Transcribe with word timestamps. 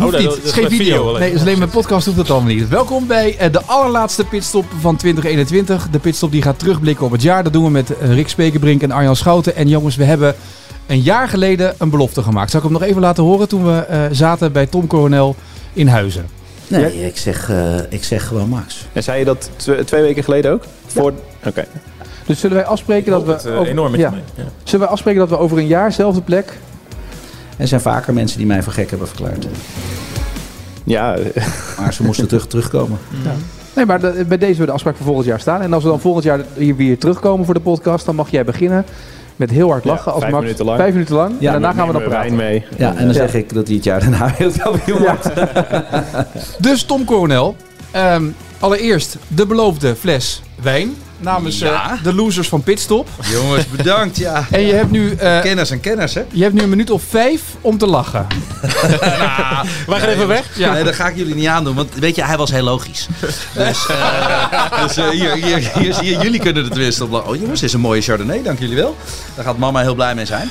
Hoeft 0.00 0.14
Oh, 0.14 0.20
dat- 0.20 0.20
niet. 0.20 0.30
Het 0.30 0.44
is 0.44 0.50
is 0.50 0.52
geen 0.56 0.62
video. 0.70 0.84
video 0.84 1.08
alleen. 1.08 1.20
nee, 1.20 1.32
dus 1.32 1.40
alleen 1.40 1.58
mijn 1.58 1.70
podcast 1.70 2.04
hoeft 2.04 2.16
dat 2.18 2.30
allemaal 2.30 2.52
niet. 2.54 2.68
Welkom 2.68 3.06
bij 3.06 3.36
eh, 3.38 3.52
de 3.52 3.62
allerlaatste 3.66 4.24
pitstop 4.24 4.64
van 4.80 4.96
2021. 4.96 5.88
De 5.90 5.98
pitstop 5.98 6.30
die 6.32 6.42
gaat 6.42 6.58
terugblikken 6.58 7.06
op 7.06 7.12
het 7.12 7.22
jaar. 7.22 7.42
Dat 7.42 7.52
doen 7.52 7.64
we 7.64 7.70
met 7.70 7.98
eh, 7.98 8.14
Rick 8.14 8.28
Spekerbrink 8.28 8.82
en 8.82 8.90
Arjan 8.90 9.16
Schouten. 9.16 9.56
En 9.56 9.68
jongens, 9.68 9.96
we 9.96 10.04
hebben 10.04 10.34
een 10.86 11.00
jaar 11.00 11.28
geleden 11.28 11.74
een 11.78 11.90
belofte 11.90 12.22
gemaakt. 12.22 12.50
Zal 12.50 12.60
ik 12.60 12.64
hem 12.68 12.74
nog 12.78 12.82
even 12.82 13.00
laten 13.00 13.24
horen 13.24 13.48
toen 13.48 13.64
we 13.66 13.78
eh, 13.78 14.00
zaten 14.10 14.52
bij 14.52 14.66
Tom 14.66 14.86
Coronel 14.86 15.36
in 15.72 15.86
Huizen? 15.86 16.26
Nee, 16.66 17.06
ik, 17.06 17.16
zeg, 17.16 17.50
eh, 17.50 17.76
ik 17.88 18.04
zeg 18.04 18.26
gewoon 18.26 18.48
Max. 18.48 18.86
En 18.92 19.02
zei 19.02 19.18
je 19.18 19.24
dat 19.24 19.50
tw- 19.56 19.70
twee 19.84 20.02
weken 20.02 20.24
geleden 20.24 20.52
ook? 20.52 20.62
Voor... 20.86 21.12
Oké. 21.46 21.66
Dus 22.26 22.40
zullen 22.40 22.56
wij 22.56 22.66
afspreken 22.66 23.10
dat 23.12 23.24
we... 23.24 23.32
Het, 23.32 23.44
eh, 23.44 23.54
over- 23.58 23.66
enorm 23.70 23.90
met 23.90 24.00
ja. 24.00 24.08
je 24.08 24.14
mee. 24.14 24.24
Ja. 24.44 24.50
Zullen 24.64 24.80
wij 24.80 24.88
afspreken 24.88 25.20
dat 25.20 25.28
we 25.28 25.38
over 25.38 25.58
een 25.58 25.66
jaar, 25.66 25.92
zelfde 25.92 26.20
plek... 26.20 26.58
Er 27.60 27.68
zijn 27.68 27.80
vaker 27.80 28.14
mensen 28.14 28.38
die 28.38 28.46
mij 28.46 28.62
voor 28.62 28.72
gek 28.72 28.90
hebben 28.90 29.08
verklaard. 29.08 29.46
Ja, 30.84 31.16
Maar 31.80 31.92
ze 31.94 32.02
moesten 32.02 32.28
terug, 32.28 32.46
terugkomen. 32.46 32.98
Nee, 33.76 33.86
maar 33.86 34.00
de- 34.00 34.24
bij 34.28 34.38
deze 34.38 34.40
hebben 34.46 34.58
we 34.58 34.66
de 34.66 34.72
afspraak 34.72 34.96
voor 34.96 35.04
volgend 35.06 35.26
jaar 35.26 35.40
staan. 35.40 35.60
En 35.62 35.72
als 35.72 35.82
we 35.82 35.88
dan 35.88 36.00
volgend 36.00 36.24
jaar 36.24 36.40
hier 36.56 36.76
weer 36.76 36.98
terugkomen 36.98 37.44
voor 37.44 37.54
de 37.54 37.60
podcast... 37.60 38.06
dan 38.06 38.14
mag 38.14 38.30
jij 38.30 38.44
beginnen 38.44 38.84
met 39.36 39.50
heel 39.50 39.70
hard 39.70 39.84
Ja, 39.84 39.90
lachen. 39.90 40.12
als 40.12 40.20
vijf 40.20 40.32
Max, 40.32 40.44
minuten 40.44 40.64
lang. 40.64 40.78
Vijf 40.78 40.92
minuten 40.92 41.14
lang. 41.14 41.34
Ja, 41.38 41.54
en 41.54 41.60
daarna 41.60 41.76
gaan 41.78 41.86
we 41.86 41.92
dan 41.92 42.02
praten. 42.02 42.20
wijn 42.20 42.36
mee. 42.36 42.64
Ja, 42.76 42.94
en 42.96 43.04
dan 43.04 43.14
zeg 43.14 43.34
ik 43.34 43.54
dat 43.54 43.66
hij 43.66 43.76
het 43.76 43.84
jaar 43.84 44.00
daarna 44.00 44.34
wereldkampioen 44.38 45.02
Ja. 45.02 45.16
wordt. 45.22 45.30
Dus 46.68 46.82
Tom 46.82 47.04
Coronel, 47.04 47.56
ehm, 47.90 48.24
allereerst 48.58 49.16
de 49.28 49.46
beloofde 49.46 49.96
fles 49.96 50.42
wijn 50.62 50.94
namens 51.20 51.58
Ja. 51.58 51.90
eh, 51.92 52.02
de 52.02 52.14
losers 52.14 52.48
van 52.48 52.62
Pitstop. 52.62 53.08
Jongens, 53.32 53.66
bedankt. 53.68 54.16
Ja. 54.16 54.46
En 54.50 54.60
je 54.60 54.72
hebt, 54.72 54.90
nu, 54.90 55.12
eh, 55.14 55.40
Kenners 55.40 55.70
en 55.70 55.80
kenners, 55.80 56.14
hè? 56.14 56.22
je 56.32 56.42
hebt 56.42 56.54
nu 56.54 56.62
een 56.62 56.68
minuut 56.68 56.90
of 56.90 57.02
vijf 57.08 57.42
om 57.60 57.78
te 57.78 57.86
lachen. 57.86 58.26
Wij 59.86 60.00
gaan 60.00 60.08
even 60.08 60.28
weg. 60.28 60.44
Ja. 60.58 60.72
Nee, 60.72 60.84
dat 60.84 60.94
ga 60.94 61.08
ik 61.08 61.16
jullie 61.16 61.34
niet 61.34 61.46
aandoen. 61.46 61.74
Want 61.74 61.94
weet 61.94 62.16
je, 62.16 62.24
hij 62.24 62.36
was 62.36 62.50
heel 62.50 62.62
logisch. 62.64 63.06
Dus, 63.54 63.86
eh, 63.88 64.82
dus 64.82 64.96
hier, 64.96 65.32
hier, 65.34 65.70
hier, 65.78 65.94
zie 65.94 66.04
je, 66.04 66.16
jullie 66.22 66.40
kunnen 66.40 66.62
het 66.62 66.72
tenminste 66.72 67.04
op. 67.04 67.12
Oh 67.28 67.34
jongens, 67.36 67.60
dit 67.60 67.68
is 67.68 67.72
een 67.74 67.80
mooie 67.80 68.00
Chardonnay, 68.00 68.42
dank 68.42 68.58
jullie 68.58 68.76
wel. 68.76 68.96
Daar 69.34 69.44
gaat 69.44 69.58
mama 69.58 69.80
heel 69.80 69.94
blij 69.94 70.14
mee 70.14 70.26
zijn. 70.26 70.50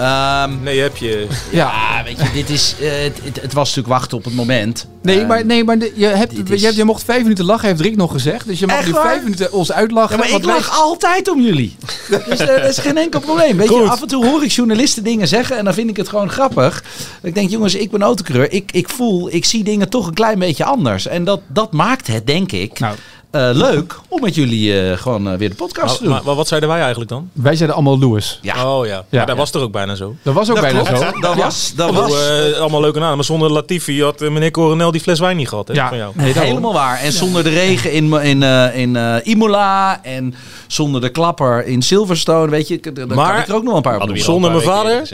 Ehm, 0.00 0.62
Nee, 0.62 0.80
heb 0.80 0.96
je... 0.96 1.26
Ja. 1.50 1.70
weet 2.04 2.16
je, 2.18 2.30
dit 2.34 2.50
is, 2.50 2.74
eh, 2.80 2.90
het, 3.02 3.18
het, 3.22 3.42
het 3.42 3.52
was 3.52 3.68
natuurlijk 3.68 3.94
wachten 3.94 4.16
op 4.16 4.24
het 4.24 4.34
moment. 4.34 4.86
Nee, 5.02 5.18
Ehm, 5.18 5.26
maar, 5.26 5.44
nee, 5.46 5.64
maar 5.64 5.78
de- 5.78 5.92
je, 5.94 6.06
hebt, 6.06 6.32
je, 6.48 6.54
is- 6.54 6.62
hebt, 6.62 6.74
je 6.76 6.84
mocht 6.84 7.04
vijf 7.04 7.22
minuten 7.22 7.44
lachen, 7.44 7.68
heeft 7.68 7.80
Rick 7.80 7.96
nog 7.96 8.12
gezegd. 8.12 8.46
Dus 8.46 8.58
je 8.58 8.66
mag 8.66 8.76
Echt 8.76 8.86
nu 8.86 8.92
waar? 8.92 9.02
vijf 9.06 9.22
minuten 9.22 9.52
ons 9.52 9.72
uitlachen. 9.72 10.16
Ja, 10.16 10.22
maar 10.24 10.36
ik 10.38 10.44
wij- 10.44 10.54
lach 10.54 10.78
altijd 10.80 11.28
om 11.30 11.40
jullie. 11.42 11.76
Dus 12.28 12.38
eh, 12.38 12.46
dat 12.46 12.64
is 12.70 12.78
geen 12.78 12.96
enkel 12.98 13.20
probleem. 13.20 13.56
Weet 13.56 13.68
je, 13.68 13.74
af 13.88 14.02
en 14.02 14.08
toe 14.08 14.26
hoor 14.26 14.42
ik 14.44 14.50
journalisten 14.50 15.04
dingen 15.04 15.28
zeggen 15.28 15.56
en 15.58 15.64
dan 15.64 15.74
vind 15.74 15.90
ik 15.90 15.96
het 15.96 16.08
gewoon 16.08 16.30
grappig. 16.30 16.84
Ik 17.22 17.34
denk, 17.34 17.50
jongens, 17.50 17.74
ik 17.74 17.90
ben 17.90 18.02
autocoureur. 18.02 18.52
Ik, 18.52 18.72
ik 18.72 18.88
voel, 18.88 19.32
ik 19.34 19.44
zie 19.44 19.64
dingen 19.64 19.88
toch 19.88 20.06
een 20.06 20.14
klein 20.14 20.38
beetje 20.38 20.64
anders. 20.64 21.06
En 21.06 21.24
dat, 21.24 21.40
dat 21.46 21.72
maakt 21.72 22.06
het, 22.06 22.26
denk 22.26 22.52
ik, 22.52 22.78
Nou, 22.78 22.94
eh, 23.30 23.50
leuk 23.52 23.98
om 24.08 24.20
met 24.20 24.34
jullie 24.34 24.80
eh, 24.90 24.96
gewoon 24.98 25.28
eh, 25.30 25.38
weer 25.38 25.48
de 25.48 25.54
podcast 25.54 25.96
te 25.96 26.02
doen. 26.02 26.12
Maar, 26.12 26.22
maar 26.24 26.34
wat 26.34 26.48
zeiden 26.48 26.68
wij 26.68 26.78
eigenlijk 26.80 27.10
dan? 27.10 27.30
wij 27.32 27.54
zeiden 27.56 27.76
allemaal 27.76 27.98
Lewis. 27.98 28.38
ja, 28.42 28.74
Oh 28.76 28.86
ja, 28.86 29.04
maar 29.10 29.26
dat 29.26 29.36
was 29.36 29.50
toch 29.50 29.62
ook 29.62 29.72
bijna 29.72 29.94
zo? 29.94 30.14
Dat 30.22 30.34
was 30.34 30.48
ook 30.48 30.54
dat 30.56 30.64
bijna 30.64 30.82
klopt. 30.82 31.00
zo. 31.14 31.20
Dat 31.20 31.34
was, 31.34 31.72
dat 31.76 31.94
was 31.94 32.10
bedoel, 32.10 32.52
eh, 32.54 32.60
allemaal 32.60 32.80
leuke 32.80 32.98
namen. 32.98 33.14
Maar 33.16 33.24
zonder 33.24 33.50
Latifi 33.50 34.02
had 34.02 34.20
meneer 34.20 34.50
Coronel 34.50 34.90
die 34.90 35.00
fles 35.00 35.18
wijn 35.20 35.36
niet 35.36 35.48
gehad. 35.48 35.68
Hè, 35.68 35.74
Ja. 35.74 35.88
van 35.88 35.96
jou. 35.98 36.12
Nee, 36.16 36.38
helemaal 36.38 36.72
waar. 36.72 36.98
En 37.00 37.12
zonder 37.12 37.44
de 37.44 37.50
regen 37.50 37.92
in, 37.92 38.12
in, 38.12 38.42
eh, 38.42 38.76
in 38.78 38.96
eh, 38.96 39.14
Imola 39.22 40.02
en 40.04 40.34
zonder 40.66 41.00
de 41.00 41.08
klapper 41.08 41.66
in 41.66 41.82
Silverstone, 41.82 42.50
weet 42.50 42.68
je, 42.68 42.80
dan 42.92 43.08
Maar- 43.14 43.32
kan 43.32 43.40
ik 43.42 43.48
er 43.48 43.54
ook 43.54 43.62
nog 43.62 43.74
een 43.76 43.82
paar 43.82 44.00
op 44.00 44.16
Zonder 44.18 44.50
mijn 44.50 44.62
vader? 44.62 45.08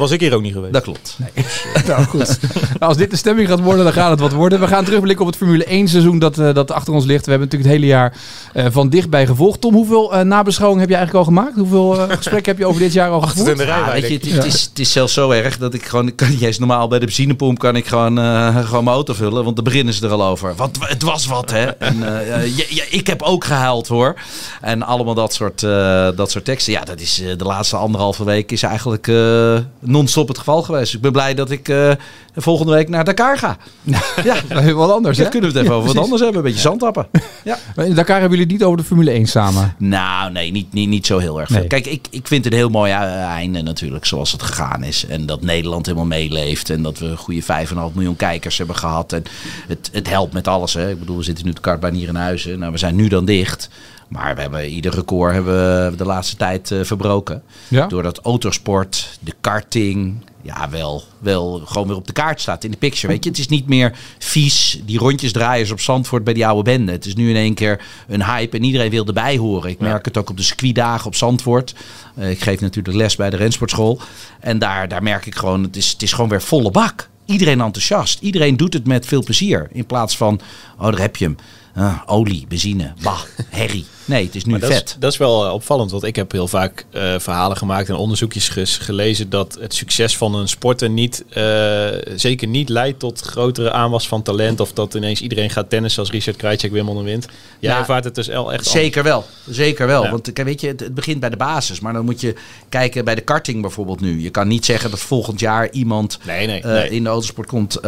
Was 0.00 0.10
ik 0.10 0.20
hier 0.20 0.34
ook 0.34 0.42
niet 0.42 0.52
geweest. 0.52 0.72
Dat 0.72 0.82
klopt. 0.82 1.18
Nou 1.86 2.04
goed. 2.04 2.38
Nou, 2.52 2.78
als 2.78 2.96
dit 2.96 3.10
de 3.10 3.16
stemming 3.16 3.48
gaat 3.48 3.60
worden, 3.60 3.84
dan 3.84 3.92
gaat 3.92 4.10
het 4.10 4.20
wat 4.20 4.32
worden. 4.32 4.60
We 4.60 4.66
gaan 4.66 4.84
terugblikken 4.84 5.24
op 5.24 5.30
het 5.30 5.40
Formule 5.40 5.64
1 5.64 5.88
seizoen 5.88 6.18
dat, 6.18 6.38
eh, 6.38 6.54
dat 6.54 6.70
achter 6.70 6.94
ons 6.94 7.04
ligt. 7.04 7.24
We 7.24 7.30
hebben 7.30 7.48
natuurlijk 7.48 7.74
het 7.74 7.80
hele 7.80 7.92
jaar 7.92 8.16
eh, 8.52 8.66
van 8.70 8.88
dichtbij 8.88 9.26
gevolgd. 9.26 9.60
Tom, 9.60 9.74
hoeveel 9.74 10.14
eh 10.14 10.20
nabeschouwing 10.20 10.80
heb 10.80 10.90
je 10.90 10.96
eigenlijk 10.96 11.26
al 11.26 11.32
gemaakt? 11.34 11.56
Hoeveel 11.56 12.00
eh, 12.00 12.16
gesprekken 12.16 12.52
heb 12.52 12.60
je 12.60 12.66
over 12.66 12.80
dit 12.80 12.92
jaar 12.92 13.10
al 13.10 13.20
gevoerd? 13.20 13.56
de 13.56 13.64
rij. 13.64 13.78
Ja, 13.78 13.92
weet 13.92 14.24
je, 14.24 14.32
het, 14.34 14.44
is, 14.44 14.62
het 14.62 14.78
is 14.78 14.92
zelfs 14.92 15.12
zo 15.12 15.30
erg 15.30 15.58
dat 15.58 15.74
ik 15.74 15.84
gewoon, 15.84 16.06
ik 16.06 16.16
kan 16.16 16.28
niet 16.28 16.42
eens 16.42 16.58
normaal 16.58 16.88
bij 16.88 16.98
de 16.98 17.04
benzinepomp 17.04 17.58
kan 17.58 17.76
ik 17.76 17.86
gewoon, 17.86 18.18
eh, 18.18 18.64
gewoon 18.66 18.84
mijn 18.84 18.96
auto 18.96 19.14
vullen, 19.14 19.44
want 19.44 19.56
dan 19.56 19.64
beginnen 19.64 19.94
ze 19.94 20.06
er 20.06 20.12
al 20.12 20.24
over. 20.24 20.54
Want 20.56 20.78
het 20.80 21.02
was 21.02 21.26
wat, 21.26 21.50
hè? 21.50 21.64
En, 21.64 21.98
ja, 21.98 22.64
ja, 22.68 22.84
ik 22.90 23.06
heb 23.06 23.22
ook 23.22 23.44
gehuild, 23.44 23.88
hoor. 23.88 24.14
En 24.60 24.82
allemaal 24.82 25.14
dat 25.14 25.34
soort, 25.34 25.62
eh, 25.62 26.08
dat 26.16 26.30
soort 26.30 26.44
teksten. 26.44 26.72
Ja, 26.72 26.84
dat 26.84 27.00
is 27.00 27.20
eh, 27.20 27.36
de 27.36 27.44
laatste 27.44 27.76
anderhalve 27.76 28.24
week 28.24 28.52
is 28.52 28.62
eigenlijk 28.62 29.08
eh, 29.08 29.58
non-stop 29.90 30.28
het 30.28 30.38
geval 30.38 30.62
geweest. 30.62 30.94
Ik 30.94 31.00
ben 31.00 31.12
blij 31.12 31.34
dat 31.34 31.50
ik 31.50 31.68
eh, 31.68 31.92
volgende 32.36 32.72
week 32.72 32.88
naar 32.88 33.04
Dakar 33.04 33.38
ga. 33.38 33.56
Ja, 34.24 34.34
is 34.60 34.72
wat 34.72 34.90
anders, 34.90 35.16
dan 35.16 35.26
hè? 35.26 35.30
kunnen 35.32 35.52
we 35.52 35.58
het 35.58 35.66
even 35.66 35.76
Ja, 35.76 35.82
over 35.82 35.94
wat 35.94 36.04
anders 36.04 36.20
hebben. 36.22 36.38
Een 36.38 36.46
beetje 36.46 36.60
zandtappen. 36.60 37.08
Ja. 37.44 37.58
Maar 37.76 37.86
In 37.86 37.94
Dakar 37.94 38.20
hebben 38.20 38.38
jullie 38.38 38.52
het 38.52 38.60
niet 38.60 38.64
over 38.68 38.78
de 38.78 38.84
Formule 38.84 39.10
1 39.10 39.26
samen. 39.26 39.74
Nou, 39.78 40.32
nee, 40.32 40.50
niet, 40.50 40.72
niet, 40.72 40.88
niet 40.88 41.06
zo 41.06 41.18
heel 41.18 41.40
erg 41.40 41.48
veel. 41.48 41.58
Nee. 41.58 41.66
Kijk, 41.66 41.86
ik, 41.86 42.06
ik 42.10 42.26
vind 42.26 42.44
het 42.44 42.52
een 42.52 42.58
heel 42.58 42.68
mooi 42.68 42.92
eh, 42.92 43.22
einde 43.22 43.62
natuurlijk, 43.62 44.04
zoals 44.04 44.32
het 44.32 44.42
gegaan 44.42 44.82
is. 44.82 45.06
En 45.06 45.26
dat 45.26 45.42
Nederland 45.42 45.86
helemaal 45.86 46.06
meeleeft. 46.06 46.70
En 46.70 46.82
dat 46.82 46.98
we 46.98 47.06
een 47.06 47.16
goede 47.16 47.42
5,5 47.42 47.48
miljoen 47.92 48.16
kijkers 48.16 48.58
hebben 48.58 48.76
gehad. 48.76 49.12
En 49.12 49.22
het, 49.68 49.90
het 49.92 50.08
helpt 50.08 50.32
met 50.32 50.48
alles. 50.48 50.74
Hè. 50.74 50.90
Ik 50.90 50.98
bedoel, 50.98 51.16
we 51.16 51.22
zitten 51.22 51.44
nu 51.46 51.52
de 51.52 51.60
kaart 51.60 51.80
bijna 51.80 51.96
hier 51.96 52.08
in 52.08 52.14
huizen. 52.14 52.58
Nou, 52.58 52.72
we 52.72 52.78
zijn 52.78 52.94
nu 52.96 53.08
dan 53.08 53.24
dicht. 53.24 53.68
Maar 54.10 54.34
we 54.34 54.40
hebben 54.40 54.68
ieder 54.68 54.94
record 54.94 55.32
hebben 55.32 55.90
we 55.90 55.96
de 55.96 56.04
laatste 56.04 56.36
tijd 56.36 56.70
eh, 56.70 56.80
verbroken. 56.82 57.42
Ja? 57.68 57.86
Door 57.86 58.02
dat 58.02 58.18
autosport, 58.18 59.18
de 59.20 59.34
karting, 59.40 60.24
ja, 60.42 60.70
wel, 60.70 61.04
wel 61.18 61.62
gewoon 61.64 61.86
weer 61.86 61.96
op 61.96 62.06
de 62.06 62.12
kaart 62.12 62.40
staat 62.40 62.64
in 62.64 62.70
de 62.70 62.76
picture. 62.76 63.12
Weet 63.12 63.24
je, 63.24 63.30
het 63.30 63.38
is 63.38 63.48
niet 63.48 63.66
meer 63.66 63.98
vies, 64.18 64.80
die 64.84 64.98
rondjes 64.98 65.32
draaiers 65.32 65.70
op 65.70 65.80
Zandvoort 65.80 66.24
bij 66.24 66.34
die 66.34 66.46
oude 66.46 66.62
bende. 66.62 66.92
Het 66.92 67.06
is 67.06 67.14
nu 67.14 67.30
in 67.30 67.36
één 67.36 67.54
keer 67.54 67.84
een 68.08 68.24
hype 68.24 68.56
en 68.56 68.64
iedereen 68.64 68.90
wil 68.90 69.06
erbij 69.06 69.36
horen. 69.36 69.70
Ik 69.70 69.80
merk 69.80 70.04
het 70.04 70.16
ook 70.16 70.30
op 70.30 70.36
de 70.36 70.42
circuitdagen 70.42 71.06
op 71.06 71.14
Zandvoort. 71.14 71.74
Eh, 72.14 72.30
ik 72.30 72.40
geef 72.40 72.60
natuurlijk 72.60 72.96
les 72.96 73.16
bij 73.16 73.30
de 73.30 73.36
rensportschool. 73.36 74.00
En 74.40 74.58
daar, 74.58 74.88
daar 74.88 75.02
merk 75.02 75.26
ik 75.26 75.34
gewoon, 75.34 75.62
het 75.62 75.76
is, 75.76 75.92
het 75.92 76.02
is 76.02 76.12
gewoon 76.12 76.30
weer 76.30 76.42
volle 76.42 76.70
bak. 76.70 77.08
Iedereen 77.24 77.60
enthousiast. 77.60 78.20
Iedereen 78.20 78.56
doet 78.56 78.72
het 78.72 78.86
met 78.86 79.06
veel 79.06 79.22
plezier. 79.22 79.68
In 79.72 79.86
plaats 79.86 80.16
van, 80.16 80.40
oh 80.78 80.90
daar 80.90 81.00
heb 81.00 81.16
je 81.16 81.24
hem. 81.24 81.36
Ah, 81.74 81.98
olie, 82.06 82.46
benzine, 82.48 82.92
bah, 83.02 83.20
herrie. 83.48 83.86
Nee, 84.04 84.24
het 84.24 84.34
is 84.34 84.44
nu 84.44 84.50
Maar 84.50 84.60
dat, 84.60 84.70
is, 84.70 84.76
vet. 84.76 84.96
dat 84.98 85.12
is 85.12 85.18
wel 85.18 85.46
eh, 85.46 85.52
opvallend, 85.52 85.90
want 85.90 86.04
ik 86.04 86.16
heb 86.16 86.32
heel 86.32 86.48
vaak 86.48 86.84
eh, 86.90 87.14
verhalen 87.18 87.56
gemaakt 87.56 87.88
en 87.88 87.94
onderzoekjes 87.94 88.78
gelezen 88.78 89.30
dat 89.30 89.58
het 89.60 89.74
succes 89.74 90.16
van 90.16 90.34
een 90.34 90.48
sporter 90.48 90.90
niet, 90.90 91.24
eh, 91.28 91.86
zeker 92.14 92.48
niet 92.48 92.68
leidt 92.68 92.98
tot 92.98 93.20
grotere 93.20 93.72
aanwas 93.72 94.08
van 94.08 94.22
talent 94.22 94.60
of 94.60 94.72
dat 94.72 94.94
ineens 94.94 95.20
iedereen 95.20 95.50
gaat 95.50 95.70
tennissen 95.70 96.02
als 96.02 96.10
Richard 96.10 96.36
Krajicek 96.36 96.72
Wimbledon 96.72 97.04
wint. 97.04 97.26
Jij 97.58 97.72
Ja, 97.72 97.78
ervaart 97.78 98.04
het 98.04 98.14
dus 98.14 98.28
echt 98.28 98.66
Zeker 98.66 99.02
wel, 99.02 99.26
zeker 99.48 99.86
wel. 99.86 100.02
Ja. 100.02 100.10
Want 100.10 100.30
weet 100.34 100.60
je, 100.60 100.66
het, 100.66 100.80
het 100.80 100.94
begint 100.94 101.20
bij 101.20 101.30
de 101.30 101.36
basis. 101.36 101.80
Maar 101.80 101.92
dan 101.92 102.04
moet 102.04 102.20
je 102.20 102.34
kijken 102.68 103.04
bij 103.04 103.14
de 103.14 103.20
karting 103.20 103.60
bijvoorbeeld 103.60 104.00
nu. 104.00 104.22
Je 104.22 104.30
kan 104.30 104.48
niet 104.48 104.64
zeggen 104.64 104.90
dat 104.90 105.00
volgend 105.00 105.40
jaar 105.40 105.70
iemand 105.70 106.18
Nee, 106.26 106.46
nee, 106.46 106.62
nee. 106.62 106.90
in 106.90 107.02
de 107.02 107.08
autosport 107.08 107.48
komt 107.48 107.78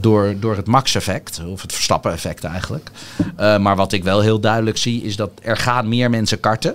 door, 0.00 0.34
door 0.40 0.56
het 0.56 0.66
max-effect. 0.66 1.40
Of 1.46 1.62
het 1.62 1.72
Verstappen-effect 1.72 2.44
eigenlijk. 2.44 2.90
Maar 3.36 3.76
wat 3.76 3.92
ik 3.92 4.04
wel 4.04 4.20
heel 4.20 4.40
duidelijk 4.40 4.76
zie, 4.76 5.02
is 5.02 5.16
dat 5.16 5.30
er 5.42 5.56
gaan 5.66 5.88
meer 5.88 6.10
mensen 6.10 6.40
karten. 6.40 6.74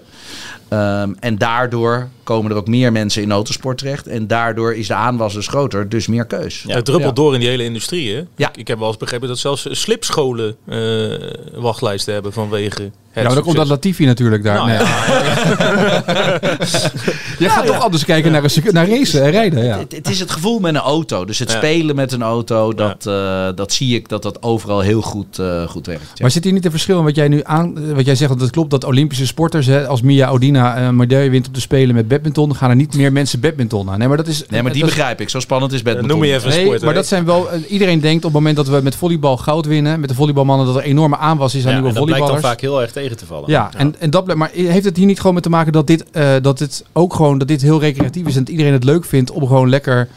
Ehm, 0.72 1.12
en 1.20 1.38
daardoor 1.38 2.08
komen 2.24 2.52
er 2.52 2.58
ook 2.58 2.68
meer 2.68 2.92
mensen 2.92 3.22
in 3.22 3.32
autosport 3.32 3.78
terecht. 3.78 4.08
En 4.08 4.28
daardoor 4.28 4.74
is 4.76 4.88
de 4.88 4.94
aanwas 4.94 5.34
dus 5.34 5.48
groter, 5.48 5.90
dus 5.90 6.08
meer 6.08 6.26
keus. 6.26 6.64
het 6.68 6.86
druppelt 6.86 7.18
Ja. 7.18 7.24
door 7.24 7.34
in 7.34 7.40
die 7.40 7.50
hele 7.50 7.64
industrie. 7.64 8.16
Hè? 8.16 8.24
Ja. 8.36 8.50
Ik, 8.50 8.58
ik 8.58 8.68
heb 8.68 8.80
wel 8.80 8.88
eens 8.88 8.98
begrepen 8.98 9.28
dat 9.28 9.38
zelfs 9.40 9.68
slipscholen 9.72 10.56
eh, 10.68 10.78
wachtlijsten 11.62 12.14
hebben 12.14 12.34
vanwege 12.34 12.82
het 12.82 12.92
Ja, 13.14 13.24
maar 13.24 13.34
dan 13.36 13.44
komt 13.44 13.56
dat. 13.56 13.68
Latifi 13.68 14.06
natuurlijk 14.06 14.44
daar. 14.44 14.56
Nou, 14.56 14.68
Nee. 14.68 14.78
Je 17.40 17.50
gaat 17.50 17.66
toch 17.66 17.80
anders 17.80 18.06
kijken 18.06 18.32
naar, 18.32 18.44
een, 18.44 18.64
naar 18.74 18.90
racen 18.90 19.24
en 19.24 19.32
rijden. 19.32 19.64
Ja. 19.64 19.78
Het, 19.78 19.92
het 19.92 20.10
is 20.10 20.20
het 20.20 20.32
gevoel 20.32 20.60
met 20.60 20.76
een 20.76 20.82
auto. 20.82 21.26
Dus 21.26 21.40
het 21.40 21.52
Ja. 21.52 21.58
spelen 21.58 21.96
met 21.96 22.12
een 22.12 22.22
auto, 22.22 22.74
dat, 22.74 23.06
eh, 23.06 23.48
dat 23.56 23.74
zie 23.74 23.96
ik 23.96 24.10
dat 24.10 24.24
dat 24.24 24.44
overal 24.44 24.80
heel 24.80 25.02
goed, 25.02 25.40
eh, 25.40 25.68
goed 25.68 25.86
werkt. 25.86 26.04
Ja. 26.04 26.10
Maar 26.18 26.32
zit 26.32 26.44
hier 26.44 26.54
niet 26.54 26.66
een 26.66 26.72
verschil 26.72 26.98
in 26.98 27.04
wat 27.04 27.16
jij 27.16 27.28
nu 27.28 27.40
aan, 27.44 27.94
wat 27.96 28.06
jij 28.06 28.16
zegt, 28.16 28.32
dat 28.32 28.42
het 28.42 28.50
klopt, 28.52 28.72
dat 28.72 28.84
Olympische 28.84 29.26
sporters, 29.28 29.66
hè, 29.66 29.88
als 29.88 30.02
Mia 30.02 30.30
Odina 30.30 30.61
een 30.66 30.96
medaille 30.96 31.30
wint 31.30 31.48
op 31.48 31.54
de 31.54 31.60
Spelen 31.60 31.96
met 31.96 32.08
badminton, 32.08 32.56
gaan 32.56 32.69
er 32.69 32.75
niet 32.75 32.96
meer 32.96 33.12
mensen 33.12 33.40
badmintonnen. 33.40 34.00
Nee, 34.00 34.08
maar 34.08 34.18
dat 34.18 34.28
is. 34.28 34.44
Nee, 34.50 34.62
maar 34.62 34.72
die 34.72 34.81
dat 34.81 34.90
is- 34.90 34.96
begrijp 34.96 35.22
ik. 35.22 35.30
Zo 35.30 35.40
spannend 35.40 35.72
is 35.72 35.80
Eh, 35.80 35.86
badminton. 35.86 36.18
Noem 36.18 36.25
je 36.28 36.34
even 36.34 36.50
een 36.50 36.56
Nee, 36.56 36.66
sport. 36.66 36.81
maar 36.81 36.94
dat 36.94 37.06
zijn 37.08 37.25
wel. 37.25 37.52
eh, 37.52 37.72
Iedereen 37.72 38.00
denkt 38.00 38.18
op 38.18 38.24
het 38.24 38.34
moment 38.34 38.56
dat 38.56 38.68
we 38.68 38.80
met 38.84 38.96
volleybal 38.96 39.38
goud 39.38 39.66
winnen, 39.66 40.00
met 40.00 40.10
de 40.10 40.16
volleybalmannen, 40.16 40.66
dat 40.66 40.75
er 40.75 40.81
enorme 40.84 41.18
aanwas 41.18 41.56
is 41.56 41.62
aan 41.66 41.68
Ja, 41.69 41.74
nieuwe 41.75 41.90
en 41.90 41.96
dat 41.96 42.06
blijkt 42.06 42.25
dan 42.25 42.30
volleyballers. 42.38 42.62
vaak 42.62 42.72
heel 42.72 42.81
erg 42.81 42.92
tegen 42.92 43.18
te 43.18 43.25
vallen. 43.25 43.50
Ja, 43.50 43.69
En, 43.78 43.96
en 44.00 44.10
dat, 44.10 44.24
blijft- 44.24 44.42
maar 44.42 44.52
heeft 44.54 44.86
het 44.86 44.98
hier 44.98 45.06
niet 45.06 45.18
gewoon 45.18 45.34
mee 45.34 45.42
te 45.44 45.50
maken 45.50 45.72
dat 45.72 45.88
dit, 45.88 46.04
eh, 46.12 46.30
dat 46.42 46.58
dit 46.58 46.84
ook 46.94 47.13
gewoon 47.13 47.38
dat 47.38 47.48
dit 47.48 47.62
heel 47.62 47.80
recreatief 47.80 48.28
is 48.28 48.36
en 48.36 48.40
dat 48.44 48.50
iedereen 48.50 48.74
het 48.74 48.84
leuk 48.84 49.06
vindt 49.06 49.31
om 49.31 49.48
gewoon 49.48 49.69
lekker 49.69 50.08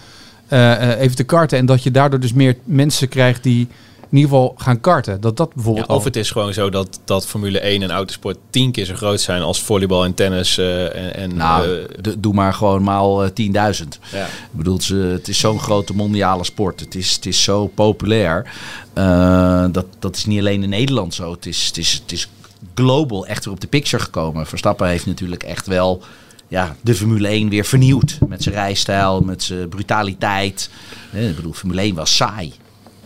eh, 0.49 0.73
eh, 0.93 1.01
even 1.01 1.17
te 1.17 1.25
karten 1.25 1.59
en 1.59 1.67
dat 1.67 1.83
je 1.83 1.91
daardoor 1.91 2.21
dus 2.21 2.33
meer 2.33 2.57
mensen 2.65 3.09
krijgt 3.09 3.43
die 3.43 3.69
in 4.15 4.21
ieder 4.21 4.37
geval 4.39 4.55
gaan 4.57 4.81
karten. 4.81 5.21
Dat 5.21 5.37
dat 5.37 5.47
Ja, 5.49 5.55
bijvoorbeeld. 5.55 5.87
of 5.89 5.99
al- 5.99 6.05
het 6.05 6.17
is 6.17 6.31
gewoon 6.31 6.53
zo 6.53 6.71
dat, 6.71 7.01
dat 7.05 7.27
Formule 7.27 7.59
1 7.61 7.83
en 7.83 7.91
autosport 7.91 8.37
tien 8.51 8.73
keer 8.73 8.85
zo 8.85 8.95
groot 8.95 9.21
zijn 9.21 9.43
als 9.43 9.63
volleybal 9.63 10.05
en 10.05 10.15
tennis. 10.15 10.59
eh, 10.59 10.85
en, 11.05 11.15
en, 11.17 11.37
Nou, 11.37 11.79
eh, 12.03 12.13
doe 12.19 12.35
maar 12.35 12.55
gewoon 12.55 12.83
maal 12.83 13.25
eh, 13.25 13.31
10.000. 13.31 13.99
ja. 14.13 14.25
Ik 14.25 14.31
bedoel, 14.51 14.81
ze- 14.81 14.95
het 15.13 15.29
is 15.29 15.39
zo'n 15.39 15.59
grote 15.61 15.95
mondiale 15.95 16.45
sport. 16.45 16.81
Het 16.81 16.95
is, 16.95 17.13
het 17.15 17.27
is 17.27 17.43
zo 17.43 17.67
populair. 17.67 18.53
Eh, 18.93 19.65
dat, 19.73 19.87
dat 19.99 20.17
is 20.17 20.25
niet 20.25 20.39
alleen 20.39 20.63
in 20.63 20.69
Nederland 20.69 21.15
zo. 21.15 21.31
Het 21.31 21.47
is, 21.47 21.67
het 21.67 21.77
is, 21.79 21.93
het 21.93 22.13
is 22.13 22.29
global 22.75 23.27
echt 23.27 23.45
weer 23.45 23.55
op 23.55 23.61
de 23.61 23.67
picture 23.67 24.03
gekomen. 24.03 24.47
Verstappen 24.47 24.89
heeft 24.89 25.07
natuurlijk 25.07 25.43
echt 25.43 25.67
wel 25.67 26.03
ja, 26.49 26.77
de 26.81 26.95
Formule 26.95 27.29
1 27.29 27.49
weer 27.49 27.65
vernieuwd. 27.65 28.19
Met 28.29 28.43
zijn 28.43 28.55
rijstijl, 28.55 29.21
met 29.21 29.43
zijn 29.43 29.69
brutaliteit. 29.69 30.71
Eh, 31.13 31.29
ik 31.29 31.37
bedoel, 31.37 31.53
Formule 31.53 31.81
1 31.81 31.95
was 31.95 32.17
saai. 32.17 32.53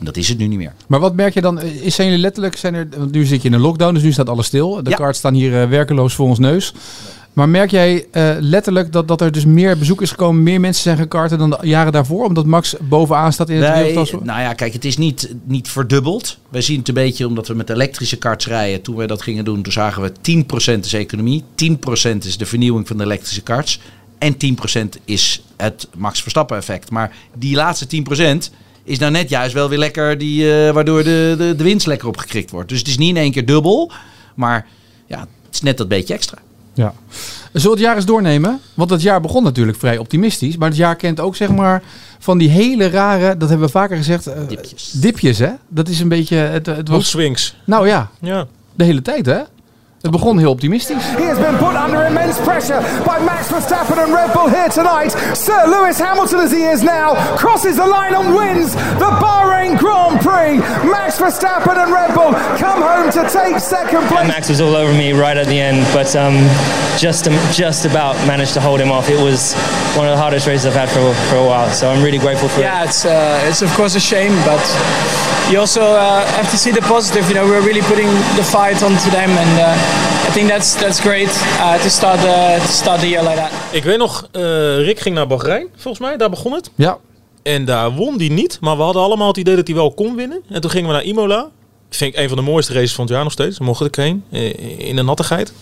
Dat 0.00 0.17
is 0.17 0.29
het 0.29 0.39
nu 0.39 0.47
niet 0.47 0.59
meer. 0.59 0.73
Maar 0.89 1.00
wat 1.00 1.15
merk 1.15 1.35
je 1.35 1.41
dan? 1.41 1.61
Is, 1.62 1.95
zijn 1.95 2.09
jullie 2.09 2.23
letterlijk, 2.23 2.56
zijn 2.56 2.75
er, 2.75 2.89
want 2.97 3.12
nu 3.12 3.25
zit 3.25 3.43
je 3.43 3.49
in 3.49 3.55
een 3.55 3.61
lockdown, 3.61 3.95
dus 3.95 4.03
nu 4.03 4.12
staat 4.12 4.29
alles 4.29 4.47
stil. 4.47 4.83
De 4.83 4.91
Ja. 4.91 4.97
kaarten 4.97 5.17
staan 5.17 5.35
hier 5.35 5.62
eh, 5.62 5.69
werkeloos 5.69 6.15
voor 6.15 6.29
ons 6.29 6.39
neus. 6.39 6.73
Maar 7.33 7.49
merk 7.49 7.71
jij 7.71 8.06
eh, 8.11 8.31
letterlijk 8.41 8.93
dat, 8.93 9.09
dat 9.09 9.21
er 9.21 9.33
dus 9.33 9.45
meer 9.45 9.79
bezoek 9.79 10.03
is 10.03 10.11
gekomen, 10.11 10.43
meer 10.43 10.61
mensen 10.61 10.83
zijn 10.83 10.97
gekarten 10.97 11.39
dan 11.39 11.50
de 11.50 11.59
jaren 11.62 11.93
daarvoor? 11.93 12.25
Omdat 12.25 12.47
Max 12.47 12.75
bovenaan 12.81 13.33
staat 13.33 13.49
in 13.49 13.62
het 13.62 13.75
Nee, 13.75 13.95
nou 14.23 14.41
ja, 14.41 14.53
kijk, 14.55 14.73
het 14.73 14.85
is 14.85 14.97
niet, 14.97 15.35
niet 15.45 15.69
verdubbeld. 15.69 16.39
Wij 16.49 16.61
zien 16.61 16.79
het 16.79 16.89
een 16.89 16.95
beetje 16.95 17.27
omdat 17.27 17.49
we 17.49 17.55
met 17.55 17.71
elektrische 17.71 18.17
karts 18.17 18.47
rijden. 18.47 18.83
Toen 18.83 18.97
wij 18.97 19.06
dat 19.06 19.23
gingen 19.23 19.45
doen, 19.45 19.62
toen 19.62 19.73
zagen 19.73 20.03
we 20.03 20.12
10% 20.77 20.79
is 20.81 20.93
economie. 20.93 21.45
10% 21.55 22.19
is 22.19 22.37
de 22.39 22.47
vernieuwing 22.47 22.87
van 22.87 22.97
de 22.97 23.05
elektrische 23.05 23.43
karts. 23.43 23.81
En 24.19 24.37
10% 24.37 25.03
is 25.05 25.43
het 25.56 25.89
Max 25.97 26.23
Verstappen 26.23 26.56
effect. 26.56 26.91
Maar 26.91 27.17
die 27.35 27.55
laatste 27.55 27.87
10% 27.87 28.53
is 28.88 28.99
nou 28.99 29.12
net 29.12 29.29
juist 29.29 29.55
wel 29.55 29.69
weer 29.69 29.79
lekker, 29.79 30.19
die, 30.19 30.52
eh, 30.67 30.73
waardoor 30.73 31.05
de, 31.05 31.35
de, 31.38 31.55
de 31.56 31.64
winst 31.64 31.87
lekker 31.87 32.08
opgekrikt 32.08 32.50
wordt. 32.50 32.69
Dus 32.69 32.79
het 32.79 32.88
is 32.88 32.99
niet 32.99 33.08
in 33.08 33.17
één 33.17 33.32
keer 33.32 33.46
dubbel. 33.46 33.93
Maar 34.35 34.67
ja, 35.06 35.19
het 35.20 35.29
is 35.55 35.61
net 35.62 35.76
dat 35.76 35.88
beetje 35.88 36.14
extra. 36.14 36.38
Ja. 36.75 36.94
Zullen 37.52 37.62
we 37.62 37.69
het 37.70 37.79
jaar 37.79 37.96
eens 37.96 38.05
doornemen? 38.05 38.61
Want 38.75 38.90
het 38.90 39.02
jaar 39.02 39.20
begon 39.20 39.43
natuurlijk 39.43 39.79
vrij 39.79 39.99
optimistisch. 39.99 40.56
Maar 40.56 40.69
het 40.69 40.76
jaar 40.76 40.96
kent 40.96 41.20
ook 41.20 41.37
zeg 41.37 41.49
maar 41.50 41.82
van 42.19 42.38
die 42.38 42.49
hele 42.49 42.88
rare, 42.88 43.37
dat 43.37 43.49
hebben 43.49 43.67
we 43.67 43.73
vaker 43.73 43.96
gezegd, 43.96 44.26
eh, 44.26 44.40
Dipjes. 44.49 44.90
dipjes 44.90 45.38
hè? 45.38 45.50
Dat 45.69 45.88
is 45.88 46.00
een 46.00 46.08
beetje, 46.08 46.37
het, 46.37 46.67
het 46.67 46.76
Mood 46.76 46.88
was, 46.88 47.08
swings. 47.08 47.56
nou 47.64 47.87
ja, 47.88 48.11
Ja. 48.20 48.46
de 48.75 48.85
hele 48.85 49.02
tijd 49.02 49.26
hè? 49.26 49.38
Het 50.03 50.11
begon 50.11 50.39
heel 50.39 50.50
optimistisch. 50.50 51.05
He 51.17 51.25
has 51.25 51.39
been 51.39 51.56
put 51.56 51.75
under 51.75 52.06
immense 52.06 52.41
pressure 52.41 52.81
by 53.05 53.19
Max 53.25 53.49
Verstappen 53.49 53.99
and 53.99 54.12
Red 54.12 54.33
Bull 54.33 54.49
here 54.49 54.69
tonight. 54.69 55.11
Sir 55.35 55.67
Lewis 55.67 55.99
Hamilton, 55.99 56.41
as 56.41 56.53
he 56.53 56.62
is 56.62 56.83
now, 56.83 57.15
crosses 57.37 57.77
the 57.77 57.87
line 57.87 58.15
and 58.15 58.33
wins 58.33 58.75
the 58.75 59.11
Bahrain 59.19 59.77
Grand 59.77 60.21
Prix. 60.21 60.59
Max 60.89 61.19
Verstappen 61.19 61.77
and 61.83 61.93
Red 61.93 62.15
Bull 62.15 62.33
come 62.59 62.81
home 62.81 63.11
to 63.11 63.23
take 63.29 63.59
second 63.59 64.06
place. 64.06 64.29
Max 64.29 64.49
was 64.49 64.61
all 64.61 64.77
over 64.77 64.93
me 64.93 65.12
right 65.12 65.37
at 65.37 65.47
the 65.47 65.59
end, 65.59 65.85
but 65.93 66.15
um, 66.15 66.37
just 66.97 67.25
just 67.53 67.85
about 67.85 68.15
managed 68.25 68.55
to 68.55 68.61
hold 68.61 68.81
him 68.81 68.93
off. 68.93 69.09
It 69.11 69.21
was 69.21 69.55
one 69.97 70.06
of 70.06 70.12
the 70.15 70.21
hardest 70.23 70.47
races 70.47 70.67
I've 70.67 70.75
had 70.75 70.89
for, 70.91 71.12
for 71.29 71.37
a 71.37 71.45
while, 71.45 71.71
so 71.71 71.91
I'm 71.91 72.05
really 72.05 72.19
grateful 72.19 72.49
for 72.49 72.61
it. 72.61 72.65
Yeah, 72.71 72.85
it's 72.85 73.05
uh, 73.05 73.49
it's 73.49 73.62
of 73.62 73.71
course 73.75 73.97
a 73.97 74.00
shame, 74.00 74.33
but 74.47 74.62
you 75.50 75.59
also 75.59 75.83
uh, 75.83 76.25
have 76.39 76.49
to 76.50 76.56
see 76.56 76.71
the 76.71 76.83
positive. 76.83 77.29
You 77.29 77.35
know, 77.35 77.47
we're 77.47 77.67
really 77.67 77.83
putting 77.83 78.06
the 78.37 78.45
fight 78.45 78.83
onto 78.83 79.11
them, 79.11 79.31
and 79.31 79.55
uh, 79.59 79.88
I 80.29 80.31
think 80.32 80.49
that's 80.49 80.75
that's 80.75 81.00
great 81.00 81.29
uh, 81.29 81.75
to 81.82 81.88
start 81.88 82.20
the 82.20 82.56
to 82.61 82.73
start 82.73 83.00
the 83.00 83.08
year 83.08 83.23
like 83.23 83.37
that. 83.37 83.50
Ik 83.70 83.85
weet 83.85 83.99
nog, 83.99 84.29
eh, 84.32 84.43
Rick 84.85 85.00
ging 85.00 85.14
naar 85.14 85.26
Bahrein, 85.26 85.67
volgens 85.76 85.99
mij. 85.99 86.17
Daar 86.17 86.31
begon 86.31 86.52
het. 86.52 86.70
Ja, 86.75 86.99
En 87.43 87.64
daar 87.64 87.90
won 87.93 88.17
die 88.17 88.31
niet. 88.31 88.58
Maar 88.61 88.76
we 88.76 88.82
hadden 88.82 89.02
allemaal 89.02 89.29
het 89.29 89.37
idee 89.37 89.56
dat 89.56 89.67
hij 89.67 89.76
wel 89.76 89.93
kon 89.93 90.14
winnen. 90.17 90.43
En 90.50 90.61
toen 90.61 90.70
gingen 90.70 90.87
we 90.88 90.94
naar 90.94 91.05
Imola. 91.05 91.49
Vind 91.90 92.14
ik 92.14 92.20
een 92.20 92.29
van 92.29 92.37
de 92.37 92.43
mooiste 92.44 92.73
races 92.73 92.94
van 92.94 93.05
het 93.05 93.14
jaar 93.14 93.23
nog 93.23 93.32
steeds. 93.32 93.58
Mocht 93.58 93.85
ik 93.85 93.94
heen. 93.94 94.25
eh, 94.31 94.88
In 94.88 94.96
de 94.96 95.02
nattigheid. 95.02 95.52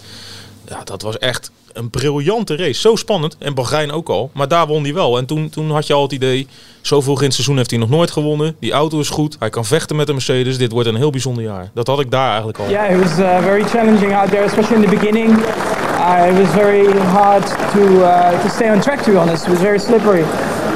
Ja, 0.69 0.85
dat 0.85 1.03
was 1.03 1.19
echt 1.19 1.51
een 1.77 1.91
briljante 1.91 2.57
race. 2.57 2.81
Zo 2.81 2.97
spannend. 2.97 3.37
En 3.39 3.55
Bahrein 3.55 3.93
ook 3.93 4.09
al. 4.09 4.31
Maar 4.35 4.49
daar 4.49 4.67
won 4.67 4.83
hij 4.83 4.95
wel. 4.95 5.19
En 5.19 5.27
toen, 5.27 5.49
toen 5.51 5.71
had 5.71 5.87
je 5.87 5.93
al 5.93 6.03
het 6.03 6.13
idee... 6.13 6.47
Zo 6.81 7.01
vroeg 7.01 7.19
in 7.19 7.25
het 7.25 7.35
seizoen 7.35 7.57
heeft 7.57 7.71
hij 7.71 7.79
nog 7.79 7.89
nooit 7.89 8.11
gewonnen. 8.11 8.57
Die 8.61 8.73
auto 8.73 8.99
is 9.01 9.09
goed. 9.09 9.37
Hij 9.39 9.51
kan 9.51 9.65
vechten 9.65 9.97
met 9.97 10.07
de 10.07 10.13
Mercedes. 10.13 10.59
Dit 10.59 10.73
wordt 10.73 10.89
een 10.89 10.97
heel 10.97 11.11
bijzonder 11.11 11.45
jaar. 11.45 11.71
Dat 11.75 11.87
had 11.87 12.01
ik 12.01 12.11
daar 12.11 12.29
eigenlijk 12.29 12.59
al. 12.59 12.69
Yeah, 12.69 12.91
it 12.91 13.03
was 13.03 13.19
uh, 13.19 13.43
very 13.43 13.63
challenging 13.63 14.15
out 14.15 14.31
there, 14.31 14.45
especially 14.45 14.83
in 14.83 14.91
the 14.91 14.97
beginning. 14.97 15.31
Uh, 15.31 16.29
it 16.31 16.39
was 16.39 16.49
very 16.55 16.99
hard 16.99 17.47
to 17.47 17.81
uh, 17.81 18.43
to 18.43 18.49
stay 18.49 18.71
on 18.71 18.81
track. 18.81 19.03
To 19.03 19.13
be 19.13 19.19
honest, 19.19 19.43
it 19.43 19.51
was 19.51 19.61
very 19.61 19.79
slippery. 19.79 20.25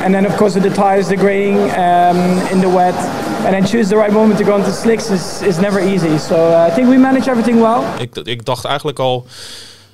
And 0.04 0.12
then 0.12 0.26
of 0.26 0.36
course 0.36 0.60
with 0.60 0.74
the 0.74 0.82
tires 0.82 1.06
degrading 1.06 1.56
um, 1.56 2.16
in 2.50 2.60
the 2.60 2.70
wet, 2.74 2.94
and 3.44 3.50
then 3.50 3.64
choose 3.66 3.88
the 3.88 3.96
right 3.96 4.12
moment 4.12 4.38
to 4.38 4.44
go 4.44 4.56
into 4.56 4.70
slicks 4.70 5.10
is, 5.10 5.40
is 5.46 5.56
never 5.58 5.80
easy. 5.92 6.18
So 6.18 6.34
uh, 6.34 6.68
I 6.68 6.74
think 6.74 6.88
we 6.88 6.96
managed 6.96 7.28
everything 7.28 7.60
well. 7.60 7.80
Ik, 7.98 8.16
ik 8.16 8.44
dacht 8.44 8.64
eigenlijk 8.64 8.98
al... 8.98 9.26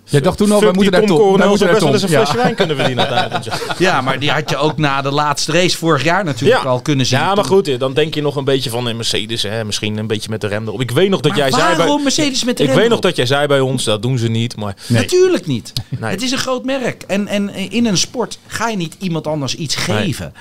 Jij 0.09 0.21
dacht 0.21 0.37
toen 0.39 0.51
al, 0.53 0.59
fuck 0.61 0.65
wij 0.67 0.75
moeten 0.75 0.93
Tom 0.99 1.07
Tom. 1.07 1.17
Wij 1.17 1.27
Coronel 1.27 1.49
moeten 1.49 1.67
best 1.67 1.83
wel 1.83 1.93
eens 1.93 2.03
een 2.03 2.09
Ja. 2.09 2.17
flesje 2.17 2.37
wijn 2.37 2.55
kunnen 2.55 2.77
verdienen. 2.77 3.05
Ja, 3.79 4.01
maar 4.01 4.19
die 4.19 4.31
had 4.31 4.51
je 4.51 4.57
ook 4.57 4.77
na 4.79 5.03
de 5.03 5.11
laatste 5.11 5.53
race 5.53 5.77
vorig 5.77 6.05
jaar 6.05 6.25
natuurlijk 6.25 6.65
al 6.65 6.81
kunnen 6.81 7.07
zien. 7.07 7.19
Ja, 7.19 7.35
maar 7.35 7.45
goed, 7.45 7.69
eh, 7.69 7.79
dan 7.79 7.93
denk 7.95 8.15
je 8.15 8.23
nog 8.23 8.37
een 8.37 8.45
beetje 8.45 8.71
van 8.71 8.87
een 8.87 8.97
Mercedes, 8.97 9.43
hè, 9.43 9.65
misschien 9.65 9.97
een 9.97 10.07
beetje 10.07 10.31
met 10.31 10.41
de 10.41 10.47
rem 10.47 10.67
erop. 10.67 10.81
Ik 10.81 10.91
weet 10.91 11.09
nog 11.11 11.21
dat 11.21 11.31
Maar 11.31 11.41
jij 11.41 11.51
zei 11.51 11.77
waarom 11.77 11.95
bij 11.95 12.03
Mercedes 12.03 12.45
met 12.45 12.57
de 12.57 12.63
Ik 12.65 12.71
weet 12.71 12.89
nog 12.89 13.01
dat 13.01 13.17
jij 13.17 13.27
zei 13.27 13.47
bij 13.47 13.61
ons, 13.61 13.85
dat 13.85 14.03
doen 14.03 14.19
ze 14.19 14.29
niet, 14.29 14.57
maar 14.57 14.77
Natuurlijk 14.87 15.47
niet. 15.47 15.73
Nee. 15.89 16.11
Het 16.11 16.23
is 16.23 16.31
een 16.31 16.39
groot 16.39 16.65
merk. 16.65 17.03
En, 17.07 17.27
en 17.29 17.55
in 17.55 17.87
een 17.87 17.99
sport 17.99 18.39
ga 18.47 18.69
je 18.69 18.77
niet 18.77 18.97
iemand 18.99 19.27
anders 19.27 19.55
iets 19.55 19.75
geven. 19.75 20.33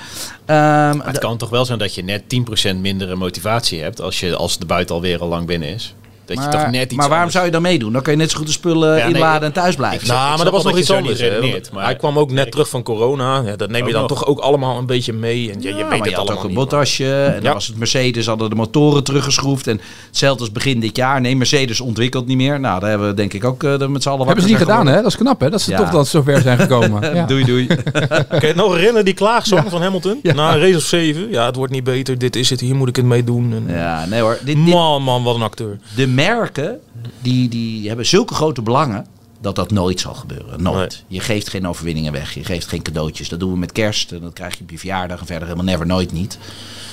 Ehm, 0.46 1.00
het 1.00 1.18
kan 1.20 1.38
toch 1.38 1.50
wel 1.50 1.66
zijn 1.66 1.80
dat 1.80 1.96
je 1.96 2.04
net 2.04 2.24
10% 2.28 2.76
mindere 2.82 3.16
motivatie 3.16 3.82
hebt 3.82 4.02
als, 4.02 4.20
je, 4.20 4.36
als 4.36 4.58
de 4.58 4.66
buiten 4.66 4.96
alweer 4.96 5.20
al 5.20 5.28
lang 5.28 5.46
binnen 5.46 5.70
is. 5.70 5.94
Dat 6.26 6.38
je 6.44 6.50
toch 6.50 6.62
maar, 6.62 6.72
net 6.72 6.82
iets 6.84 6.92
maar 6.94 7.00
waarom 7.10 7.16
anders- 7.18 7.34
zou 7.34 7.46
je 7.46 7.52
dan 7.52 7.62
meedoen? 7.62 7.94
Dan 7.94 8.02
kan 8.02 8.14
je 8.14 8.20
net 8.20 8.32
zo 8.32 8.38
goed 8.38 8.46
de 8.46 8.52
spullen 8.52 8.98
Ja, 8.98 9.04
nee, 9.06 9.14
inladen 9.14 9.48
en 9.48 9.54
thuis 9.54 9.76
blijven. 9.76 10.08
Nou, 10.08 10.36
maar 10.36 10.44
dat 10.46 10.54
was 10.54 10.64
nog 10.64 10.78
iets 10.78 10.92
anders. 10.92 11.20
redeneert, 11.20 11.72
maar- 11.72 11.84
Hij 11.84 11.96
kwam 11.96 12.20
ook 12.20 12.32
net 12.32 12.52
terug 12.52 12.70
van 12.70 12.84
corona. 12.84 13.42
Ja, 13.46 13.56
dat 13.56 13.70
neem 13.70 13.86
je 13.86 13.92
dan 13.92 14.02
nog. 14.02 14.10
toch 14.10 14.26
ook 14.26 14.40
allemaal 14.40 14.78
een 14.78 14.86
beetje 14.86 15.14
mee. 15.14 15.52
En 15.52 15.62
je, 15.62 15.68
je 15.68 15.70
Ja, 15.70 15.76
weet 15.76 15.90
maar 15.90 15.98
het 15.98 16.10
je 16.10 16.16
allemaal 16.16 16.38
ook 16.38 16.44
een 16.44 16.54
maar- 16.54 16.64
botasje. 16.64 17.24
En 17.36 17.44
dan 17.44 17.54
was 17.54 17.68
het 17.68 17.78
Mercedes, 17.78 18.26
hadden 18.26 18.50
de 18.50 18.56
motoren 18.56 19.04
teruggeschroefd. 19.04 19.68
En 19.68 19.82
hetzelfde 20.08 20.40
als 20.40 20.52
begin 20.52 20.80
dit 20.80 20.96
jaar. 20.98 21.22
Nee, 21.22 21.36
Mercedes 21.36 21.82
ontwikkelt 21.82 22.28
niet 22.28 22.38
meer. 22.38 22.60
Nou, 22.60 22.80
daar 22.80 22.90
hebben 22.90 23.08
we 23.08 23.14
denk 23.14 23.34
ik 23.34 23.44
ook 23.44 23.64
eh, 23.64 23.88
met 23.88 24.04
z'n 24.04 24.10
allen 24.10 24.26
Hebben 24.26 24.44
ze 24.44 24.50
niet 24.50 24.58
gedaan, 24.58 24.88
hè? 24.88 24.96
Dat 24.96 25.06
is 25.06 25.18
knap, 25.18 25.40
hè? 25.42 25.50
Dat 25.50 25.62
ze 25.62 25.72
Ja. 25.72 25.78
toch 25.78 25.90
dat 25.90 26.06
ze 26.06 26.12
zover 26.12 26.42
zijn 26.42 26.58
gekomen. 26.60 27.04
Doei, 27.28 27.44
doei. 27.46 27.68
Kan 28.40 28.48
je 28.48 28.54
nog 28.56 28.72
herinneren, 28.74 29.06
die 29.06 29.14
klaagzang 29.14 29.70
van 29.70 29.82
Hamilton? 29.82 30.20
Na 30.24 30.54
een 30.54 30.60
race 30.60 30.76
of 30.78 30.84
7. 30.84 31.30
Ja, 31.30 31.46
het 31.46 31.56
wordt 31.56 31.72
niet 31.74 31.84
beter. 31.84 32.18
Dit 32.18 32.36
is 32.36 32.50
het. 32.50 32.60
Hier 32.60 32.76
moet 32.76 32.88
ik 32.90 32.96
het 32.96 33.06
mee 33.06 33.24
doen. 33.24 33.54
En, 33.54 33.76
ja, 33.76 34.06
nee 34.06 34.22
hoor. 34.22 34.38
Dit, 34.44 34.56
dit, 34.56 34.58
Man, 34.74 35.02
man, 35.04 35.24
wat 35.24 35.36
een 35.36 35.42
acteur. 35.42 35.78
de 35.96 36.08
merken, 36.16 36.80
die, 37.22 37.50
die 37.50 37.88
hebben 37.88 38.06
zulke 38.06 38.34
grote 38.34 38.62
belangen... 38.62 39.06
dat 39.42 39.56
dat 39.56 39.72
nooit 39.72 40.00
zal 40.00 40.14
gebeuren. 40.14 40.62
Nooit. 40.64 41.04
Nee. 41.10 41.18
Je 41.20 41.20
geeft 41.20 41.50
geen 41.50 41.68
overwinningen 41.68 42.12
weg. 42.12 42.34
Je 42.34 42.44
geeft 42.44 42.68
geen 42.68 42.82
cadeautjes. 42.82 43.30
Dat 43.30 43.40
doen 43.40 43.52
we 43.52 43.58
met 43.58 43.72
kerst. 43.72 44.12
En 44.12 44.22
dat 44.22 44.34
krijg 44.34 44.58
je 44.58 44.64
op 44.64 44.70
je 44.70 44.78
verjaardag. 44.80 45.20
En 45.20 45.26
verder 45.26 45.44
helemaal 45.48 45.66
never, 45.72 45.86
nooit 45.86 46.12
niet. 46.12 46.38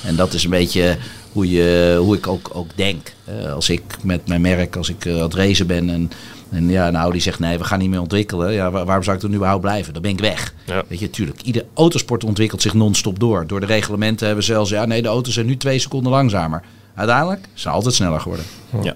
En 0.04 0.16
dat 0.16 0.32
is 0.32 0.44
een 0.44 0.50
beetje 0.50 0.96
hoe, 1.32 1.50
je, 1.50 1.96
hoe 2.00 2.16
ik 2.16 2.26
ook, 2.26 2.50
ook 2.52 2.70
denk. 2.74 3.12
Als 3.54 3.68
ik 3.68 3.82
met 4.02 4.26
mijn 4.26 4.40
merk, 4.40 4.76
als 4.76 4.88
ik 4.88 5.04
eh, 5.04 5.14
aan 5.14 5.20
het 5.22 5.34
racen 5.34 5.66
ben... 5.66 5.90
en 5.90 6.10
en 6.50 6.68
ja, 6.68 6.90
nou, 6.90 7.12
die 7.12 7.20
zegt 7.20 7.38
nee, 7.38 7.58
we 7.58 7.64
gaan 7.64 7.78
niet 7.78 7.90
meer 7.90 8.00
ontwikkelen. 8.00 8.52
Ja, 8.52 8.70
waar- 8.70 8.84
waarom 8.84 9.04
zou 9.04 9.16
ik 9.16 9.22
dan 9.22 9.34
überhaupt 9.34 9.60
blijven? 9.62 9.92
Dan 9.92 10.02
ben 10.02 10.10
ik 10.10 10.20
weg. 10.20 10.54
Ja. 10.66 10.82
Weet 10.88 10.98
je, 10.98 11.10
tuurlijk. 11.10 11.42
Ieder 11.42 11.64
autosport 11.74 12.24
ontwikkelt 12.24 12.62
zich 12.62 12.74
non-stop 12.74 13.18
door. 13.18 13.46
Door 13.46 13.60
de 13.60 13.66
reglementen 13.66 14.26
hebben 14.26 14.44
we 14.44 14.50
zelfs, 14.52 14.70
ja, 14.70 14.84
nee, 14.84 15.02
de 15.02 15.08
auto's 15.08 15.34
zijn 15.34 15.46
nu 15.46 15.56
twee 15.56 15.78
seconden 15.78 16.12
langzamer. 16.12 16.62
Uiteindelijk 16.94 17.40
zijn 17.42 17.56
ze 17.56 17.68
altijd 17.68 17.94
sneller 17.94 18.20
geworden. 18.20 18.46
Ja. 18.82 18.94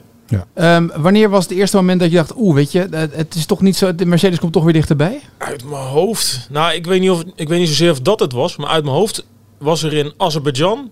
Ehm, 0.54 0.88
wanneer 0.96 1.30
was 1.30 1.44
het 1.44 1.52
eerste 1.52 1.76
moment 1.76 2.00
dat 2.00 2.10
je 2.10 2.16
dacht, 2.16 2.32
oeh, 2.36 2.54
weet 2.54 2.72
je, 2.72 2.86
het, 2.90 3.14
het 3.14 3.34
is 3.34 3.46
toch 3.46 3.60
niet 3.60 3.76
zo, 3.76 3.94
de 3.94 4.06
Mercedes 4.06 4.38
komt 4.38 4.52
toch 4.52 4.64
weer 4.64 4.72
dichterbij? 4.72 5.20
Uit 5.38 5.64
mijn 5.64 5.82
hoofd. 5.82 6.46
Nou, 6.50 6.74
ik 6.74 6.86
weet 6.86 7.00
niet, 7.00 7.10
of, 7.10 7.22
ik 7.34 7.48
weet 7.48 7.58
niet 7.58 7.68
zozeer 7.68 7.90
of 7.90 8.00
dat 8.00 8.20
het 8.20 8.32
was. 8.32 8.56
Maar 8.56 8.68
uit 8.68 8.84
mijn 8.84 8.96
hoofd 8.96 9.26
was 9.58 9.82
er 9.82 9.92
in 9.92 10.12
Azerbeidzjan. 10.16 10.90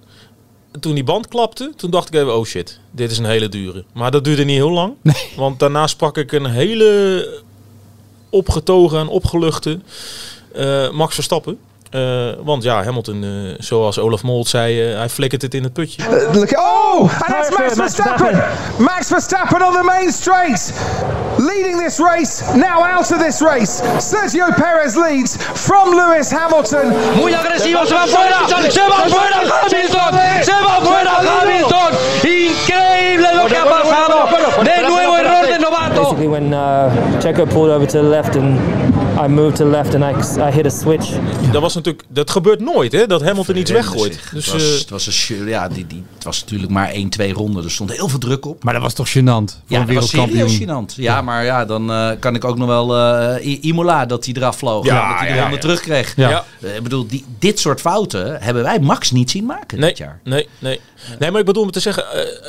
Toen 0.81 0.95
die 0.95 1.05
band 1.05 1.29
klapte, 1.29 1.73
toen 1.77 1.91
dacht 1.91 2.09
ik 2.09 2.15
even, 2.15 2.37
oh 2.37 2.45
shit, 2.45 2.81
dit 2.91 3.11
is 3.11 3.19
een 3.19 3.25
hele 3.25 3.49
dure. 3.49 3.85
Maar 3.93 4.11
dat 4.11 4.25
duurde 4.25 4.45
niet 4.45 4.57
heel 4.57 4.71
lang. 4.71 4.95
Want 5.37 5.59
daarna 5.59 5.87
sprak 5.87 6.17
ik 6.17 6.33
een 6.33 6.47
hele 6.47 7.43
opgetogen 8.31 8.99
en 8.99 9.09
opgeluchte 9.09 9.81
eh, 10.53 10.91
Max 10.91 11.15
Verstappen. 11.15 11.59
Eh, 11.95 12.35
want 12.45 12.63
ja, 12.63 12.83
Hamilton, 12.85 13.25
eh, 13.25 13.55
zoals 13.59 13.99
Olaf 13.99 14.23
Mold 14.23 14.49
zei, 14.49 14.91
eh, 14.91 14.97
hij 14.97 15.09
flikkert 15.09 15.43
het 15.43 15.55
in 15.55 15.63
het 15.63 15.73
putje. 15.73 16.03
Look, 16.33 16.59
oh, 16.59 17.01
and 17.01 17.27
that's 17.27 17.51
Max 17.59 17.75
Verstappen. 17.75 18.43
Max 18.79 19.07
Verstappen 19.07 19.63
on 19.63 19.73
the 19.73 19.83
main 19.83 20.13
straight. 20.13 20.73
leading 21.39 21.79
this 21.79 21.99
race, 21.99 22.43
now 22.55 22.83
out 22.83 23.11
of 23.11 23.19
this 23.19 23.41
race. 23.41 23.81
Sergio 23.99 24.55
Perez 24.57 24.97
leads 24.97 25.37
from 25.37 25.91
Lewis 25.91 26.31
Hamilton. 26.31 26.89
Muy 27.17 27.33
agresivo, 27.33 27.87
se 27.87 27.95
va 27.95 28.07
fuera, 28.07 28.49
se 28.71 28.81
va 28.81 29.09
fuera 29.09 29.41
Hamilton, 29.63 30.13
se 30.43 30.53
va 30.53 30.81
fuera 30.81 31.17
Hamilton. 31.19 31.93
Increíble 32.23 33.35
lo 33.35 33.47
que 33.47 33.57
ha 33.57 33.65
pasado. 33.65 34.65
De 34.65 34.83
nuevo. 34.89 35.14
Basically, 36.15 36.41
when 36.41 36.53
uh, 36.53 37.21
Checo 37.23 37.45
pulled 37.47 37.71
over 37.71 37.87
to 37.87 38.01
the 38.01 38.09
left 38.09 38.37
and 38.37 38.59
I 39.19 39.27
moved 39.29 39.57
to 39.57 39.65
the 39.65 39.71
left 39.71 39.95
and 39.95 40.05
I, 40.05 40.41
I 40.49 40.51
hit 40.53 40.67
a 40.67 40.71
switch. 40.71 41.11
Dat 41.53 41.63
was 41.63 41.75
natuurlijk, 41.75 42.05
dat 42.09 42.31
gebeurt 42.31 42.61
nooit, 42.61 42.93
hè? 42.93 43.07
Dat 43.07 43.23
Hamilton 43.23 43.57
iets 43.57 43.71
weggooit. 43.71 44.21
Dus, 44.33 44.45
het, 44.47 44.53
was, 44.53 44.63
eh, 44.73 44.79
het, 44.79 44.91
was 44.91 45.07
een, 45.07 45.13
sh- 45.13 45.33
ja, 45.47 45.69
die, 45.69 45.87
die, 45.87 46.05
het 46.15 46.25
was 46.25 46.41
natuurlijk 46.41 46.73
maar 46.73 46.89
1, 46.89 47.09
2 47.09 47.33
ronden. 47.33 47.65
Er 47.65 47.71
stond 47.71 47.93
heel 47.93 48.09
veel 48.09 48.19
druk 48.19 48.47
op. 48.47 48.65
Maar 48.65 48.73
dat 48.75 48.83
was 48.83 48.93
toch 48.95 49.09
gênant 49.09 49.13
voor 49.15 49.63
Ja, 49.67 49.81
een 49.81 49.87
dat 49.87 49.95
was 49.95 50.11
wereldkampioen. 50.13 50.49
serieus 50.51 50.93
gênant. 50.93 50.95
Ja, 50.97 51.23
maar 51.23 51.45
ja, 51.45 51.65
dan 51.65 51.91
eh, 51.93 52.11
kan 52.19 52.35
ik 52.35 52.45
ook 52.45 52.57
nog 52.59 52.69
wel 52.69 52.97
eh, 52.97 53.47
I- 53.47 53.59
Imola 53.63 54.07
dat 54.07 54.25
hij 54.25 54.35
eraf 54.35 54.57
vloog. 54.57 54.85
Ja, 54.87 54.95
Ja, 54.95 55.09
dat 55.09 55.19
hij 55.19 55.29
de 55.29 55.35
ja, 55.35 55.43
ronde 55.43 55.59
terugkreeg. 55.59 56.13
Ja. 56.17 56.31
Ja. 56.31 56.45
Ik 56.75 56.83
bedoel, 56.83 57.07
die, 57.07 57.25
dit 57.39 57.59
soort 57.61 57.81
fouten 57.81 58.41
hebben 58.43 58.63
wij 58.63 58.79
Max 58.81 59.11
niet 59.11 59.31
zien 59.31 59.45
maken 59.45 59.79
nee, 59.79 59.89
dit 59.89 59.99
jaar. 59.99 60.21
nee, 60.25 60.49
nee. 60.59 60.81
Nee, 61.19 61.31
maar 61.31 61.41
ik 61.41 61.47
bedoel 61.47 61.63
om 61.63 61.71
te 61.71 61.81
zeggen, 61.81 62.05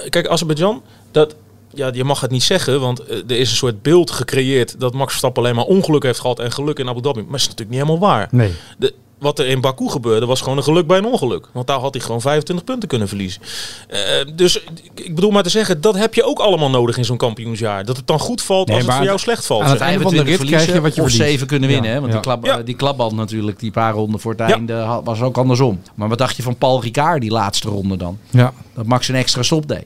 kijk, 0.09 0.27
Azerbeidzjan, 0.27 0.81
dat, 1.11 1.35
ja, 1.75 1.89
je 1.93 2.03
mag 2.03 2.21
het 2.21 2.31
niet 2.31 2.43
zeggen, 2.43 2.79
want 2.81 2.99
eh, 2.99 3.17
er 3.17 3.37
is 3.37 3.49
een 3.49 3.55
soort 3.57 3.81
beeld 3.81 4.11
gecreëerd 4.11 4.79
dat 4.79 4.93
Max 4.93 5.09
Verstappen 5.09 5.43
alleen 5.43 5.55
maar 5.55 5.65
ongeluk 5.65 6.03
heeft 6.03 6.19
gehad 6.19 6.39
en 6.39 6.51
geluk 6.51 6.79
in 6.79 6.89
Abu 6.89 7.01
Dhabi. 7.01 7.19
Maar 7.21 7.31
dat 7.31 7.39
is 7.39 7.47
natuurlijk 7.47 7.77
niet 7.77 7.87
helemaal 7.87 8.09
waar. 8.09 8.27
Nee. 8.31 8.51
De, 8.77 8.93
wat 9.19 9.39
er 9.39 9.45
in 9.47 9.61
Baku 9.61 9.89
gebeurde 9.89 10.25
was 10.25 10.41
gewoon 10.41 10.57
een 10.57 10.63
geluk 10.63 10.87
bij 10.87 10.97
een 10.97 11.05
ongeluk. 11.05 11.47
Want 11.53 11.67
daar 11.67 11.79
had 11.79 11.93
hij 11.93 12.03
gewoon 12.03 12.21
25 12.21 12.65
punten 12.65 12.89
kunnen 12.89 13.07
verliezen. 13.07 13.41
Eh, 13.87 13.99
dus 14.35 14.63
ik 14.93 15.15
bedoel 15.15 15.31
maar 15.31 15.43
te 15.43 15.49
zeggen, 15.49 15.81
dat 15.81 15.95
heb 15.95 16.13
je 16.13 16.23
ook 16.23 16.39
allemaal 16.39 16.69
nodig 16.69 16.97
in 16.97 17.05
zo'n 17.05 17.17
kampioensjaar. 17.17 17.85
Dat 17.85 17.97
het 17.97 18.07
dan 18.07 18.19
goed 18.19 18.41
valt 18.41 18.67
Nee, 18.67 18.75
als 18.75 18.85
het 18.85 18.95
voor 18.95 19.05
jou 19.05 19.19
slecht 19.19 19.45
valt. 19.45 19.61
aan 19.63 19.69
het 19.69 19.79
einde 19.79 20.01
van 20.01 20.11
de 20.11 20.17
rit 20.17 20.25
25 20.27 20.57
krijg 20.65 20.73
je 20.77 20.81
wat 20.81 20.95
je 20.95 21.01
of 21.01 21.07
verdient. 21.09 21.29
7 21.29 21.47
kunnen 21.47 21.69
winnen. 21.69 21.89
Ja, 21.89 21.95
Hè? 21.95 22.01
Want 22.01 22.13
ja. 22.13 22.19
die, 22.19 22.27
klap, 22.31 22.45
Ja. 22.45 22.63
die 22.63 22.75
klapband 22.75 23.11
natuurlijk, 23.11 23.59
die 23.59 23.71
paar 23.71 23.93
ronden 23.93 24.19
voor 24.19 24.31
het 24.31 24.39
Ja. 24.49 24.55
einde, 24.55 25.01
was 25.03 25.21
ook 25.21 25.37
andersom. 25.37 25.81
Maar 25.95 26.09
wat 26.09 26.17
dacht 26.17 26.35
je 26.35 26.43
van 26.43 26.55
Paul 26.57 26.81
Ricard, 26.81 27.21
die 27.21 27.31
laatste 27.31 27.69
ronde 27.69 27.97
dan? 27.97 28.17
Ja. 28.29 28.53
Dat 28.75 28.85
Max 28.85 29.07
een 29.07 29.15
extra 29.15 29.43
stop 29.43 29.67
deed. 29.67 29.85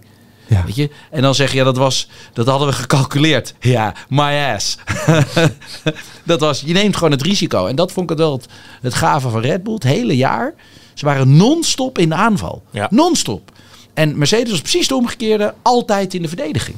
Ja. 0.49 0.63
Weet 0.65 0.75
je? 0.75 0.89
En 1.11 1.21
dan 1.21 1.35
zeg 1.35 1.51
je, 1.51 1.57
ja, 1.57 1.63
dat, 1.63 1.77
was, 1.77 2.07
dat 2.33 2.47
hadden 2.47 2.67
we 2.67 2.73
gecalculeerd. 2.73 3.53
Ja, 3.59 3.93
my 4.09 4.53
ass. 4.55 4.77
dat 6.23 6.39
was, 6.39 6.61
je 6.65 6.73
neemt 6.73 6.95
gewoon 6.95 7.11
het 7.11 7.21
risico. 7.21 7.65
En 7.65 7.75
dat 7.75 7.91
vond 7.91 8.11
ik 8.11 8.17
wel 8.17 8.31
het, 8.31 8.45
het 8.81 8.93
gave 8.93 9.29
van 9.29 9.41
Red 9.41 9.63
Bull. 9.63 9.73
Het 9.73 9.83
hele 9.83 10.15
jaar. 10.15 10.53
Ze 10.93 11.05
waren 11.05 11.37
non-stop 11.37 11.97
in 11.97 12.09
de 12.09 12.15
aanval. 12.15 12.63
Ja. 12.71 12.87
Non-stop. 12.91 13.51
En 13.93 14.17
Mercedes 14.17 14.49
was 14.49 14.61
precies 14.61 14.87
de 14.87 14.95
omgekeerde. 14.95 15.53
Altijd 15.61 16.13
in 16.13 16.21
de 16.21 16.27
verdediging. 16.27 16.77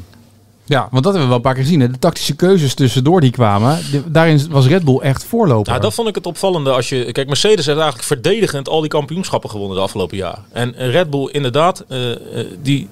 Ja, 0.65 0.87
want 0.91 1.03
dat 1.03 1.13
hebben 1.13 1.21
we 1.21 1.27
wel 1.27 1.35
een 1.35 1.41
paar 1.41 1.53
keer 1.53 1.63
gezien. 1.63 1.79
Hè. 1.79 1.91
De 1.91 1.99
tactische 1.99 2.35
keuzes 2.35 2.73
tussendoor 2.73 3.21
die 3.21 3.31
kwamen, 3.31 3.79
daarin 4.05 4.49
was 4.49 4.67
Red 4.67 4.83
Bull 4.83 4.97
echt 4.97 5.23
voorloper. 5.23 5.69
Nou, 5.69 5.83
dat 5.83 5.93
vond 5.93 6.07
ik 6.07 6.15
het 6.15 6.25
opvallende. 6.25 6.71
Als 6.71 6.89
je, 6.89 7.11
kijk, 7.11 7.27
Mercedes 7.27 7.65
heeft 7.65 7.77
eigenlijk 7.77 8.07
verdedigend 8.07 8.69
al 8.69 8.81
die 8.81 8.89
kampioenschappen 8.89 9.49
gewonnen 9.49 9.77
de 9.77 9.83
afgelopen 9.83 10.17
jaar. 10.17 10.39
En 10.51 10.73
Red 10.75 11.09
Bull 11.09 11.29
inderdaad, 11.31 11.85
eh, 11.87 12.11
eh, 12.11 12.17
die, 12.61 12.87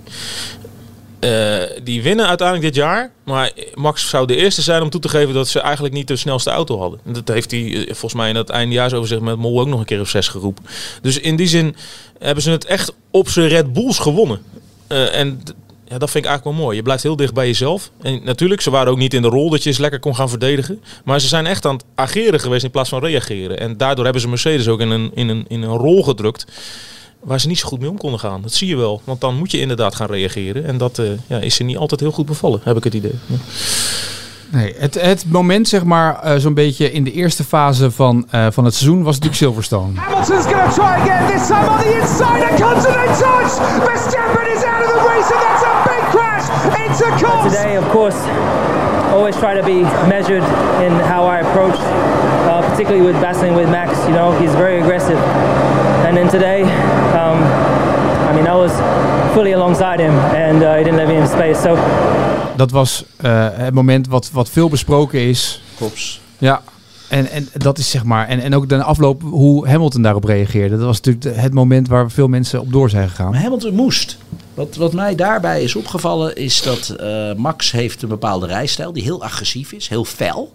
eh, 1.19 1.83
die 1.83 2.01
winnen 2.01 2.27
uiteindelijk 2.27 2.73
dit 2.73 2.83
jaar. 2.83 3.11
Maar 3.23 3.51
Max 3.73 4.09
zou 4.09 4.27
de 4.27 4.35
eerste 4.35 4.61
zijn 4.61 4.81
om 4.81 4.89
toe 4.89 5.01
te 5.01 5.09
geven 5.09 5.33
dat 5.33 5.47
ze 5.47 5.59
eigenlijk 5.59 5.93
niet 5.93 6.07
de 6.07 6.15
snelste 6.15 6.49
auto 6.49 6.79
hadden. 6.79 6.99
En 7.05 7.13
dat 7.13 7.27
heeft 7.27 7.51
hij 7.51 7.73
eh, 7.73 7.85
volgens 7.85 8.13
mij 8.13 8.29
in 8.29 8.35
het 8.35 8.49
eindejaarsoverzicht 8.49 9.21
met 9.21 9.37
Mol 9.37 9.59
ook 9.59 9.67
nog 9.67 9.79
een 9.79 9.85
keer 9.85 9.99
of 9.99 10.09
zes 10.09 10.27
geroepen. 10.27 10.65
Dus 11.01 11.19
in 11.19 11.35
die 11.35 11.47
zin 11.47 11.75
hebben 12.19 12.43
ze 12.43 12.51
het 12.51 12.65
echt 12.65 12.93
op 13.11 13.29
zijn 13.29 13.47
Red 13.47 13.73
Bulls 13.73 13.99
gewonnen. 13.99 14.41
Eh, 14.87 15.15
en 15.19 15.41
ja, 15.87 15.97
dat 15.97 16.11
vind 16.11 16.23
ik 16.23 16.29
eigenlijk 16.29 16.43
wel 16.43 16.65
mooi. 16.65 16.77
Je 16.77 16.83
blijft 16.83 17.03
heel 17.03 17.15
dicht 17.15 17.33
bij 17.33 17.47
jezelf. 17.47 17.91
En 18.01 18.21
natuurlijk, 18.23 18.61
ze 18.61 18.69
waren 18.69 18.91
ook 18.91 18.97
niet 18.97 19.13
in 19.13 19.21
de 19.21 19.27
rol 19.27 19.49
dat 19.49 19.63
je 19.63 19.69
eens 19.69 19.77
lekker 19.77 19.99
kon 19.99 20.15
gaan 20.15 20.29
verdedigen. 20.29 20.83
Maar 21.03 21.19
ze 21.19 21.27
zijn 21.27 21.45
echt 21.45 21.65
aan 21.65 21.75
het 21.75 21.85
ageren 21.95 22.39
geweest 22.39 22.63
in 22.63 22.71
plaats 22.71 22.89
van 22.89 23.03
reageren. 23.03 23.59
En 23.59 23.77
daardoor 23.77 24.03
hebben 24.03 24.21
ze 24.21 24.29
Mercedes 24.29 24.67
ook 24.67 24.79
in 24.79 24.89
een, 24.89 25.11
in 25.13 25.29
een, 25.29 25.45
in 25.47 25.61
een 25.61 25.77
rol 25.77 26.03
gedrukt 26.03 26.45
waar 27.19 27.39
ze 27.39 27.47
niet 27.47 27.59
zo 27.59 27.67
goed 27.67 27.79
mee 27.79 27.89
om 27.89 27.97
konden 27.97 28.19
gaan. 28.19 28.41
Dat 28.41 28.53
zie 28.53 28.67
je 28.67 28.75
wel. 28.75 29.01
Want 29.03 29.21
dan 29.21 29.35
moet 29.35 29.51
je 29.51 29.59
inderdaad 29.59 29.95
gaan 29.95 30.07
reageren. 30.07 30.65
En 30.65 30.77
dat 30.77 30.99
eh, 30.99 31.05
ja, 31.27 31.37
is 31.37 31.55
ze 31.55 31.63
niet 31.63 31.77
altijd 31.77 31.99
heel 31.99 32.11
goed 32.11 32.25
bevallen, 32.25 32.59
heb 32.63 32.77
ik 32.77 32.83
het 32.83 32.93
idee. 32.93 33.15
Ja. 33.25 33.35
Nee, 34.51 34.73
het, 34.77 35.01
het 35.01 35.25
moment, 35.27 35.67
zeg 35.67 35.83
maar, 35.83 36.19
eh, 36.23 36.35
zo'n 36.37 36.53
beetje 36.53 36.91
in 36.91 37.03
de 37.03 37.11
eerste 37.11 37.43
fase 37.43 37.91
van, 37.91 38.27
eh, 38.29 38.47
van 38.51 38.65
het 38.65 38.75
seizoen 38.75 39.03
was 39.03 39.13
natuurlijk 39.13 39.35
Silverstone. 39.35 39.99
Hamilton's 39.99 40.45
to 40.45 40.51
try 40.73 40.85
again, 40.85 41.37
this 41.37 41.47
time 41.47 41.69
on 41.69 41.77
the 41.77 41.99
inside 42.01 42.49
and 42.49 42.59
comes 42.59 42.85
in 42.85 42.93
a 42.93 43.05
touch. 43.05 43.51
Verstappen 43.87 44.47
is 44.55 44.63
out 44.63 44.83
of 44.85 44.91
the 44.93 45.01
race 45.09 45.31
and 45.33 45.41
that's 45.45 45.63
a 45.63 45.73
big 45.89 46.03
crash 46.13 46.45
into 46.85 47.25
Cox. 47.25 47.53
Today, 47.53 47.77
of 47.77 47.89
course, 47.89 48.17
always 49.13 49.35
try 49.35 49.53
to 49.53 49.63
be 49.63 49.81
measured 50.07 50.43
in 50.85 50.91
how 51.11 51.25
I 51.25 51.39
approach, 51.39 51.79
uh, 52.49 52.61
particularly 52.69 53.05
with 53.05 53.21
battling 53.21 53.55
with 53.55 53.69
Max. 53.69 53.91
You 54.07 54.13
know, 54.13 54.31
he's 54.39 54.53
very 54.55 54.79
aggressive. 54.81 55.19
And 56.07 56.17
then 56.17 56.27
today, 56.27 56.63
I 57.39 58.33
mean, 58.33 58.45
I 58.45 58.55
was 58.55 58.71
fully 59.33 59.53
alongside 59.53 59.99
him 59.99 60.15
and 60.19 60.61
uh, 60.61 60.73
he 60.73 60.83
didn't 60.83 60.97
let 60.97 61.07
me 61.07 61.15
in 61.15 61.27
space. 61.27 61.61
So 61.61 61.77
Dat 62.59 62.71
was 62.71 63.03
eh, 63.17 63.47
het 63.51 63.73
moment 63.73 64.07
wat, 64.07 64.29
wat 64.31 64.49
veel 64.49 64.69
besproken 64.69 65.19
is. 65.19 65.61
Kops. 65.77 66.21
Ja. 66.37 66.61
En, 67.07 67.29
en 67.29 67.47
dat 67.53 67.77
is 67.77 67.89
zeg 67.89 68.03
maar. 68.03 68.27
En, 68.27 68.39
en 68.39 68.55
ook 68.55 68.69
de 68.69 68.83
afloop 68.83 69.21
hoe 69.21 69.67
Hamilton 69.67 70.01
daarop 70.01 70.23
reageerde. 70.23 70.77
Dat 70.77 70.85
was 70.85 71.01
natuurlijk 71.01 71.41
het 71.41 71.53
moment 71.53 71.87
waar 71.87 72.11
veel 72.11 72.27
mensen 72.27 72.61
op 72.61 72.71
door 72.71 72.89
zijn 72.89 73.09
gegaan. 73.09 73.31
Maar 73.31 73.41
Hamilton 73.41 73.73
moest. 73.73 74.17
Wat, 74.53 74.75
wat 74.75 74.93
mij 74.93 75.15
daarbij 75.15 75.63
is 75.63 75.75
opgevallen 75.75 76.35
is 76.35 76.61
dat 76.61 76.89
eh, 76.89 77.33
Max 77.33 77.71
heeft 77.71 78.01
een 78.01 78.09
bepaalde 78.09 78.47
rijstijl 78.47 78.93
die 78.93 79.03
heel 79.03 79.23
agressief 79.23 79.71
is, 79.71 79.87
heel 79.87 80.05
fel. 80.05 80.53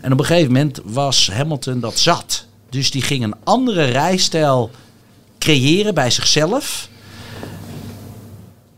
En 0.00 0.12
op 0.12 0.18
een 0.18 0.24
gegeven 0.24 0.52
moment 0.52 0.80
was 0.84 1.30
Hamilton 1.32 1.80
dat 1.80 1.98
zat. 1.98 2.46
Dus 2.70 2.90
die 2.90 3.02
ging 3.02 3.24
een 3.24 3.34
andere 3.44 3.84
rijstijl 3.84 4.70
creëren 5.40 5.94
bij 5.94 6.10
zichzelf. 6.10 6.88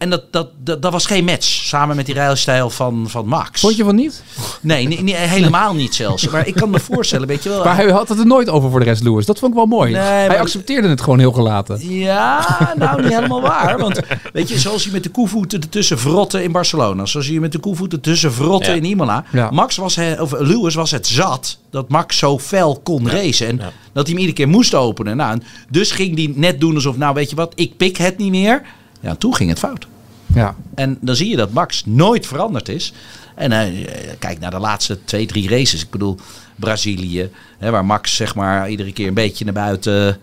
En 0.02 0.11
dat, 0.11 0.23
dat, 0.30 0.49
dat, 0.64 0.82
dat 0.82 0.92
was 0.92 1.06
geen 1.06 1.25
match 1.25 1.47
samen 1.47 1.97
met 1.97 2.06
die 2.06 2.14
rijstijl 2.14 2.71
van, 2.71 3.04
van 3.09 3.26
Max. 3.26 3.61
Vond 3.61 3.76
je 3.76 3.85
van 3.85 3.94
niet? 3.94 4.23
Nee, 4.61 4.88
nee, 4.88 5.02
nee, 5.02 5.14
helemaal 5.14 5.75
niet 5.75 5.94
zelfs. 5.94 6.28
Maar 6.28 6.47
ik 6.47 6.54
kan 6.54 6.71
me 6.71 6.80
voorstellen, 6.80 7.26
weet 7.28 7.42
je 7.42 7.49
wel. 7.49 7.64
Maar 7.64 7.76
hij 7.76 7.90
had 7.90 8.09
het 8.09 8.18
er 8.18 8.26
nooit 8.26 8.49
over 8.49 8.71
voor 8.71 8.78
de 8.78 8.85
rest, 8.85 9.02
Lewis. 9.02 9.26
Dat 9.26 9.38
vond 9.38 9.50
ik 9.50 9.56
wel 9.56 9.66
mooi. 9.66 9.92
Nee, 9.92 10.00
hij 10.02 10.28
maar- 10.28 10.38
accepteerde 10.38 10.88
het 10.88 11.00
gewoon 11.00 11.18
heel 11.18 11.32
gelaten. 11.32 11.88
Ja, 11.99 12.47
nou 12.78 13.02
niet 13.02 13.14
helemaal 13.14 13.40
waar. 13.40 13.78
Want 13.78 14.00
weet 14.32 14.49
je, 14.49 14.59
zoals 14.59 14.85
je 14.85 14.90
met 14.92 15.02
de 15.02 15.09
koevoeten 15.11 15.61
ertussen 15.61 15.99
verrotte 15.99 16.42
in 16.42 16.52
Barcelona. 16.52 17.06
Zoals 17.06 17.26
je 17.28 17.40
met 17.40 17.52
de 17.52 17.59
koevoeten 17.59 18.00
tussen 18.00 18.32
verrotte 18.32 18.71
Ja. 18.71 18.76
in 18.76 18.85
Imola. 18.85 19.25
Ja. 19.32 19.50
Max 19.50 19.76
was 19.76 19.97
he- 19.97 20.21
of 20.23 20.32
Lewis 20.38 20.75
was 20.75 20.90
het 20.90 21.06
zat 21.06 21.59
dat 21.71 21.88
Max 21.88 22.18
zo 22.18 22.38
fel 22.38 22.80
kon 22.82 23.09
racen. 23.11 23.47
En 23.49 23.56
Ja. 23.56 23.71
dat 23.92 24.06
hij 24.06 24.12
hem 24.14 24.16
iedere 24.18 24.32
keer 24.32 24.49
moest 24.49 24.75
openen. 24.75 25.16
Nou, 25.16 25.32
en 25.32 25.42
dus 25.71 25.90
ging 25.90 26.14
hij 26.16 26.32
net 26.37 26.61
doen 26.61 26.75
alsof, 26.75 26.97
nou 26.97 27.14
weet 27.14 27.30
je 27.30 27.37
wat, 27.37 27.52
ik 27.54 27.76
pik 27.76 27.97
het 27.97 28.18
niet 28.18 28.30
meer. 28.30 28.62
Ja, 29.00 29.14
toen 29.14 29.35
ging 29.35 29.49
het 29.50 29.59
fout. 29.59 29.87
Ja. 30.35 30.55
En 30.75 30.99
dan 31.01 31.17
zie 31.17 31.29
je 31.29 31.37
dat 31.37 31.53
Max 31.53 31.83
nooit 31.87 32.27
veranderd 32.27 32.69
is. 32.69 32.93
En 33.35 33.53
eh, 33.53 33.87
kijk 34.19 34.39
naar 34.39 34.51
de 34.51 34.59
laatste 34.59 35.05
twee, 35.05 35.27
drie 35.27 35.49
races. 35.49 35.83
Ik 35.83 35.91
bedoel, 35.91 36.19
Brazilië, 36.57 37.31
hè, 37.59 37.71
waar 37.71 37.85
Max 37.85 38.17
zeg 38.17 38.35
maar 38.35 38.71
iedere 38.71 38.93
keer 38.93 39.09
een 39.09 39.15
beetje 39.15 39.45
naar 39.45 39.55
buiten 39.55 40.09
eh, 40.09 40.15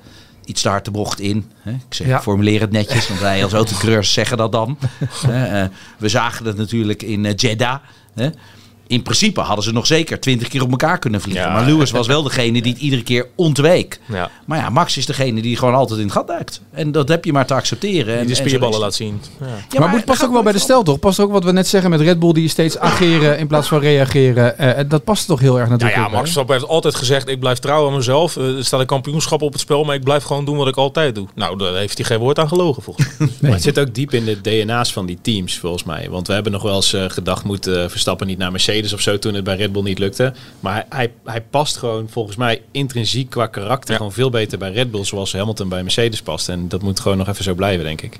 iets 0.45 0.61
te 0.61 0.69
hard 0.69 0.85
de 0.85 0.91
bocht 0.91 1.19
in. 1.19 1.51
Hè. 1.61 1.71
Ik, 1.71 1.77
zeg, 1.93 2.07
Ja. 2.07 2.15
ik 2.15 2.21
formuleer 2.21 2.61
het 2.61 2.71
netjes, 2.71 3.07
want 3.07 3.19
wij 3.19 3.43
als 3.43 3.53
autocoureurs 3.53 4.13
zeggen 4.13 4.37
dat 4.37 4.51
dan. 4.51 4.77
Eh, 5.29 5.65
we 5.97 6.09
zagen 6.09 6.45
het 6.45 6.57
natuurlijk 6.57 7.03
in 7.03 7.31
Jeddah. 7.31 7.79
Hè. 8.13 8.29
In 8.89 9.01
principe 9.03 9.41
hadden 9.41 9.63
ze 9.63 9.71
nog 9.71 9.87
zeker 9.87 10.19
twintig 10.19 10.47
keer 10.47 10.61
op 10.61 10.69
elkaar 10.69 10.99
kunnen 10.99 11.21
vliegen. 11.21 11.43
Ja. 11.45 11.53
Maar 11.53 11.65
Lewis 11.65 11.91
was 11.91 12.07
wel 12.07 12.23
degene 12.23 12.61
die 12.61 12.71
het 12.71 12.81
iedere 12.81 13.03
keer 13.03 13.27
ontweek. 13.35 13.99
Ja. 14.05 14.29
Maar 14.45 14.57
ja, 14.59 14.69
Max 14.69 14.97
is 14.97 15.05
degene 15.05 15.41
die 15.41 15.57
gewoon 15.57 15.73
altijd 15.75 15.99
in 15.99 16.05
het 16.05 16.13
gat 16.15 16.27
duikt. 16.27 16.61
En 16.71 16.91
dat 16.91 17.07
heb 17.07 17.25
je 17.25 17.33
maar 17.33 17.45
te 17.45 17.53
accepteren. 17.53 18.13
En, 18.13 18.19
Die 18.19 18.29
de 18.29 18.35
spierballen 18.35 18.79
laat 18.79 18.95
zien. 18.95 19.21
Ja. 19.39 19.45
Ja, 19.69 19.79
maar 19.79 19.91
het 19.95 20.05
past 20.05 20.23
ook 20.23 20.31
wel 20.31 20.43
bij 20.43 20.51
de 20.51 20.59
stijl, 20.59 20.83
toch? 20.83 20.99
Past 20.99 21.19
ook 21.19 21.31
wat 21.31 21.43
we 21.43 21.51
net 21.51 21.67
zeggen 21.67 21.89
met 21.89 22.01
Red 22.01 22.19
Bull, 22.19 22.33
die 22.33 22.49
steeds 22.49 22.77
ageren 22.77 23.37
in 23.39 23.47
plaats 23.47 23.67
van 23.67 23.79
reageren. 23.79 24.57
Eh, 24.57 24.83
dat 24.87 25.03
past 25.03 25.27
toch 25.27 25.39
heel 25.39 25.55
erg 25.59 25.65
Ja, 25.65 25.71
natuurlijk. 25.71 25.99
ja, 25.99 26.05
ook, 26.05 26.11
Max? 26.11 26.21
Verstappen 26.23 26.55
heeft 26.55 26.67
altijd 26.67 26.95
gezegd, 26.95 27.27
ik 27.29 27.39
blijf 27.39 27.59
trouw 27.59 27.87
aan 27.87 27.95
mezelf. 27.95 28.37
Eh, 28.37 28.57
Er 28.57 28.65
staat 28.65 28.79
een 28.79 28.85
kampioenschap 28.85 29.41
op 29.41 29.51
het 29.51 29.61
spel, 29.61 29.83
maar 29.83 29.95
ik 29.95 30.03
blijf 30.03 30.23
gewoon 30.23 30.45
doen 30.45 30.57
wat 30.57 30.67
ik 30.67 30.75
altijd 30.75 31.15
doe. 31.15 31.27
Nou, 31.35 31.57
daar 31.57 31.75
heeft 31.75 31.97
hij 31.97 32.05
geen 32.05 32.19
woord 32.19 32.39
aan 32.39 32.47
gelogen, 32.47 32.83
volgens 32.83 33.07
mij. 33.17 33.27
Maar 33.41 33.51
het 33.51 33.61
zit 33.61 33.79
ook 33.79 33.93
diep 33.93 34.13
in 34.13 34.25
de 34.25 34.41
DNA's 34.41 34.93
van 34.93 35.05
die 35.05 35.17
teams, 35.21 35.57
volgens 35.57 35.83
mij. 35.83 36.09
Want 36.09 36.27
we 36.27 36.33
hebben 36.33 36.51
nog 36.51 36.61
wel 36.61 36.75
eens 36.75 36.93
eh, 36.93 37.03
gedacht, 37.07 37.43
moet 37.43 37.67
eh, 37.67 37.87
Verstappen 37.87 38.27
niet 38.27 38.37
naar 38.37 38.51
Mercedes 38.51 38.77
of 38.93 39.01
zo 39.01 39.19
toen 39.19 39.33
het 39.33 39.43
bij 39.43 39.55
Red 39.55 39.71
Bull 39.71 39.83
niet 39.83 39.99
lukte. 39.99 40.33
Maar 40.59 40.73
hij, 40.73 40.85
hij, 40.89 41.11
hij 41.25 41.41
past 41.41 41.77
gewoon 41.77 42.07
volgens 42.09 42.35
mij 42.35 42.61
intrinsiek 42.71 43.29
qua 43.29 43.47
karakter 43.47 43.89
Ja. 43.91 43.95
gewoon 43.97 44.11
veel 44.13 44.29
beter 44.29 44.57
bij 44.57 44.71
Red 44.71 44.91
Bull 44.91 45.03
zoals 45.03 45.33
Hamilton 45.33 45.69
bij 45.69 45.81
Mercedes 45.83 46.21
past. 46.21 46.49
En 46.49 46.67
dat 46.67 46.81
moet 46.81 46.99
gewoon 46.99 47.17
nog 47.17 47.27
even 47.27 47.43
zo 47.43 47.53
blijven, 47.53 47.83
denk 47.85 48.01
ik. 48.01 48.19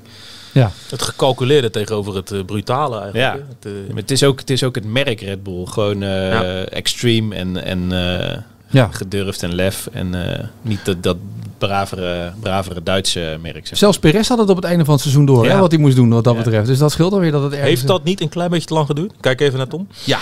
Ja. 0.52 0.70
Het 0.88 1.02
gecalculeerde 1.02 1.70
tegenover 1.70 2.14
het 2.14 2.30
eh, 2.30 2.44
brutale 2.44 3.00
eigenlijk. 3.00 3.34
Ja. 3.34 3.46
Het, 3.48 3.66
eh, 3.66 3.72
Maar 3.88 3.96
het, 3.96 4.10
is 4.10 4.22
ook, 4.24 4.40
het 4.40 4.50
is 4.50 4.62
ook 4.64 4.74
het 4.74 4.84
merk 4.84 5.20
Red 5.20 5.42
Bull. 5.42 5.64
Gewoon 5.66 6.02
eh, 6.02 6.28
Ja. 6.30 6.64
extreme 6.64 7.34
en, 7.34 7.64
en 7.64 7.92
eh, 7.92 8.36
Ja. 8.70 8.88
gedurfd 8.92 9.42
en 9.42 9.54
lef. 9.54 9.88
En 9.92 10.34
eh, 10.38 10.44
niet 10.62 10.84
dat, 10.84 11.02
dat 11.02 11.16
bravere, 11.58 12.32
bravere 12.40 12.82
Duitse 12.82 13.38
merk. 13.42 13.66
Zeg. 13.66 13.78
Zelfs 13.78 13.98
Perez 13.98 14.28
had 14.28 14.38
het 14.38 14.48
op 14.50 14.56
het 14.56 14.64
einde 14.64 14.84
van 14.84 14.92
het 14.94 15.02
seizoen 15.02 15.24
door, 15.26 15.44
Ja. 15.44 15.50
hè, 15.54 15.58
wat 15.58 15.70
hij 15.70 15.80
moest 15.80 15.96
doen 15.96 16.10
wat 16.10 16.24
dat 16.24 16.36
Ja. 16.36 16.42
betreft. 16.42 16.66
Dus 16.66 16.78
dat 16.78 16.92
scheelt 16.92 17.12
alweer 17.12 17.32
dat 17.32 17.42
het 17.42 17.52
ergens... 17.52 17.68
heeft 17.70 17.86
dat 17.86 18.04
niet 18.04 18.20
een 18.20 18.28
klein 18.28 18.50
beetje 18.50 18.66
te 18.66 18.74
lang 18.74 18.86
geduurd? 18.86 19.12
Kijk 19.20 19.40
even 19.40 19.58
naar 19.58 19.66
Tom. 19.68 19.88
Ja, 20.04 20.18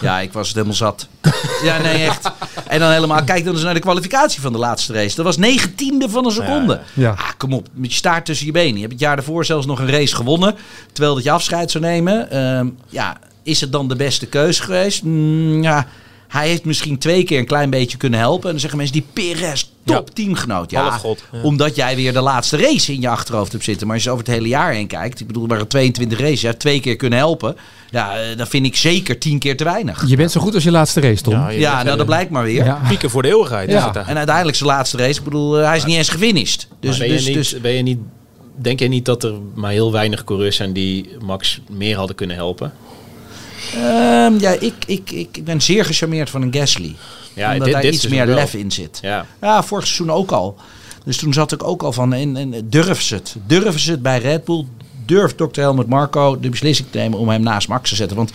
Ja, 0.00 0.20
ik 0.20 0.32
was 0.32 0.46
het 0.46 0.56
helemaal 0.56 0.76
zat. 0.76 1.08
Ja, 1.62 1.78
nee, 1.82 2.04
echt. 2.06 2.30
En 2.66 2.78
dan 2.78 2.90
helemaal, 2.90 3.24
kijk 3.24 3.44
dan 3.44 3.54
eens 3.54 3.62
naar 3.62 3.74
de 3.74 3.80
kwalificatie 3.80 4.40
van 4.40 4.52
de 4.52 4.58
laatste 4.58 4.92
race. 4.92 5.16
Dat 5.16 5.24
was 5.24 5.36
negentiende 5.36 6.08
van 6.08 6.24
een 6.24 6.32
seconde. 6.32 6.80
Ja. 6.94 7.10
Ah, 7.10 7.28
kom 7.36 7.52
op, 7.52 7.68
met 7.72 7.90
je 7.90 7.96
staart 7.96 8.24
tussen 8.24 8.46
je 8.46 8.52
benen. 8.52 8.74
Je 8.74 8.80
hebt 8.80 8.92
het 8.92 9.00
jaar 9.00 9.16
daarvoor 9.16 9.44
zelfs 9.44 9.66
nog 9.66 9.78
een 9.78 9.90
race 9.90 10.14
gewonnen. 10.14 10.54
Terwijl 10.92 11.14
dat 11.14 11.24
je 11.24 11.30
afscheid 11.30 11.70
zou 11.70 11.84
nemen. 11.84 12.30
Ehm, 12.30 12.68
ja, 12.88 13.16
is 13.42 13.60
het 13.60 13.72
dan 13.72 13.88
de 13.88 13.96
beste 13.96 14.26
keuze 14.26 14.62
geweest? 14.62 15.02
Mm, 15.02 15.62
ja, 15.62 15.86
hij 16.28 16.48
heeft 16.48 16.64
misschien 16.64 16.98
twee 16.98 17.24
keer 17.24 17.38
een 17.38 17.46
klein 17.46 17.70
beetje 17.70 17.96
kunnen 17.96 18.18
helpen. 18.18 18.44
En 18.44 18.50
dan 18.50 18.60
zeggen 18.60 18.78
mensen, 18.78 18.96
die 18.96 19.06
Perez, 19.12 19.64
top 19.84 20.10
teamgenoot. 20.14 20.70
Ja, 20.70 21.00
omdat 21.42 21.76
jij 21.76 21.96
weer 21.96 22.12
de 22.12 22.20
laatste 22.20 22.56
race 22.56 22.92
in 22.92 23.00
je 23.00 23.08
achterhoofd 23.08 23.52
hebt 23.52 23.64
zitten. 23.64 23.86
Maar 23.86 23.96
als 23.96 24.04
je 24.04 24.10
over 24.10 24.24
het 24.24 24.34
hele 24.34 24.48
jaar 24.48 24.72
heen 24.72 24.86
kijkt. 24.86 25.20
Ik 25.20 25.26
bedoel, 25.26 25.42
er 25.42 25.48
waren 25.48 25.68
22 25.68 26.18
races. 26.18 26.40
Je 26.40 26.46
hebt 26.46 26.60
twee 26.60 26.80
keer 26.80 26.96
kunnen 26.96 27.18
helpen. 27.18 27.56
Ja, 27.90 28.18
eh, 28.20 28.36
dan 28.36 28.46
vind 28.46 28.66
ik 28.66 28.76
zeker 28.76 29.18
tien 29.18 29.38
keer 29.38 29.56
te 29.56 29.64
weinig. 29.64 30.04
Je 30.08 30.16
bent 30.16 30.30
zo 30.32 30.40
goed 30.40 30.54
als 30.54 30.64
je 30.64 30.70
laatste 30.70 31.00
race, 31.00 31.22
Tom. 31.22 31.32
Ja, 31.32 31.48
je 31.48 31.58
Ja, 31.58 31.72
bent, 31.72 31.84
nou 31.84 31.96
dat 31.96 32.06
blijkt 32.06 32.30
maar 32.30 32.44
weer. 32.44 32.64
Ja. 32.64 32.80
Pieken 32.88 33.10
voor 33.10 33.22
de 33.22 33.28
eeuwigheid 33.28 33.70
Ja. 33.70 33.76
is 33.78 33.84
het 33.84 33.96
eigenlijk. 33.96 34.08
En 34.10 34.16
uiteindelijk 34.16 34.56
zijn 34.56 34.68
laatste 34.68 34.96
race. 34.96 35.18
Ik 35.18 35.24
bedoel, 35.24 35.58
eh, 35.58 35.66
hij 35.66 35.76
is 35.76 35.84
niet 35.84 35.96
eens 35.96 36.08
gefinished. 36.08 36.68
Dus, 36.80 36.90
Dus, 36.90 36.98
ben, 36.98 37.06
je 37.08 37.12
dus, 37.14 37.24
niet, 37.26 37.34
dus 37.34 37.60
ben 37.60 37.72
je 37.72 37.82
niet, 37.82 37.98
denk 38.54 38.78
je 38.78 38.88
niet 38.88 39.04
dat 39.04 39.24
er 39.24 39.34
maar 39.54 39.70
heel 39.70 39.92
weinig 39.92 40.24
coureurs 40.24 40.56
zijn 40.56 40.72
die 40.72 41.08
Max 41.24 41.60
meer 41.70 41.96
hadden 41.96 42.16
kunnen 42.16 42.36
helpen? 42.36 42.72
Ehm, 43.74 44.38
ja, 44.38 44.50
ik, 44.50 44.74
ik, 44.86 45.10
ik, 45.10 45.28
ik 45.36 45.44
ben 45.44 45.60
zeer 45.62 45.84
gecharmeerd 45.84 46.30
van 46.30 46.42
een 46.42 46.54
Gasly. 46.54 46.96
Ja, 47.34 47.48
omdat 47.52 47.64
dit- 47.64 47.72
daar 47.72 47.82
dit 47.82 47.94
iets 47.94 48.08
meer 48.08 48.26
lef 48.26 48.54
in 48.54 48.70
zit. 48.70 48.98
Ja. 49.02 49.26
Ja, 49.40 49.62
vorig 49.62 49.86
seizoen 49.86 50.10
ook 50.16 50.30
al. 50.30 50.56
Dus 51.04 51.16
toen 51.16 51.32
zat 51.32 51.52
ik 51.52 51.64
ook 51.64 51.82
al 51.82 51.92
van, 51.92 52.12
en, 52.12 52.36
en, 52.36 52.54
durven 52.70 53.04
ze 53.04 53.14
het? 53.14 53.36
Durven 53.46 53.80
ze 53.80 53.90
het 53.90 54.02
bij 54.02 54.18
Red 54.18 54.44
Bull? 54.44 54.64
Durft 55.06 55.36
Dr. 55.36 55.60
Helmut 55.60 55.86
Marco 55.88 56.40
de 56.40 56.48
beslissing 56.48 56.88
te 56.90 56.98
nemen 56.98 57.18
om 57.18 57.28
hem 57.28 57.42
naast 57.42 57.68
Max 57.68 57.90
te 57.90 57.96
zetten? 57.96 58.16
Want 58.16 58.30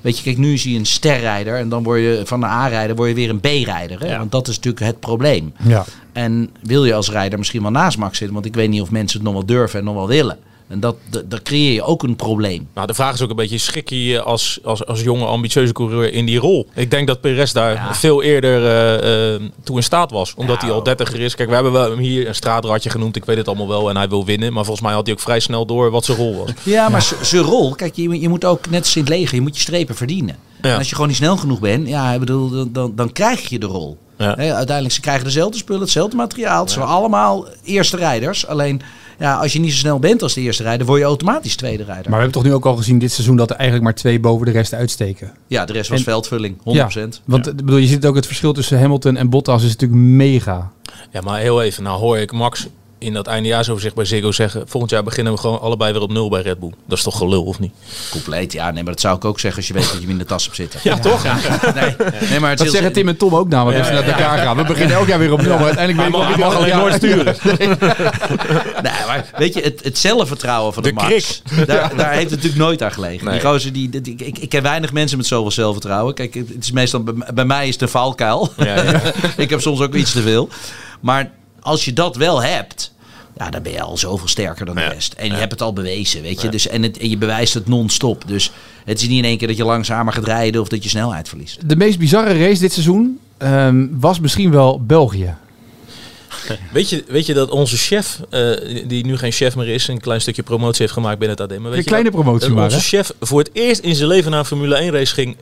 weet 0.00 0.16
je, 0.16 0.22
kijk, 0.22 0.38
nu 0.38 0.52
is 0.52 0.64
hij 0.64 0.74
een 0.74 0.86
sterrijder. 0.86 1.56
En 1.58 1.68
dan 1.68 1.82
word 1.82 2.00
je 2.00 2.22
van 2.24 2.42
een 2.42 2.48
A-rijder 2.48 2.96
word 2.96 3.08
je 3.08 3.14
weer 3.14 3.30
een 3.30 3.40
B-rijder. 3.40 4.06
Ja. 4.06 4.18
Want 4.18 4.32
dat 4.32 4.48
is 4.48 4.56
natuurlijk 4.56 4.84
het 4.84 5.00
probleem. 5.00 5.52
Ja. 5.62 5.84
En 6.12 6.50
wil 6.62 6.84
je 6.84 6.94
als 6.94 7.10
rijder 7.10 7.38
misschien 7.38 7.62
wel 7.62 7.70
naast 7.70 7.98
Max 7.98 8.16
zitten? 8.18 8.34
Want 8.34 8.46
ik 8.46 8.54
weet 8.54 8.68
niet 8.68 8.80
of 8.80 8.90
mensen 8.90 9.16
het 9.18 9.26
nog 9.26 9.36
wel 9.36 9.46
durven 9.46 9.78
en 9.78 9.84
nog 9.84 9.94
wel 9.94 10.08
willen. 10.08 10.38
En 10.68 10.80
dat, 10.80 10.96
creëer 11.42 11.72
je 11.72 11.82
ook 11.82 12.02
een 12.02 12.16
probleem. 12.16 12.68
Nou, 12.74 12.86
de 12.86 12.94
vraag 12.94 13.14
is 13.14 13.22
ook 13.22 13.30
een 13.30 13.36
beetje, 13.36 13.58
schik 13.58 13.88
je 13.88 14.04
je 14.04 14.22
als, 14.22 14.58
als, 14.62 14.86
als 14.86 15.02
jonge, 15.02 15.24
ambitieuze 15.24 15.72
coureur 15.72 16.12
in 16.12 16.26
die 16.26 16.38
rol? 16.38 16.68
Ik 16.74 16.90
denk 16.90 17.06
dat 17.06 17.20
Perez 17.20 17.52
daar 17.52 17.96
veel 17.96 18.22
eerder 18.22 18.64
eh, 18.64 19.34
eh, 19.34 19.40
toe 19.62 19.76
in 19.76 19.82
staat 19.82 20.10
was. 20.10 20.34
Omdat 20.34 20.60
hij 20.60 20.70
al 20.70 20.82
dertiger 20.82 21.20
is. 21.20 21.34
Kijk, 21.34 21.48
we 21.48 21.54
hebben 21.54 21.72
hem 21.72 21.98
hier 21.98 22.28
een 22.28 22.34
straatratje 22.34 22.90
genoemd. 22.90 23.16
Ik 23.16 23.24
weet 23.24 23.36
het 23.36 23.48
allemaal 23.48 23.68
wel. 23.68 23.88
En 23.88 23.96
hij 23.96 24.08
wil 24.08 24.24
winnen. 24.24 24.52
Maar 24.52 24.64
volgens 24.64 24.86
mij 24.86 24.94
had 24.94 25.06
hij 25.06 25.14
ook 25.14 25.20
vrij 25.20 25.40
snel 25.40 25.66
door 25.66 25.90
wat 25.90 26.04
zijn 26.04 26.16
rol 26.16 26.36
was. 26.36 26.50
Ja, 26.62 26.88
maar 26.88 27.14
zijn 27.20 27.42
rol, 27.42 27.74
kijk, 27.74 27.94
je, 27.94 28.20
je 28.20 28.28
moet 28.28 28.44
ook 28.44 28.70
net 28.70 28.80
als 28.80 28.96
in 28.96 29.02
het 29.02 29.10
leger, 29.10 29.34
je 29.34 29.40
moet 29.40 29.54
je 29.56 29.62
strepen 29.62 29.94
verdienen. 29.94 30.36
Ja. 30.62 30.70
En 30.70 30.78
als 30.78 30.88
je 30.88 30.94
gewoon 30.94 31.08
niet 31.08 31.16
snel 31.16 31.36
genoeg 31.36 31.60
bent, 31.60 31.88
ja, 31.88 32.12
ik 32.12 32.20
bedoel, 32.20 32.50
dan, 32.50 32.68
dan, 32.72 32.92
dan 32.94 33.12
krijg 33.12 33.48
je 33.48 33.58
de 33.58 33.66
rol. 33.66 33.98
Ja. 34.18 34.34
Hè, 34.36 34.54
uiteindelijk, 34.54 34.94
ze 34.94 35.00
krijgen 35.00 35.24
dezelfde 35.24 35.58
spullen, 35.58 35.82
hetzelfde 35.82 36.16
materiaal. 36.16 36.62
Het 36.62 36.70
zijn 36.70 36.84
allemaal 36.84 37.46
eerste 37.64 37.96
rijders. 37.96 38.46
Alleen, 38.46 38.82
ja, 39.18 39.36
als 39.36 39.52
je 39.52 39.58
niet 39.60 39.70
zo 39.72 39.76
snel 39.78 39.98
bent 39.98 40.22
als 40.22 40.34
de 40.34 40.40
eerste 40.40 40.62
rijder, 40.62 40.86
word 40.86 40.98
je 41.00 41.04
automatisch 41.06 41.56
tweede 41.56 41.84
rijder. 41.84 42.02
Maar 42.10 42.18
we 42.18 42.24
hebben 42.24 42.32
toch 42.32 42.44
nu 42.44 42.54
ook 42.54 42.64
al 42.66 42.76
gezien 42.76 42.98
dit 42.98 43.12
seizoen 43.12 43.36
dat 43.36 43.50
er 43.50 43.56
eigenlijk 43.56 43.84
maar 43.84 43.94
twee 43.94 44.20
boven 44.20 44.46
de 44.46 44.52
rest 44.52 44.74
uitsteken. 44.74 45.32
ja, 45.46 45.64
de 45.64 45.72
rest 45.72 45.88
was 45.90 45.98
En- 45.98 46.04
veldvulling, 46.04 46.56
100%. 46.62 46.62
Ja, 46.72 47.20
want 47.24 47.46
ik 47.46 47.56
bedoel, 47.56 47.76
je 47.76 47.86
ziet 47.86 48.06
ook 48.06 48.14
het 48.14 48.26
verschil 48.26 48.52
tussen 48.52 48.78
Hamilton 48.80 49.16
en 49.16 49.28
Bottas 49.30 49.62
is 49.62 49.68
natuurlijk 49.68 50.00
mega. 50.00 50.70
Ja, 51.12 51.20
maar 51.20 51.40
heel 51.40 51.62
even. 51.62 51.82
Nou 51.82 51.98
hoor 51.98 52.18
ik 52.18 52.32
Max 52.32 52.66
in 52.98 53.12
dat 53.12 53.26
eindejaarsoverzicht 53.26 53.94
bij 53.94 54.04
Ziggo 54.04 54.32
zeggen... 54.32 54.62
volgend 54.68 54.90
jaar 54.92 55.02
beginnen 55.02 55.32
we 55.32 55.38
gewoon 55.38 55.60
allebei 55.60 55.92
weer 55.92 56.02
op 56.02 56.12
nul 56.12 56.28
bij 56.28 56.42
Red 56.42 56.58
Bull. 56.58 56.72
Dat 56.86 56.98
is 56.98 57.04
toch 57.04 57.16
gelul, 57.18 57.44
of 57.44 57.58
niet? 57.58 57.72
Compleet, 58.10 58.52
ja, 58.52 58.70
nee, 58.70 58.82
maar 58.82 58.92
dat 58.92 59.00
zou 59.00 59.16
ik 59.16 59.24
ook 59.24 59.40
zeggen 59.40 59.58
als 59.60 59.68
je 59.68 59.74
weet 59.74 59.82
dat 59.84 59.92
je 59.92 60.00
hem 60.00 60.10
in 60.10 60.18
de 60.18 60.24
tas 60.24 60.44
hebt 60.44 60.56
zitten. 60.56 60.80
Ja, 60.82 60.98
toch? 60.98 61.22
Nee, 61.74 61.96
nee, 62.30 62.40
maar 62.40 62.50
het 62.50 62.58
Dat 62.58 62.70
zeggen 62.70 62.92
Tim 62.92 63.08
en 63.08 63.16
Tom 63.16 63.34
ook 63.34 63.48
namelijk 63.48 63.78
als 63.78 63.86
ze 63.88 63.92
naar 63.94 64.04
elkaar 64.04 64.38
gaan. 64.38 64.56
We 64.56 64.64
beginnen 64.64 64.96
elk 64.96 65.06
jaar 65.06 65.18
weer 65.18 65.32
op 65.32 65.42
nul, 65.42 65.56
maar 65.58 65.64
uiteindelijk 65.64 66.12
weet 66.12 66.20
ik 66.20 66.26
Hij 66.28 66.36
mag, 66.38 66.56
alleen 66.56 66.76
nooit 66.76 66.94
sturen. 66.94 67.36
Nee, 68.82 68.92
maar 69.06 69.30
weet 69.36 69.54
je, 69.54 69.60
het, 69.60 69.84
het 69.84 69.98
zelfvertrouwen 69.98 70.74
van 70.74 70.82
de, 70.82 70.88
De 70.88 70.94
Max, 70.94 71.42
daar, 71.66 71.96
daar 71.96 72.10
heeft 72.12 72.30
het 72.30 72.42
natuurlijk 72.42 72.56
nooit 72.62 72.82
aan 72.82 72.92
gelegen. 72.92 73.24
Nee. 73.26 73.34
Die 73.40 73.48
gozer, 73.48 73.72
die, 73.72 73.88
die- 73.90 74.12
ik, 74.12 74.20
ik, 74.20 74.38
ik 74.38 74.48
ken 74.48 74.62
weinig 74.62 74.92
mensen 74.92 75.16
met 75.18 75.26
zoveel 75.26 75.50
zelfvertrouwen. 75.50 76.14
Kijk, 76.14 76.34
het 76.34 76.46
is 76.60 76.70
meestal, 76.72 77.02
bij, 77.02 77.14
bij 77.34 77.44
mij 77.44 77.66
is 77.66 77.72
het 77.72 77.82
een 77.82 77.88
valkuil. 77.88 78.52
Ja, 78.56 78.82
ja. 78.82 79.00
ik 79.36 79.50
heb 79.50 79.60
soms 79.60 79.80
ook 79.80 79.94
iets 79.94 80.12
te 80.12 80.22
veel. 80.22 80.48
Maar 81.00 81.30
als 81.64 81.84
je 81.84 81.92
dat 81.92 82.16
wel 82.16 82.42
hebt, 82.42 82.92
ja, 83.38 83.50
dan 83.50 83.62
ben 83.62 83.72
je 83.72 83.80
al 83.82 83.96
zoveel 83.96 84.28
sterker 84.28 84.66
dan 84.66 84.74
de 84.74 84.84
rest. 84.84 85.12
En 85.12 85.26
je 85.26 85.34
hebt 85.34 85.52
het 85.52 85.62
al 85.62 85.72
bewezen, 85.72 86.22
weet 86.22 86.40
je. 86.40 86.48
Dus, 86.48 86.68
en, 86.68 86.82
het, 86.82 86.98
en 86.98 87.10
je 87.10 87.16
bewijst 87.16 87.54
het 87.54 87.68
non-stop. 87.68 88.22
Dus 88.26 88.50
het 88.84 89.00
is 89.00 89.08
niet 89.08 89.18
in 89.18 89.24
één 89.24 89.38
keer 89.38 89.48
dat 89.48 89.56
je 89.56 89.64
langzamer 89.64 90.12
gaat 90.12 90.24
rijden 90.24 90.60
of 90.60 90.68
dat 90.68 90.82
je 90.82 90.88
snelheid 90.88 91.28
verliest. 91.28 91.68
De 91.68 91.76
meest 91.76 91.98
bizarre 91.98 92.38
race 92.46 92.60
dit 92.60 92.72
seizoen 92.72 93.18
ehm, 93.38 93.86
was 93.90 94.20
misschien 94.20 94.50
wel 94.50 94.80
België. 94.84 95.34
Weet 96.72 96.88
je, 96.90 97.04
weet 97.08 97.26
je 97.26 97.34
dat 97.34 97.50
onze 97.50 97.76
chef, 97.76 98.20
eh, 98.30 98.50
die 98.86 99.04
nu 99.06 99.16
geen 99.16 99.32
chef 99.32 99.56
meer 99.56 99.68
is... 99.68 99.88
een 99.88 100.00
klein 100.00 100.20
stukje 100.20 100.42
promotie 100.42 100.80
heeft 100.80 100.92
gemaakt 100.92 101.18
binnen 101.18 101.36
het 101.36 101.52
AD. 101.52 101.58
Maar 101.58 101.62
weet 101.70 101.72
Een 101.72 101.78
je 101.78 101.88
kleine 101.88 102.10
dat- 102.10 102.20
promotie 102.20 102.46
dat 102.48 102.56
maar, 102.56 102.64
onze 102.64 102.80
chef 102.80 103.12
voor 103.20 103.38
het 103.38 103.50
eerst 103.52 103.80
in 103.80 103.94
zijn 103.94 104.08
leven 104.08 104.30
naar 104.30 104.40
een 104.40 104.46
Formule 104.46 104.74
1 104.76 104.90
race 104.92 105.14
ging... 105.14 105.36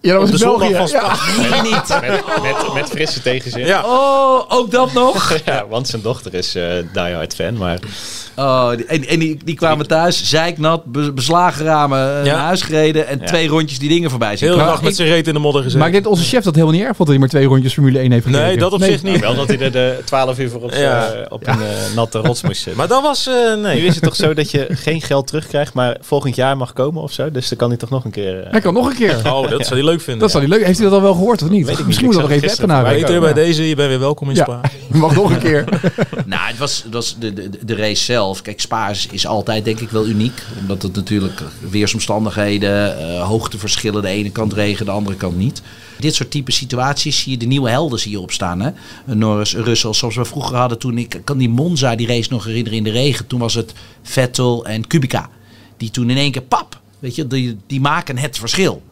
Ja, 0.00 0.18
dat 0.18 0.30
was 0.30 0.40
België. 0.40 0.74
van 0.74 0.86
Ja. 0.88 1.14
Nee, 1.50 1.60
niet. 1.62 1.88
Met, 2.00 2.42
met, 2.42 2.74
met 2.74 2.88
frisse 2.90 3.22
tegenzin. 3.22 3.66
Ja. 3.66 3.82
Oh, 3.84 4.40
ook 4.48 4.70
dat 4.70 4.92
nog? 4.92 5.32
Ja, 5.44 5.66
want 5.68 5.88
zijn 5.88 6.02
dochter 6.02 6.34
is 6.34 6.54
eh 6.54 6.64
diehard 6.92 7.34
fan. 7.34 7.56
Maar 7.56 7.78
Oh, 8.36 8.70
die- 8.76 8.84
en, 8.86 9.06
en 9.06 9.18
die, 9.18 9.38
die 9.44 9.54
kwamen 9.54 9.86
thuis, 9.86 10.24
zeiknat, 10.24 10.84
be- 10.84 11.12
beslagen 11.12 11.64
ramen, 11.64 11.98
eh, 12.20 12.24
Ja. 12.24 12.32
naar 12.36 12.44
huis 12.44 12.62
gereden 12.62 13.06
en 13.06 13.18
Ja. 13.20 13.26
twee 13.26 13.48
rondjes 13.48 13.78
die 13.78 13.88
dingen 13.88 14.10
voorbij 14.10 14.36
zien 14.36 14.48
Heel 14.48 14.58
dag 14.58 14.82
met 14.82 14.96
zijn 14.96 15.08
reet 15.08 15.26
in 15.26 15.34
de 15.34 15.38
modder 15.40 15.60
gezeten. 15.62 15.78
Maar 15.78 15.86
ik 15.88 15.92
denk 15.94 16.04
dat 16.06 16.14
onze 16.18 16.28
chef 16.28 16.44
dat 16.44 16.54
helemaal 16.54 16.74
niet 16.76 16.84
erg 16.84 16.96
vond 16.96 17.08
dat 17.08 17.08
hij 17.08 17.18
maar 17.18 17.28
twee 17.28 17.44
rondjes 17.46 17.72
Formule 17.72 17.98
1 17.98 18.12
heeft 18.12 18.24
gekeken. 18.26 18.46
Nee, 18.46 18.56
dat 18.56 18.72
op 18.72 18.78
Nee. 18.80 18.90
zich 18.90 19.02
niet. 19.02 19.20
wel 19.20 19.34
dat 19.34 19.48
hij 19.48 19.58
er 19.60 19.72
de 19.72 19.98
12 20.04 20.38
uur 20.38 20.50
voor 20.50 20.62
op, 20.62 20.72
Ja. 20.72 21.06
eh, 21.12 21.20
op 21.28 21.46
een 21.46 21.58
natte 21.94 22.18
rots 22.18 22.42
moest 22.42 22.56
zitten. 22.62 22.76
Maar 22.76 22.88
dat 22.88 23.02
was... 23.02 23.26
eh, 23.26 23.54
Nu 23.54 23.60
nee. 23.62 23.80
is 23.84 23.94
het 23.94 24.04
toch 24.04 24.16
zo 24.16 24.34
dat 24.34 24.50
je 24.50 24.66
geen 24.70 25.00
geld 25.02 25.26
terugkrijgt, 25.26 25.74
maar 25.74 25.96
volgend 26.00 26.34
jaar 26.36 26.56
mag 26.56 26.72
komen 26.72 27.02
of 27.02 27.12
zo. 27.12 27.30
Dus 27.30 27.48
dan 27.48 27.58
kan 27.58 27.68
hij 27.68 27.78
toch 27.78 27.90
nog 27.90 28.04
een 28.04 28.10
keer... 28.10 28.40
eh, 28.44 28.50
Hij 28.50 28.60
kan 28.60 28.74
nog 28.74 28.86
een 28.90 28.96
keer. 28.96 29.16
Oh, 29.32 29.50
dat 29.50 29.66
zou 29.66 29.74
hij 29.80 29.87
leuk 29.88 30.00
vinden. 30.00 30.22
Dat 30.22 30.30
zal 30.30 30.40
hij 30.40 30.48
leuk. 30.48 30.64
Heeft 30.64 30.78
hij 30.78 30.86
dat 30.88 30.96
al 30.96 31.02
wel 31.02 31.14
gehoord 31.14 31.42
of 31.42 31.48
niet? 31.48 31.62
Weet 31.66 31.72
ik 31.72 31.78
niet. 31.78 31.86
Misschien 31.86 32.08
Ik 32.08 32.12
moet 32.14 32.22
dat 32.22 32.30
nog 32.30 32.42
even 32.42 32.50
appen 32.50 32.68
naar 32.68 32.84
Peter, 32.94 33.20
bij 33.20 33.28
Ja. 33.28 33.34
deze, 33.34 33.68
je 33.68 33.74
bent 33.74 33.88
weer 33.88 33.98
welkom 33.98 34.28
in 34.30 34.34
Ja. 34.36 34.42
Spa. 34.42 34.60
Mag 34.98 35.14
nog 35.14 35.30
een 35.30 35.38
keer. 35.38 35.64
Nou, 36.26 36.42
het 36.48 36.58
was, 36.58 36.82
het 36.82 36.92
was 36.92 37.16
de, 37.18 37.32
de, 37.32 37.50
de 37.64 37.74
race 37.76 38.04
zelf. 38.04 38.42
Kijk, 38.42 38.60
Spa 38.60 38.88
is, 38.88 39.08
is 39.10 39.26
altijd 39.26 39.64
denk 39.64 39.80
ik 39.80 39.90
wel 39.90 40.06
uniek. 40.06 40.42
Omdat 40.60 40.82
het 40.82 40.94
natuurlijk 40.94 41.42
weersomstandigheden, 41.70 42.98
eh, 42.98 43.26
hoogteverschillen. 43.26 44.02
De 44.02 44.08
ene 44.08 44.30
kant 44.30 44.52
regen, 44.52 44.84
de 44.86 44.90
andere 44.92 45.16
kant 45.16 45.36
niet. 45.36 45.62
Dit 45.98 46.14
soort 46.14 46.30
type 46.30 46.52
situaties 46.52 47.20
zie 47.22 47.32
je 47.32 47.38
de 47.38 47.46
nieuwe 47.46 47.70
helden 47.70 47.98
zie 47.98 48.10
je 48.10 48.20
opstaan. 48.20 48.60
Hè? 48.60 48.70
Norris, 49.04 49.54
Russell, 49.54 49.92
zoals 49.94 50.16
we 50.16 50.24
vroeger 50.24 50.56
hadden 50.56 50.78
toen 50.78 50.98
ik 50.98 51.14
ik 51.14 51.24
kan 51.24 51.38
die 51.38 51.48
Monza, 51.48 51.96
die 51.96 52.06
race 52.06 52.28
nog 52.32 52.44
herinneren 52.44 52.78
in 52.78 52.84
de 52.84 52.90
regen. 52.90 53.26
Toen 53.26 53.40
was 53.40 53.54
het 53.54 53.72
Vettel 54.02 54.64
en 54.64 54.86
Kubica. 54.86 55.28
Die 55.76 55.90
toen 55.90 56.10
in 56.10 56.16
één 56.16 56.32
keer 56.32 56.42
pap, 56.42 56.80
weet 56.98 57.14
je, 57.14 57.26
die, 57.26 57.56
die 57.66 57.80
maken 57.80 58.18
het 58.18 58.38
verschil. 58.38 58.82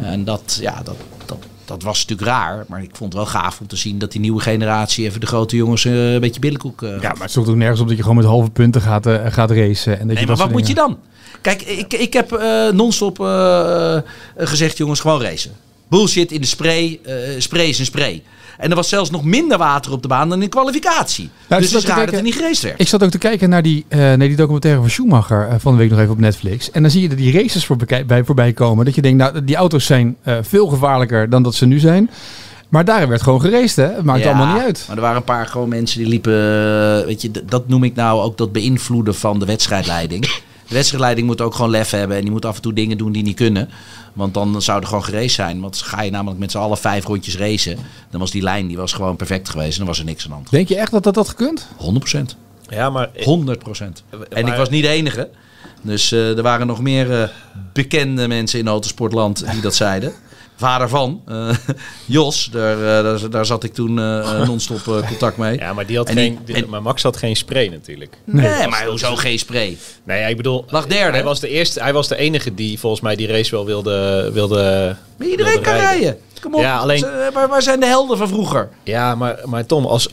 En 0.00 0.24
dat, 0.24 0.58
ja, 0.60 0.82
dat, 0.82 0.96
dat, 1.26 1.38
dat 1.64 1.82
was 1.82 2.00
natuurlijk 2.00 2.28
raar. 2.28 2.64
Maar 2.68 2.82
ik 2.82 2.90
vond 2.92 3.12
het 3.12 3.22
wel 3.22 3.30
gaaf 3.30 3.60
om 3.60 3.66
te 3.66 3.76
zien 3.76 3.98
dat 3.98 4.12
die 4.12 4.20
nieuwe 4.20 4.40
generatie 4.40 5.04
even 5.06 5.20
de 5.20 5.26
grote 5.26 5.56
jongens 5.56 5.84
eh, 5.84 6.12
een 6.12 6.20
beetje 6.20 6.40
billenkoek. 6.40 6.82
eh, 6.82 6.90
Ja, 7.00 7.12
maar 7.12 7.20
het 7.20 7.30
stond 7.30 7.48
ook 7.48 7.56
nergens 7.56 7.80
op 7.80 7.86
dat 7.88 7.96
je 7.96 8.02
gewoon 8.02 8.16
met 8.18 8.26
halve 8.26 8.50
punten 8.50 8.80
gaat, 8.80 9.06
eh, 9.06 9.26
gaat 9.26 9.50
racen. 9.50 9.92
En 9.92 9.98
dat 9.98 10.06
Nee, 10.06 10.20
je 10.20 10.26
maar 10.26 10.36
wat 10.36 10.50
moet 10.50 10.66
je 10.68 10.74
dan? 10.74 10.98
Kijk, 11.40 11.62
ik, 11.62 11.92
ik 11.92 12.12
heb 12.12 12.30
non-stop 12.74 13.16
gezegd, 14.36 14.76
jongens, 14.76 15.00
gewoon 15.00 15.22
racen. 15.22 15.50
Bullshit 15.88 16.32
in 16.32 16.40
de 16.40 16.46
spray. 16.46 17.00
spray 17.38 17.66
is 17.68 17.78
een 17.78 17.84
spray. 17.84 18.22
En 18.62 18.70
er 18.70 18.76
was 18.76 18.88
zelfs 18.88 19.10
nog 19.10 19.24
minder 19.24 19.58
water 19.58 19.92
op 19.92 20.02
de 20.02 20.08
baan 20.08 20.28
dan 20.28 20.42
in 20.42 20.48
kwalificatie. 20.48 21.30
Nou, 21.48 21.62
dus 21.62 21.72
het 21.72 21.82
is 21.82 21.88
raar 21.88 22.06
dat 22.06 22.14
er 22.14 22.22
niet 22.22 22.34
geraced 22.34 22.62
werd. 22.62 22.80
Ik 22.80 22.88
zat 22.88 23.02
ook 23.02 23.10
te 23.10 23.18
kijken 23.18 23.48
naar 23.48 23.62
die, 23.62 23.84
naar 23.88 24.18
die 24.18 24.36
documentaire 24.36 24.80
van 24.80 24.90
Schumacher 24.90 25.48
eh, 25.48 25.54
van 25.58 25.72
de 25.72 25.78
week 25.78 25.90
nog 25.90 25.98
even 25.98 26.12
op 26.12 26.18
Netflix. 26.18 26.70
En 26.70 26.82
dan 26.82 26.90
zie 26.90 27.02
je 27.02 27.08
er 27.08 27.16
die 27.16 27.32
races 27.32 27.66
voorbij, 27.66 28.06
bij, 28.06 28.24
voorbij 28.24 28.52
komen. 28.52 28.84
Dat 28.84 28.94
je 28.94 29.02
denkt, 29.02 29.18
nou, 29.18 29.44
die 29.44 29.56
auto's 29.56 29.86
zijn 29.86 30.16
eh, 30.22 30.36
veel 30.42 30.66
gevaarlijker 30.66 31.30
dan 31.30 31.42
dat 31.42 31.54
ze 31.54 31.66
nu 31.66 31.78
zijn. 31.78 32.10
Maar 32.68 32.84
daar 32.84 33.08
werd 33.08 33.22
gewoon 33.22 33.40
geraced, 33.40 33.76
hè? 33.76 33.94
Het 33.94 34.04
maakt 34.04 34.22
Ja, 34.22 34.28
allemaal 34.28 34.54
niet 34.54 34.62
uit. 34.62 34.84
Maar 34.86 34.96
er 34.96 35.02
waren 35.02 35.16
een 35.16 35.24
paar 35.24 35.46
gewoon 35.46 35.68
mensen 35.68 35.98
die 35.98 36.08
liepen. 36.08 36.32
Weet 37.06 37.22
je, 37.22 37.30
dat 37.30 37.68
noem 37.68 37.84
ik 37.84 37.94
nou 37.94 38.20
ook 38.20 38.36
dat 38.36 38.52
beïnvloeden 38.52 39.14
van 39.14 39.38
de 39.38 39.44
wedstrijdleiding. 39.44 40.30
De 40.72 40.78
wedstrijdleiding 40.78 41.26
moet 41.26 41.40
ook 41.40 41.54
gewoon 41.54 41.70
lef 41.70 41.90
hebben. 41.90 42.16
En 42.16 42.22
die 42.22 42.30
moet 42.30 42.44
af 42.44 42.56
en 42.56 42.62
toe 42.62 42.72
dingen 42.72 42.98
doen 42.98 43.12
die 43.12 43.22
niet 43.22 43.36
kunnen. 43.36 43.68
Want 44.12 44.34
dan 44.34 44.62
zou 44.62 44.80
er 44.80 44.86
gewoon 44.86 45.04
geraced 45.04 45.30
zijn. 45.30 45.60
Want 45.60 45.76
ga 45.76 46.02
je 46.02 46.10
namelijk 46.10 46.40
met 46.40 46.50
z'n 46.50 46.58
allen 46.58 46.78
vijf 46.78 47.04
rondjes 47.04 47.36
racen. 47.36 47.78
Dan 48.10 48.20
was 48.20 48.30
die 48.30 48.42
lijn 48.42 48.66
die 48.66 48.76
was 48.76 48.92
gewoon 48.92 49.16
perfect 49.16 49.48
geweest. 49.48 49.72
En 49.72 49.78
dan 49.78 49.86
was 49.86 49.98
er 49.98 50.04
niks 50.04 50.22
aan 50.24 50.28
de 50.28 50.34
hand. 50.34 50.50
Denk 50.50 50.68
je 50.68 50.76
echt 50.76 50.90
dat 50.90 51.02
dat 51.02 51.14
had 51.14 51.28
gekund? 51.28 51.68
100% 52.16 52.36
ja, 52.68 52.90
maar... 52.90 53.08
100% 53.08 53.12
En 54.28 54.46
ik 54.46 54.54
was 54.54 54.68
niet 54.68 54.82
de 54.82 54.88
enige. 54.88 55.28
Dus 55.82 56.12
eh, 56.12 56.36
er 56.36 56.42
waren 56.42 56.66
nog 56.66 56.80
meer 56.80 57.22
eh, 57.22 57.28
bekende 57.72 58.28
mensen 58.28 58.58
in 58.58 58.68
autosportland 58.68 59.50
die 59.52 59.60
dat 59.60 59.74
zeiden. 59.74 60.12
Vader 60.56 60.88
van, 60.88 61.22
eh, 61.28 61.48
Jos, 62.06 62.48
daar, 62.52 62.76
eh, 62.76 63.04
daar, 63.20 63.30
daar 63.30 63.46
zat 63.46 63.64
ik 63.64 63.74
toen 63.74 63.98
eh, 63.98 64.18
eh, 64.40 64.46
non-stop 64.46 64.82
contact 65.08 65.36
mee. 65.36 65.58
Ja, 65.58 65.72
maar, 65.72 65.86
die 65.86 65.96
had 65.96 66.08
En 66.08 66.14
geen, 66.14 66.38
die- 66.44 66.54
die- 66.54 66.64
en- 66.64 66.70
maar 66.70 66.82
Max 66.82 67.02
had 67.02 67.16
geen 67.16 67.36
spray 67.36 67.68
natuurlijk. 67.68 68.16
Nee, 68.24 68.66
maar 68.68 68.84
hoezo 68.86 69.16
geen 69.16 69.38
spray? 69.38 69.76
Nee, 70.04 70.20
ja, 70.20 70.26
ik 70.26 70.36
bedoel... 70.36 70.64
Lag 70.68 70.86
derde. 70.86 71.12
Hij 71.16 71.24
was 71.24 71.40
de 71.40 71.48
eerste, 71.48 71.80
hij 71.82 71.92
was 71.92 72.08
de 72.08 72.16
enige 72.16 72.54
die 72.54 72.78
volgens 72.78 73.02
mij 73.02 73.16
die 73.16 73.26
race 73.26 73.50
wel 73.50 73.64
wilde... 73.66 74.30
wilde 74.32 74.96
Maar 75.18 75.26
iedereen 75.28 75.52
wilde 75.52 75.68
kan 75.68 75.76
rijden. 75.78 76.18
Kom 76.40 76.54
op, 76.54 76.60
Ja, 76.60 76.78
alleen- 76.78 77.06
waar, 77.32 77.48
waar 77.48 77.62
zijn 77.62 77.80
de 77.80 77.86
helden 77.86 78.18
van 78.18 78.28
vroeger? 78.28 78.68
Ja, 78.84 79.14
maar, 79.14 79.38
maar 79.44 79.66
Tom, 79.66 79.86
als, 79.86 80.08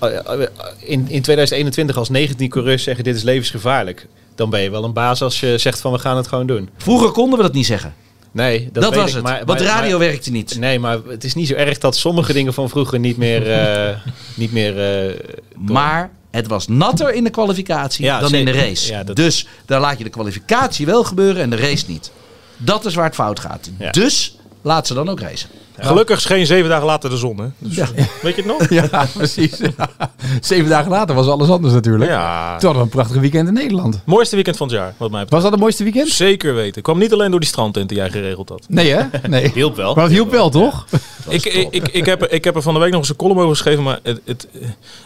in, 0.80 1.06
in 1.10 1.22
2021 1.22 1.98
als 1.98 2.10
19 2.10 2.50
coureurs 2.50 2.84
zeggen 2.84 3.04
dit 3.04 3.16
is 3.16 3.24
levensgevaarlijk... 3.24 4.08
dan 4.36 4.50
ben 4.50 4.62
je 4.62 4.70
wel 4.70 4.84
een 4.84 4.94
baas 4.94 5.22
als 5.22 5.40
je 5.40 5.58
zegt 5.58 5.82
van 5.82 5.92
we 5.92 6.00
gaan 6.00 6.18
het 6.18 6.28
gewoon 6.28 6.48
doen. 6.48 6.70
Vroeger 6.78 7.12
konden 7.12 7.38
we 7.38 7.44
dat 7.46 7.54
niet 7.54 7.66
zeggen. 7.66 7.94
Nee, 8.32 8.70
dat, 8.72 8.96
was 8.96 9.10
ik, 9.10 9.14
het. 9.16 9.24
Maar, 9.24 9.42
Want 9.46 9.60
maar- 9.60 9.68
radio 9.68 9.98
maar- 9.98 10.08
werkte 10.08 10.32
niet. 10.32 10.58
Nee, 10.60 10.80
maar 10.80 10.98
het 11.08 11.24
is 11.24 11.34
niet 11.34 11.48
zo 11.48 11.54
erg 11.54 11.78
dat 11.78 11.96
sommige 11.96 12.34
dingen 12.34 12.54
van 12.54 12.70
vroeger 12.70 13.00
niet 13.00 13.18
meer... 13.18 13.52
eh, 13.52 13.96
niet 14.36 14.52
meer 14.52 15.04
eh, 15.08 15.20
Maar 15.56 16.10
het 16.32 16.48
was 16.48 16.68
natter 16.68 17.14
in 17.14 17.24
de 17.24 17.30
kwalificatie 17.30 18.06
Ja, 18.06 18.20
dan 18.20 18.34
in 18.34 18.46
de 18.46 18.52
race. 18.52 18.92
Ja, 18.92 19.04
dat- 19.04 19.16
Dus 19.16 19.48
daar 19.66 19.80
laat 19.80 19.98
je 19.98 20.04
de 20.04 20.10
kwalificatie 20.10 20.86
wel 20.86 21.04
gebeuren 21.04 21.42
en 21.42 21.50
de 21.50 21.56
race 21.56 21.84
niet. 21.88 22.12
Dat 22.58 22.86
is 22.86 22.96
waar 22.96 23.06
het 23.06 23.16
fout 23.16 23.40
gaat. 23.40 23.70
Ja. 23.80 23.92
Dus 23.92 24.38
laat 24.62 24.88
ze 24.88 24.94
dan 24.94 25.10
ook 25.10 25.20
racen. 25.20 25.50
Gelukkig 25.82 26.22
scheen 26.22 26.46
zeven 26.46 26.70
dagen 26.70 26.86
later 26.86 27.10
de 27.10 27.18
zon, 27.18 27.38
hè? 27.40 27.46
Dus, 27.58 27.76
Weet 28.22 28.36
je 28.36 28.42
het 28.42 28.46
nog? 28.46 28.70
Ja, 28.92 29.08
precies. 29.18 29.52
Zeven 30.42 30.70
dagen 30.70 30.92
later 30.92 31.16
was 31.16 31.28
alles 31.28 31.50
anders 31.50 31.74
natuurlijk. 31.74 32.10
Ja. 32.12 32.58
Toen 32.58 32.70
hadden 32.70 32.74
we 32.74 32.80
een 32.80 32.90
prachtig 33.04 33.22
weekend 33.22 33.48
in 33.48 33.54
Nederland. 33.54 34.02
Mooiste 34.06 34.36
weekend 34.36 34.58
van 34.58 34.68
het 34.68 34.76
jaar, 34.76 34.94
wat 34.98 35.12
mij 35.12 35.20
betreft. 35.22 35.32
Was 35.32 35.42
dat 35.42 35.52
het 35.52 35.60
mooiste 35.62 35.84
weekend? 35.84 36.08
Zeker 36.10 36.54
weten. 36.56 36.82
Kwam 36.82 36.98
niet 36.98 37.14
alleen 37.14 37.32
door 37.32 37.40
die 37.40 37.50
strandtent 37.50 37.90
die 37.90 37.98
jij 37.98 38.10
geregeld 38.10 38.50
had. 38.50 38.66
Nee 38.68 38.94
hè? 38.94 39.04
Nee. 39.30 39.52
Hielp 39.54 39.76
wel. 39.76 39.94
Maar 39.96 40.04
het 40.04 40.14
hielp 40.14 40.32
wel, 40.32 40.50
toch? 40.50 40.86
Ik, 41.30 41.46
ik, 41.46 41.68
ik, 41.72 41.88
ik, 41.88 42.06
heb, 42.06 42.22
er- 42.22 42.32
ik 42.32 42.44
heb 42.44 42.56
er 42.56 42.62
van 42.62 42.74
de 42.74 42.80
week 42.80 42.92
nog 42.92 43.00
eens 43.00 43.10
een 43.10 43.16
column 43.16 43.38
over 43.40 43.50
geschreven. 43.56 43.84
Maar 43.84 44.00
het, 44.04 44.22
het, 44.26 44.48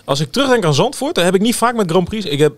als 0.05 0.19
ik 0.19 0.31
terugdenk 0.31 0.65
aan 0.65 0.73
Zandvoort, 0.73 1.15
dan 1.15 1.23
heb 1.25 1.35
ik 1.35 1.41
niet 1.41 1.55
vaak 1.55 1.75
met 1.75 1.89
Grand 1.89 2.07
Prix. 2.09 2.25
Ik 2.25 2.39
heb 2.39 2.53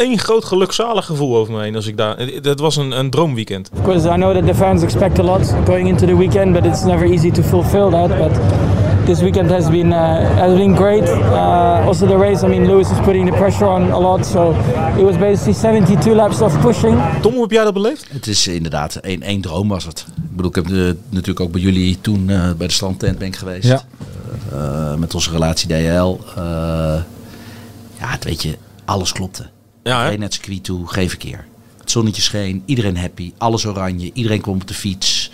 één 0.00 0.18
groot 0.18 0.44
gelukzalig 0.44 1.06
gevoel 1.06 1.36
over 1.36 1.52
me 1.52 1.62
heen. 1.62 1.76
Als 1.76 1.86
ik 1.86 1.96
daar, 1.96 2.18
het- 2.18 2.44
dat 2.44 2.60
was 2.60 2.76
een, 2.76 2.98
een 2.98 3.10
droomweekend. 3.10 3.70
Of 3.76 3.82
course, 3.82 4.08
I 4.08 4.14
know 4.14 4.34
that 4.34 4.46
the 4.46 4.54
fans 4.54 4.82
expect 4.82 5.18
a 5.18 5.22
lot 5.22 5.54
going 5.64 5.88
into 5.88 6.06
the 6.06 6.16
weekend, 6.16 6.52
but 6.52 6.64
it's 6.64 6.82
never 6.82 7.10
easy 7.12 7.30
to 7.30 7.42
fulfill 7.42 7.90
that. 7.90 8.08
But 8.18 8.30
this 9.04 9.20
weekend 9.20 9.50
has 9.50 9.68
been 9.68 9.86
uh, 9.86 10.36
has 10.36 10.54
been 10.56 10.76
great. 10.76 11.02
Uh, 11.08 11.86
also, 11.86 12.06
the 12.06 12.16
race. 12.16 12.46
I 12.46 12.48
mean, 12.48 12.66
Lewis 12.66 12.90
is 12.90 12.98
putting 13.04 13.30
the 13.30 13.36
pressure 13.36 13.66
on 13.68 13.90
a 13.90 13.98
lot, 14.00 14.26
so 14.26 14.54
it 14.96 15.02
was 15.04 15.16
basically 15.18 15.54
72 15.54 16.14
laps 16.14 16.40
of 16.40 16.60
pushing. 16.60 16.98
Tom, 17.22 17.32
hoe 17.32 17.42
heb 17.42 17.50
jij 17.50 17.64
dat 17.64 17.72
beleefd? 17.72 18.06
Het 18.12 18.26
is 18.26 18.46
inderdaad 18.48 18.94
één, 18.96 19.22
één 19.22 19.40
droom 19.40 19.68
was 19.68 19.84
het. 19.84 20.04
Ik 20.16 20.36
bedoel, 20.36 20.50
ik 20.50 20.56
heb 20.56 20.66
eh, 20.66 20.94
natuurlijk 21.08 21.40
ook 21.40 21.52
bij 21.52 21.60
jullie 21.60 21.98
toen 22.00 22.30
eh, 22.30 22.50
bij 22.56 22.66
de 22.66 22.72
strandtent 22.72 23.18
ben 23.18 23.26
ik 23.26 23.36
geweest. 23.36 23.66
Ja. 23.68 23.82
Eh, 24.52 24.94
met 24.94 25.14
onze 25.14 25.30
relatie 25.30 25.68
DHL. 25.68 26.18
Eh, 26.36 26.42
ja, 27.98 28.06
het 28.06 28.24
weet 28.24 28.42
je, 28.42 28.56
alles 28.84 29.12
klopte. 29.12 29.46
Ja, 29.82 30.02
hè? 30.02 30.08
Geen 30.08 30.22
het 30.22 30.34
circuit 30.34 30.64
toe, 30.64 30.88
geen 30.88 31.08
verkeer. 31.08 31.46
Het 31.78 31.90
zonnetje 31.90 32.22
scheen, 32.22 32.62
iedereen 32.66 32.96
happy, 32.96 33.32
alles 33.38 33.66
oranje, 33.66 34.10
iedereen 34.12 34.40
kwam 34.40 34.54
op 34.54 34.66
de 34.66 34.74
fiets. 34.74 35.30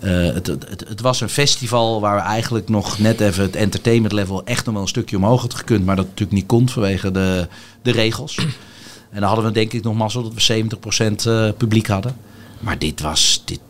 Eh, 0.00 0.10
het, 0.10 0.46
het, 0.46 0.84
het, 0.88 1.00
was 1.00 1.20
een 1.20 1.28
festival 1.28 2.00
waar 2.00 2.16
we 2.16 2.22
eigenlijk 2.22 2.68
nog 2.68 2.98
net 2.98 3.20
even 3.20 3.42
het 3.42 3.56
entertainment 3.56 4.12
level 4.12 4.44
echt 4.44 4.64
nog 4.64 4.74
wel 4.74 4.82
een 4.82 4.88
stukje 4.88 5.16
omhoog 5.16 5.42
had 5.42 5.54
gekund. 5.54 5.84
Maar 5.84 5.96
dat 5.96 6.04
natuurlijk 6.04 6.32
niet 6.32 6.46
kon 6.46 6.68
vanwege 6.68 7.10
de, 7.10 7.48
de 7.82 7.90
regels. 7.90 8.38
En 9.10 9.20
dan 9.20 9.28
hadden 9.28 9.44
we 9.44 9.50
denk 9.52 9.72
ik 9.72 9.82
nog 9.82 9.94
mazzel 9.94 10.22
dat 10.22 10.32
we 10.34 10.64
70% 11.10 11.26
eh, 11.26 11.48
publiek 11.56 11.86
hadden. 11.86 12.16
Maar 12.60 12.78
dit 12.78 13.00
was, 13.00 13.42
dit, 13.44 13.60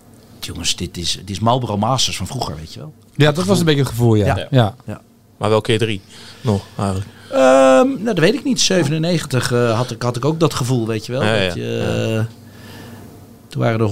jongens, 0.41 0.77
dit 0.77 0.97
is, 0.97 1.13
dit 1.13 1.31
is 1.31 1.39
Marlboro 1.39 1.77
Masters 1.77 2.17
van 2.17 2.27
vroeger, 2.27 2.57
weet 2.57 2.73
je 2.73 2.79
wel. 2.79 2.95
Ja, 3.15 3.33
dat 3.33 3.45
was 3.45 3.59
een 3.59 3.65
beetje 3.65 3.81
het 3.81 3.89
gevoel, 3.89 4.15
ja. 4.15 4.47
Ja. 4.51 4.75
ja. 4.87 5.01
Maar 5.37 5.49
wel 5.49 5.61
keer 5.61 5.79
drie. 5.79 6.01
Nog, 6.41 6.63
eigenlijk. 6.77 7.07
Ehm, 7.31 7.87
nou, 7.89 8.05
dat 8.05 8.19
weet 8.19 8.35
ik 8.35 8.45
niet. 8.45 8.61
97 8.61 9.53
eh, 9.53 9.77
had, 9.77 9.91
ik, 9.91 10.03
had 10.03 10.17
ik 10.17 10.25
ook 10.25 10.41
dat 10.41 10.55
gevoel, 10.55 10.87
weet 10.87 11.07
je 11.07 11.13
wel. 11.13 11.23
Ja, 11.23 11.35
ja. 11.35 11.45
Dat 11.47 11.55
je, 11.55 12.15
eh, 12.19 12.25
toen 13.49 13.63
waren 13.63 13.81
er 13.81 13.87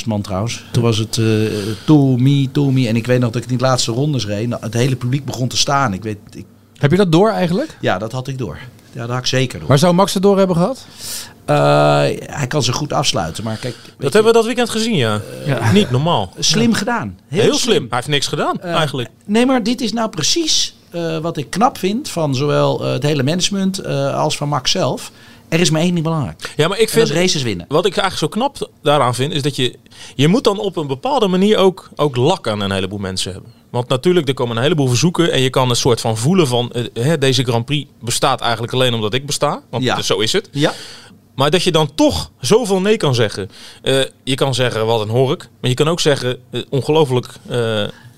120.000 0.00 0.06
man 0.06 0.20
trouwens. 0.22 0.64
Toen 0.72 0.82
was 0.82 0.98
het 0.98 1.18
eh 1.18 1.24
to 1.84 2.16
me, 2.16 2.48
to 2.52 2.70
me. 2.70 2.88
En 2.88 2.96
ik 2.96 3.06
weet 3.06 3.20
nog 3.20 3.30
dat 3.30 3.42
ik 3.42 3.50
in 3.50 3.56
die 3.56 3.66
laatste 3.66 3.92
rondes 3.92 4.26
reed. 4.26 4.48
Nou, 4.48 4.62
Het 4.62 4.74
hele 4.74 4.96
publiek 4.96 5.24
begon 5.24 5.48
te 5.48 5.56
staan. 5.56 5.92
Ik 5.92 6.02
weet, 6.02 6.18
ik, 6.30 6.44
Heb 6.78 6.90
je 6.90 6.96
dat 6.96 7.12
door 7.12 7.30
eigenlijk? 7.30 7.76
ja, 7.80 7.98
dat 7.98 8.12
had 8.12 8.28
ik 8.28 8.38
door. 8.38 8.58
Ja, 8.92 9.00
dat 9.00 9.08
had 9.10 9.18
ik 9.18 9.26
zeker 9.26 9.58
door. 9.58 9.68
Maar 9.68 9.78
zou 9.78 9.94
Max 9.94 10.14
het 10.14 10.22
door 10.22 10.38
hebben 10.38 10.56
gehad? 10.56 10.86
Eh, 11.44 11.56
hij 12.36 12.46
kan 12.48 12.62
ze 12.62 12.72
goed 12.72 12.92
afsluiten. 12.92 13.44
Maar 13.44 13.56
kijk, 13.56 13.74
Dat 13.74 13.92
je, 13.98 14.02
hebben 14.02 14.24
we 14.24 14.32
dat 14.32 14.44
weekend 14.44 14.70
gezien, 14.70 14.96
ja. 14.96 15.20
Niet 15.72 15.90
normaal. 15.90 16.32
slim 16.38 16.72
gedaan. 16.72 17.18
Heel, 17.28 17.54
slim. 17.54 17.80
Hij 17.88 17.96
heeft 17.96 18.08
niks 18.08 18.26
gedaan, 18.26 18.60
Eh, 18.60 18.74
eigenlijk. 18.74 19.08
Nee, 19.24 19.46
maar 19.46 19.62
dit 19.62 19.80
is 19.80 19.92
nou 19.92 20.08
precies 20.08 20.74
eh, 20.92 21.18
wat 21.18 21.36
ik 21.36 21.50
knap 21.50 21.78
vind 21.78 22.08
van 22.08 22.34
zowel 22.34 22.84
eh, 22.84 22.92
het 22.92 23.02
hele 23.02 23.22
management 23.22 23.78
eh, 23.78 24.14
als 24.14 24.36
van 24.36 24.48
Max 24.48 24.70
zelf. 24.70 25.10
Er 25.48 25.60
is 25.60 25.70
maar 25.70 25.80
één 25.80 25.92
ding 25.92 26.04
belangrijk. 26.04 26.52
Ja, 26.56 26.68
maar 26.68 26.78
ik 26.78 26.88
vind... 26.88 27.10
races 27.10 27.42
winnen. 27.42 27.66
Wat 27.68 27.86
ik 27.86 27.96
eigenlijk 27.96 28.32
zo 28.32 28.40
knap 28.40 28.70
daaraan 28.82 29.14
vind, 29.14 29.32
is 29.32 29.42
dat 29.42 29.56
je... 29.56 29.74
Je 30.14 30.28
moet 30.28 30.44
dan 30.44 30.58
op 30.58 30.76
een 30.76 30.86
bepaalde 30.86 31.26
manier 31.26 31.56
ook, 31.56 31.90
ook 31.96 32.16
lak 32.16 32.48
aan 32.48 32.60
een 32.60 32.70
heleboel 32.72 32.98
mensen 32.98 33.32
hebben. 33.32 33.52
Want 33.70 33.88
natuurlijk, 33.88 34.28
er 34.28 34.34
komen 34.34 34.56
een 34.56 34.62
heleboel 34.62 34.88
verzoeken. 34.88 35.32
En 35.32 35.40
je 35.40 35.50
kan 35.50 35.70
een 35.70 35.76
soort 35.76 36.00
van 36.00 36.16
voelen 36.16 36.46
van... 36.46 36.72
hè, 36.94 37.18
deze 37.18 37.44
Grand 37.44 37.64
Prix 37.64 37.90
bestaat 38.00 38.40
eigenlijk 38.40 38.72
alleen 38.72 38.94
omdat 38.94 39.14
ik 39.14 39.26
besta. 39.26 39.62
Want 39.70 39.84
Ja. 39.84 40.02
zo 40.02 40.18
is 40.18 40.32
het. 40.32 40.48
Ja. 40.52 40.72
Maar 41.34 41.50
dat 41.50 41.62
je 41.62 41.72
dan 41.72 41.94
toch 41.94 42.30
zoveel 42.40 42.80
nee 42.80 42.96
kan 42.96 43.14
zeggen. 43.14 43.50
Je 44.24 44.34
kan 44.34 44.54
zeggen, 44.54 44.86
wat 44.86 45.00
een 45.00 45.08
hork. 45.08 45.48
Maar 45.60 45.70
je 45.70 45.76
kan 45.76 45.88
ook 45.88 46.00
zeggen, 46.00 46.38
ongelooflijk 46.68 47.28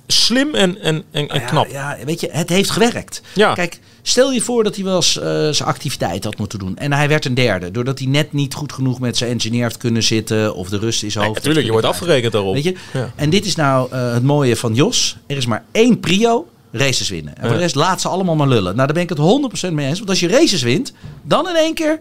slim 0.07 0.55
en, 0.55 0.81
en, 0.81 1.03
en, 1.11 1.29
en 1.29 1.41
Ja, 1.41 1.47
knap. 1.47 1.67
Ja, 1.71 1.97
weet 2.05 2.21
je, 2.21 2.29
het 2.33 2.49
heeft 2.49 2.71
gewerkt. 2.71 3.23
Ja. 3.35 3.55
Kijk, 3.55 3.79
stel 4.03 4.33
je 4.33 4.41
voor 4.41 4.65
dat 4.65 4.75
hij 4.75 4.85
wel 4.85 4.97
eens 4.97 5.19
eh, 5.19 5.25
zijn 5.51 5.69
activiteit 5.69 6.25
had 6.25 6.39
moeten 6.39 6.59
doen. 6.59 6.77
En 6.77 6.93
hij 6.93 7.09
werd 7.09 7.25
een 7.25 7.35
derde. 7.35 7.71
Doordat 7.71 7.99
hij 7.99 8.09
net 8.09 8.33
niet 8.33 8.55
goed 8.55 8.73
genoeg 8.73 9.01
met 9.01 9.17
zijn 9.17 9.31
engineer 9.31 9.63
heeft 9.63 9.77
kunnen 9.77 10.03
zitten. 10.03 10.55
Of 10.55 10.69
de 10.69 10.79
rust 10.79 11.03
Nee, 11.03 11.11
hoofd. 11.15 11.35
natuurlijk, 11.35 11.67
je 11.67 11.73
wordt 11.73 11.87
afgerekend 11.87 12.33
daarop. 12.33 12.55
Weet 12.55 12.65
je? 12.65 12.75
Ja. 12.93 13.13
En 13.17 13.31
dit 13.31 13.47
is 13.47 13.55
nou 13.55 13.89
eh, 13.93 14.13
het 14.13 14.23
mooie 14.23 14.57
van 14.57 14.75
Jos. 14.75 15.17
Er 15.27 15.37
is 15.37 15.47
maar 15.47 15.65
één 15.73 16.01
prio. 16.01 16.49
Races 16.73 17.09
winnen. 17.09 17.37
En 17.37 17.43
voor 17.47 17.53
de 17.53 17.63
rest 17.63 17.75
laat 17.75 18.01
ze 18.01 18.09
allemaal 18.09 18.35
maar 18.35 18.49
lullen. 18.49 18.75
Nou, 18.77 18.77
daar 18.77 18.93
ben 18.93 19.03
ik 19.03 19.09
het 19.09 19.69
100% 19.69 19.73
mee 19.73 19.87
eens. 19.87 19.99
Want 19.99 20.11
als 20.11 20.21
je 20.21 20.29
races 20.29 20.63
wint, 20.63 20.93
dan 21.23 21.49
in 21.49 21.55
één 21.55 21.75
keer... 21.75 22.01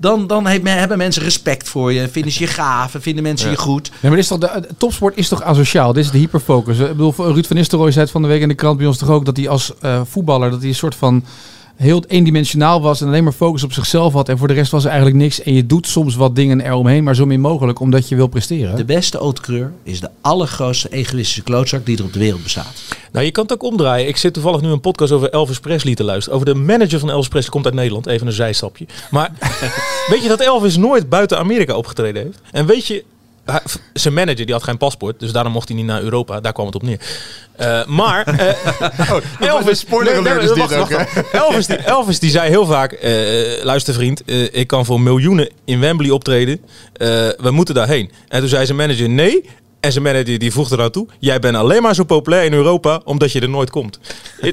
Dan, 0.00 0.26
dan 0.26 0.46
hebben 0.46 0.98
mensen 0.98 1.22
respect 1.22 1.68
voor 1.68 1.92
je. 1.92 2.08
Vinden 2.08 2.32
ze 2.32 2.40
je 2.40 2.46
gaaf. 2.46 2.94
Vinden 2.98 3.22
mensen 3.22 3.50
je 3.50 3.56
goed. 3.56 3.90
Nee, 3.90 3.98
maar 4.00 4.10
dit 4.10 4.20
is 4.20 4.28
toch 4.28 4.38
de, 4.38 4.60
de 4.60 4.74
topsport 4.78 5.16
is 5.16 5.28
toch 5.28 5.42
asociaal? 5.42 5.92
Dit 5.92 6.04
is 6.04 6.10
de 6.10 6.18
hyperfocus. 6.18 6.78
Ik 6.78 6.86
bedoel, 6.88 7.14
Ruud 7.16 7.46
van 7.46 7.56
Nistelrooy 7.56 7.90
zei 7.90 8.04
het 8.04 8.12
van 8.12 8.22
de 8.22 8.28
week 8.28 8.42
in 8.42 8.48
de 8.48 8.54
krant 8.54 8.78
bij 8.78 8.86
ons 8.86 8.98
toch 8.98 9.10
ook... 9.10 9.24
dat 9.24 9.36
hij 9.36 9.48
als 9.48 9.72
eh, 9.80 10.00
voetballer 10.04 10.50
dat 10.50 10.60
hij 10.60 10.68
een 10.68 10.74
soort 10.74 10.94
van 10.94 11.24
heel 11.78 12.04
eendimensionaal 12.06 12.80
was... 12.80 13.00
en 13.00 13.06
alleen 13.06 13.24
maar 13.24 13.32
focus 13.32 13.62
op 13.62 13.72
zichzelf 13.72 14.12
had. 14.12 14.28
En 14.28 14.38
voor 14.38 14.48
de 14.48 14.54
rest 14.54 14.70
was 14.70 14.82
er 14.84 14.90
eigenlijk 14.90 15.18
niks. 15.18 15.42
En 15.42 15.54
je 15.54 15.66
doet 15.66 15.86
soms 15.86 16.14
wat 16.14 16.36
dingen 16.36 16.60
eromheen, 16.60 17.04
maar 17.04 17.14
zo 17.14 17.26
min 17.26 17.40
mogelijk... 17.40 17.80
omdat 17.80 18.08
je 18.08 18.16
wil 18.16 18.26
presteren. 18.26 18.76
De 18.76 18.84
beste 18.84 19.18
autocreur 19.18 19.72
is 19.82 20.00
de 20.00 20.10
allergrootste 20.20 20.88
egoïstische 20.88 21.42
klootzak 21.42 21.86
die 21.86 21.98
er 21.98 22.04
op 22.04 22.12
de 22.12 22.18
wereld 22.18 22.42
bestaat. 22.42 22.82
Nou, 23.12 23.24
je 23.24 23.30
kan 23.30 23.42
het 23.42 23.52
ook 23.52 23.62
omdraaien. 23.62 24.08
Ik 24.08 24.16
zit 24.16 24.32
toevallig 24.32 24.60
nu 24.60 24.68
een 24.68 24.80
podcast 24.80 25.12
over 25.12 25.30
Elvis 25.30 25.60
Presley 25.60 25.94
te 25.94 26.04
luisteren. 26.04 26.34
Over 26.40 26.54
de 26.54 26.60
manager 26.60 26.98
van 26.98 27.10
Elvis 27.10 27.28
Presley. 27.28 27.50
Komt 27.50 27.64
uit 27.64 27.74
Nederland. 27.74 28.06
Even 28.06 28.26
een 28.26 28.32
zijstapje. 28.32 28.86
Maar 29.10 29.32
weet 30.10 30.22
je 30.22 30.28
dat 30.28 30.40
Elvis 30.40 30.76
nooit 30.76 31.08
buiten 31.08 31.38
Amerika 31.38 31.74
opgetreden 31.76 32.22
heeft? 32.22 32.40
En 32.50 32.66
weet 32.66 32.86
je... 32.86 33.04
Zijn 33.92 34.14
manager 34.14 34.44
die 34.44 34.54
had 34.54 34.62
geen 34.62 34.76
paspoort, 34.76 35.20
dus 35.20 35.32
daarom 35.32 35.52
mocht 35.52 35.68
hij 35.68 35.76
niet 35.76 35.86
naar 35.86 36.02
Europa. 36.02 36.40
Daar 36.40 36.52
kwam 36.52 36.66
het 36.66 36.74
op 36.74 36.82
neer. 36.82 37.00
Eh, 37.56 37.86
maar 37.86 38.26
eh, 38.26 38.50
Elvis, 39.48 39.78
spoiler 39.78 40.12
Nee, 40.12 40.22
nee, 40.22 40.32
alert 40.32 40.44
is 40.44 40.48
dit 40.48 40.58
wacht, 40.58 40.74
ook, 40.74 40.90
wacht, 40.90 41.14
wacht. 41.14 41.30
Elvis, 41.32 41.66
die, 41.66 41.76
Elvis 41.94 42.18
die 42.18 42.30
zei 42.30 42.48
heel 42.48 42.66
vaak: 42.66 42.92
eh, 42.92 43.64
luister 43.64 43.94
vriend, 43.94 44.24
eh, 44.24 44.54
ik 44.54 44.66
kan 44.66 44.84
voor 44.84 45.00
miljoenen 45.00 45.50
in 45.64 45.80
Wembley 45.80 46.10
optreden. 46.10 46.60
Eh, 46.92 47.08
we 47.38 47.50
moeten 47.50 47.74
daarheen. 47.74 48.10
En 48.28 48.40
toen 48.40 48.48
zei 48.48 48.66
zijn 48.66 48.78
manager 48.78 49.08
nee. 49.08 49.50
En 49.80 49.92
zijn 49.92 50.04
manager 50.04 50.38
die 50.38 50.52
voegde 50.52 50.76
eraan 50.76 50.90
toe: 50.90 51.06
Jij 51.18 51.38
bent 51.38 51.56
alleen 51.56 51.82
maar 51.82 51.94
zo 51.94 52.04
populair 52.04 52.44
in 52.44 52.52
Europa 52.52 53.00
omdat 53.04 53.32
je 53.32 53.40
er 53.40 53.48
nooit 53.48 53.70
komt. 53.70 53.98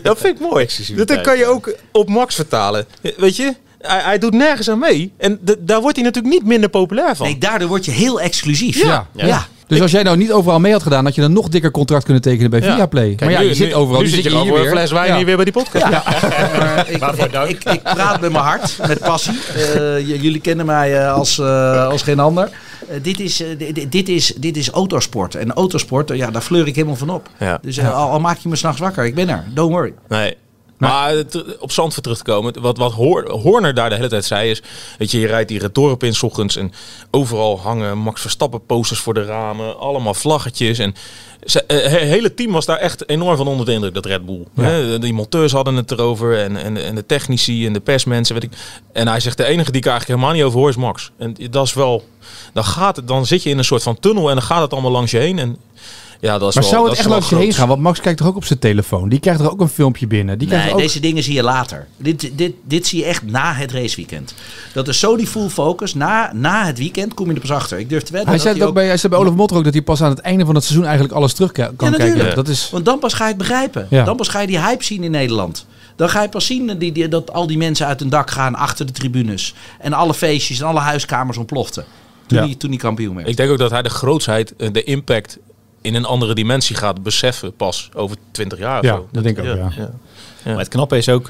Dat 0.02 0.18
vind 0.20 0.40
ik 0.40 0.50
mooi. 0.50 0.68
Dat 0.96 1.22
kan 1.22 1.38
je 1.38 1.46
ook 1.46 1.76
op 1.92 2.10
Max 2.10 2.36
vertalen. 2.36 2.86
Weet 3.18 3.36
je, 3.36 3.54
hij, 3.88 4.02
hij 4.04 4.18
doet 4.18 4.34
nergens 4.34 4.70
aan 4.70 4.80
mee. 4.80 5.14
En 5.18 5.40
daar 5.60 5.82
wordt 5.82 5.96
hij 5.96 6.06
natuurlijk 6.06 6.34
niet 6.34 6.46
minder 6.46 6.70
populair 6.70 7.16
van. 7.16 7.26
Nee, 7.26 7.38
daardoor 7.38 7.68
word 7.68 7.86
je 7.86 7.92
heel 7.92 8.22
exclusief. 8.22 8.84
Ja. 8.84 9.08
ja. 9.16 9.46
Dus 9.68 9.82
als 9.82 9.92
jij 9.92 10.04
nou 10.04 10.18
niet 10.18 10.32
overal 10.32 10.60
mee 10.60 10.72
had 10.72 10.84
gedaan... 10.84 11.06
had 11.06 11.16
je 11.16 11.22
een 11.22 11.34
nog 11.34 11.48
dikker 11.50 11.72
contract 11.72 12.04
kunnen 12.04 12.22
tekenen 12.22 12.50
bij 12.50 12.62
Ja. 12.62 12.76
Viaplay. 12.76 13.08
Kijk, 13.08 13.20
maar 13.22 13.32
ja, 13.32 13.40
nu- 13.40 13.46
je 13.46 13.54
zit 13.54 13.74
overal. 13.74 14.02
Nu 14.02 14.08
Nu 14.08 14.14
zit 14.14 14.24
je 14.24 14.40
hier 14.42 14.54
weer. 14.54 14.70
fles 14.70 14.92
wijn 14.92 15.08
Ja. 15.08 15.16
hier 15.16 15.26
weer 15.26 15.36
bij 15.36 15.46
die 15.46 15.54
podcast. 15.54 15.86
Maar 15.90 16.86
ik, 16.92 16.98
Waarvoor 16.98 17.26
ik, 17.26 17.64
ik, 17.64 17.64
ik 17.74 17.82
praat 17.84 18.22
met 18.22 18.32
mijn 18.32 18.44
hart, 18.44 18.78
met 18.88 19.00
passie. 19.00 19.34
Eh, 19.56 20.00
j- 20.00 20.18
jullie 20.22 20.40
kennen 20.42 20.66
mij 20.66 21.00
eh, 21.00 21.14
als, 21.14 21.40
eh, 21.40 21.88
als 21.88 22.02
geen 22.02 22.20
ander. 22.20 22.50
Eh, 22.90 22.96
dit, 23.02 23.20
is, 23.20 23.42
eh, 23.42 23.48
dit, 23.58 23.92
dit, 23.92 24.10
is, 24.10 24.34
dit 24.38 24.58
is 24.58 24.70
autosport. 24.70 25.36
En 25.36 25.54
autosport, 25.54 26.12
eh, 26.12 26.18
ja, 26.18 26.32
daar 26.32 26.42
fleur 26.42 26.68
ik 26.68 26.76
helemaal 26.76 26.96
van 26.96 27.10
op. 27.10 27.30
Ja. 27.40 27.60
Dus 27.62 27.78
eh, 27.78 27.96
al, 27.96 28.10
al 28.10 28.20
maak 28.20 28.38
je 28.38 28.50
me 28.50 28.56
s'nachts 28.56 28.80
wakker, 28.80 29.06
ik 29.06 29.16
ben 29.16 29.30
er. 29.30 29.44
Don't 29.54 29.72
worry. 29.72 29.94
Nee. 30.08 30.38
Maar 30.78 31.14
op 31.60 31.72
Zandvoort 31.72 32.04
terug 32.04 32.18
te 32.18 32.24
komen, 32.24 32.62
wat, 32.62 32.78
wat 32.78 32.94
Horner 33.28 33.74
daar 33.74 33.90
de 33.90 33.96
hele 33.96 34.08
tijd 34.08 34.26
zei 34.26 34.50
is, 34.50 34.62
weet 34.98 35.12
je, 35.12 35.20
je 35.20 35.28
rijdt 35.28 35.50
die 35.50 35.72
dorp 35.72 36.04
in 36.04 36.14
's 36.14 36.24
ochtends 36.24 36.56
en 36.56 36.72
overal 37.12 37.60
hangen 37.60 37.98
Max 37.98 38.22
Verstappen 38.22 38.66
posters 38.66 39.00
voor 39.00 39.14
de 39.14 39.26
ramen, 39.26 39.80
allemaal 39.80 40.14
vlaggetjes 40.14 40.78
en 40.80 40.96
eh, 41.46 41.78
het 41.78 41.92
hele 41.92 42.34
team 42.34 42.52
was 42.52 42.66
daar 42.66 42.78
echt 42.78 43.10
enorm 43.10 43.38
van 43.38 43.48
onder 43.48 43.66
de 43.66 43.72
indruk, 43.72 43.94
dat 43.94 44.06
Red 44.06 44.26
Bull. 44.26 44.46
Hè, 44.56 45.00
Die 45.00 45.14
monteurs 45.14 45.52
hadden 45.52 45.76
het 45.76 45.92
erover 45.92 46.38
en, 46.38 46.58
en, 46.58 46.84
en 46.86 46.96
de 46.96 47.06
technici 47.06 47.66
en 47.66 47.74
de 47.74 47.80
persmensen, 47.80 48.36
weet 48.36 48.44
ik. 48.44 48.52
En 48.94 49.08
hij 49.08 49.20
zegt, 49.20 49.38
de 49.38 49.46
enige 49.46 49.72
die 49.72 49.82
ik 49.82 49.88
eigenlijk 49.88 50.20
helemaal 50.20 50.38
niet 50.38 50.48
over 50.48 50.60
hoor 50.60 50.70
is 50.70 50.76
Max. 50.76 51.12
En 51.18 51.36
dat 51.50 51.66
is 51.66 51.74
wel, 51.74 52.04
dan 52.54 52.64
gaat 52.64 52.96
het, 52.96 53.08
dan 53.08 53.26
zit 53.26 53.44
je 53.44 53.50
in 53.50 53.58
een 53.58 53.64
soort 53.64 53.84
van 53.84 54.00
tunnel 54.00 54.30
en 54.30 54.36
dan 54.36 54.44
gaat 54.44 54.62
het 54.62 54.74
allemaal 54.74 54.92
langs 54.92 55.12
je 55.12 55.18
heen 55.18 55.40
en 55.40 55.58
ja, 56.26 56.38
dat 56.38 56.50
is 56.50 56.56
Maar 56.56 56.64
wel, 56.64 56.72
zou 56.74 56.82
dat 56.82 56.90
het 56.92 57.00
echt 57.00 57.10
langs 57.10 57.30
je 57.30 57.36
heen 57.36 57.54
gaan? 57.54 57.68
Want 57.68 57.82
Max 57.82 58.02
kijkt 58.02 58.18
toch 58.18 58.28
ook 58.28 58.36
op 58.36 58.46
zijn 58.46 58.60
telefoon? 58.60 59.10
Die 59.10 59.20
krijgt 59.20 59.40
er 59.40 59.52
ook 59.52 59.62
een 59.62 59.70
filmpje 59.70 60.08
binnen. 60.08 60.38
Die 60.38 60.48
krijgt 60.48 60.66
Nee, 60.66 60.74
ook... 60.74 60.80
deze 60.80 61.00
dingen 61.00 61.24
zie 61.24 61.34
je 61.34 61.44
later. 61.44 61.88
Dit, 61.98 62.32
dit, 62.38 62.54
dit 62.64 62.88
zie 62.88 63.00
je 63.00 63.06
echt 63.06 63.24
na 63.26 63.54
het 63.54 63.72
raceweekend. 63.72 64.34
Dat 64.74 64.88
is 64.88 65.00
zo 65.00 65.18
die 65.18 65.28
full 65.28 65.50
focus. 65.50 65.94
Na, 65.94 66.32
na 66.34 66.66
het 66.66 66.78
weekend 66.78 67.14
kom 67.14 67.28
je 67.28 67.34
er 67.34 67.40
pas 67.40 67.52
achter. 67.52 67.80
Ik 67.80 67.90
durf 67.90 68.04
te 68.04 68.12
wedden 68.12 68.30
Hij 68.30 68.38
dat 68.38 68.46
zei, 68.48 68.60
het 68.60 68.68
ook 68.68 68.74
bij, 68.74 68.86
hij 68.88 68.98
zei 68.98 69.14
bij 69.14 69.22
Olaf 69.22 69.34
Motter 69.36 69.58
ook 69.58 69.64
dat 69.64 69.74
hij 69.74 69.82
pas 69.82 70.02
aan 70.02 70.10
het 70.10 70.20
einde 70.20 70.46
van 70.46 70.56
het 70.56 70.64
seizoen 70.64 70.86
eigenlijk 70.86 71.16
alles 71.16 71.34
terug 71.34 71.52
kan 71.52 71.92
Ja, 71.92 71.98
kijken. 71.98 72.36
Dat 72.36 72.48
is... 72.48 72.70
Want 72.72 72.86
dan 72.86 73.00
pas 73.00 73.14
ga 73.14 73.24
je 73.24 73.30
het 73.30 73.38
begrijpen. 73.38 73.88
Ja. 73.90 74.04
Dan 74.04 74.16
pas 74.16 74.28
ga 74.28 74.42
je 74.42 74.48
die 74.48 74.60
hype 74.60 74.84
zien 74.84 75.04
in 75.04 75.12
Nederland. 75.12 75.66
Dan 75.96 76.10
ga 76.10 76.22
je 76.22 76.30
pas 76.30 76.46
zien 76.46 76.78
die, 76.78 76.92
die, 76.92 77.08
dat 77.08 77.34
al 77.34 77.48
die 77.48 77.58
mensen 77.58 77.88
uit 77.88 78.00
hun 78.00 78.10
dak 78.10 78.30
gaan 78.32 78.56
achter 78.56 78.86
de 78.86 78.92
tribunes. 78.92 79.54
En 79.80 79.94
alle 79.94 80.14
feestjes 80.14 80.60
en 80.60 80.66
alle 80.66 80.80
huiskamers 80.80 81.38
ontploften. 81.38 81.86
Toen, 82.28 82.38
Ja. 82.38 82.46
hij, 82.46 82.56
toen 82.56 82.70
hij 82.70 82.80
kampioen 82.80 83.16
werd. 83.16 83.28
Ik 83.28 83.38
denk 83.38 83.52
ook 83.52 83.58
dat 83.58 83.72
hij 83.72 83.82
de 83.82 83.90
grootsheid, 83.90 84.56
eh, 84.56 84.70
de 84.72 84.84
impact 84.84 85.38
in 85.86 85.96
een 85.96 86.06
andere 86.06 86.34
dimensie 86.36 86.76
gaat 86.76 87.04
beseffen 87.04 87.56
pas 87.56 87.90
over 87.94 88.18
20 88.32 88.60
jaar. 88.60 88.80
of 88.80 88.86
Ja, 88.86 88.96
zo. 88.96 89.08
dat 89.12 89.24
denk 89.24 89.38
ik 89.38 89.46
ook, 89.46 89.56
ja. 89.58 89.72
ja. 89.78 89.92
Maar 90.46 90.58
het 90.58 90.68
knappe 90.68 90.98
is 90.98 91.10
ook, 91.10 91.30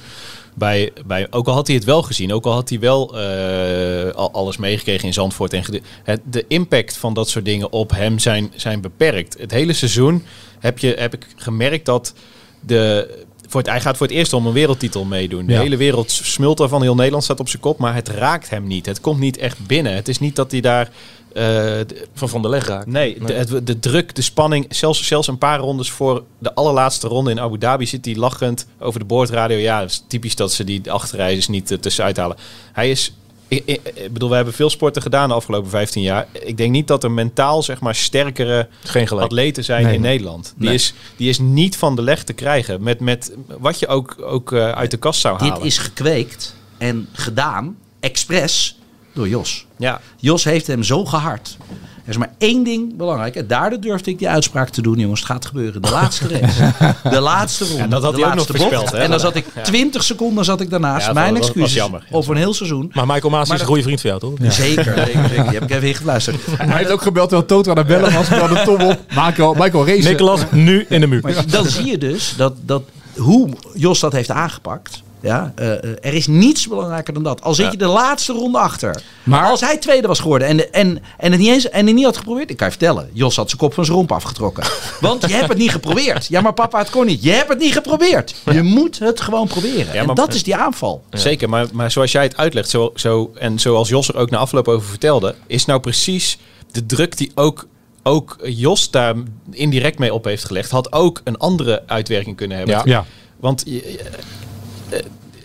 bij, 0.53 0.91
bij, 1.05 1.27
ook 1.29 1.47
al 1.47 1.53
had 1.53 1.67
hij 1.67 1.75
het 1.75 1.85
wel 1.85 2.01
gezien, 2.01 2.33
ook 2.33 2.45
al 2.45 2.53
had 2.53 2.69
hij 2.69 2.79
wel 2.79 3.19
eh, 3.19 4.11
al- 4.13 4.31
alles 4.31 4.57
meegekregen 4.57 5.07
in 5.07 5.13
Zandvoort. 5.13 5.53
En 5.53 5.63
het, 6.03 6.21
de 6.23 6.45
impact 6.47 6.97
van 6.97 7.13
dat 7.13 7.29
soort 7.29 7.45
dingen 7.45 7.71
op 7.71 7.91
hem 7.91 8.19
zijn, 8.19 8.51
zijn 8.55 8.81
beperkt. 8.81 9.35
Het 9.39 9.51
hele 9.51 9.73
seizoen 9.73 10.23
heb, 10.59 10.79
je, 10.79 10.95
heb 10.99 11.13
ik 11.13 11.27
gemerkt 11.35 11.85
dat 11.85 12.13
de, 12.59 13.07
voor 13.47 13.59
het, 13.61 13.69
hij 13.69 13.81
gaat 13.81 13.97
voor 13.97 14.07
het 14.07 14.15
eerst 14.15 14.33
om 14.33 14.45
een 14.47 14.53
wereldtitel 14.53 15.03
meedoen. 15.05 15.45
De 15.45 15.53
Ja. 15.53 15.59
hele 15.61 15.77
wereld 15.77 16.11
smult 16.11 16.59
ervan, 16.59 16.81
heel 16.81 16.95
Nederland 16.95 17.23
staat 17.23 17.39
op 17.39 17.49
zijn 17.49 17.61
kop, 17.61 17.77
maar 17.77 17.95
het 17.95 18.07
raakt 18.07 18.49
hem 18.49 18.67
niet. 18.67 18.85
Het 18.85 19.01
komt 19.01 19.19
niet 19.19 19.37
echt 19.37 19.67
binnen. 19.67 19.93
Het 19.95 20.07
is 20.07 20.19
niet 20.19 20.35
dat 20.35 20.51
hij 20.51 20.61
daar... 20.61 20.89
eh, 21.35 21.43
de- 21.43 22.07
Van 22.13 22.29
Van 22.29 22.41
der 22.41 22.51
Leg 22.51 22.67
raakt. 22.67 22.85
Nee, 22.87 23.17
de, 23.25 23.33
het- 23.33 23.67
de 23.67 23.79
druk, 23.79 24.15
de 24.15 24.21
spanning, 24.21 24.65
zelfs, 24.69 25.07
zelfs 25.07 25.27
een 25.27 25.37
paar 25.37 25.59
rondes 25.59 25.89
voor 25.89 26.23
de 26.39 26.53
allerlaatste 26.53 27.07
ronde 27.07 27.31
in 27.31 27.39
Abu 27.39 27.57
Dhabi 27.57 27.85
zit 27.85 28.05
hij 28.05 28.15
lachend 28.15 28.67
over 28.79 28.99
de 28.99 29.05
boordradio. 29.05 29.57
Ja, 29.57 29.79
het 29.81 29.91
is 29.91 30.03
typisch 30.07 30.35
dat 30.35 30.51
ze 30.53 30.63
die 30.63 30.91
achterrijders 30.91 31.47
niet 31.47 31.71
uh, 31.71 31.77
tussenuit 31.77 32.17
halen. 32.17 32.37
Hij 32.73 32.89
is, 32.89 33.13
ik, 33.47 33.61
ik, 33.65 33.79
ik 33.93 34.13
bedoel, 34.13 34.29
we 34.29 34.35
hebben 34.35 34.53
veel 34.53 34.69
sporten 34.69 35.01
gedaan 35.01 35.27
de 35.29 35.35
afgelopen 35.35 35.69
15 35.69 36.01
jaar. 36.01 36.27
Ik 36.31 36.57
denk 36.57 36.71
niet 36.71 36.87
dat 36.87 37.03
er 37.03 37.11
mentaal, 37.11 37.63
zeg 37.63 37.79
maar, 37.79 37.95
sterkere 37.95 38.67
atleten 39.09 39.63
zijn 39.63 39.83
Nee. 39.85 39.93
in 39.95 40.01
Nederland. 40.01 40.53
Die, 40.57 40.65
Nee. 40.67 40.75
is, 40.75 40.93
die 41.17 41.29
is 41.29 41.39
niet 41.39 41.77
van 41.77 41.95
de 41.95 42.01
leg 42.01 42.23
te 42.23 42.33
krijgen 42.33 42.83
met, 42.83 42.99
met 42.99 43.33
wat 43.59 43.79
je 43.79 43.87
ook, 43.87 44.15
ook 44.21 44.51
uh, 44.51 44.71
uit 44.71 44.91
de 44.91 44.97
kast 44.97 45.19
zou 45.21 45.37
Dit 45.37 45.49
halen. 45.49 45.65
is 45.65 45.77
gekweekt 45.77 46.55
en 46.77 47.07
gedaan, 47.11 47.77
expres, 47.99 48.77
door 49.15 49.29
Jos. 49.29 49.65
Ja, 49.77 49.99
Jos 50.19 50.43
heeft 50.43 50.67
hem 50.67 50.83
zo 50.83 51.05
gehard. 51.05 51.57
Er 52.03 52.11
is 52.11 52.17
maar 52.17 52.33
één 52.37 52.63
ding 52.63 52.95
belangrijk. 52.97 53.35
En 53.35 53.47
daardoor 53.47 53.79
durfde 53.79 54.11
ik 54.11 54.19
die 54.19 54.29
uitspraak 54.29 54.69
te 54.69 54.81
doen, 54.81 54.97
jongens. 54.99 55.19
Het 55.19 55.29
gaat 55.29 55.45
gebeuren. 55.45 55.81
De 55.81 55.89
laatste 55.89 56.27
race. 56.27 56.73
De 57.15 57.19
laatste 57.19 57.63
ronde. 57.65 57.81
Ja, 57.83 57.87
dat 57.87 58.03
had 58.03 58.15
de 58.15 58.21
hij 58.21 58.29
ook 58.29 58.35
nog 58.35 58.45
voorspeld, 58.47 58.91
hè? 58.91 58.97
En 58.97 59.09
dan 59.09 59.19
zat 59.19 59.35
ik 59.35 59.45
20 59.63 60.03
seconden 60.03 60.45
zat 60.45 60.61
ik 60.61 60.69
daarnaast. 60.69 61.05
Ja, 61.07 61.13
Mijn 61.13 61.27
dat 61.33 61.37
was- 61.37 61.47
was 61.47 61.49
excuses. 61.55 61.73
jammer. 61.77 62.05
Ja, 62.09 62.15
over 62.15 62.31
een 62.31 62.37
heel 62.37 62.53
seizoen. 62.53 62.91
Maar 62.93 63.05
Michael 63.05 63.29
Maas 63.29 63.49
is 63.49 63.59
een 63.59 63.65
goede 63.65 63.81
vriend 63.83 64.01
van 64.01 64.09
jou, 64.09 64.21
toch? 64.21 64.53
Zeker, 64.53 64.83
zeker, 64.83 65.03
zeker. 65.29 65.43
Die 65.43 65.53
heb 65.53 65.63
ik 65.63 65.69
even 65.71 65.87
in 65.87 65.95
geluisterd. 65.95 66.37
Hij 66.57 66.77
heeft 66.77 66.89
ook 66.91 67.01
gebeld 67.01 67.29
terwijl 67.29 67.47
Toto 67.47 67.71
aan 67.71 67.77
het 67.77 67.87
bellen 67.87 68.13
was. 68.13 68.29
De 68.29 68.61
tom 68.65 68.81
op. 68.81 68.99
Michael, 69.09 69.53
Michael 69.53 69.85
Race. 69.87 70.07
Nicolas, 70.09 70.41
nu 70.51 70.85
in 70.89 70.99
de 71.01 71.07
muur. 71.07 71.21
Maar 71.21 71.47
dan 71.47 71.65
zie 71.65 71.85
je 71.85 71.97
dus 71.97 72.33
dat, 72.37 72.53
dat 72.61 72.83
hoe 73.17 73.49
Jos 73.73 73.99
dat 73.99 74.11
heeft 74.11 74.31
aangepakt. 74.31 75.01
Ja, 75.25 75.51
eh, 75.55 75.71
eh, 75.71 75.79
er 76.01 76.13
is 76.13 76.27
niets 76.27 76.67
belangrijker 76.67 77.13
dan 77.13 77.23
dat. 77.23 77.41
Al 77.41 77.53
zit 77.53 77.71
je 77.71 77.77
de 77.77 77.87
laatste 77.87 78.33
ronde 78.33 78.57
achter. 78.57 79.01
Maar- 79.23 79.49
als 79.49 79.61
hij 79.61 79.77
tweede 79.77 80.07
was 80.07 80.19
geworden 80.19 80.47
en, 80.47 80.73
en, 80.73 81.03
en, 81.17 81.31
het 81.31 81.39
niet 81.39 81.49
eens, 81.49 81.69
en 81.69 81.85
het 81.85 81.95
niet 81.95 82.05
had 82.05 82.17
geprobeerd. 82.17 82.49
Ik 82.49 82.57
kan 82.57 82.67
je 82.67 82.73
vertellen, 82.73 83.09
Jos 83.13 83.35
had 83.35 83.47
zijn 83.47 83.61
kop 83.61 83.73
van 83.73 83.85
zijn 83.85 83.97
romp 83.97 84.11
afgetrokken. 84.11 84.63
Want 85.01 85.27
je 85.27 85.33
hebt 85.33 85.49
het 85.49 85.57
niet 85.57 85.71
geprobeerd. 85.71 86.27
Ja, 86.27 86.41
maar 86.41 86.53
papa, 86.53 86.79
het 86.79 86.89
kon 86.89 87.05
niet. 87.05 87.23
Je 87.23 87.31
hebt 87.31 87.49
het 87.49 87.59
niet 87.59 87.73
geprobeerd. 87.73 88.35
Je 88.51 88.61
moet 88.61 88.99
het 88.99 89.21
gewoon 89.21 89.47
proberen. 89.47 89.93
Ja, 89.93 90.01
en 90.01 90.15
dat 90.15 90.33
is 90.33 90.43
die 90.43 90.55
aanval. 90.55 91.03
Zeker, 91.09 91.49
maar, 91.49 91.67
maar 91.73 91.91
zoals 91.91 92.11
jij 92.11 92.23
het 92.23 92.37
uitlegt, 92.37 92.69
zo, 92.69 92.91
zo, 92.95 93.31
en 93.35 93.59
zoals 93.59 93.89
Jos 93.89 94.07
er 94.07 94.15
ook 94.15 94.29
na 94.29 94.37
afloop 94.37 94.67
over 94.67 94.87
vertelde, 94.87 95.35
is 95.47 95.65
nou 95.65 95.79
precies 95.79 96.37
de 96.71 96.85
druk 96.85 97.17
die 97.17 97.31
ook, 97.35 97.67
ook 98.03 98.37
Jos 98.43 98.91
daar 98.91 99.15
indirect 99.51 99.99
mee 99.99 100.13
op 100.13 100.25
heeft 100.25 100.45
gelegd, 100.45 100.71
had 100.71 100.91
ook 100.91 101.21
een 101.23 101.37
andere 101.37 101.83
uitwerking 101.87 102.35
kunnen 102.35 102.57
hebben. 102.57 102.75
Ja. 102.75 102.83
Ja. 102.85 103.05
Want 103.39 103.63
je, 103.65 103.99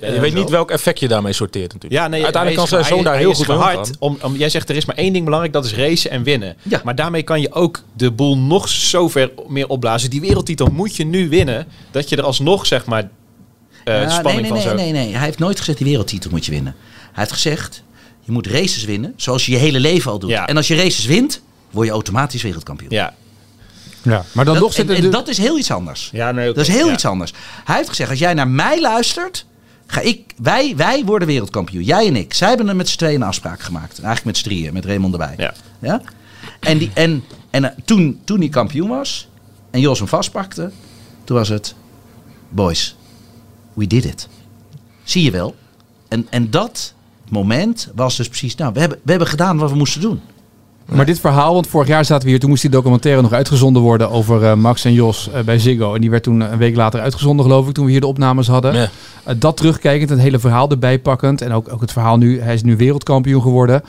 Ja, 0.01 0.13
je 0.13 0.21
weet 0.21 0.35
niet 0.35 0.49
welk 0.51 0.71
effect 0.71 1.01
je 1.01 1.09
daarmee 1.09 1.33
sorteert 1.33 1.73
natuurlijk. 1.73 2.03
ja, 2.03 2.09
nee, 2.09 2.23
Uiteindelijk 2.23 2.63
kan 2.69 2.69
zijn 2.81 2.95
zoon 2.95 3.05
daar 3.05 3.17
heel 3.17 3.35
goed 3.35 3.49
omgaan. 3.49 3.85
Om, 3.99 4.19
om, 4.23 4.37
jij 4.37 4.49
zegt 4.49 4.69
er 4.69 4.77
is 4.77 4.85
maar 4.85 4.97
één 4.97 5.13
ding 5.13 5.25
belangrijk, 5.25 5.55
dat 5.55 5.65
is 5.65 5.75
racen 5.75 6.11
en 6.11 6.23
winnen. 6.23 6.57
Ja. 6.63 6.81
Maar 6.85 6.95
daarmee 6.95 7.23
kan 7.23 7.41
je 7.41 7.53
ook 7.53 7.83
de 7.97 8.11
boel 8.11 8.39
nog 8.39 8.69
zover 8.69 9.31
meer 9.49 9.69
opblazen. 9.69 10.11
Die 10.11 10.21
wereldtitel 10.21 10.67
moet 10.73 10.97
je 10.97 11.05
nu 11.05 11.29
winnen, 11.29 11.67
dat 11.91 12.09
je 12.09 12.17
er 12.17 12.23
alsnog 12.23 12.67
zeg 12.67 12.85
maar 12.85 13.09
eh, 13.85 13.95
Ja, 13.95 14.01
nee, 14.01 14.11
spanning 14.11 14.41
nee, 14.41 14.49
van 14.51 14.59
nee, 14.59 14.69
zo. 14.69 14.75
nee, 14.75 14.93
nee. 14.93 15.15
Hij 15.17 15.25
heeft 15.25 15.39
nooit 15.39 15.59
gezegd 15.59 15.79
die 15.79 15.87
wereldtitel 15.87 16.31
moet 16.31 16.45
je 16.45 16.51
winnen. 16.51 16.75
Hij 17.01 17.13
heeft 17.15 17.33
gezegd, 17.33 17.83
je 18.21 18.33
moet 18.33 18.47
races 18.47 18.85
winnen 18.85 19.13
zoals 19.17 19.47
je 19.47 19.53
je 19.53 19.59
hele 19.59 19.81
leven 19.81 20.11
al 20.11 20.19
doet. 20.19 20.31
Ja. 20.31 20.47
En 20.47 20.57
als 20.57 20.69
je 20.69 20.77
races 20.77 21.05
wint, 21.05 21.43
word 21.71 21.87
je 21.87 21.93
automatisch 21.93 22.43
wereldkampioen. 22.43 22.91
Ja. 22.91 23.15
Ja. 24.03 24.25
Maar 24.33 24.45
dan 24.45 24.55
Dat- 24.55 24.63
nog 24.63 24.73
zit 24.73 24.89
en, 24.91 24.97
er 24.97 25.05
en 25.05 25.11
dat 25.11 25.29
is 25.29 25.39
heel 25.39 25.59
iets 25.59 25.71
anders. 25.71 26.09
Ja, 26.13 26.33
nee, 26.33 26.49
oké. 26.49 26.59
Dat 26.59 26.69
is 26.69 26.75
heel 26.75 26.87
Ja. 26.87 26.93
iets 26.93 27.05
anders. 27.05 27.33
Hij 27.65 27.77
heeft 27.77 27.89
gezegd, 27.89 28.11
als 28.11 28.19
jij 28.19 28.35
naar 28.35 28.49
mij 28.49 28.81
luistert, 28.81 29.47
ga 29.91 30.01
ik, 30.01 30.35
wij, 30.37 30.77
wij 30.77 31.05
worden 31.05 31.29
wereldkampioen. 31.29 31.83
Jij 31.83 32.07
en 32.07 32.17
ik. 32.17 32.35
Zij 32.35 32.49
hebben 32.49 32.69
er 32.69 32.77
met 32.77 32.89
z'n 32.89 32.99
tweeën 32.99 33.21
een 33.21 33.27
afspraak 33.27 33.61
gemaakt. 33.61 33.93
Eigenlijk 33.93 34.25
met 34.25 34.37
z'n 34.37 34.45
drieën, 34.45 34.73
met 34.73 34.85
Raymond 34.85 35.13
erbij. 35.13 35.35
Ja. 35.37 35.55
Ja? 35.79 36.01
En, 36.61 36.79
die, 36.79 36.91
en, 36.95 37.25
en 37.51 37.65
eh, 37.65 37.77
toen, 37.85 38.21
toen 38.25 38.39
hij 38.39 38.49
kampioen 38.49 38.89
was 38.89 39.29
en 39.71 39.81
Jos 39.81 39.99
hem 39.99 40.09
vastpakte, 40.09 40.71
toen 41.25 41.37
was 41.37 41.49
het, 41.49 41.75
boys, 42.49 42.97
we 43.73 43.87
did 43.87 44.05
it. 44.05 44.29
Zie 45.03 45.23
je 45.23 45.31
wel? 45.31 45.57
En, 46.09 46.27
en 46.31 46.51
dat 46.51 46.95
moment 47.29 47.91
was 47.95 48.17
dus 48.17 48.29
precies, 48.29 48.55
nou, 48.55 48.73
we 48.73 48.81
hebben, 48.81 48.99
we 49.03 49.11
hebben 49.11 49.29
gedaan 49.29 49.57
wat 49.57 49.71
we 49.71 49.77
moesten 49.77 50.01
doen. 50.01 50.21
Maar 50.95 51.07
dit 51.07 51.21
verhaal, 51.21 51.55
want 51.55 51.67
vorig 51.67 51.89
jaar 51.89 52.05
zaten 52.05 52.25
we 52.25 52.31
hier, 52.31 52.41
toen 52.41 52.49
moest 52.49 52.63
die 52.63 52.71
documentaire 52.71 53.23
nog 53.23 53.33
uitgezonden 53.33 53.83
worden 53.83 54.11
over 54.11 54.45
eh, 54.45 54.55
Max 54.55 54.85
en 54.85 54.93
Jos 54.93 55.31
eh, 55.31 55.43
bij 55.43 55.59
Ziggo. 55.59 55.95
En 55.95 56.01
die 56.01 56.11
werd 56.11 56.23
toen 56.23 56.41
een 56.41 56.59
week 56.59 56.77
later 56.77 57.01
uitgezonden, 57.01 57.45
geloof 57.45 57.69
ik, 57.69 57.75
toen 57.75 57.85
we 57.85 57.91
hier 57.91 58.01
de 58.01 58.07
opnames 58.07 58.49
hadden. 58.49 58.75
Ja. 58.75 58.89
Eh, 59.25 59.35
dat 59.39 59.57
terugkijkend, 59.57 60.11
het 60.11 60.19
hele 60.19 60.39
verhaal 60.39 60.71
erbij 60.71 60.99
pakkend. 60.99 61.43
En 61.43 61.53
ook, 61.53 61.73
ook 61.73 61.81
het 61.81 61.93
verhaal 61.93 62.17
nu, 62.17 62.41
hij 62.41 62.55
is 62.55 62.63
nu 62.63 62.77
wereldkampioen 62.77 63.43
geworden. 63.43 63.83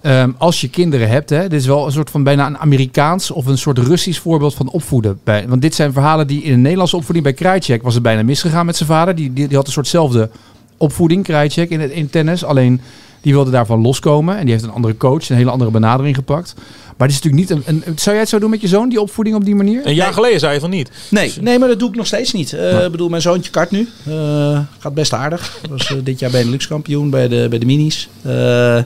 Ehm, 0.00 0.30
als 0.36 0.60
je 0.60 0.68
kinderen 0.68 1.08
hebt, 1.08 1.30
hè, 1.30 1.48
dit 1.48 1.60
is 1.60 1.66
wel 1.66 1.86
een 1.86 1.92
soort 1.92 2.10
van 2.10 2.22
bijna 2.22 2.46
een 2.46 2.58
Amerikaans 2.58 3.30
of 3.30 3.46
een 3.46 3.58
soort 3.58 3.78
Russisch 3.78 4.20
voorbeeld 4.20 4.54
van 4.54 4.70
opvoeden. 4.70 5.20
Bij, 5.24 5.48
want 5.48 5.62
dit 5.62 5.74
zijn 5.74 5.92
verhalen 5.92 6.26
die 6.26 6.42
in 6.42 6.50
de 6.50 6.56
Nederlandse 6.56 6.96
opvoeding 6.96 7.24
bij 7.24 7.34
Krajcek 7.34 7.82
was 7.82 7.94
het 7.94 8.02
bijna 8.02 8.22
misgegaan 8.22 8.66
met 8.66 8.76
zijn 8.76 8.88
vader. 8.88 9.14
Die, 9.14 9.32
die, 9.32 9.48
die 9.48 9.56
had 9.56 9.66
een 9.66 9.72
soortzelfde 9.72 10.30
opvoeding, 10.76 11.24
Krajcek, 11.24 11.70
in, 11.70 11.80
het, 11.80 11.90
in 11.90 12.10
tennis. 12.10 12.44
Alleen 12.44 12.80
die 13.20 13.32
wilde 13.32 13.50
daarvan 13.50 13.80
loskomen 13.80 14.36
en 14.36 14.42
die 14.42 14.52
heeft 14.52 14.64
een 14.64 14.70
andere 14.72 14.96
coach, 14.96 15.28
een 15.28 15.36
hele 15.36 15.50
andere 15.50 15.70
benadering 15.70 16.14
gepakt. 16.16 16.54
Maar 16.96 17.08
dit 17.08 17.16
is 17.16 17.22
natuurlijk 17.22 17.50
niet 17.50 17.66
een, 17.68 17.82
een. 17.86 17.98
Zou 17.98 18.10
jij 18.10 18.18
het 18.18 18.28
zo 18.28 18.38
doen 18.38 18.50
met 18.50 18.60
je 18.60 18.68
zoon, 18.68 18.88
die 18.88 19.00
opvoeding 19.00 19.36
op 19.36 19.44
die 19.44 19.54
manier? 19.54 19.86
Een 19.86 19.94
jaar 19.94 20.12
geleden 20.12 20.40
zei 20.40 20.54
je 20.54 20.60
van 20.60 20.70
niet. 20.70 20.90
Nee, 21.10 21.32
nee, 21.40 21.58
maar 21.58 21.68
dat 21.68 21.78
doe 21.78 21.88
ik 21.88 21.94
nog 21.96 22.06
steeds 22.06 22.32
niet. 22.32 22.52
Eh, 22.52 22.84
Ik 22.84 22.90
bedoel, 22.90 23.08
mijn 23.08 23.22
zoontje 23.22 23.50
kart 23.50 23.70
nu. 23.70 23.88
Eh, 24.06 24.60
gaat 24.78 24.94
best 24.94 25.12
aardig. 25.12 25.58
Was 25.70 25.86
eh, 25.92 25.96
dit 26.04 26.18
jaar 26.18 26.30
Benelux 26.30 26.66
kampioen 26.68 27.10
bij 27.10 27.28
de, 27.28 27.46
bij 27.50 27.58
de 27.58 27.66
minis. 27.66 28.08
Eh, 28.22 28.78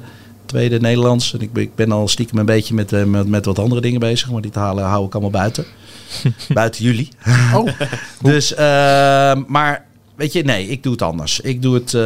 tweede 0.46 0.80
Nederlands. 0.80 1.34
En 1.34 1.40
ik, 1.40 1.52
ben- 1.52 1.62
ik 1.62 1.74
ben 1.74 1.92
al 1.92 2.08
stiekem 2.08 2.38
een 2.38 2.46
beetje 2.46 2.74
met, 2.74 3.06
met, 3.06 3.28
met 3.28 3.44
wat 3.44 3.58
andere 3.58 3.80
dingen 3.80 4.00
bezig. 4.00 4.30
Maar 4.30 4.42
die 4.42 4.50
te 4.50 4.58
halen 4.58 4.84
hou 4.84 5.06
ik 5.06 5.12
allemaal 5.12 5.30
buiten. 5.30 5.64
buiten 6.48 6.84
jullie. 6.84 7.08
Oh, 7.54 7.68
Dus, 8.22 8.54
eh, 8.54 9.34
maar 9.46 9.84
weet 10.22 10.32
je, 10.32 10.42
nee, 10.42 10.66
ik 10.66 10.82
doe 10.82 10.92
het 10.92 11.02
anders. 11.02 11.40
Ik 11.40 11.62
doe 11.62 11.74
het... 11.74 11.94
eh, 11.94 12.00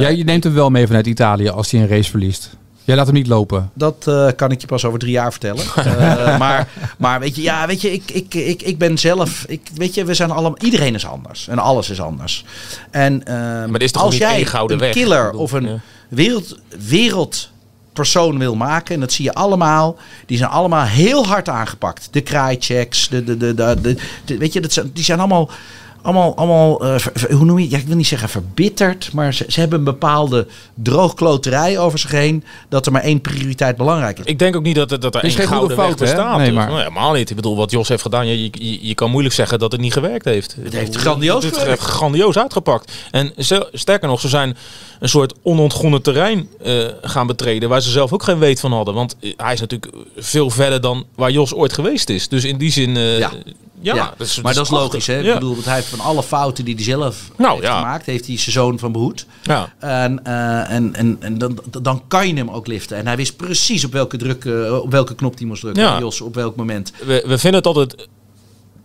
jij 0.00 0.16
je 0.16 0.24
neemt 0.24 0.44
hem 0.44 0.54
wel 0.54 0.70
mee 0.70 0.86
vanuit 0.86 1.06
Italië 1.06 1.48
als 1.48 1.70
hij 1.70 1.80
een 1.80 1.88
race 1.88 2.10
verliest. 2.10 2.50
Jij 2.84 2.96
laat 2.96 3.06
hem 3.06 3.14
niet 3.14 3.26
lopen. 3.26 3.70
Dat 3.74 4.04
eh, 4.06 4.28
kan 4.36 4.50
ik 4.50 4.60
je 4.60 4.66
pas 4.66 4.84
over 4.84 4.98
drie 4.98 5.12
jaar 5.12 5.30
vertellen. 5.30 5.64
Eh, 5.76 6.38
maar, 6.38 6.68
maar 6.98 7.20
weet 7.20 7.36
je, 7.36 7.42
ja, 7.42 7.66
weet 7.66 7.80
je, 7.80 7.92
ik, 7.92 8.10
ik, 8.10 8.34
ik, 8.34 8.62
ik 8.62 8.78
ben 8.78 8.98
zelf, 8.98 9.44
ik, 9.48 9.60
weet 9.74 9.94
je, 9.94 10.04
we 10.04 10.14
zijn 10.14 10.30
allemaal, 10.30 10.58
iedereen 10.58 10.94
is 10.94 11.06
anders 11.06 11.48
en 11.48 11.58
alles 11.58 11.90
is 11.90 12.00
anders. 12.00 12.44
En 12.90 13.26
ehm, 13.26 13.74
er 13.74 13.82
is 13.82 13.92
toch 13.92 14.02
als 14.02 14.16
jij 14.16 14.46
een 14.52 14.78
weg? 14.78 14.92
killer 14.92 15.24
bedoel, 15.26 15.40
of 15.40 15.52
een 15.52 15.66
ja. 15.66 15.80
wereld, 16.08 16.58
wereldpersoon 16.88 18.38
wil 18.38 18.54
maken, 18.54 18.94
en 18.94 19.00
dat 19.00 19.12
zie 19.12 19.24
je 19.24 19.34
allemaal, 19.34 19.96
die 20.26 20.38
zijn 20.38 20.50
allemaal 20.50 20.84
heel 20.84 21.26
hard 21.26 21.48
aangepakt. 21.48 22.08
De 22.10 22.20
kraaitchecks, 22.20 23.08
de, 23.08 23.24
de, 23.24 23.36
de, 23.36 23.54
de, 23.54 23.76
de, 23.80 23.96
de- 24.24 24.38
weet 24.38 24.52
je, 24.52 24.60
dat 24.60 24.72
zijn, 24.72 24.90
die 24.94 25.04
zijn 25.04 25.18
allemaal 25.18 25.50
allemaal, 26.02 26.36
allemaal 26.36 26.84
eh, 26.84 26.98
ver- 26.98 27.12
ver- 27.14 27.32
hoe 27.32 27.44
noem 27.44 27.56
je 27.58 27.62
het? 27.62 27.72
Ja, 27.72 27.78
ik 27.78 27.86
wil 27.86 27.96
niet 27.96 28.06
zeggen 28.06 28.28
verbitterd, 28.28 29.10
maar 29.12 29.34
ze, 29.34 29.44
ze 29.48 29.60
hebben 29.60 29.78
een 29.78 29.84
bepaalde 29.84 30.46
droogkloterij 30.74 31.78
over 31.78 31.98
zich 31.98 32.10
heen, 32.10 32.44
dat 32.68 32.86
er 32.86 32.92
maar 32.92 33.02
één 33.02 33.20
prioriteit 33.20 33.76
belangrijk 33.76 34.18
is. 34.18 34.24
Ik 34.24 34.38
denk 34.38 34.56
ook 34.56 34.62
niet 34.62 34.74
dat, 34.74 34.92
er- 34.92 35.00
dat 35.00 35.14
er 35.14 35.22
één 35.22 35.32
gouden 35.32 35.76
fout, 35.76 35.90
hè? 35.98 36.04
bestaat. 36.04 36.36
Nee, 36.36 36.46
Dus, 36.46 36.54
maar- 36.54 36.66
nou, 36.66 36.78
helemaal 36.78 37.12
niet. 37.12 37.30
Ik 37.30 37.36
bedoel, 37.36 37.56
wat 37.56 37.70
Jos 37.70 37.88
heeft 37.88 38.02
gedaan, 38.02 38.26
je, 38.26 38.42
je, 38.52 38.86
je 38.86 38.94
kan 38.94 39.10
moeilijk 39.10 39.34
zeggen 39.34 39.58
dat 39.58 39.72
het 39.72 39.80
niet 39.80 39.92
gewerkt 39.92 40.24
heeft. 40.24 40.56
Het 40.62 40.72
heeft 40.72 40.96
grandioos 40.96 41.44
Het 41.44 41.62
heeft 41.64 41.80
grandioos 41.82 42.38
uitgepakt. 42.38 42.92
En 43.10 43.32
ze- 43.38 43.68
sterker 43.72 44.08
nog, 44.08 44.20
ze 44.20 44.28
zijn 44.28 44.56
een 45.00 45.08
soort 45.08 45.34
onontgonnen 45.42 46.02
terrein 46.02 46.48
eh, 46.62 46.84
gaan 47.02 47.26
betreden... 47.26 47.68
waar 47.68 47.80
ze 47.82 47.90
zelf 47.90 48.12
ook 48.12 48.22
geen 48.22 48.38
weet 48.38 48.60
van 48.60 48.72
hadden. 48.72 48.94
Want 48.94 49.16
eh, 49.20 49.32
hij 49.36 49.52
is 49.52 49.60
natuurlijk 49.60 49.94
veel 50.16 50.50
verder 50.50 50.80
dan 50.80 51.04
waar 51.14 51.30
Jos 51.30 51.54
ooit 51.54 51.72
geweest 51.72 52.08
is. 52.08 52.28
Dus 52.28 52.44
in 52.44 52.58
die 52.58 52.70
zin... 52.70 52.96
eh, 52.96 53.18
Ja. 53.18 53.30
ja, 53.80 53.94
Ja, 53.94 54.14
dat 54.16 54.26
is, 54.26 54.40
maar 54.40 54.54
dat 54.54 54.64
is 54.64 54.70
logisch, 54.70 55.06
hè? 55.06 55.16
Ja. 55.18 55.28
Ik 55.28 55.34
bedoel, 55.34 55.52
want 55.54 55.64
hij 55.64 55.74
heeft 55.74 55.87
van 55.88 56.00
alle 56.00 56.22
fouten 56.22 56.64
die 56.64 56.74
hij 56.74 56.84
zelf 56.84 57.30
Nou, 57.36 57.52
heeft 57.52 57.66
ja. 57.66 57.76
gemaakt, 57.78 58.06
heeft 58.06 58.26
hij 58.26 58.38
zijn 58.38 58.52
zoon 58.52 58.78
van 58.78 58.92
behoed. 58.92 59.26
Ja. 59.42 59.72
En, 59.78 60.24
eh, 60.24 60.70
en, 60.70 60.94
en, 60.94 61.16
en 61.20 61.38
dan, 61.38 61.58
dan 61.82 62.02
kan 62.08 62.28
je 62.28 62.34
hem 62.34 62.50
ook 62.50 62.66
liften. 62.66 62.96
En 62.96 63.06
hij 63.06 63.16
wist 63.16 63.36
precies 63.36 63.84
op 63.84 63.92
welke, 63.92 64.16
druk, 64.16 64.44
eh, 64.44 64.78
op 64.82 64.90
welke 64.90 65.14
knop 65.14 65.38
hij 65.38 65.46
moest 65.46 65.60
drukken. 65.60 65.82
Ja. 65.82 65.98
Jos, 65.98 66.20
op 66.20 66.34
welk 66.34 66.56
moment. 66.56 66.92
we, 67.06 67.22
we 67.26 67.38
vinden 67.38 67.58
het 67.58 67.66
altijd 67.66 68.08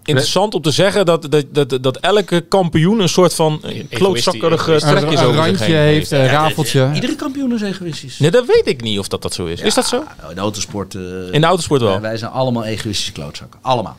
interessant 0.06 0.54
om 0.54 0.62
te 0.62 0.72
zeggen 0.72 1.06
dat, 1.06 1.32
dat, 1.32 1.46
dat, 1.52 1.78
dat 1.84 1.98
elke 1.98 2.42
kampioen 2.42 3.00
een 3.00 3.10
soort 3.10 3.34
van 3.34 3.62
klootzakkerige 3.89 4.72
Een, 4.74 4.80
trekjes 4.80 5.20
een 5.20 5.34
randje 5.34 5.74
heeft, 5.74 6.12
een 6.12 6.26
rafeltje. 6.28 6.92
Iedere 6.94 7.16
kampioen 7.16 7.54
is 7.54 7.62
egoïstisch. 7.62 8.20
Nee, 8.20 8.32
dat 8.32 8.46
weet 8.46 8.68
ik 8.68 8.82
niet 8.82 9.00
of 9.00 9.08
dat, 9.08 9.22
dat 9.22 9.34
zo 9.34 9.46
is. 9.46 9.62
is 9.62 9.74
dat 9.74 9.88
zo? 9.88 10.04
In 10.30 10.36
de 10.36 10.42
autosport. 10.42 10.96
eh, 10.96 11.02
In 11.32 11.42
de 11.42 11.48
autosport 11.48 11.82
wel. 11.82 11.96
eh, 11.96 12.02
wij 12.02 12.18
zijn 12.18 12.32
allemaal 12.32 12.63
egoïstische 12.63 13.12
klootzakken. 13.12 13.60
Allemaal. 13.62 13.98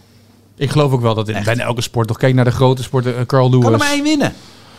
Ik 0.57 0.71
geloof 0.71 0.93
ook 0.93 1.01
wel 1.01 1.15
dat 1.15 1.29
in 1.29 1.35
Echt. 1.35 1.45
bijna 1.45 1.63
elke 1.63 1.81
sport, 1.81 2.09
toch 2.09 2.17
kijk 2.17 2.35
naar 2.35 2.45
de 2.45 2.51
grote 2.51 2.83
sporten, 2.83 3.17
eh, 3.17 3.27
Carl 3.27 3.51
Kan 3.51 3.59
er 3.59 3.65
Lewis, 3.65 3.79
maar 3.79 3.91
één 3.93 4.03
winnen. 4.03 4.33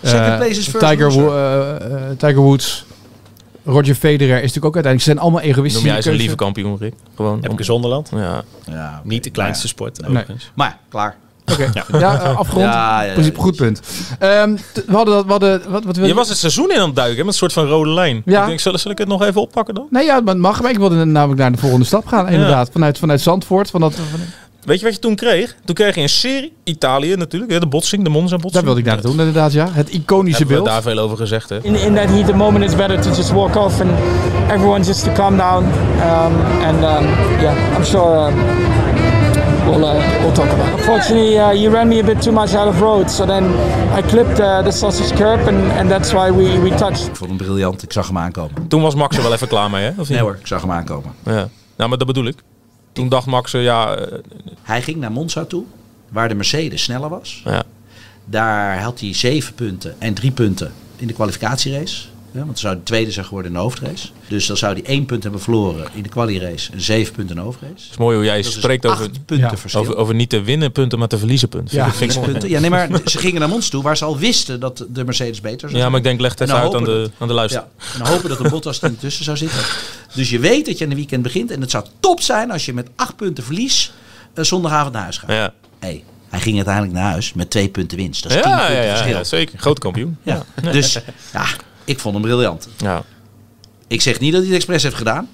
Second 0.04 0.26
eh, 0.26 0.36
place 0.36 0.60
is 0.60 0.68
first 0.68 0.88
Tiger, 0.88 1.28
eh, 1.28 2.10
Tiger 2.18 2.42
Woods, 2.42 2.86
Roger 3.66 3.96
Federer 3.96 4.36
is 4.36 4.42
natuurlijk 4.42 4.66
ook 4.66 4.76
uiteindelijk, 4.76 5.00
ze 5.04 5.10
zijn 5.10 5.20
allemaal 5.20 5.42
egoïstisch. 5.42 5.82
Noem 5.82 5.92
jij 5.92 6.02
ze 6.02 6.08
de 6.08 6.14
een 6.14 6.22
lieve 6.22 6.36
kampioen, 6.36 6.78
Rick? 6.80 6.94
Gewoon. 7.16 7.40
Heb 7.42 7.52
ik 7.52 7.60
in 7.60 7.66
Zonderland. 7.66 8.10
Ja. 8.16 8.44
Ja, 8.66 9.02
Niet 9.04 9.24
de 9.24 9.30
kleinste 9.30 9.68
sport, 9.68 10.08
Nee. 10.08 10.24
Maar 10.54 10.70
ja, 10.70 10.78
klaar. 10.90 11.16
Oké, 11.52 11.72
ja, 12.00 12.16
afgerond. 12.16 12.66
Ja, 12.66 13.02
ja, 13.02 13.08
ja. 13.08 13.14
Precies, 13.14 13.32
goed 13.36 13.56
punt. 13.56 13.82
Ehm, 14.20 14.56
we 14.74 14.96
hadden 14.96 15.14
dat, 15.14 15.26
we 15.26 15.32
hadden, 15.32 15.62
wat, 15.72 15.84
wat 15.84 15.96
wil 15.96 16.08
Je 16.08 16.14
was 16.14 16.30
het 16.30 16.38
seizoen 16.38 16.72
in 16.72 16.80
aan 16.80 16.86
het 16.86 16.96
duiken, 16.96 17.18
met 17.18 17.28
een 17.28 17.34
soort 17.40 17.54
van 17.54 17.66
rode 17.66 17.90
lijn. 17.90 18.22
Ja. 18.26 18.42
Ik 18.42 18.48
denk, 18.48 18.60
zal, 18.60 18.78
zal 18.78 18.92
ik 18.92 18.98
het 18.98 19.08
nog 19.08 19.24
even 19.24 19.42
oppakken 19.42 19.76
dan? 19.76 19.88
Nee, 19.90 20.06
ja, 20.06 20.22
het 20.26 20.38
mag, 20.38 20.62
maar 20.62 20.72
ik 20.72 20.78
wilde 20.78 21.06
namelijk 21.06 21.40
naar 21.40 21.52
de 21.52 21.58
volgende 21.58 21.86
stap 21.86 22.06
gaan, 22.06 22.30
inderdaad. 22.30 22.70
Vanuit, 22.72 22.98
vanuit 22.98 23.22
Zandvoort, 23.22 23.70
van 23.70 23.82
dat, 23.82 23.94
van- 23.94 24.04
Weet 24.66 24.80
je 24.80 24.86
wat 24.86 24.94
je 24.94 25.00
toen 25.00 25.16
kreeg? 25.16 25.56
Toen 25.66 25.76
kreeg 25.76 25.96
je 25.96 26.02
een 26.02 26.10
serie, 26.10 26.54
Italië 26.64 27.16
natuurlijk, 27.16 27.52
hè, 27.52 27.60
de 27.60 27.66
botsing, 27.68 28.04
de 28.04 28.10
Monza-botsing. 28.10 28.54
daar 28.54 28.64
wilde 28.64 28.80
ik 28.80 28.86
naar 28.86 28.96
naartoe, 28.96 29.12
inderdaad, 29.20 29.54
ja. 29.54 29.68
Het 29.72 29.90
iconische 29.90 30.38
Hebben 30.38 30.58
we 30.58 30.64
beeld. 30.64 30.76
daar 30.84 30.94
veel 30.94 31.04
over 31.04 31.18
gezegd, 31.18 31.50
hè? 31.50 31.58
In, 31.64 31.76
in 31.76 31.96
that 31.96 32.10
heat, 32.10 32.26
the 32.26 32.34
moment 32.34 32.64
it's 32.66 32.76
better 32.76 33.02
to 33.02 33.10
just 33.10 33.32
walk 33.32 33.56
off 33.56 33.82
and 33.82 33.90
everyone 34.52 34.84
just 34.84 35.04
to 35.04 35.12
calm 35.14 35.38
down. 35.38 35.64
Um, 35.64 36.34
and 36.64 36.78
um, 36.84 37.06
yeah, 37.42 37.76
I'm 37.78 37.84
sure 37.86 38.28
um, 38.28 38.34
we'll, 39.66 39.84
uh, 39.84 40.20
we'll 40.22 40.32
talk 40.34 40.50
about 40.52 40.68
it. 40.68 40.74
Unfortunately, 40.78 41.38
uh, 41.38 41.62
you 41.62 41.74
ran 41.74 41.88
me 41.88 42.00
a 42.00 42.04
bit 42.04 42.22
too 42.22 42.34
much 42.34 42.54
out 42.56 42.68
of 42.68 42.80
road. 42.80 43.12
So 43.12 43.26
then 43.26 43.44
I 43.98 44.02
clipped 44.02 44.40
uh, 44.40 44.62
the 44.64 44.72
sausage 44.72 45.16
curb 45.16 45.48
and, 45.48 45.72
and 45.72 45.90
that's 45.90 46.12
why 46.12 46.32
we, 46.32 46.60
we 46.60 46.70
touched. 46.76 47.08
Ik 47.08 47.16
vond 47.16 47.30
hem 47.30 47.38
briljant. 47.38 47.84
Ik 47.84 47.92
zag 47.92 48.08
hem 48.08 48.18
aankomen. 48.18 48.68
Toen 48.68 48.82
was 48.82 48.96
Max 48.96 49.18
er 49.18 49.24
wel 49.24 49.34
even 49.34 49.48
klaar 49.48 49.70
mee, 49.70 49.84
hè? 49.84 49.90
Of 49.90 49.98
niet? 49.98 50.10
Nee 50.10 50.20
hoor, 50.20 50.38
ik 50.40 50.48
zag 50.48 50.62
hem 50.62 50.72
aankomen. 50.72 51.12
Ja. 51.26 51.48
Nou, 51.78 51.90
maar 51.90 51.98
dat 51.98 52.08
bedoel 52.08 52.26
ik. 52.26 52.36
Toen 52.96 53.10
dacht 53.10 53.26
Max, 53.28 53.54
eh, 53.54 53.64
ja, 53.64 53.96
eh, 53.96 54.18
Hij 54.62 54.82
ging 54.82 54.98
naar 54.98 55.12
Monza 55.12 55.46
toe, 55.46 55.64
waar 56.10 56.28
de 56.28 56.36
Mercedes 56.36 56.84
sneller 56.84 57.10
was. 57.10 57.42
ja. 57.46 57.64
Daar 58.26 58.82
had 58.82 59.00
hij 59.00 59.14
zeven 59.14 59.54
punten 59.54 59.96
en 60.02 60.14
drie 60.14 60.32
punten 60.32 60.74
in 60.96 61.08
de 61.08 61.14
kwalificatierace. 61.14 62.08
Ja, 62.36 62.42
want 62.46 62.52
dan 62.52 62.58
zou 62.62 62.76
de 62.76 62.84
tweede 62.84 63.12
zijn 63.12 63.26
geworden 63.26 63.52
in 63.52 63.58
de 63.58 63.64
hoofdrace. 63.64 64.08
Dus 64.28 64.46
dan 64.46 64.58
zou 64.58 64.74
hij 64.74 64.84
één 64.84 65.06
punt 65.06 65.24
hebben 65.24 65.42
verloren 65.42 65.88
in 65.94 66.04
de 66.04 66.10
quali-race 66.10 66.72
en 66.72 66.82
zeven 66.82 67.14
punten 67.14 67.36
in 67.36 67.42
de 67.42 67.48
hoofdrace. 67.48 67.74
Het 67.74 67.92
is 67.92 67.98
mooi 67.98 68.16
hoe 68.16 68.26
jij 68.26 68.38
Dat 68.38 68.46
is 68.46 68.54
spreekt 68.54 68.86
over, 68.86 69.10
punten 69.10 69.38
Ja. 69.50 69.58
verschil. 69.58 69.82
over, 69.82 69.96
over 69.96 70.16
niet 70.16 70.30
te 70.30 70.42
winnen 70.42 70.72
punten, 70.72 71.00
maar 71.00 71.08
te 71.08 71.18
verliezen 71.18 71.50
punten. 71.50 71.78
Ja. 71.78 71.92
Vind 71.92 72.16
ik- 72.16 72.22
punten. 72.22 72.50
Ja, 72.50 72.60
nee, 72.60 72.70
maar 72.70 72.90
ze 73.06 73.18
gingen 73.18 73.40
naar 73.40 73.50
Monza 73.50 73.70
toe, 73.70 73.84
waar 73.84 73.98
ze 73.98 74.06
al 74.06 74.18
wisten 74.18 74.60
dat 74.60 74.86
de 74.90 75.04
Mercedes 75.06 75.42
beter 75.42 75.60
zou 75.60 75.72
Ja, 75.72 75.78
zijn. 75.78 75.90
maar 75.90 76.00
ik 76.00 76.06
denk, 76.06 76.20
leg 76.20 76.32
het 76.32 76.42
En 76.42 76.48
even 76.48 76.60
uit 76.60 76.76
aan 76.76 76.84
de, 76.84 77.12
aan 77.18 77.28
de 77.28 77.34
luisteraar. 77.34 77.68
Ja, 77.78 77.94
en 77.94 78.00
dan 78.00 78.08
hopen 78.08 78.30
dat 78.30 78.38
de 78.38 78.50
Bottas 78.50 78.82
er 78.82 78.98
tussen 78.98 79.24
zou 79.26 79.38
zitten. 79.38 79.60
Dus 80.14 80.30
je 80.30 80.40
weet 80.40 80.66
dat 80.66 80.78
je 80.78 80.84
aan 80.84 80.90
de 80.90 80.96
weekend 80.96 81.24
begint. 81.24 81.52
En 81.52 81.62
het 81.62 81.72
zou 81.72 81.86
top 82.00 82.22
zijn 82.22 82.52
als 82.52 82.66
je 82.66 82.74
met 82.74 82.88
acht 82.96 83.16
punten 83.16 83.44
verlies 83.44 83.92
eh, 84.34 84.44
zondagavond 84.44 84.94
naar 84.94 85.02
huis 85.04 85.18
gaat. 85.18 85.30
Ja, 85.30 85.54
Hey, 85.80 86.04
hij 86.30 86.40
ging 86.40 86.56
uiteindelijk 86.56 86.94
naar 86.96 87.12
huis 87.12 87.34
met 87.34 87.50
twee 87.50 87.68
punten 87.70 87.98
winst. 87.98 88.24
Dat 88.24 88.32
is 88.32 88.38
ja, 88.38 88.44
tien 88.44 88.52
ja, 88.52 88.58
punten 88.66 88.84
ja, 88.86 88.90
verschil. 88.92 89.18
ja, 89.18 89.24
zeker. 89.24 89.60
Grote 89.60 89.82
kampioen. 89.82 90.18
Ja. 90.24 90.46
Dus 90.72 90.94
ja, 91.34 91.46
ik 91.86 92.00
vond 92.00 92.14
hem 92.16 92.24
briljant. 92.24 92.68
Ja. 92.78 93.04
Ik 93.88 94.02
zeg 94.02 94.20
niet 94.20 94.32
dat 94.32 94.40
hij 94.42 94.50
het 94.50 94.58
expres 94.58 94.84
heeft 94.84 94.96
gedaan. 94.96 95.28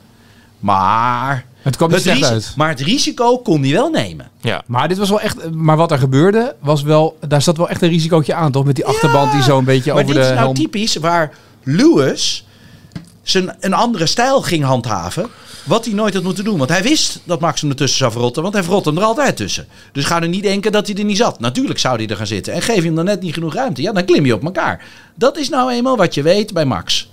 Maar 0.59 1.45
Het 1.61 1.75
kwam 1.75 1.89
niet 1.91 2.01
slecht 2.01 2.23
uit. 2.23 2.53
maar 2.55 2.69
het 2.69 2.79
risico 2.79 3.37
kon 3.37 3.61
hij 3.61 3.71
wel 3.71 3.89
nemen. 3.89 4.29
ja. 4.41 4.63
Maar 4.65 4.87
dit 4.87 4.97
was 4.97 5.09
wel 5.09 5.19
echt. 5.21 5.51
Maar 5.51 5.77
wat 5.77 5.91
er 5.91 5.97
gebeurde, 5.97 6.55
was 6.59 6.81
wel. 6.81 7.17
Daar 7.27 7.41
zat 7.41 7.57
wel 7.57 7.69
echt 7.69 7.81
een 7.81 7.89
risicootje 7.89 8.33
aan, 8.33 8.51
toch? 8.51 8.65
Met 8.65 8.75
die 8.75 8.85
achterband 8.85 9.31
die 9.31 9.43
zo 9.43 9.57
een 9.57 9.63
beetje 9.65 9.93
Maar 9.93 10.01
over 10.03 10.13
dit 10.15 10.23
de 10.23 10.29
is 10.29 10.35
nou 10.35 10.43
helm. 10.45 10.55
typisch 10.55 10.95
waar 10.95 11.31
Lewis 11.63 12.45
zijn, 13.21 13.55
een 13.59 13.73
andere 13.73 14.05
stijl 14.05 14.41
ging 14.41 14.63
handhaven. 14.63 15.27
Wat 15.63 15.85
hij 15.85 15.93
nooit 15.93 16.13
had 16.13 16.23
moeten 16.23 16.43
doen. 16.43 16.57
Want 16.57 16.69
hij 16.69 16.83
wist 16.83 17.19
dat 17.23 17.39
Max 17.39 17.61
hem 17.61 17.69
ertussen 17.69 17.97
zou 17.97 18.11
verrotten. 18.11 18.41
Want 18.41 18.53
hij 18.53 18.63
verrot 18.63 18.85
hem 18.85 18.97
er 18.97 19.03
altijd 19.03 19.37
tussen. 19.37 19.67
Dus 19.91 20.05
ga 20.05 20.19
nu 20.19 20.27
niet 20.27 20.43
denken 20.43 20.71
dat 20.71 20.87
hij 20.87 20.95
er 20.95 21.03
niet 21.03 21.17
zat. 21.17 21.39
Natuurlijk 21.39 21.79
zou 21.79 21.95
hij 21.97 22.07
er 22.07 22.15
gaan 22.15 22.27
zitten. 22.27 22.53
En 22.53 22.61
geef 22.61 22.75
je 22.75 22.81
hem 22.81 22.95
dan 22.95 23.05
net 23.05 23.21
niet 23.21 23.33
genoeg 23.33 23.53
ruimte. 23.53 23.81
Ja, 23.81 23.91
dan 23.91 24.05
klim 24.05 24.25
je 24.25 24.33
op 24.33 24.43
elkaar. 24.43 24.85
Dat 25.15 25.37
is 25.37 25.49
nou 25.49 25.71
eenmaal 25.71 25.97
wat 25.97 26.13
je 26.13 26.21
weet 26.21 26.53
bij 26.53 26.65
Max. 26.65 27.09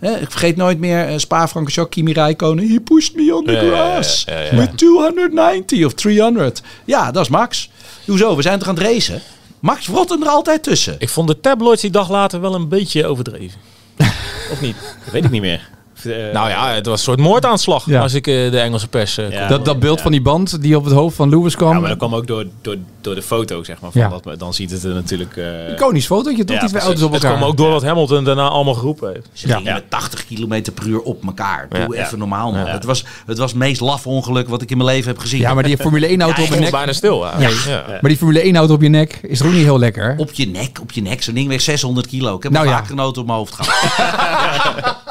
Ik 0.00 0.30
vergeet 0.30 0.56
nooit 0.56 0.78
meer 0.78 1.10
uh, 1.10 1.18
Spa-Francorchamps, 1.18 1.90
Kimi 1.90 2.12
Räikkönen. 2.12 2.68
He 2.68 2.80
pushed 2.80 3.14
me 3.14 3.34
on 3.34 3.44
the 3.44 3.70
grass. 3.70 4.24
ja, 4.26 4.40
ja, 4.40 4.44
ja. 4.44 4.56
With 4.56 4.78
290 4.78 5.84
of 5.84 5.94
300. 5.94 6.62
Ja, 6.84 7.10
dat 7.10 7.22
is 7.22 7.28
Max. 7.28 7.70
Hoezo? 8.06 8.36
We 8.36 8.42
zijn 8.42 8.58
toch 8.58 8.68
aan 8.68 8.74
het 8.74 8.82
racen? 8.82 9.22
Max 9.60 9.84
verrot 9.84 10.08
hem 10.08 10.22
er 10.22 10.28
altijd 10.28 10.62
tussen. 10.62 10.96
Ik 10.98 11.08
vond 11.08 11.28
de 11.28 11.40
tabloids 11.40 11.82
die 11.82 11.90
dag 11.90 12.10
later 12.10 12.40
wel 12.40 12.54
een 12.54 12.68
beetje 12.68 13.06
overdreven. 13.06 13.60
of 14.52 14.60
niet? 14.60 14.76
Dat 15.04 15.12
weet 15.12 15.24
ik 15.24 15.30
niet 15.30 15.40
meer. 15.40 15.68
Eh, 16.04 16.12
Nou 16.32 16.48
ja, 16.48 16.70
het 16.72 16.86
was 16.86 16.98
een 16.98 17.04
soort 17.04 17.18
moordaanslag 17.18 17.86
Ja. 17.86 18.00
als 18.00 18.14
ik 18.14 18.26
eh, 18.26 18.50
de 18.50 18.60
Engelse 18.60 18.88
pers 18.88 19.18
eh, 19.18 19.30
Ja. 19.30 19.48
Dat, 19.48 19.64
dat 19.64 19.78
beeld 19.78 20.00
van 20.00 20.10
die 20.12 20.20
band 20.22 20.62
die 20.62 20.76
op 20.76 20.84
het 20.84 20.92
hoofd 20.94 21.16
van 21.16 21.28
Lewis 21.28 21.56
kwam. 21.56 21.72
ja, 21.72 21.78
maar 21.80 21.88
dat 21.88 21.98
kwam 21.98 22.14
ook 22.14 22.26
door, 22.26 22.44
door, 22.62 22.76
door 23.00 23.14
de 23.14 23.22
foto, 23.22 23.64
zeg 23.64 23.80
maar. 23.80 23.90
Van 23.92 24.00
Ja. 24.00 24.08
dat, 24.22 24.38
dan 24.38 24.54
ziet 24.54 24.70
het 24.70 24.84
er 24.84 24.94
natuurlijk... 24.94 25.36
eh, 25.36 25.72
Iconisch 25.72 26.06
fotootje, 26.06 26.44
toch? 26.44 26.54
Ja, 26.56 26.60
die 26.60 26.70
twee 26.70 26.82
auto's 26.82 27.02
op 27.02 27.12
Het 27.12 27.22
elkaar. 27.22 27.38
kwam 27.38 27.48
ook 27.50 27.56
door 27.56 27.70
wat 27.70 27.82
Hamilton 27.82 28.24
daarna 28.24 28.48
allemaal 28.48 28.74
geroepen 28.74 29.12
heeft. 29.12 29.28
Ze 29.32 29.48
Ja. 29.48 29.54
gingen 29.56 29.70
Ja. 29.72 29.76
met 29.78 29.90
80 29.90 30.26
km 30.26 30.62
per 30.74 30.86
uur 30.86 31.00
op 31.00 31.24
elkaar. 31.26 31.66
Doe 31.68 31.96
Ja. 31.96 32.04
even 32.04 32.18
normaal, 32.18 32.52
man. 32.52 32.64
Ja. 32.64 32.70
Het, 32.72 32.84
was, 32.84 33.04
het 33.26 33.38
was 33.38 33.50
het 33.50 33.58
meest 33.58 33.80
laffe 33.80 34.08
ongeluk 34.08 34.48
wat 34.48 34.62
ik 34.62 34.70
in 34.70 34.76
mijn 34.76 34.88
leven 34.88 35.08
heb 35.10 35.18
gezien. 35.18 35.40
Ja, 35.40 35.54
maar 35.54 35.62
die 35.62 35.76
Formule 35.76 36.06
1 36.06 36.20
auto 36.22 36.42
op 36.42 36.48
je 36.48 36.60
nek. 36.60 36.70
bijna 36.70 36.92
stil. 36.92 37.24
Ja. 37.24 37.38
Nee. 37.38 37.54
Ja. 37.66 37.84
Maar 37.88 38.00
die 38.10 38.16
Formule 38.16 38.40
1 38.44 38.56
auto 38.56 38.74
op 38.74 38.82
je 38.82 38.88
nek 38.88 39.18
is 39.22 39.38
toch 39.38 39.46
ook 39.46 39.52
niet 39.52 39.62
heel 39.62 39.78
lekker? 39.78 40.14
Op 40.18 40.32
je 40.32 40.46
nek, 40.48 40.78
op 40.80 40.92
je 40.92 41.02
nek. 41.02 41.22
Zo'n 41.22 41.34
ding 41.34 41.48
weegt 41.48 41.64
600 41.64 42.06
kilo. 42.06 42.36
Ik 42.36 42.42
heb 42.42 42.52
Nou 42.52 42.68
vaker 42.68 42.92
een 42.92 42.98
auto 42.98 43.20
op 43.20 43.26
mijn 43.26 43.38
hoofd 43.38 43.54
gehad. 43.54 44.94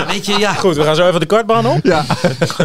ja, 0.00 0.12
weet 0.12 0.26
je, 0.26 0.38
ja. 0.38 0.52
Goed, 0.54 0.76
we 0.76 0.82
gaan 0.84 0.96
zo 0.96 1.06
even 1.08 1.20
de 1.20 1.26
kartbaan 1.26 1.66
op. 1.66 1.78
Ja. 1.82 2.04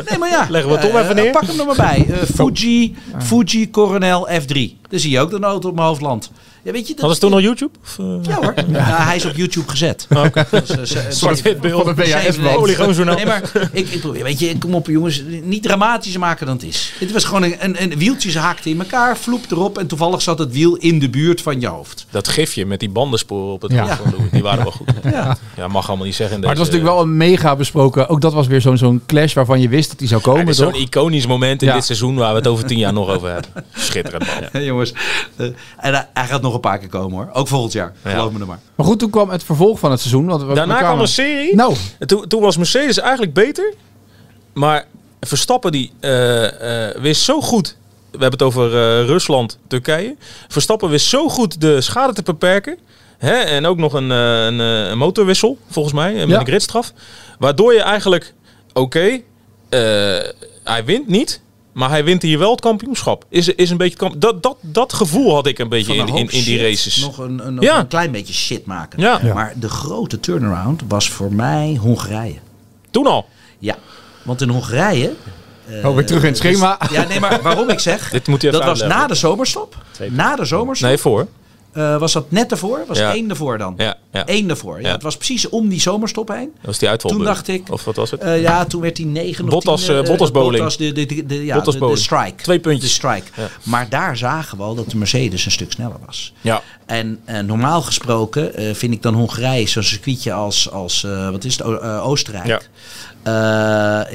Nee, 0.10 0.18
maar 0.20 0.30
ja. 0.30 0.48
Leggen 0.50 0.72
we 0.72 0.78
Tom 0.78 0.96
Eh, 0.96 1.02
even 1.04 1.16
neer? 1.16 1.32
Pak 1.32 1.46
hem 1.46 1.60
er 1.60 1.66
maar 1.66 1.76
bij. 1.76 2.06
Eh, 2.10 2.18
Fuji, 2.36 2.96
Fuji 3.20 3.70
Coronel 3.70 4.28
F3. 4.32 4.85
Dan 4.90 5.00
zie 5.00 5.12
je 5.12 5.20
ook 5.20 5.32
een 5.32 5.44
auto 5.44 5.70
op 5.70 5.76
mijn 5.76 5.88
hoofd 5.88 6.02
landt. 6.02 6.30
Ja, 6.64 6.72
weet 6.72 6.88
je, 6.88 6.94
dat 6.94 7.00
Hadden 7.00 7.16
ze 7.16 7.22
toen 7.22 7.32
nog 7.32 7.42
YouTube? 7.42 7.72
Of, 7.84 8.00
eh, 8.00 8.06
Ja 8.22 8.36
hoor. 8.36 8.54
Ja, 8.72 9.06
hij 9.06 9.16
is 9.16 9.26
op 9.26 9.36
YouTube 9.36 9.70
gezet. 9.70 10.06
De 10.10 10.16
Zeven- 11.10 11.60
band. 11.62 12.56
Polygoonjournaal. 12.56 13.16
Nee, 13.16 13.26
maar 13.26 13.42
ik, 13.72 13.88
ik 13.90 14.00
probeer, 14.00 14.24
weet 14.24 14.40
je, 14.40 14.58
kom 14.58 14.76
op 14.76 14.88
jongens, 14.88 15.24
niet 15.44 15.64
dramatischer 15.64 16.20
maken 16.20 16.46
dan 16.46 16.56
het 16.56 16.66
is. 16.66 16.94
Het 17.00 17.12
was 17.12 17.24
gewoon 17.24 17.44
een, 17.44 17.56
een, 17.60 17.82
een 17.82 17.98
wieltjes 17.98 18.36
haakte 18.36 18.70
in 18.70 18.80
elkaar, 18.80 19.18
vloep 19.18 19.52
erop 19.52 19.78
en 19.78 19.88
toevallig 19.88 20.22
zat 20.22 20.40
het 20.40 20.52
wiel 20.54 20.76
in 20.76 21.00
de 21.00 21.10
buurt 21.10 21.42
van 21.42 21.60
je 21.62 21.68
hoofd. 21.68 22.06
Dat 22.10 22.28
gifje 22.28 22.66
met 22.66 22.80
die 22.80 22.90
bandensporen 22.90 23.54
op 23.54 23.62
het 23.62 23.72
Ja. 23.72 23.82
hoofd 23.82 23.96
van 24.02 24.12
Lewis, 24.12 24.32
die 24.32 24.44
waren 24.44 24.64
wel 24.64 24.72
goed. 24.72 24.88
Ja. 25.04 25.38
Ja, 25.56 25.68
mag 25.68 25.88
allemaal 25.88 26.06
niet 26.06 26.16
zeggen 26.16 26.36
in 26.36 26.42
Maar 26.42 26.50
het 26.50 26.60
was 26.60 26.68
natuurlijk 26.68 26.94
wel 26.96 27.04
een 27.04 27.18
mega 27.18 27.56
besproken. 27.56 28.10
Ook 28.10 28.22
dat 28.22 28.34
was 28.34 28.48
weer 28.48 28.62
zo'n 28.62 28.78
zo'n 28.78 29.02
clash 29.06 29.34
waarvan 29.34 29.62
je 29.62 29.70
wist 29.70 29.90
dat 29.90 30.00
die 30.00 30.08
zou 30.08 30.22
Ja, 30.26 30.32
komen, 30.32 30.46
toch? 30.46 30.56
zo'n 30.56 30.82
iconisch 30.82 31.28
moment 31.28 31.62
in 31.62 31.68
Ja. 31.68 31.74
dit 31.74 31.86
seizoen 31.86 32.16
waar 32.16 32.32
we 32.32 32.38
het 32.38 32.48
over 32.48 32.66
tien 32.66 32.78
jaar 32.78 32.94
nog 32.94 33.10
over 33.10 33.32
hebben. 33.32 33.52
Schitterend 33.76 34.26
man. 34.54 34.64
Jongens, 34.76 34.94
eh, 35.36 35.46
en 35.78 35.94
hij, 35.94 36.08
hij 36.14 36.26
gaat 36.26 36.42
nog 36.42 36.54
een 36.54 36.60
paar 36.60 36.78
keer 36.78 36.90
komen 36.90 37.18
hoor. 37.18 37.30
Ook 37.34 37.48
volgend 37.48 37.74
jaar, 37.74 37.94
Ja. 38.04 38.10
geloof 38.10 38.32
me 38.32 38.40
er 38.40 38.46
maar. 38.48 38.60
Maar 38.76 38.86
goed, 38.86 39.00
toen 39.00 39.10
kwam 39.10 39.30
het 39.30 39.44
vervolg 39.44 39.80
van 39.80 39.92
het 39.92 40.00
seizoen. 40.00 40.26
Want 40.26 40.44
we- 40.44 40.54
Daarna 40.54 40.78
kwam 40.80 41.00
een 41.00 41.08
serie. 41.08 41.56
Nou, 41.56 41.76
En 42.00 42.08
Toen, 42.08 42.28
toen 42.28 42.42
was 42.42 42.58
Mercedes 42.58 43.00
eigenlijk 43.00 43.34
beter. 43.34 43.74
Maar 44.54 44.86
Verstappen 45.22 45.72
die 45.72 45.92
eh, 46.00 46.88
eh, 46.90 46.96
wist 47.02 47.22
zo 47.22 47.42
goed. 47.42 47.78
We 48.12 48.22
hebben 48.22 48.32
het 48.40 48.42
over 48.42 48.66
eh, 48.66 49.06
Rusland, 49.06 49.58
Turkije. 49.68 50.16
Verstappen 50.48 50.90
wist 50.90 51.08
zo 51.08 51.30
goed 51.30 51.62
de 51.62 51.82
schade 51.82 52.14
te 52.14 52.24
beperken. 52.24 52.78
Hè? 53.18 53.34
En 53.34 53.66
ook 53.66 53.78
nog 53.78 53.94
een, 53.94 54.10
een, 54.10 54.60
een 54.60 54.98
motorwissel, 54.98 55.58
volgens 55.70 55.94
mij. 55.94 56.14
Met 56.14 56.28
Ja. 56.30 56.40
een 56.40 56.46
gridstraf. 56.46 56.94
Waardoor 57.40 57.74
je 57.74 57.82
eigenlijk, 57.82 58.34
oké, 58.74 59.00
eh, 59.10 59.20
hij 60.64 60.86
wint 60.86 61.08
niet. 61.08 61.42
Maar 61.76 61.90
hij 61.90 62.04
wint 62.04 62.22
hier 62.22 62.40
wel 62.40 62.52
het 62.52 62.62
kampioenschap. 62.62 63.26
Is, 63.30 63.48
is 63.48 63.70
een 63.70 63.78
beetje, 63.78 63.98
kamp- 63.98 64.22
dat, 64.22 64.44
dat, 64.44 64.58
dat 64.62 64.94
gevoel 64.94 65.34
had 65.34 65.48
ik 65.48 65.60
een 65.60 65.70
beetje 65.70 65.94
in, 65.96 66.08
in, 66.08 66.30
in 66.30 66.44
die 66.44 66.62
races. 66.62 66.98
Nog 67.02 67.18
een, 67.18 67.48
een, 67.48 67.54
nog 67.54 67.64
Ja. 67.64 67.80
een 67.80 67.88
klein 67.88 68.12
beetje 68.12 68.34
shit 68.34 68.66
maken. 68.66 69.00
Ja. 69.00 69.20
Ja. 69.24 69.34
Maar 69.34 69.54
de 69.56 69.70
grote 69.70 70.20
turnaround 70.20 70.82
was 70.88 71.10
voor 71.10 71.34
mij 71.34 71.78
Hongarije. 71.82 72.38
Toen 72.92 73.08
al. 73.08 73.26
Ja, 73.60 73.76
want 74.24 74.42
in 74.42 74.50
Hongarije... 74.50 75.14
eh, 75.68 75.86
Oh, 75.90 75.96
weer 75.96 76.06
terug 76.06 76.22
in 76.22 76.28
het 76.28 76.38
schema. 76.38 76.78
dus- 76.80 76.90
ja, 76.90 77.08
nee, 77.08 77.20
maar 77.20 77.42
waarom 77.42 77.70
ik 77.70 77.80
zeg... 77.80 78.10
Dit 78.12 78.28
moet 78.28 78.42
je 78.42 78.52
dat 78.52 78.64
was 78.64 78.82
na 78.82 79.08
de 79.08 79.16
zomerstop. 79.16 79.76
Na 80.10 80.36
de 80.36 80.46
zomerstop. 80.46 80.88
Nee, 80.90 80.98
voor. 80.98 81.28
Eh, 81.76 81.98
was 81.98 82.14
dat 82.14 82.32
net 82.32 82.52
ervoor? 82.52 82.84
Was 82.88 82.98
Ja. 82.98 83.14
één 83.14 83.30
ervoor 83.30 83.58
dan? 83.58 83.74
Ja, 83.78 83.98
ja. 84.12 84.24
Eén 84.26 84.50
ervoor. 84.50 84.82
Ja. 84.82 84.92
Het 84.92 85.04
was 85.04 85.16
precies 85.18 85.50
om 85.50 85.70
die 85.70 85.82
zomerstop 85.82 86.28
heen. 86.28 86.52
Dat 86.56 86.66
was 86.66 86.78
die 86.80 86.90
uitvalbeurt. 86.90 87.24
Toen 87.26 87.34
dacht 87.34 87.48
ik... 87.48 87.72
Of 87.72 87.84
wat 87.86 87.96
was 87.96 88.12
het? 88.12 88.22
eh, 88.22 88.42
ja, 88.42 88.66
toen 88.66 88.82
werd 88.82 89.00
negen 89.06 89.44
of 89.46 89.50
Bottas, 89.50 89.86
tien, 89.86 89.96
eh, 89.96 90.04
Bottas 90.04 90.32
bowling. 90.32 90.54
Bottas, 90.64 90.78
de, 90.78 90.92
de, 90.92 91.06
de, 91.06 91.26
de, 91.26 91.46
ja, 91.46 91.56
Bottas 91.56 91.74
de, 91.80 91.88
de 91.88 91.96
strike. 91.96 92.44
Twee 92.44 92.60
puntjes. 92.60 92.90
De 92.90 92.96
strike. 92.96 93.32
Maar 93.64 93.90
daar 93.90 94.18
zagen 94.18 94.58
we 94.58 94.64
al 94.64 94.76
dat 94.76 94.90
de 94.90 94.98
Mercedes 94.98 95.46
een 95.46 95.52
stuk 95.52 95.72
sneller 95.72 95.98
was. 96.06 96.34
Ja. 96.42 96.62
En 96.86 97.20
normaal 97.46 97.82
gesproken 97.82 98.76
vind 98.76 98.94
ik 98.94 99.02
dan 99.02 99.14
Hongarije 99.14 99.68
zo'n 99.68 99.84
circuitje 99.84 100.34
als, 100.34 100.72
als 100.72 101.02
wat 101.32 101.44
is 101.44 101.58
het, 101.58 101.68
O- 101.68 102.00
Oostenrijk. 102.02 102.70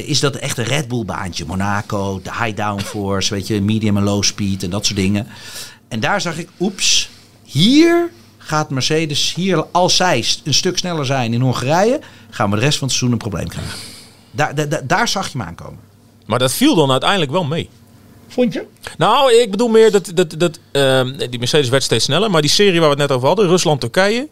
Is 0.07 0.21
dat 0.21 0.37
echt 0.37 0.59
een 0.59 0.65
Red 0.65 0.89
Bull 0.89 1.05
baantje? 1.05 1.45
Monaco, 1.47 2.21
de 2.23 2.31
high 2.45 2.57
downforce, 2.57 3.35
weet 3.35 3.47
je, 3.47 3.61
medium 3.61 3.97
en 3.97 4.03
low 4.03 4.23
speed 4.23 4.63
en 4.63 4.71
dat 4.71 4.87
soort 4.87 4.99
dingen. 4.99 5.27
En 5.89 6.01
daar 6.01 6.21
zag 6.21 6.39
ik, 6.39 6.49
oeps, 6.61 7.09
hier 7.51 8.11
gaat 8.39 8.71
Mercedes, 8.71 9.35
hier 9.35 9.65
als 9.71 9.97
zij 9.97 10.25
een 10.45 10.55
stuk 10.55 10.79
sneller 10.79 11.07
zijn 11.07 11.35
in 11.35 11.41
Hongarije, 11.41 12.01
gaan 12.31 12.51
we 12.51 12.57
de 12.57 12.63
rest 12.63 12.79
van 12.79 12.89
het 12.89 12.97
seizoen 12.97 13.13
een 13.13 13.29
probleem 13.29 13.49
krijgen. 13.49 13.79
Daar, 14.31 14.87
daar, 14.87 15.09
zag 15.09 15.33
je 15.33 15.39
hem 15.39 15.47
aankomen. 15.47 15.79
Maar 16.27 16.39
dat 16.39 16.53
viel 16.53 16.75
dan 16.75 16.91
uiteindelijk 16.91 17.31
wel 17.31 17.45
mee. 17.45 17.69
Vond 18.29 18.53
je? 18.53 18.67
Nou, 18.99 19.33
ik 19.35 19.51
bedoel 19.51 19.69
meer 19.69 19.91
dat, 19.91 20.11
dat, 20.15 20.35
dat 20.39 20.59
ehm, 20.73 21.17
die 21.31 21.39
Mercedes 21.39 21.69
werd 21.69 21.83
steeds 21.83 22.05
sneller. 22.05 22.31
Maar 22.31 22.41
die 22.41 22.51
serie 22.51 22.81
waar 22.81 22.91
we 22.91 23.01
het 23.01 23.09
net 23.09 23.17
over 23.17 23.27
hadden, 23.27 23.47
Rusland-Turkije. 23.47 24.29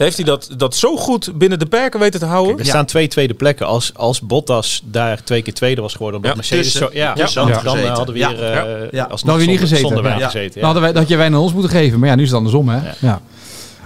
Heeft 0.00 0.16
hij 0.16 0.24
dat, 0.24 0.48
dat 0.56 0.76
zo 0.76 0.96
goed 0.96 1.30
binnen 1.38 1.58
de 1.58 1.66
perken 1.66 2.00
weten 2.00 2.20
te 2.20 2.26
houden? 2.26 2.58
Er 2.58 2.64
staan 2.64 2.86
twee 2.86 3.08
tweede 3.08 3.34
plekken. 3.34 3.66
Als, 3.66 3.90
als 3.94 4.20
Bottas 4.20 4.82
daar 4.84 5.22
twee 5.24 5.42
keer 5.42 5.54
tweede 5.54 5.80
was 5.80 5.92
geworden, 5.92 6.16
omdat 6.16 6.30
Ja, 6.30 6.40
Mercedes 6.40 6.64
tussen- 6.72 6.90
zo... 6.92 6.98
Ja, 6.98 7.12
tussen 7.12 7.46
dan, 7.46 7.54
gezeten. 7.60 7.88
hadden 7.92 8.14
we 8.14 8.20
Ja, 8.20 8.30
weer... 8.30 8.42
eh, 8.42 8.82
niet 9.10 9.18
zonder- 9.18 9.58
gezeten. 9.58 9.78
Zonder 9.86 10.02
wij 10.02 10.18
Ja. 10.18 10.24
gezeten, 10.24 10.54
Dan 10.54 10.64
hadden 10.64 10.82
wij, 10.82 10.92
dat 10.92 11.00
had 11.00 11.10
je 11.10 11.16
wij 11.16 11.28
naar 11.28 11.40
ons 11.40 11.52
moeten 11.52 11.70
geven. 11.70 11.98
Maar 11.98 12.08
ja, 12.08 12.14
nu 12.14 12.22
is 12.22 12.28
het 12.28 12.36
andersom, 12.36 12.68
hè? 12.68 12.78
Ja. 13.00 13.20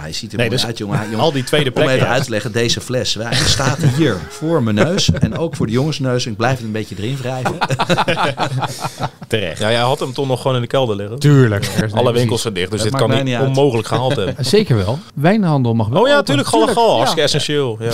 Hij 0.05 0.13
ziet 0.13 0.31
er 0.31 0.37
Nee, 0.37 0.47
mooi 0.47 0.57
dus 0.59 0.67
uit, 0.67 0.77
jongen. 0.77 0.99
jongen. 1.11 1.19
al 1.19 1.31
die 1.31 1.43
tweede 1.43 1.67
Om 1.67 1.73
plekken, 1.73 1.95
even 1.95 2.07
ja. 2.07 2.13
uit 2.13 2.23
te 2.23 2.29
leggen, 2.29 2.51
deze 2.51 2.81
fles 2.81 3.15
wijn 3.15 3.35
staat 3.35 3.77
hier 3.97 4.17
voor 4.29 4.63
mijn 4.63 4.75
neus. 4.75 5.11
En 5.11 5.37
ook 5.37 5.55
voor 5.55 5.65
de 5.65 5.71
jongensneus. 5.71 6.25
Ik 6.25 6.35
blijf 6.37 6.55
het 6.57 6.65
een 6.65 6.71
beetje 6.71 6.95
erin 6.97 7.17
wrijven. 7.17 7.57
Terecht. 9.27 9.59
Ja, 9.59 9.71
jij 9.71 9.79
had 9.79 9.99
hem 9.99 10.13
toch 10.13 10.27
nog 10.27 10.41
gewoon 10.41 10.55
in 10.55 10.61
de 10.61 10.67
kelder 10.67 10.95
liggen. 10.95 11.19
Tuurlijk. 11.19 11.69
Alle 11.93 12.13
winkels 12.13 12.41
zijn 12.41 12.53
dicht, 12.53 12.71
dus 12.71 12.81
Het 12.83 12.91
dit 12.91 12.99
kan 12.99 13.23
niet 13.23 13.35
uit. 13.35 13.47
onmogelijk 13.47 13.87
gehaald 13.87 14.15
hebben. 14.25 14.45
Zeker 14.45 14.75
wel. 14.75 14.99
Wijnhandel 15.15 15.73
mag 15.73 15.87
wel. 15.87 16.01
Oh 16.01 16.07
ja, 16.07 16.17
open. 16.17 16.35
natuurlijk, 16.35 16.47
gal 16.47 16.59
Tuurlijk. 16.59 16.79
gal. 16.79 16.89
Ja. 16.89 16.95
Hartstikke 16.95 17.23
essentieel. 17.23 17.77
Ja. 17.79 17.91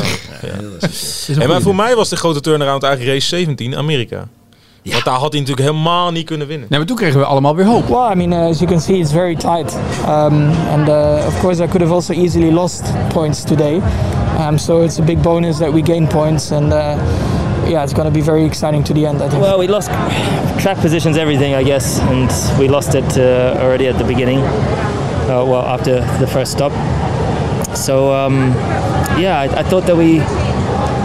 Hey, 1.37 1.47
maar 1.47 1.61
voor 1.61 1.75
mij 1.75 1.95
was 1.95 2.09
de 2.09 2.15
grote 2.15 2.39
turnaround 2.41 2.83
eigenlijk 2.83 3.13
race 3.15 3.27
17, 3.27 3.75
Amerika. 3.75 4.27
Want 4.83 5.03
daar 5.03 5.13
had 5.13 5.31
hij 5.31 5.41
natuurlijk 5.41 5.67
helemaal 5.67 6.11
niet 6.11 6.25
kunnen 6.25 6.47
winnen. 6.47 6.67
Nee, 6.69 6.79
maar 6.79 6.87
toen 6.87 6.97
kregen 6.97 7.19
we 7.19 7.25
allemaal 7.25 7.55
weer 7.55 7.65
hoop. 7.65 7.87
Well, 7.87 8.11
I 8.11 8.15
mean, 8.15 8.31
uh, 8.31 8.49
as 8.49 8.59
you 8.59 8.71
can 8.71 8.81
see, 8.81 8.97
it's 8.99 9.11
very 9.11 9.35
tight. 9.35 9.77
Um, 10.07 10.49
and 10.71 10.89
uh, 10.89 11.27
of 11.27 11.39
course, 11.39 11.63
I 11.63 11.67
could 11.67 11.81
have 11.81 11.93
also 11.93 12.13
easily 12.13 12.51
lost 12.51 12.83
points 13.13 13.43
today. 13.43 13.81
Um, 14.39 14.57
so 14.57 14.83
it's 14.83 14.99
a 14.99 15.03
big 15.03 15.21
bonus 15.21 15.57
that 15.57 15.71
we 15.73 15.81
gain 15.81 16.07
points. 16.07 16.51
And 16.51 16.73
uh, 16.73 16.77
yeah, 17.67 17.83
it's 17.83 17.93
going 17.93 18.07
to 18.07 18.19
be 18.19 18.21
very 18.21 18.43
exciting 18.45 18.83
to 18.83 18.93
the 18.93 19.05
end, 19.05 19.21
I 19.21 19.29
think. 19.29 19.41
Well, 19.41 19.59
we 19.59 19.67
lost 19.67 19.89
track 20.57 20.77
positions, 20.77 21.17
everything, 21.17 21.53
I 21.53 21.63
guess, 21.63 21.99
and 21.99 22.31
we 22.59 22.67
lost 22.67 22.95
it 22.95 23.17
uh, 23.17 23.61
already 23.61 23.87
at 23.87 23.97
the 23.97 24.03
beginning. 24.03 24.39
Uh, 24.39 25.45
well, 25.45 25.61
after 25.61 26.01
the 26.19 26.27
first 26.27 26.51
stop. 26.51 26.71
So 27.75 28.11
um, 28.13 28.53
yeah, 29.17 29.39
I, 29.39 29.59
I 29.59 29.63
thought 29.63 29.85
that 29.85 29.95
we, 29.95 30.19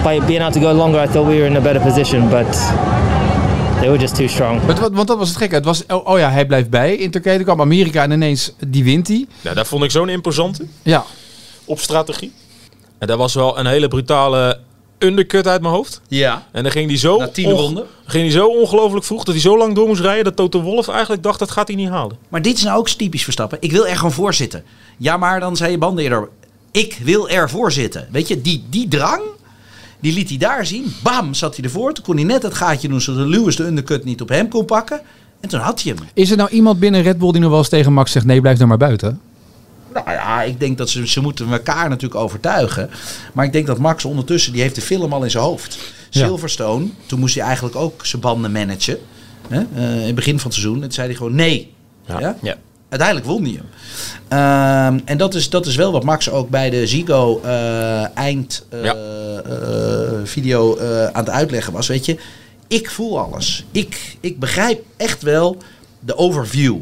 by 0.03 0.18
being 0.27 0.41
able 0.41 0.53
to 0.53 0.61
go 0.61 0.72
longer, 0.72 0.99
I 0.99 1.07
thought 1.07 1.27
we 1.27 1.39
were 1.39 1.47
in 1.47 1.57
a 1.57 1.61
better 1.61 1.81
position, 1.81 2.29
but 2.31 2.47
they 3.81 3.89
were 3.89 3.99
just 3.99 4.14
too 4.14 4.27
strong. 4.27 4.61
Want, 4.93 5.07
dat 5.09 5.18
was 5.18 5.29
het 5.29 5.37
gekke. 5.39 5.55
Het 5.55 5.64
was, 5.64 5.87
oh, 5.87 6.07
oh 6.07 6.18
ja, 6.18 6.31
hij 6.31 6.47
blijft 6.47 6.70
bij 6.70 6.95
in 6.95 7.11
Turkije. 7.11 7.37
Toen 7.37 7.45
kwam 7.45 7.61
Amerika 7.61 8.03
en 8.03 8.11
ineens, 8.11 8.53
die 8.66 8.85
wint 8.85 9.09
hij. 9.09 9.27
Nou, 9.41 9.55
daar 9.57 9.66
vond 9.66 9.85
ik 9.85 9.91
zo'n 9.91 10.09
imposante 10.09 10.66
Ja. 10.83 11.05
op 11.64 11.79
strategie. 11.81 12.33
En 12.99 13.07
dat 13.07 13.18
was 13.18 13.35
wel 13.35 13.59
een 13.59 13.66
hele 13.66 13.89
brutale 13.89 14.61
undercut 14.99 15.47
uit 15.47 15.61
mijn 15.61 15.74
hoofd. 15.74 16.01
Ja. 16.09 16.47
En 16.53 16.62
dan 16.62 16.72
ging 16.72 16.89
hij 16.89 16.99
zo, 16.99 17.18
ging 17.35 18.24
hij 18.24 18.31
zo 18.31 18.47
ongelooflijk 18.47 19.05
vroeg 19.05 19.24
dat 19.24 19.35
hij 19.35 19.43
zo 19.43 19.59
lang 19.59 19.74
door 19.74 19.87
moest 19.87 20.01
rijden 20.01 20.24
dat 20.24 20.37
Toto 20.37 20.62
Wolff 20.62 20.89
eigenlijk 20.89 21.22
dacht 21.22 21.39
dat 21.39 21.51
gaat 21.51 21.68
hij 21.68 21.77
niet 21.77 21.89
halen. 21.89 22.16
Maar 22.29 22.43
dit 22.43 22.57
is 22.57 22.62
nou 22.62 22.79
ook 22.79 22.89
typisch 22.89 23.22
Verstappen. 23.24 23.59
Ik 23.61 23.72
wil 23.72 23.87
er 23.87 23.97
gewoon 23.97 24.12
voor 24.12 24.35
zitten. 24.35 24.64
Ja, 24.99 25.16
maar 25.16 25.41
dan 25.41 25.57
zei 25.57 25.70
je 25.70 25.79
banden 25.79 26.05
eerder. 26.05 26.29
Ik 26.70 26.99
wil 27.03 27.29
ervoor 27.29 27.72
zitten. 27.72 28.09
Weet 28.11 28.29
je, 28.29 28.41
die, 28.41 28.64
die 28.70 28.89
drang, 28.89 29.22
die 30.07 30.15
liet 30.15 30.29
hij 30.29 30.39
daar 30.39 30.67
zien. 30.67 30.95
Bam, 31.03 31.35
zat 31.35 31.57
hij 31.57 31.65
ervoor. 31.65 31.93
Toen 31.93 32.05
kon 32.05 32.17
hij 32.17 32.25
net 32.25 32.43
het 32.43 32.55
gaatje 32.55 32.89
doen 32.89 33.01
zodat 33.01 33.27
Lewis 33.27 33.57
de 33.57 33.65
undercut 33.65 34.05
niet 34.05 34.21
op 34.21 34.29
hem 34.29 34.49
kon 34.49 34.65
pakken. 34.65 35.01
En 35.41 35.49
toen 35.49 35.61
had 35.61 35.83
hij 35.83 35.95
hem. 35.95 36.07
Is 36.15 36.31
er 36.31 36.37
nou 36.37 36.51
iemand 36.51 36.79
binnen 36.79 37.03
Red 37.03 37.19
Bull 37.19 37.33
die 37.33 37.41
nog 37.41 37.51
wel 37.51 37.59
eens 37.59 37.69
tegen 37.69 37.93
Max 37.93 38.13
zegt... 38.13 38.27
nee, 38.27 38.41
blijf 38.41 38.57
nou 38.57 38.69
maar 38.69 38.79
buiten? 38.79 39.21
Nou 39.93 40.11
ja, 40.11 40.43
ik 40.43 40.61
denk 40.61 40.79
dat 40.79 40.91
ze, 40.91 41.09
ze 41.09 41.21
moeten 41.21 41.53
elkaar 41.53 41.89
natuurlijk 41.89 42.21
overtuigen. 42.21 42.91
Maar 43.33 43.45
ik 43.45 43.53
denk 43.53 43.67
dat 43.67 43.79
Max 43.79 44.05
ondertussen, 44.05 44.53
die 44.53 44.63
heeft 44.63 44.75
de 44.75 44.81
film 44.81 45.13
al 45.13 45.25
in 45.25 45.31
zijn 45.31 45.45
hoofd. 45.45 45.79
Ja. 46.11 46.27
Silverstone, 46.27 46.87
toen 47.07 47.19
moest 47.19 47.35
hij 47.35 47.45
eigenlijk 47.45 47.77
ook 47.77 48.07
zijn 48.07 48.23
banden 48.23 48.53
managen. 48.53 48.99
Hè? 49.49 49.63
eh, 49.75 50.01
in 50.01 50.07
het 50.07 50.15
begin 50.15 50.39
van 50.39 50.51
het 50.51 50.59
seizoen. 50.59 50.75
En 50.75 50.83
toen 50.83 50.93
zei 50.93 51.07
hij 51.07 51.17
gewoon 51.17 51.35
nee. 51.35 51.73
Ja. 52.07 52.37
Ja. 52.43 52.57
Uiteindelijk 52.89 53.28
won 53.28 53.43
hij 53.43 53.53
hem. 53.53 53.66
Ehm, 54.28 55.01
en 55.05 55.18
dat 55.18 55.34
is, 55.34 55.51
dat 55.51 55.66
is 55.66 55.76
wel 55.76 55.93
wat 55.93 56.05
Max 56.05 56.30
ook 56.30 56.49
bij 56.51 56.70
de 56.70 56.87
Zigo 56.87 57.41
eh, 57.45 58.16
eind 58.16 58.66
eh, 58.68 58.84
Ja. 58.84 58.95
eh, 58.95 60.12
video 60.24 60.78
aan 61.12 61.24
het 61.24 61.30
uitleggen 61.30 61.72
was. 61.72 61.87
Weet 61.87 62.05
je, 62.05 62.16
ik 62.68 62.91
voel 62.91 63.18
alles. 63.18 63.64
Ik, 63.70 64.16
ik 64.20 64.39
begrijp 64.39 64.84
echt 64.97 65.22
wel 65.22 65.57
de 66.01 66.16
overview. 66.16 66.76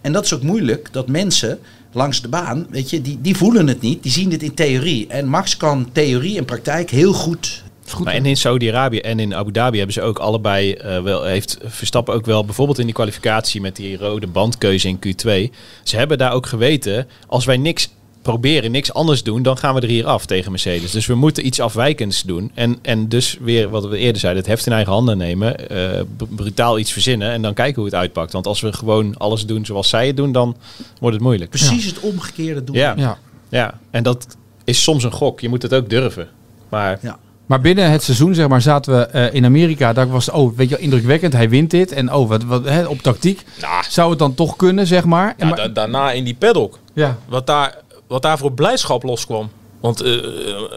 En 0.00 0.12
dat 0.12 0.24
is 0.24 0.34
ook 0.34 0.42
moeilijk, 0.42 0.88
dat 0.92 1.08
mensen 1.08 1.58
langs 1.92 2.22
de 2.22 2.28
baan, 2.28 2.66
weet 2.70 2.90
je, 2.90 3.02
die, 3.02 3.18
die 3.20 3.36
voelen 3.36 3.66
het 3.66 3.80
niet. 3.80 4.02
Die 4.02 4.12
zien 4.12 4.30
het 4.32 4.42
in 4.42 4.54
theorie. 4.54 5.06
En 5.08 5.26
Max 5.26 5.56
kan 5.56 5.88
theorie 5.92 6.38
en 6.38 6.44
praktijk 6.44 6.90
heel 6.90 7.12
goed. 7.12 7.62
Maar 7.98 8.14
en 8.14 8.26
in 8.26 8.36
Saudi-Arabië 8.36 8.98
en 8.98 9.18
in 9.18 9.34
Abu 9.34 9.52
Dhabi 9.52 9.76
hebben 9.76 9.94
ze 9.94 10.02
ook 10.02 10.18
allebei 10.18 10.72
eh, 10.72 11.02
wel 11.02 11.24
heeft 11.24 11.58
Verstappen 11.64 12.14
ook 12.14 12.26
wel 12.26 12.44
bijvoorbeeld 12.44 12.78
in 12.78 12.84
die 12.84 12.94
kwalificatie 12.94 13.60
met 13.60 13.76
die 13.76 13.96
rode 13.96 14.26
bandkeuze 14.26 14.88
in 14.88 14.96
Q2. 15.06 15.54
Ze 15.82 15.96
hebben 15.96 16.18
daar 16.18 16.32
ook 16.32 16.46
geweten 16.46 17.08
als 17.26 17.44
wij 17.44 17.56
niks 17.56 17.88
proberen, 18.22 18.70
niks 18.70 18.92
anders 18.92 19.22
doen, 19.22 19.42
dan 19.42 19.56
gaan 19.58 19.74
we 19.74 19.80
er 19.80 19.88
hier 19.88 20.06
af 20.06 20.26
tegen 20.26 20.50
Mercedes. 20.50 20.90
Dus 20.90 21.06
we 21.06 21.14
moeten 21.14 21.46
iets 21.46 21.60
afwijkends 21.60 22.22
doen 22.22 22.50
en 22.54 22.78
en 22.82 23.08
dus 23.08 23.36
weer 23.40 23.68
wat 23.68 23.86
we 23.86 23.98
eerder 23.98 24.20
zeiden, 24.20 24.42
het 24.42 24.50
heft 24.50 24.66
in 24.66 24.72
eigen 24.72 24.92
handen 24.92 25.18
nemen, 25.18 25.68
eh, 25.68 26.00
b- 26.16 26.26
brutaal 26.36 26.78
iets 26.78 26.92
verzinnen 26.92 27.30
en 27.30 27.42
dan 27.42 27.54
kijken 27.54 27.74
hoe 27.76 27.84
het 27.84 27.94
uitpakt. 27.94 28.32
Want 28.32 28.46
als 28.46 28.60
we 28.60 28.72
gewoon 28.72 29.16
alles 29.16 29.46
doen 29.46 29.64
zoals 29.64 29.88
zij 29.88 30.06
het 30.06 30.16
doen, 30.16 30.32
dan 30.32 30.56
wordt 31.00 31.14
het 31.16 31.24
moeilijk. 31.24 31.50
Precies 31.50 31.84
het 31.84 32.00
omgekeerde 32.00 32.64
doen. 32.64 32.76
Ja. 32.76 32.94
Ja. 32.96 33.18
Ja, 33.48 33.78
en 33.90 34.02
dat 34.02 34.36
is 34.64 34.82
soms 34.82 35.04
een 35.04 35.12
gok. 35.12 35.40
Je 35.40 35.48
moet 35.48 35.62
het 35.62 35.74
ook 35.74 35.90
durven. 35.90 36.28
Maar 36.68 36.98
Ja. 37.02 37.18
Maar 37.50 37.60
binnen 37.60 37.90
het 37.90 38.02
seizoen, 38.02 38.34
zeg 38.34 38.48
maar, 38.48 38.60
zaten 38.62 38.96
we 38.98 39.04
eh, 39.06 39.34
in 39.34 39.44
Amerika. 39.44 39.92
Daar 39.92 40.08
was, 40.08 40.30
oh, 40.30 40.56
weet 40.56 40.68
je 40.68 40.74
wel, 40.74 40.84
indrukwekkend. 40.84 41.32
Hij 41.32 41.48
wint 41.48 41.70
dit. 41.70 41.92
En 41.92 42.12
oh, 42.12 42.28
wat, 42.28 42.44
wat, 42.44 42.64
hè, 42.64 42.86
op 42.86 42.98
tactiek 43.02 43.44
zou 43.88 44.10
het 44.10 44.18
dan 44.18 44.34
toch 44.34 44.56
kunnen, 44.56 44.86
zeg 44.86 45.04
maar. 45.04 45.34
Ja, 45.38 45.46
maar- 45.46 45.56
da- 45.56 45.68
daarna 45.68 46.12
in 46.12 46.24
die 46.24 46.34
paddock. 46.34 46.78
ja. 46.94 47.18
Wat 47.28 47.46
daar, 47.46 47.78
wat 48.06 48.22
daar 48.22 48.38
voor 48.38 48.52
blijdschap 48.52 49.02
loskwam. 49.02 49.50
Want 49.80 50.00
eh, 50.00 50.12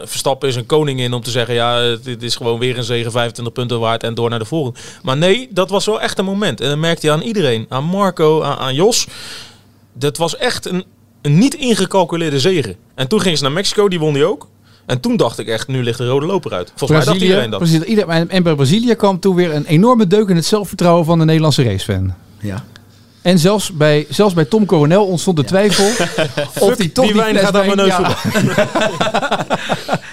Verstappen 0.04 0.48
is 0.48 0.56
een 0.56 0.66
koningin 0.66 1.12
om 1.12 1.22
te 1.22 1.30
zeggen... 1.30 1.54
ja, 1.54 1.96
dit 2.02 2.22
is 2.22 2.36
gewoon 2.36 2.58
weer 2.58 2.78
een 2.78 2.84
zegen, 2.84 3.12
25 3.12 3.54
punten 3.54 3.80
waard 3.80 4.02
en 4.02 4.14
door 4.14 4.30
naar 4.30 4.38
de 4.38 4.44
volgende. 4.44 4.78
Maar 5.02 5.16
nee, 5.16 5.48
dat 5.50 5.70
was 5.70 5.86
wel 5.86 6.00
echt 6.00 6.18
een 6.18 6.24
moment. 6.24 6.60
En 6.60 6.68
dat 6.68 6.78
merkte 6.78 7.06
je 7.06 7.12
aan 7.12 7.22
iedereen. 7.22 7.66
Aan 7.68 7.84
Marco, 7.84 8.42
aan, 8.42 8.56
aan 8.58 8.74
Jos. 8.74 9.06
Dat 9.92 10.16
was 10.16 10.36
echt 10.36 10.66
een, 10.66 10.84
een 11.22 11.38
niet 11.38 11.54
ingecalculeerde 11.54 12.40
zegen. 12.40 12.76
En 12.94 13.08
toen 13.08 13.20
gingen 13.20 13.36
ze 13.38 13.44
naar 13.44 13.52
Mexico, 13.52 13.88
die 13.88 13.98
won 13.98 14.12
die 14.14 14.24
ook. 14.24 14.48
En 14.86 15.00
toen 15.00 15.16
dacht 15.16 15.38
ik 15.38 15.46
echt, 15.48 15.68
nu 15.68 15.82
ligt 15.82 15.98
de 15.98 16.06
rode 16.06 16.26
loper 16.26 16.52
uit. 16.52 16.72
Volgens 16.76 16.90
mij 16.90 16.98
dacht 16.98 17.04
Brazilië, 17.10 17.28
iedereen 17.30 17.50
dat. 17.50 17.58
precies, 17.60 17.80
iedereen, 17.80 18.30
en- 18.30 18.42
bij 18.42 18.54
Brazilië 18.54 18.94
kwam 18.94 19.20
toen 19.20 19.34
weer 19.34 19.54
een 19.54 19.64
enorme 19.66 20.06
deuk 20.06 20.28
in 20.28 20.36
het 20.36 20.44
zelfvertrouwen 20.44 21.04
van 21.04 21.18
de 21.18 21.24
Nederlandse 21.24 21.62
racefan. 21.62 22.14
Ja. 22.40 22.64
En 23.22 23.38
zelfs 23.38 23.72
bij, 23.72 24.06
zelfs 24.08 24.34
bij 24.34 24.44
Tom 24.44 24.66
Coronel 24.66 25.06
ontstond 25.06 25.36
de 25.36 25.44
twijfel 25.44 25.84
of 26.68 26.76
hij 26.78 26.88
toch 26.88 27.04
die 27.06 27.14
wijn 27.14 27.34
fles 27.36 27.44
gaat 27.44 27.56
aan 27.56 27.66
mijn 27.66 27.76
neus 27.76 27.86
ja. 27.96 28.16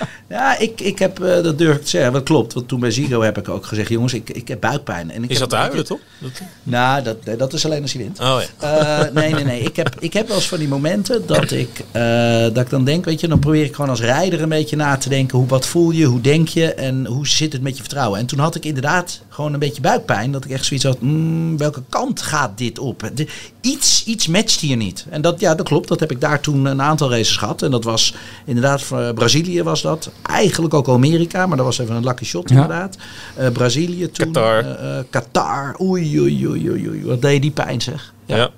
Ja, 0.42 0.58
ik, 0.58 0.82
ik 0.82 1.00
heb, 1.00 1.20
eh, 1.24 1.44
dat 1.44 1.58
durf 1.58 1.76
ik 1.76 1.82
te 1.84 1.90
zeggen, 1.90 2.14
dat 2.14 2.24
klopt. 2.24 2.54
Want 2.54 2.68
toen 2.68 2.80
bij 2.80 2.92
Ziggo 2.92 3.22
heb 3.22 3.38
ik 3.38 3.50
ook 3.50 3.66
gezegd, 3.66 3.90
jongens, 3.90 4.14
ik, 4.14 4.30
ik 4.30 4.48
heb 4.48 4.60
buikpijn. 4.62 5.12
En 5.12 5.24
ik 5.24 5.30
Is 5.30 5.40
heb 5.40 5.50
dat 5.50 5.60
te 5.60 5.68
beetje- 5.76 5.86
huilen, 5.86 5.86
toch? 5.86 6.00
Dat- 6.40 6.48
Nou, 6.64 7.04
dat, 7.04 7.26
nee, 7.26 7.36
dat 7.36 7.54
is 7.54 7.66
alleen 7.66 7.82
als 7.82 7.94
hij 7.94 8.02
wint. 8.02 8.20
Oh 8.20 8.40
ja. 8.60 9.04
Eh, 9.06 9.14
nee, 9.14 9.34
nee, 9.34 9.44
nee. 9.44 9.62
Ik 9.62 9.76
heb, 9.76 9.96
ik 10.00 10.14
heb 10.14 10.28
wel 10.28 10.36
eens 10.36 10.48
van 10.48 10.58
die 10.60 10.68
momenten 10.68 11.26
dat 11.26 11.52
ik, 11.52 11.70
eh, 11.92 12.42
dat 12.42 12.58
ik 12.58 12.70
dan 12.70 12.84
denk, 12.86 13.06
weet 13.06 13.20
je, 13.20 13.28
dan 13.28 13.40
probeer 13.40 13.64
ik 13.64 13.76
gewoon 13.76 13.90
als 13.90 14.02
rijder 14.02 14.42
een 14.42 14.50
beetje 14.50 14.76
na 14.76 14.98
te 14.98 15.10
denken. 15.10 15.38
Hoe, 15.38 15.48
wat 15.48 15.66
voel 15.68 15.92
je, 15.92 16.06
hoe 16.06 16.22
denk 16.22 16.48
je 16.48 16.74
en 16.74 17.06
hoe 17.06 17.28
zit 17.28 17.54
het 17.54 17.62
met 17.62 17.76
je 17.76 17.82
vertrouwen? 17.82 18.20
En 18.20 18.26
toen 18.26 18.40
had 18.40 18.56
ik 18.56 18.66
inderdaad 18.66 19.22
gewoon 19.30 19.54
een 19.54 19.60
beetje 19.60 19.82
buikpijn. 19.82 20.32
Dat 20.32 20.46
ik 20.46 20.52
echt 20.52 20.66
zoiets 20.66 20.86
had, 20.86 21.02
mm, 21.02 21.58
welke 21.58 21.84
kant 21.90 22.22
gaat 22.22 22.58
dit 22.58 22.80
op? 22.80 23.10
De- 23.14 23.28
iets, 23.62 24.04
iets 24.06 24.28
matcht 24.28 24.60
hier 24.60 24.76
niet. 24.78 25.06
En 25.10 25.22
dat, 25.22 25.40
ja, 25.40 25.56
dat 25.56 25.66
klopt. 25.68 25.88
Dat 25.88 26.00
heb 26.00 26.12
ik 26.12 26.22
daar 26.22 26.40
toen 26.40 26.66
een 26.66 26.82
aantal 26.82 27.10
races 27.10 27.38
gehad. 27.38 27.62
En 27.62 27.72
dat 27.72 27.84
was 27.84 28.14
inderdaad, 28.46 28.82
voor 28.82 29.14
Brazilië 29.14 29.64
was 29.64 29.82
dat. 29.82 30.12
Eigenlijk 30.22 30.74
ook 30.74 30.90
Amerika, 30.90 31.46
maar 31.48 31.58
dat 31.58 31.66
was 31.66 31.78
even 31.80 31.96
een 31.96 32.04
lucky 32.04 32.26
shot 32.26 32.50
Ja. 32.50 32.56
inderdaad. 32.56 32.98
Eh, 33.36 33.50
Brazilië 33.50 34.12
toen. 34.12 34.26
Qatar. 34.32 34.60
eh, 34.66 34.98
eh, 35.00 35.06
Qatar. 35.10 35.76
Oei, 35.82 36.20
oei, 36.20 36.48
oei, 36.48 36.70
oei, 36.70 36.90
oei. 36.90 37.04
Wat 37.06 37.22
deed 37.22 37.42
die 37.42 37.52
pijn 37.52 37.82
zeg. 37.82 38.14
Ja. 38.26 38.50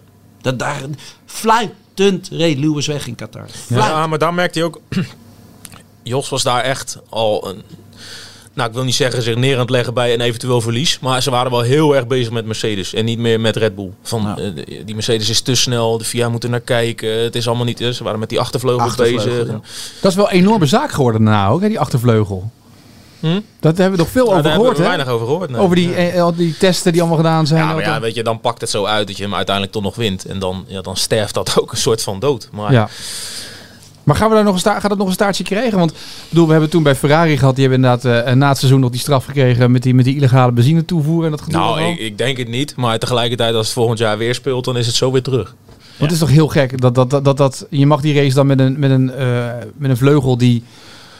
Dat 0.42 0.60
daar 0.60 0.82
fluitend 1.26 2.28
reed 2.32 2.58
Lewis 2.58 2.88
weg 2.88 3.08
in 3.08 3.16
Qatar. 3.16 3.46
Ja, 3.68 4.08
maar 4.08 4.18
daar 4.20 4.34
merkte 4.34 4.60
hij 4.60 4.68
ook. 4.68 4.82
Jos 6.04 6.30
was 6.30 6.44
daar 6.44 6.62
echt 6.64 6.98
al 7.10 7.48
een. 7.50 7.62
Nou, 8.54 8.70
ik 8.70 8.76
wil 8.76 8.84
niet 8.84 8.96
zeggen 8.96 9.22
zich 9.24 9.36
neer 9.36 9.54
aan 9.54 9.60
het 9.62 9.70
leggen 9.70 9.94
bij 9.94 10.14
een 10.14 10.22
eventueel 10.22 10.62
verlies. 10.62 11.00
Maar 11.00 11.22
ze 11.24 11.30
waren 11.32 11.52
wel 11.52 11.62
heel 11.62 11.96
erg 11.96 12.08
bezig 12.08 12.32
met 12.32 12.46
Mercedes. 12.46 12.94
En 12.94 13.06
niet 13.06 13.20
meer 13.20 13.40
met 13.40 13.56
Red 13.56 13.76
Bull. 13.76 13.90
Van, 14.04 14.22
Ja. 14.22 14.38
eh, 14.38 14.80
die 14.86 14.94
Mercedes 14.96 15.30
is 15.30 15.42
te 15.42 15.56
snel. 15.56 15.98
De 15.98 16.04
FIA 16.04 16.30
moet 16.30 16.44
er 16.44 16.50
naar 16.50 16.60
kijken. 16.60 17.10
Het 17.24 17.36
is 17.36 17.48
allemaal 17.48 17.66
niet. 17.66 17.82
eh, 17.82 17.90
Ze 17.90 18.04
waren 18.04 18.20
met 18.20 18.30
die 18.30 18.40
achtervleugel, 18.40 18.82
Achtervleugel, 18.82 19.30
bezig. 19.32 19.48
ja. 19.48 19.60
Dat 20.02 20.12
is 20.12 20.18
wel 20.18 20.26
een 20.26 20.32
enorme 20.38 20.66
zaak 20.66 20.92
geworden 20.92 21.24
daarna 21.26 21.48
ook, 21.48 21.62
hè, 21.62 21.68
die 21.68 21.80
achtervleugel. 21.80 22.52
Hm? 23.20 23.40
Dat 23.60 23.78
hebben 23.78 23.98
we 23.98 24.04
nog 24.04 24.12
veel 24.12 24.26
Nou, 24.26 24.38
over 24.38 24.44
daar 24.44 24.54
gehoord, 24.54 24.78
hebben 24.78 24.86
we 24.86 24.92
hè? 24.92 24.96
weinig 25.06 25.08
over 25.16 25.28
gehoord. 25.28 25.50
nee. 25.50 25.62
Over 25.62 25.76
die, 25.76 25.94
eh, 25.96 26.22
al 26.24 26.36
die 26.36 26.58
testen 26.58 26.92
die 26.92 27.02
allemaal 27.02 27.20
gedaan 27.20 27.48
zijn. 27.48 27.64
Ja, 27.64 27.74
maar 27.74 27.84
ja, 27.84 28.00
weet 28.00 28.16
je, 28.16 28.24
dan 28.24 28.40
pakt 28.42 28.62
het 28.62 28.70
zo 28.70 28.86
uit 28.86 29.08
dat 29.08 29.18
je 29.18 29.24
hem 29.24 29.36
uiteindelijk 29.36 29.76
toch 29.76 29.84
nog 29.84 29.96
wint. 29.96 30.26
En 30.26 30.40
dan, 30.40 30.66
ja, 30.68 30.82
dan 30.82 30.98
sterft 30.98 31.34
dat 31.34 31.56
ook 31.62 31.72
een 31.72 31.78
soort 31.78 32.02
van 32.04 32.20
dood. 32.20 32.50
Maar 32.52 32.72
Ja. 32.72 32.90
Maar 34.04 34.16
gaan 34.16 34.30
we 34.30 34.36
daar 34.36 34.44
nog 34.44 34.54
een 34.54 34.60
sta- 34.60 34.80
gaat 34.80 34.90
dat 34.90 34.98
nog 34.98 35.08
een 35.08 35.14
staartje 35.14 35.44
krijgen? 35.44 35.78
Want 35.78 35.92
ik 35.92 35.98
bedoel, 36.30 36.46
we 36.46 36.52
hebben 36.52 36.70
toen 36.70 36.84
bij 36.84 36.96
Ferrari 36.96 37.38
gehad. 37.38 37.56
Die 37.56 37.68
hebben 37.68 37.84
inderdaad 37.84 38.26
eh, 38.26 38.34
na 38.34 38.48
het 38.50 38.58
seizoen 38.58 38.80
nog 38.80 38.90
die 38.90 39.00
straf 39.00 39.26
gekregen 39.26 39.72
met 39.72 39.84
die, 39.84 39.94
met 39.94 40.06
die 40.06 40.16
illegale 40.16 40.52
benzine 40.52 40.86
toevoer 40.86 41.26
en 41.26 41.32
dat 41.32 41.42
gedoe 41.42 41.60
nou, 41.60 41.82
ik, 41.82 42.00
ik 42.00 42.18
denk 42.18 42.38
het 42.38 42.48
niet. 42.48 42.76
Maar 42.76 43.00
tegelijkertijd, 43.00 43.56
als 43.56 43.66
het 43.66 43.76
volgend 43.76 44.00
jaar 44.00 44.18
weer 44.18 44.36
speelt, 44.36 44.66
dan 44.66 44.78
is 44.78 44.86
het 44.86 44.96
zo 44.96 45.12
weer 45.12 45.22
terug. 45.24 45.56
Want 45.98 46.12
het 46.12 46.12
is 46.12 46.20
toch 46.20 46.30
heel 46.30 46.48
gek 46.48 46.82
dat, 46.82 46.96
dat, 46.96 47.10
dat, 47.10 47.26
dat, 47.26 47.38
dat 47.38 47.66
je 47.70 47.86
mag 47.86 48.02
die 48.02 48.14
race 48.16 48.34
dan 48.36 48.48
met 48.48 48.60
een, 48.60 48.80
met 48.80 48.92
een, 48.92 49.12
eh, 49.12 49.46
met 49.78 49.90
een 49.90 49.98
vleugel 49.98 50.38
die, 50.38 50.64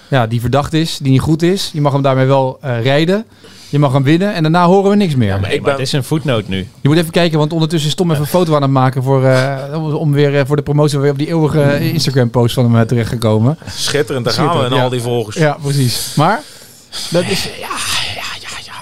ja, 0.10 0.28
die 0.28 0.42
verdacht 0.42 0.74
is, 0.74 0.98
die 0.98 1.12
niet 1.12 1.22
goed 1.22 1.42
is. 1.42 1.70
Je 1.74 1.82
mag 1.82 1.92
hem 1.94 2.02
daarmee 2.02 2.26
wel 2.26 2.58
eh, 2.62 2.82
rijden. 2.84 3.26
Je 3.74 3.80
mag 3.80 3.94
hem 3.94 4.04
winnen 4.04 4.34
en 4.34 4.42
daarna 4.42 4.66
horen 4.66 4.90
we 4.90 4.96
niks 4.96 5.16
meer. 5.16 5.30
maar 5.32 5.40
Nee, 5.42 5.50
ik 5.54 5.56
maar 5.62 5.64
ben- 5.70 5.80
het 5.80 5.88
is 5.88 5.94
een 5.94 6.04
voetnoot 6.04 6.48
nu. 6.48 6.68
Je 6.82 6.90
moet 6.90 6.98
even 6.98 7.12
kijken, 7.12 7.38
want 7.38 7.54
ondertussen 7.54 7.90
is 7.90 7.96
Tom 7.96 8.10
even 8.12 8.22
een 8.22 8.28
foto 8.28 8.56
aan 8.56 8.62
het 8.62 8.72
maken 8.72 9.04
voor, 9.04 9.26
eh, 9.26 9.96
om- 10.00 10.12
weer 10.12 10.38
eh, 10.40 10.46
voor 10.46 10.56
de 10.56 10.62
promotie 10.62 11.00
weer 11.00 11.12
op 11.12 11.18
die 11.18 11.28
eeuwige 11.28 11.92
Instagram-post 11.94 12.54
van 12.54 12.64
hem 12.64 12.76
eh, 12.82 12.88
terechtgekomen. 12.88 13.58
Schitterend, 13.76 14.26
daar 14.26 14.34
gaan 14.34 14.44
we. 14.46 14.50
En 14.52 14.58
Schitterend, 14.58 14.84
al 14.84 14.90
ja. 14.90 14.96
die 14.96 15.02
volgers. 15.02 15.36
Ja, 15.38 15.58
precies. 15.62 16.14
Maar 16.16 16.42
dat 17.10 17.24
is, 17.24 17.50
Ja, 17.60 17.70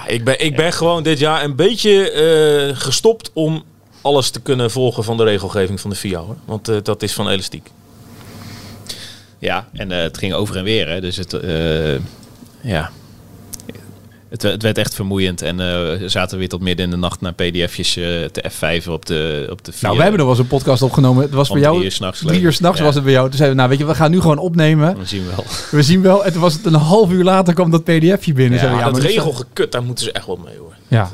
ik 0.08 0.24
ben, 0.24 0.40
ik 0.46 0.56
ben 0.56 0.74
gewoon 0.74 1.04
dit 1.04 1.20
jaar 1.20 1.44
een 1.44 1.56
beetje 1.56 2.12
eh, 2.12 2.76
gestopt 2.82 3.32
om 3.34 3.64
alles 4.02 4.30
te 4.30 4.40
kunnen 4.42 4.72
volgen 4.72 5.04
van 5.04 5.18
de 5.18 5.24
regelgeving 5.24 5.80
van 5.82 5.90
de 5.90 5.96
FIA. 5.96 6.20
Hoor. 6.20 6.36
Want 6.46 6.68
eh, 6.68 6.76
dat 6.84 7.04
is 7.04 7.14
van 7.14 7.30
elastiek. 7.30 7.70
Ja, 9.40 9.68
en 9.74 9.92
eh, 9.92 10.02
het 10.02 10.18
ging 10.18 10.34
over 10.34 10.58
en 10.58 10.64
weer. 10.64 10.90
Hè. 10.90 11.02
Dus 11.02 11.18
het, 11.18 11.34
eh, 11.34 11.94
ja. 12.62 12.90
Het, 14.32 14.42
het 14.42 14.62
werd 14.62 14.78
echt 14.78 14.96
vermoeiend. 14.96 15.42
En 15.42 15.60
eh, 15.60 15.66
we 16.00 16.10
zaten 16.10 16.38
weer 16.38 16.50
tot 16.50 16.62
midden 16.62 16.86
in 16.86 16.92
de 16.92 16.98
nacht 16.98 17.22
naar 17.22 17.34
pdf'jes 17.34 17.98
eh 17.98 18.04
te 18.24 18.44
F5 18.52 18.88
op 18.90 19.06
de, 19.06 19.48
op 19.52 19.66
de 19.66 19.72
nou, 19.82 19.96
we 19.96 20.02
hebben 20.02 20.20
nog 20.20 20.30
wel 20.30 20.38
eens 20.38 20.46
een 20.52 20.58
podcast 20.58 20.82
opgenomen. 20.82 21.24
Het 21.24 21.34
was 21.34 21.50
bij 21.50 21.60
jou 21.60 21.74
drie 21.74 21.86
uur 21.86 21.92
's 21.92 22.00
nachts 22.00 22.22
drie 22.26 22.42
uur 22.42 22.54
s'nachts 22.54 22.80
Ja. 22.80 22.86
was 22.86 22.96
het 22.96 23.04
bij 23.04 23.14
jou. 23.14 23.28
Toen 23.28 23.38
zeiden 23.38 23.58
we, 23.58 23.64
nou 23.64 23.78
weet 23.78 23.88
je, 23.88 23.94
we 23.94 24.00
gaan 24.00 24.12
nu 24.12 24.22
gewoon 24.22 24.38
opnemen. 24.38 24.98
We 24.98 25.06
zien 25.06 25.26
wel. 25.36 25.46
We 25.72 25.84
zien 25.84 26.02
wel. 26.02 26.26
En 26.26 26.32
toen 26.32 26.42
was 26.42 26.54
het 26.54 26.66
een 26.66 26.74
half 26.74 27.12
uur 27.12 27.24
later 27.24 27.54
kwam 27.54 27.72
dat 27.72 27.84
pdfje 27.84 28.34
binnen. 28.34 28.60
Ja, 28.60 28.66
we, 28.66 28.76
maar 28.76 28.84
dat 28.84 28.94
maar 28.94 29.02
regelgekut, 29.02 29.72
daar 29.72 29.84
moeten 29.84 30.06
ze 30.06 30.12
echt 30.12 30.26
wat 30.26 30.44
mee 30.44 30.58
hoor. 30.58 30.74
Ja. 30.88 31.12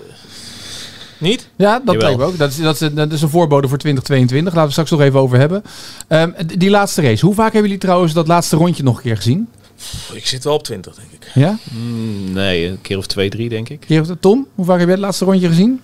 Niet? 1.17 1.49
Ja, 1.55 1.81
dat 1.85 2.01
lijkt 2.01 2.17
me 2.17 2.23
ook. 2.23 2.37
Dat 2.37 2.49
is, 2.49 2.57
dat, 2.57 2.81
is, 2.81 2.93
dat 2.93 3.11
is 3.11 3.21
een 3.21 3.29
voorbode 3.29 3.67
voor 3.67 3.77
2022. 3.77 4.53
Laten 4.53 4.67
we 4.67 4.71
straks 4.71 4.91
nog 4.91 5.01
even 5.01 5.19
over 5.19 5.37
hebben. 5.39 5.63
Ehm, 6.07 6.31
die 6.57 6.69
laatste 6.69 7.01
race. 7.01 7.25
Hoe 7.25 7.35
vaak 7.35 7.51
hebben 7.51 7.63
jullie 7.63 7.77
trouwens 7.77 8.13
dat 8.13 8.27
laatste 8.27 8.55
rondje 8.55 8.83
nog 8.83 8.95
een 8.95 9.03
keer 9.03 9.15
gezien? 9.15 9.49
Ik 10.13 10.27
zit 10.27 10.43
wel 10.43 10.53
op 10.53 10.63
20, 10.63 10.95
denk 10.95 11.07
ik. 11.11 11.31
Ja? 11.33 11.57
Mm, 11.71 12.31
nee, 12.33 12.67
een 12.67 12.81
keer 12.81 12.97
of 12.97 13.05
twee, 13.07 13.29
drie 13.29 13.49
denk 13.49 13.69
ik. 13.69 13.79
Keer- 13.79 14.19
Tom, 14.19 14.47
hoe 14.55 14.65
vaak 14.65 14.77
heb 14.77 14.85
jij 14.87 14.95
het 14.95 15.05
laatste 15.05 15.25
rondje 15.25 15.47
gezien? 15.47 15.81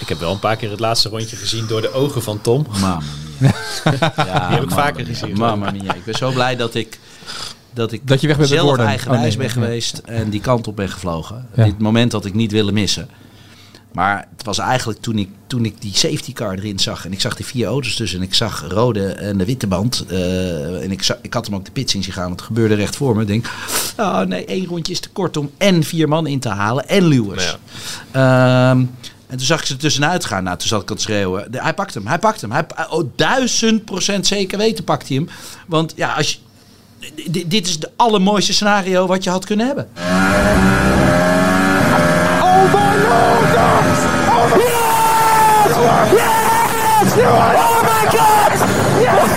Ik 0.00 0.08
heb 0.08 0.18
wel 0.18 0.32
een 0.32 0.38
paar 0.38 0.56
keer 0.56 0.70
het 0.70 0.80
laatste 0.80 1.08
rondje 1.08 1.36
gezien 1.36 1.66
door 1.66 1.80
de 1.80 1.92
ogen 1.92 2.22
van 2.22 2.40
Tom. 2.40 2.66
Mamma 2.70 2.98
mia. 3.38 3.54
Ja, 4.16 4.46
Die 4.48 4.54
heb 4.56 4.62
ik 4.62 4.70
vaker 4.70 5.04
mia. 5.06 5.14
gezien. 5.14 5.36
Mamma 5.38 5.70
mia. 5.70 5.94
Ik 5.94 6.04
ben 6.04 6.14
zo 6.14 6.30
blij 6.32 6.56
dat 6.56 6.74
ik, 6.74 6.98
dat 7.72 7.92
ik 7.92 8.08
Dat 8.08 8.20
je 8.20 8.26
weg 8.26 8.36
bent 8.36 8.50
met 8.50 8.58
zelf 8.58 8.78
eigenwijs 8.78 9.22
Oh, 9.22 9.28
nee. 9.28 9.36
ben 9.36 9.50
geweest 9.50 9.98
en 10.04 10.30
die 10.30 10.40
kant 10.40 10.66
op 10.66 10.76
ben 10.76 10.88
gevlogen. 10.88 11.48
Ja. 11.54 11.64
Dit 11.64 11.78
moment 11.78 12.12
had 12.12 12.24
ik 12.24 12.34
niet 12.34 12.52
willen 12.52 12.74
missen. 12.74 13.08
Maar 13.94 14.28
het 14.36 14.44
was 14.44 14.58
eigenlijk 14.58 15.00
toen 15.00 15.18
ik, 15.18 15.28
toen 15.46 15.64
ik 15.64 15.80
die 15.80 15.94
safety 15.94 16.32
car 16.32 16.54
erin 16.54 16.78
zag. 16.78 17.04
En 17.04 17.12
ik 17.12 17.20
zag 17.20 17.36
die 17.36 17.46
vier 17.46 17.66
auto's 17.66 17.94
tussen. 17.96 18.18
En 18.18 18.24
ik 18.24 18.34
zag 18.34 18.64
rode 18.68 19.06
en 19.08 19.38
de 19.38 19.44
witte 19.44 19.66
band. 19.66 20.04
eh, 20.08 20.82
en 20.82 20.90
ik, 20.90 21.02
zag, 21.02 21.16
ik 21.22 21.34
had 21.34 21.46
hem 21.46 21.54
ook 21.54 21.64
de 21.64 21.70
pits 21.70 21.94
in 21.94 22.02
zien 22.02 22.12
gaan. 22.12 22.24
Want 22.26 22.36
het 22.40 22.48
gebeurde 22.48 22.74
recht 22.74 22.96
voor 22.96 23.14
me. 23.16 23.20
Ik 23.22 23.26
denk, 23.26 23.46
oh 23.96 24.20
nee, 24.20 24.44
één 24.44 24.66
rondje 24.66 24.92
is 24.92 25.00
te 25.00 25.08
kort 25.08 25.36
om 25.36 25.50
en 25.58 25.82
vier 25.84 26.08
man 26.08 26.26
in 26.26 26.40
te 26.40 26.48
halen. 26.48 26.88
En 26.88 27.06
Lewis. 27.06 27.56
Ehm, 28.10 28.78
en 29.26 29.36
toen 29.36 29.46
zag 29.46 29.60
ik 29.60 29.66
ze 29.66 29.76
tussenuit 29.76 30.24
gaan. 30.24 30.44
Nou, 30.44 30.56
toen 30.58 30.68
zat 30.68 30.82
ik 30.82 30.88
aan 30.88 30.94
het 30.94 31.04
schreeuwen. 31.04 31.52
De- 31.52 31.62
hij 31.62 31.74
pakt 31.74 31.94
hem, 31.94 32.06
hij 32.06 32.18
pakt 32.18 32.40
hem. 32.40 32.52
Hij, 32.52 32.66
oh, 32.90 33.04
duizend 33.16 33.84
procent 33.84 34.26
zeker 34.26 34.58
weten 34.58 34.84
pakt 34.84 35.08
hij 35.08 35.16
hem. 35.16 35.28
Want 35.66 35.92
ja, 35.96 36.12
als 36.14 36.32
je, 36.32 37.30
dit 37.46 37.66
is 37.66 37.72
het 37.74 37.90
allermooiste 37.96 38.52
scenario 38.52 39.06
wat 39.06 39.24
je 39.24 39.30
had 39.30 39.44
kunnen 39.44 39.66
hebben. 39.66 39.88
Oh 42.40 42.72
my 42.72 43.02
lord! 43.08 43.63
Yes! 46.12 47.16
Oh 47.16 47.32
my 47.32 47.54
yes! 47.54 47.64
Oh 47.64 47.80
my 47.80 48.04
god! 48.04 48.62
Yes! 49.00 49.30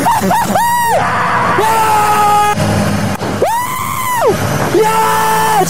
Yes! 4.75 5.69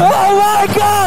Oh 0.00 0.30
my 0.38 0.66
god! 0.74 1.05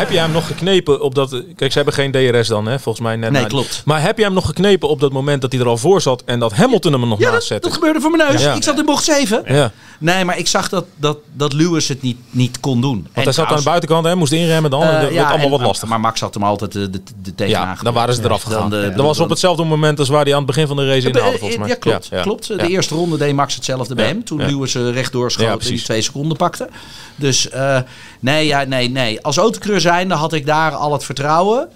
Heb 0.00 0.10
jij 0.10 0.22
hem 0.22 0.32
nog 0.32 0.46
geknepen 0.46 1.00
op 1.00 1.14
dat... 1.14 1.42
Kijk, 1.56 1.70
ze 1.72 1.76
hebben 1.76 1.94
geen 1.94 2.12
DRS 2.12 2.48
dan, 2.48 2.66
hè? 2.66 2.78
Volgens 2.78 3.04
mij 3.04 3.16
net. 3.16 3.30
Nee, 3.30 3.42
na- 3.42 3.48
klopt. 3.48 3.82
Maar 3.84 4.02
heb 4.02 4.16
jij 4.16 4.26
hem 4.26 4.34
nog 4.34 4.46
geknepen 4.46 4.88
op 4.88 5.00
dat 5.00 5.12
moment 5.12 5.42
dat 5.42 5.52
hij 5.52 5.60
er 5.60 5.66
al 5.66 5.76
voor 5.76 6.00
zat 6.00 6.22
en 6.24 6.38
dat 6.38 6.52
Hamilton 6.52 6.92
hem 6.92 7.02
er 7.02 7.08
nog 7.08 7.18
Ja, 7.18 7.24
naast 7.24 7.36
dat, 7.38 7.44
zette? 7.46 7.66
dat 7.68 7.76
gebeurde 7.76 8.00
voor 8.00 8.10
mijn 8.10 8.30
neus. 8.32 8.42
Ja. 8.42 8.54
Ik 8.54 8.62
zat 8.62 8.78
in 8.78 8.84
bocht 8.84 9.04
7. 9.04 9.42
Ja, 9.46 9.72
Nee, 9.98 10.24
maar 10.24 10.38
ik 10.38 10.46
zag 10.46 10.68
dat, 10.68 10.84
dat, 10.96 11.18
dat 11.32 11.52
Lewis 11.52 11.88
het 11.88 12.02
niet, 12.02 12.16
niet 12.30 12.60
kon 12.60 12.80
doen. 12.80 13.06
want 13.14 13.24
hij 13.24 13.34
zat 13.34 13.46
aan 13.46 13.56
de 13.56 13.62
buitenkant 13.62 14.06
en 14.06 14.18
moest 14.18 14.32
inremmen 14.32 14.70
dan. 14.70 14.82
Eh, 14.82 14.90
dat 14.90 15.00
werd 15.00 15.12
ja, 15.14 15.28
allemaal 15.28 15.44
en- 15.44 15.50
wat 15.50 15.60
lastig. 15.60 15.88
Maar 15.88 16.00
Max 16.00 16.20
had 16.20 16.34
hem 16.34 16.42
altijd 16.44 16.72
de, 16.72 16.90
de, 16.90 17.02
de 17.22 17.34
tegenaan 17.34 17.76
Ja, 17.76 17.82
dan 17.82 17.92
waren 17.94 18.14
ze 18.14 18.24
eraf 18.24 18.42
Dan 18.44 18.52
gegaan. 18.52 18.70
de- 18.70 18.92
dat 18.96 19.04
was 19.04 19.10
op 19.10 19.16
dan- 19.18 19.28
hetzelfde 19.28 19.64
moment 19.64 19.98
als 19.98 20.08
waar 20.08 20.22
hij 20.22 20.30
aan 20.32 20.38
het 20.38 20.46
begin 20.46 20.66
van 20.66 20.76
de 20.76 20.86
race 20.86 21.08
inhaalde, 21.08 21.38
volgens 21.38 21.58
mij. 21.58 21.68
Ja, 21.68 21.74
klopt. 21.74 22.06
Ja, 22.10 22.16
ja. 22.16 22.22
klopt. 22.22 22.46
De 22.46 22.54
Ja. 22.54 22.64
eerste 22.66 22.94
ronde 22.94 23.16
deed 23.16 23.34
Max 23.34 23.54
hetzelfde 23.54 23.94
bij 23.94 24.04
Ja, 24.06 24.10
hem. 24.12 24.24
Toen 24.24 24.38
ja. 24.38 24.46
Lewis 24.46 24.74
uh, 24.74 24.90
rechtdoor 24.92 25.22
Ja, 25.22 25.28
schoot 25.28 25.62
en 25.62 25.68
die 25.68 25.82
twee 25.82 26.02
seconden 26.02 26.36
pakte. 26.36 26.68
Dus 27.16 27.48
eh, 27.50 27.78
nee, 28.20 28.46
ja, 28.46 28.64
nee, 28.64 28.90
nee. 28.90 29.20
Als 29.22 29.36
autocreur 29.36 29.80
zijnde 29.90 30.14
had 30.14 30.32
ik 30.32 30.46
daar 30.46 30.72
al 30.72 30.92
het 30.92 31.04
vertrouwen 31.04 31.68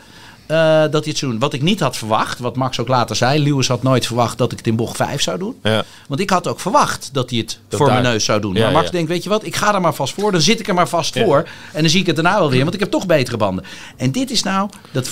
eh, 0.47 0.57
dat 0.81 0.93
hij 0.93 1.03
het 1.05 1.19
zou 1.19 1.31
doen. 1.31 1.41
Wat 1.41 1.53
ik 1.53 1.63
niet 1.63 1.81
had 1.81 1.97
verwacht, 1.97 2.39
wat 2.39 2.57
Max 2.57 2.79
ook 2.81 2.89
later 2.89 3.17
zei. 3.17 3.43
Lewis 3.43 3.69
had 3.69 3.83
nooit 3.83 4.07
verwacht 4.07 4.39
dat 4.39 4.53
ik 4.53 4.59
het 4.59 4.67
in 4.67 4.77
bocht 4.77 4.97
5 4.97 5.23
zou 5.23 5.39
doen. 5.39 5.57
Ja. 5.63 5.83
Want 6.09 6.21
ik 6.21 6.31
had 6.31 6.47
ook 6.49 6.61
verwacht 6.61 7.09
dat 7.13 7.31
hij 7.31 7.39
het 7.39 7.59
Dat 7.69 7.79
voor 7.79 7.89
daar- 7.89 8.01
mijn 8.01 8.13
neus 8.13 8.25
zou 8.25 8.41
doen. 8.41 8.55
Ja, 8.55 8.63
maar 8.65 8.73
Max 8.73 8.85
ja. 8.85 8.91
denkt, 8.93 9.09
weet 9.09 9.23
je 9.23 9.29
wat, 9.29 9.45
ik 9.45 9.57
ga 9.57 9.75
er 9.75 9.81
maar 9.81 9.95
vast 9.95 10.15
voor. 10.15 10.33
Dan 10.33 10.41
zit 10.41 10.61
ik 10.61 10.69
er 10.69 10.75
maar 10.75 10.89
vast 10.89 11.15
Ja. 11.15 11.25
voor. 11.25 11.49
En 11.73 11.81
dan 11.81 11.91
zie 11.91 12.01
ik 12.01 12.07
het 12.07 12.17
daarna 12.17 12.39
wel 12.39 12.51
weer. 12.51 12.63
Want 12.63 12.75
ik 12.75 12.81
heb 12.81 12.91
toch 12.91 13.07
betere 13.07 13.37
banden. 13.37 13.65
En 13.97 14.13
dit 14.13 14.31
is 14.31 14.43
nou 14.43 14.69
dat 14.93 15.11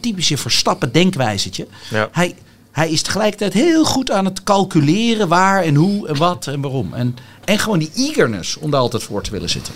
typische 0.00 0.36
Verstappen 0.36 0.92
denkwijzetje. 0.92 1.66
Ja. 1.90 2.08
Hij, 2.12 2.34
hij 2.72 2.90
is 2.90 3.02
tegelijkertijd 3.02 3.52
heel 3.52 3.84
goed 3.84 4.10
aan 4.10 4.24
het 4.24 4.42
calculeren 4.42 5.28
waar 5.28 5.62
en 5.62 5.74
hoe 5.74 6.08
en 6.08 6.16
wat 6.16 6.46
en 6.46 6.60
waarom. 6.60 6.94
En, 6.94 7.16
en 7.44 7.58
gewoon 7.58 7.78
die 7.78 7.90
eagerness 7.94 8.56
om 8.56 8.70
daar 8.70 8.80
altijd 8.80 9.02
voor 9.02 9.22
te 9.22 9.30
willen 9.30 9.50
zitten. 9.50 9.74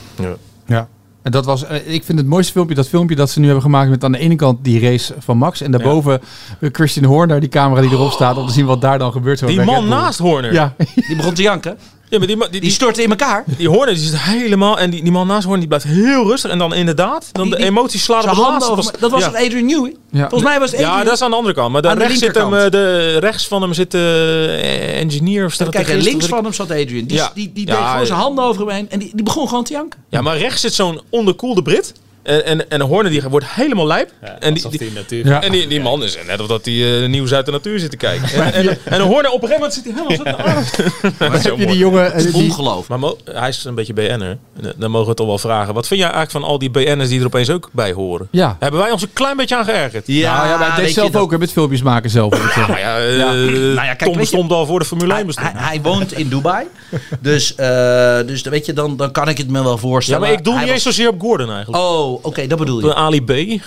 Ja. 0.66 0.88
En 1.24 1.30
dat 1.30 1.44
was, 1.44 1.64
eh, 1.64 1.94
ik 1.94 2.04
vind 2.04 2.18
het 2.18 2.26
mooiste 2.26 2.52
filmpje, 2.52 2.74
dat 2.74 2.88
filmpje 2.88 3.16
dat 3.16 3.30
ze 3.30 3.38
nu 3.38 3.44
hebben 3.44 3.62
gemaakt 3.62 3.90
met 3.90 4.04
aan 4.04 4.12
de 4.12 4.18
ene 4.18 4.36
kant 4.36 4.64
die 4.64 4.80
race 4.80 5.14
van 5.18 5.36
Max 5.36 5.60
en 5.60 5.70
daarboven 5.70 6.20
eh, 6.60 6.68
Christian 6.72 7.04
Horner, 7.04 7.40
die 7.40 7.48
camera 7.48 7.80
die 7.80 7.90
erop 7.90 8.10
staat, 8.10 8.36
om 8.36 8.46
te 8.46 8.52
zien 8.52 8.66
wat 8.66 8.80
daar 8.80 8.98
dan 8.98 9.12
gebeurt. 9.12 9.38
zo 9.38 9.46
Die 9.46 9.60
man 9.62 9.88
naast 9.88 10.18
Horner. 10.18 10.52
Ja, 10.52 10.74
Die 10.94 11.16
begon 11.16 11.34
te 11.34 11.42
janken. 11.42 11.78
Ja, 12.14 12.26
maar 12.26 12.28
die, 12.28 12.36
die, 12.36 12.50
Die 12.50 12.60
die, 12.60 12.70
storten 12.70 13.02
in 13.02 13.10
elkaar. 13.10 13.44
die 13.56 13.68
Horner 13.68 13.94
die 13.94 14.02
zit 14.04 14.18
helemaal... 14.20 14.78
En 14.78 14.90
die, 14.90 15.02
die 15.02 15.12
man 15.12 15.26
naast 15.26 15.42
Horner 15.42 15.58
die 15.60 15.68
blijft 15.68 15.86
heel 15.86 16.26
rustig. 16.26 16.50
En 16.50 16.58
dan 16.58 16.74
inderdaad, 16.74 17.28
dan 17.32 17.44
Die- 17.48 17.56
de 17.56 17.64
emoties 17.64 18.02
slaan 18.02 18.30
op 18.30 18.36
laatste. 18.36 18.70
over- 18.72 18.94
dat 19.00 19.10
was 19.10 19.20
ja. 19.22 19.28
Adrian 19.28 19.66
Newey? 19.66 19.94
Ja. 20.10 20.20
Volgens 20.28 20.42
mij 20.42 20.58
was 20.58 20.70
het 20.70 20.80
Adrian. 20.80 20.98
Ja, 20.98 21.04
dat 21.04 21.12
is 21.12 21.22
aan 21.22 21.30
de 21.30 21.36
andere 21.36 21.54
kant. 21.54 21.72
Maar 21.72 21.82
daar 21.82 21.94
de 21.98 22.04
rechts, 22.04 22.18
zit 22.18 22.34
hem, 22.34 22.54
eh, 22.54 22.70
de, 22.70 23.16
rechts 23.18 23.46
van 23.48 23.62
hem 23.62 23.72
zit 23.74 23.90
de 23.90 24.58
eh, 24.62 25.00
engineer 25.00 25.44
of 25.44 25.56
Kijk, 25.56 25.70
strategist. 25.70 25.90
en 25.92 25.98
of 25.98 26.04
links 26.04 26.26
van 26.26 26.44
hem 26.44 26.52
zat 26.52 26.70
Adrian. 26.70 27.04
Die, 27.06 27.16
Ja. 27.16 27.30
die, 27.34 27.50
die 27.54 27.66
Ja, 27.66 27.72
deed 27.74 27.84
gewoon 27.84 27.98
ja. 28.00 28.04
zijn 28.06 28.18
handen 28.18 28.44
over 28.44 28.60
hem 28.66 28.70
heen. 28.76 28.90
En 28.90 28.98
die, 28.98 29.10
die 29.14 29.24
begon 29.24 29.48
gewoon 29.48 29.64
te 29.64 29.72
janken. 29.72 30.00
Ja, 30.08 30.20
maar 30.20 30.38
rechts 30.38 30.60
zit 30.60 30.74
zo'n 30.74 31.00
onderkoelde 31.10 31.62
Brit. 31.62 31.92
En, 32.24 32.44
en, 32.44 32.70
en 32.70 32.80
Horner 32.80 33.10
die 33.10 33.22
wordt 33.22 33.46
helemaal 33.48 33.86
lijp. 33.86 34.10
en 34.40 34.54
die. 34.54 35.22
Ja. 35.24 35.42
en 35.42 35.52
die, 35.52 35.66
die 35.66 35.80
man 35.80 36.02
is 36.02 36.16
net 36.26 36.40
of 36.40 36.46
dat 36.46 36.64
hij 36.64 37.02
eh, 37.02 37.08
nieuws 37.08 37.32
uit 37.32 37.46
de 37.46 37.52
natuur 37.52 37.78
zit 37.78 37.90
te 37.90 37.96
kijken. 37.96 38.28
En, 38.44 38.52
en, 38.52 38.78
en 38.84 39.00
Horner 39.00 39.30
op 39.30 39.42
een 39.42 39.48
gegeven 39.48 39.54
moment 39.54 39.74
zit 39.74 39.84
hij 39.84 39.92
helemaal 39.94 40.36
zo... 40.38 41.42
Zo 41.42 41.48
Heb 41.50 41.58
je 41.58 41.66
die 41.66 41.76
jongen... 41.78 42.12
eh, 42.12 42.22
die- 42.22 42.34
Ongeloof. 42.34 42.88
Maar 42.88 42.98
hij 43.24 43.48
is 43.48 43.64
een 43.64 43.74
beetje 43.74 43.92
BN'er. 43.92 44.38
Dan 44.76 44.90
mogen 44.90 45.08
we 45.08 45.14
toch 45.14 45.26
wel 45.26 45.38
vragen. 45.38 45.74
Wat 45.74 45.86
vind 45.86 46.00
jij 46.00 46.10
eigenlijk 46.10 46.44
van 46.44 46.50
al 46.52 46.58
die 46.58 46.70
BN'ers 46.70 47.08
die 47.08 47.20
er 47.20 47.26
opeens 47.26 47.50
ook 47.50 47.68
bij 47.72 47.92
horen? 47.92 48.28
Ja. 48.30 48.56
Hebben 48.60 48.80
wij 48.80 48.90
ons 48.90 49.02
een 49.02 49.12
klein 49.12 49.36
beetje 49.36 49.56
aan 49.56 49.64
geërgerd? 49.64 50.06
Ja, 50.06 50.34
Nou 50.36 50.48
ja, 50.48 50.56
maar 50.56 50.58
hij 50.58 50.68
weet 50.68 50.76
deed 50.76 50.94
je, 50.94 51.00
zelf 51.00 51.10
dat- 51.10 51.22
ook 51.22 51.30
hè, 51.30 51.38
met 51.38 51.52
filmpjes 51.52 51.82
maken 51.82 52.10
zelf. 52.10 52.56
Nou 52.68 52.78
ja, 52.78 52.98
eh, 52.98 53.16
Nou 53.18 53.74
ja, 53.74 53.82
kijk, 53.84 53.98
Tom 53.98 54.06
weet 54.06 54.12
je- 54.14 54.18
bestond 54.20 54.52
al 54.52 54.66
voor 54.66 54.78
de 54.78 54.84
Formule 54.84 55.08
1 55.08 55.16
Hij, 55.16 55.26
bestond. 55.26 55.52
hij, 55.52 55.62
hij 55.68 55.80
woont 55.82 56.12
in 56.12 56.28
Dubai. 56.28 56.66
Dus, 57.20 57.54
eh, 57.54 57.66
dus 58.26 58.42
dan 58.42 58.52
weet 58.52 58.66
je, 58.66 58.72
dan, 58.72 58.96
dan 58.96 59.10
kan 59.12 59.28
ik 59.28 59.38
het 59.38 59.48
me 59.50 59.62
wel 59.62 59.72
ja, 59.72 59.78
voorstellen. 59.78 60.20
maar 60.20 60.32
ik 60.32 60.44
doe 60.44 60.54
Hij 60.54 60.62
niet 60.64 60.72
eens 60.72 60.82
zozeer 60.82 61.08
op 61.08 61.20
Gordon 61.20 61.50
eigenlijk. 61.52 61.82
Oh, 61.84 62.13
oké, 62.22 62.46
dat 62.46 62.58
bedoel 62.58 62.86
je. 62.86 62.94
Ali 62.94 63.22
B. 63.22 63.60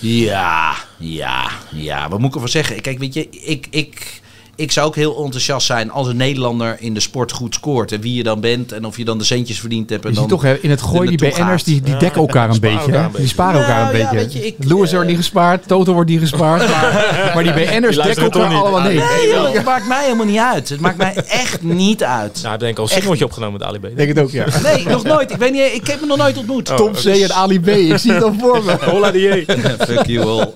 Ja, 0.00 0.74
ja, 0.98 1.50
ja. 1.70 2.08
Wat 2.08 2.18
moet 2.18 2.28
ik 2.28 2.34
ervan 2.34 2.48
zeggen? 2.48 2.80
Kijk, 2.80 2.98
weet 2.98 3.14
je, 3.14 3.28
ik, 3.30 3.66
ik, 3.70 4.20
ik 4.60 4.72
zou 4.72 4.86
ook 4.86 4.94
heel 4.96 5.24
enthousiast 5.24 5.66
zijn 5.66 5.90
als 5.90 6.06
een 6.08 6.16
Nederlander 6.16 6.76
in 6.78 6.94
de 6.94 7.00
sport 7.00 7.32
goed 7.32 7.54
scoort. 7.54 7.92
En 7.92 8.00
wie 8.00 8.14
je 8.14 8.22
dan 8.22 8.40
bent 8.40 8.72
en 8.72 8.84
of 8.84 8.96
je 8.96 9.04
dan 9.04 9.18
de 9.18 9.24
centjes 9.24 9.60
verdiend 9.60 9.90
hebt. 9.90 10.04
En 10.04 10.08
Je 10.10 10.14
dan 10.14 10.24
ziet 10.24 10.32
toch 10.32 10.42
hè, 10.42 10.58
in 10.58 10.70
het 10.70 10.82
gooi, 10.82 11.08
die 11.16 11.18
BN'ers, 11.18 11.64
die, 11.64 11.80
die 11.80 11.96
dekken 11.96 12.20
elkaar 12.20 12.50
een 12.50 12.60
beetje. 12.60 12.92
elkaar 12.92 13.10
Die 13.16 13.26
sparen 13.28 13.60
elkaar 13.60 13.76
een 13.80 13.84
Nou, 13.84 13.96
ja, 13.98 14.02
beetje. 14.10 14.16
weet 14.16 14.32
je, 14.32 14.46
ik, 14.46 14.54
Lewis 14.58 14.88
eh, 14.88 14.92
wordt 14.94 15.08
niet 15.08 15.16
gespaard, 15.16 15.66
Toto 15.68 15.92
wordt 15.92 16.10
niet 16.10 16.20
gespaard. 16.20 16.62
Maar, 16.70 17.30
maar 17.34 17.42
die 17.42 17.52
BN'ers 17.52 17.96
dekken 17.96 18.22
elkaar 18.22 18.48
niet? 18.48 18.58
allemaal 18.58 18.80
nee. 18.80 18.94
Nee, 18.98 19.28
joh, 19.28 19.52
het 19.52 19.64
maakt 19.64 19.88
mij 19.88 20.02
helemaal 20.04 20.26
niet 20.26 20.38
uit. 20.38 20.68
Het 20.68 20.80
maakt 20.80 20.96
mij 20.96 21.14
echt 21.14 21.62
niet 21.62 22.04
uit. 22.04 22.40
Nou, 22.42 22.54
ik 22.54 22.60
denk 22.60 22.78
al 22.78 22.84
een 22.84 22.90
singeltje 22.90 23.24
opgenomen 23.24 23.58
met 23.58 23.68
Ali 23.68 23.78
B. 23.78 23.96
Denk 23.96 24.08
het 24.08 24.18
ook, 24.18 24.30
ja. 24.30 24.44
Nee, 24.62 24.86
nog 24.86 25.02
nooit. 25.02 25.30
Ik 25.30 25.36
weet 25.36 25.52
niet, 25.52 25.72
ik 25.72 25.86
heb 25.86 25.98
hem 25.98 26.08
nog 26.08 26.16
nooit 26.18 26.36
ontmoet. 26.38 26.76
Tom 26.76 26.92
C 26.92 27.04
en 27.04 27.32
Ali 27.32 27.60
B, 27.60 27.68
ik 27.68 27.98
zie 27.98 28.12
het 28.12 28.22
al 28.22 28.34
voor 28.38 28.64
me. 28.64 28.76
Hola 28.90 29.10
die 29.10 29.44
Fuck 29.88 30.06
you 30.06 30.26
all. 30.26 30.52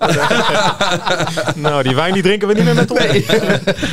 Nou, 1.57 1.83
die 1.83 1.95
wijn 1.95 2.13
die 2.13 2.23
drinken 2.23 2.49
we 2.49 2.55
niet 2.55 2.65
meer 2.65 2.75
met 2.75 2.91
ons. 2.91 3.01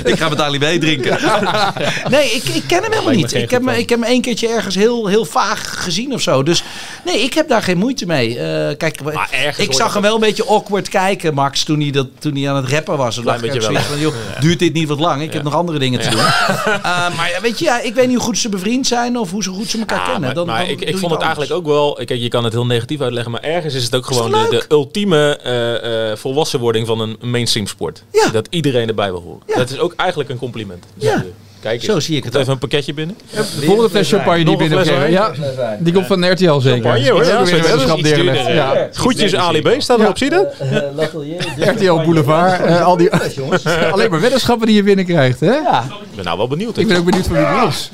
Ik 0.04 0.18
ga 0.20 0.30
met 0.30 0.42
Ali 0.42 0.58
B 0.58 0.82
drinken. 0.82 1.18
nee, 2.10 2.32
ik, 2.32 2.44
ik 2.44 2.64
ken 2.68 2.84
hem 2.84 2.92
helemaal 2.92 3.14
niet. 3.14 3.34
Ik 3.34 3.52
heb, 3.52 3.62
me, 3.62 3.78
ik 3.78 3.90
heb 3.90 4.00
hem 4.00 4.10
één 4.10 4.22
keertje 4.22 4.48
ergens 4.48 4.76
heel, 4.76 5.08
heel 5.08 5.26
vaag 5.26 5.84
gezien 5.84 6.14
of 6.14 6.22
zo. 6.22 6.44
Dus 6.44 6.64
nee, 7.06 7.22
ik 7.22 7.34
heb 7.34 7.48
daar 7.50 7.64
geen 7.64 7.78
moeite 7.78 8.06
mee. 8.06 8.40
Eh, 8.40 8.78
kijk, 8.78 9.04
Maar 9.04 9.30
ergens 9.32 9.68
ik 9.68 9.74
zag 9.74 9.94
hem 9.94 10.02
wel 10.02 10.14
een 10.14 10.20
beetje 10.20 10.46
awkward 10.46 10.90
kijken, 10.90 11.34
Max, 11.34 11.64
toen 11.64 11.80
hij, 11.82 11.92
dat, 11.92 12.08
toen 12.20 12.36
hij 12.36 12.50
aan 12.50 12.56
het 12.56 12.70
rappen 12.70 12.98
was. 12.98 13.16
Dan 13.16 13.24
dacht 13.26 13.44
ik 13.44 13.62
van, 13.62 14.00
joh, 14.00 14.14
duurt 14.40 14.60
dit 14.60 14.74
niet 14.74 14.88
wat 14.88 15.00
lang? 15.00 15.22
Ik 15.22 15.34
heb 15.34 15.44
nog 15.44 15.56
andere 15.56 15.80
dingen 15.80 16.00
te 16.00 16.10
doen. 16.10 16.20
Eh, 16.20 17.18
maar 17.18 17.40
weet 17.42 17.60
je, 17.60 17.66
ja, 17.66 17.82
ik 17.82 17.94
weet 17.94 18.08
niet 18.08 18.16
hoe 18.16 18.26
goed 18.26 18.38
ze 18.38 18.50
bevriend 18.50 18.88
zijn 18.88 19.18
of 19.18 19.32
hoe 19.32 19.44
ze 19.44 19.50
goed 19.50 19.68
ze 19.70 19.80
elkaar 19.80 19.98
Ja, 19.98 20.04
kennen. 20.04 20.22
maar, 20.22 20.34
Dan, 20.34 20.46
maar 20.46 20.60
dan 20.60 20.70
ik, 20.70 20.80
vond 20.80 20.92
het 20.94 21.04
anders. 21.04 21.22
eigenlijk 21.24 21.52
ook 21.52 21.66
wel... 21.66 21.94
Kijk, 22.06 22.20
je 22.20 22.28
kan 22.28 22.44
het 22.44 22.54
heel 22.54 22.66
negatief 22.66 23.02
uitleggen, 23.02 23.32
maar 23.32 23.42
ergens 23.42 23.74
is 23.74 23.84
het 23.84 23.96
ook 23.96 24.06
gewoon 24.06 24.32
de, 24.32 24.48
de 24.50 24.66
ultieme 24.70 25.38
eh, 25.44 26.12
eh, 26.12 26.18
volwassenwording 26.18 26.88
van 26.88 27.00
een 27.00 27.18
mainstream 27.22 27.68
sport. 27.68 28.04
Ja. 28.12 28.30
Dat 28.30 28.48
iedereen 28.50 28.88
erbij 28.88 29.12
wil 29.12 29.22
horen. 29.22 29.42
Ja. 29.48 29.56
Dat 29.56 29.70
is 29.70 29.80
ook 29.80 29.91
eigenlijk 29.96 30.30
een 30.30 30.38
compliment. 30.38 30.86
Ja. 30.94 31.24
Kijk, 31.62 31.84
Zo 31.84 32.00
zie 32.00 32.18
ik 32.18 32.24
het 32.24 32.36
even 32.36 32.52
een 32.52 32.58
pakketje 32.58 32.94
binnen. 32.94 33.18
De 33.32 33.44
volgende 33.44 33.90
fles 33.90 34.10
champagne 34.10 34.44
die 34.44 34.52
een 34.52 34.58
binnenkregen. 34.58 35.12
Ja, 35.12 35.32
die 35.80 35.94
komt 35.94 36.06
van 36.06 36.32
RTL 36.32 36.60
zeker. 36.60 36.82
Champagne, 36.92 37.12
hoor. 37.12 37.24
Dat 37.24 37.48
is 37.48 38.10
Ja, 38.10 38.76
een 38.76 38.86
Dat. 38.86 38.98
Groetjes 38.98 39.36
Ali 39.36 39.62
B, 39.62 39.76
staat 39.78 40.00
erop, 40.00 40.18
zie 40.18 40.30
je 40.30 40.36
dat? 40.36 41.76
RTL 41.76 41.94
Boulevard, 42.06 42.62
eh, 42.62 42.86
al 42.86 42.98
die, 42.98 43.10
alleen 43.92 44.10
maar 44.10 44.22
weddenschappen 44.22 44.68
die 44.68 44.76
je 44.76 44.84
binnenkrijgt. 44.84 45.40
Hè? 45.40 45.52
Ja. 45.54 45.84
Ik 45.84 46.16
ben 46.16 46.26
nou 46.26 46.38
wel 46.38 46.48
benieuwd. 46.48 46.78
Ik 46.78 46.88
ben 46.88 46.98
ook 46.98 47.06
benieuwd 47.06 47.28
van 47.28 47.36
wie 47.36 47.46
het 47.46 47.70
is. 47.70 47.92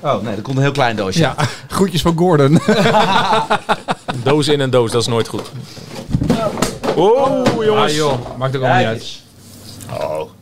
Oh 0.00 0.22
nee, 0.22 0.34
er 0.36 0.42
komt 0.42 0.56
een 0.56 0.62
heel 0.62 0.72
klein 0.72 0.96
doosje. 0.96 1.20
Ja, 1.20 1.34
groetjes 1.68 2.02
van 2.02 2.16
Gordon. 2.16 2.60
Doos 4.22 4.48
in 4.48 4.60
en 4.60 4.70
doos, 4.70 4.90
dat 4.90 5.00
is 5.00 5.06
nooit 5.06 5.28
goed. 5.28 5.50
Oh, 6.94 7.44
jongens. 7.64 7.90
Ah 7.92 7.96
joh, 7.96 8.12
maakt 8.38 8.56
ook 8.56 8.62
allemaal 8.62 8.78
niet 8.78 8.86
uit. 8.86 9.20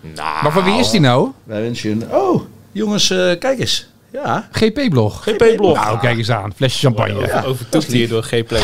Nou, 0.01 0.43
Maar 0.43 0.53
van 0.53 0.65
wie 0.65 0.79
is 0.79 0.91
die 0.91 1.01
nou? 1.01 1.29
Wij 1.45 1.61
wensen 1.63 1.89
je 1.89 1.95
een... 1.95 2.13
Oh, 2.15 2.43
jongens, 2.73 3.11
eh, 3.11 3.19
kijk 3.39 3.59
eens. 3.59 3.87
Ja. 4.13 4.49
GP-blog. 4.53 5.23
GP-blog. 5.23 5.75
Nou, 5.85 5.99
kijk 5.99 6.19
eens 6.19 6.31
aan. 6.31 6.53
Flesje 6.57 6.79
champagne. 6.79 7.45
Overtoekt 7.47 7.87
hier 7.87 8.09
door 8.09 8.23
GP-blog. 8.23 8.63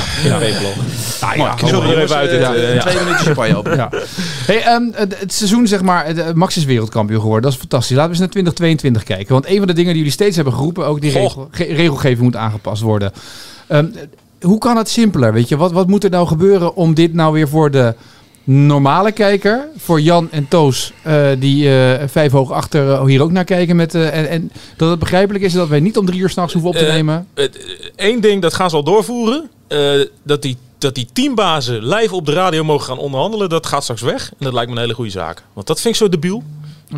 Ah, 1.20 1.36
Mooi. 1.36 1.50
Zullen 1.64 1.88
we 1.88 1.94
er 1.94 2.02
even 2.02 2.16
uit? 2.16 2.30
Eh, 2.30 2.68
eh, 2.68 2.74
ja. 2.74 2.80
Twee 2.80 2.94
minuten 3.04 3.24
champagne 3.24 3.56
open. 3.56 3.76
Ja. 3.76 3.88
Hey, 4.46 4.62
ehm, 4.62 4.82
het, 4.92 5.18
het 5.20 5.32
seizoen, 5.32 5.66
zeg 5.66 5.82
maar, 5.82 6.06
Max 6.34 6.56
is 6.56 6.64
wereldkampioen 6.64 7.20
geworden. 7.20 7.42
Dat 7.42 7.52
is 7.52 7.58
fantastisch. 7.58 7.96
Laten 7.96 8.04
we 8.04 8.10
eens 8.10 8.20
naar 8.20 8.30
2022 8.30 9.02
kijken. 9.16 9.32
Want 9.32 9.46
een 9.48 9.58
van 9.58 9.66
de 9.66 9.72
dingen 9.72 9.88
die 9.90 9.98
jullie 9.98 10.12
steeds 10.12 10.36
hebben 10.36 10.54
geroepen, 10.54 10.86
ook 10.86 11.00
die 11.00 11.12
regel, 11.12 11.48
ge- 11.50 11.64
regelgeving 11.74 12.20
moet 12.22 12.36
aangepast 12.36 12.82
worden. 12.82 13.12
Ehm, 13.66 13.86
hoe 14.40 14.58
kan 14.58 14.76
het 14.76 14.88
simpeler? 14.88 15.32
Weet 15.32 15.48
je, 15.48 15.56
wat, 15.56 15.72
wat 15.72 15.88
moet 15.88 16.04
er 16.04 16.10
nou 16.10 16.26
gebeuren 16.26 16.74
om 16.76 16.94
dit 16.94 17.14
nou 17.14 17.32
weer 17.32 17.48
voor 17.48 17.70
de 17.70 17.94
normale 18.44 19.12
kijker, 19.12 19.68
voor 19.76 20.00
Jan 20.00 20.28
en 20.30 20.48
Toos, 20.48 20.92
eh, 21.02 21.26
die 21.38 21.68
eh, 21.78 22.08
vijf 22.08 22.32
hoog 22.32 22.50
achter 22.52 22.90
eh, 22.92 23.04
hier 23.04 23.22
ook 23.22 23.30
naar 23.32 23.44
kijken, 23.44 23.76
met, 23.76 23.94
en, 23.94 24.28
en 24.28 24.50
dat 24.76 24.90
het 24.90 24.98
begrijpelijk 24.98 25.44
is 25.44 25.52
dat 25.52 25.68
wij 25.68 25.80
niet 25.80 25.98
om 25.98 26.06
drie 26.06 26.20
uur 26.20 26.30
s'nachts 26.30 26.52
hoeven 26.52 26.70
op 26.70 26.76
te 26.76 26.84
Eh, 26.86 26.92
nemen? 26.92 27.26
Eén 27.96 28.20
ding, 28.20 28.42
dat 28.42 28.54
gaan 28.54 28.70
ze 28.70 28.76
al 28.76 28.84
doorvoeren. 28.84 29.50
Eh, 29.68 29.90
dat, 30.22 30.42
die, 30.42 30.56
dat 30.78 30.94
die 30.94 31.06
teambazen 31.12 31.86
live 31.88 32.14
op 32.14 32.26
de 32.26 32.32
radio 32.32 32.64
mogen 32.64 32.86
gaan 32.86 32.98
onderhandelen, 32.98 33.48
dat 33.48 33.66
gaat 33.66 33.82
straks 33.82 34.02
weg. 34.02 34.30
En 34.30 34.44
dat 34.44 34.52
lijkt 34.52 34.68
me 34.70 34.76
een 34.76 34.82
hele 34.82 34.94
goede 34.94 35.10
zaak. 35.10 35.42
Want 35.52 35.66
dat 35.66 35.80
vind 35.80 35.94
ik 35.94 36.00
zo 36.00 36.08
debiel. 36.08 36.42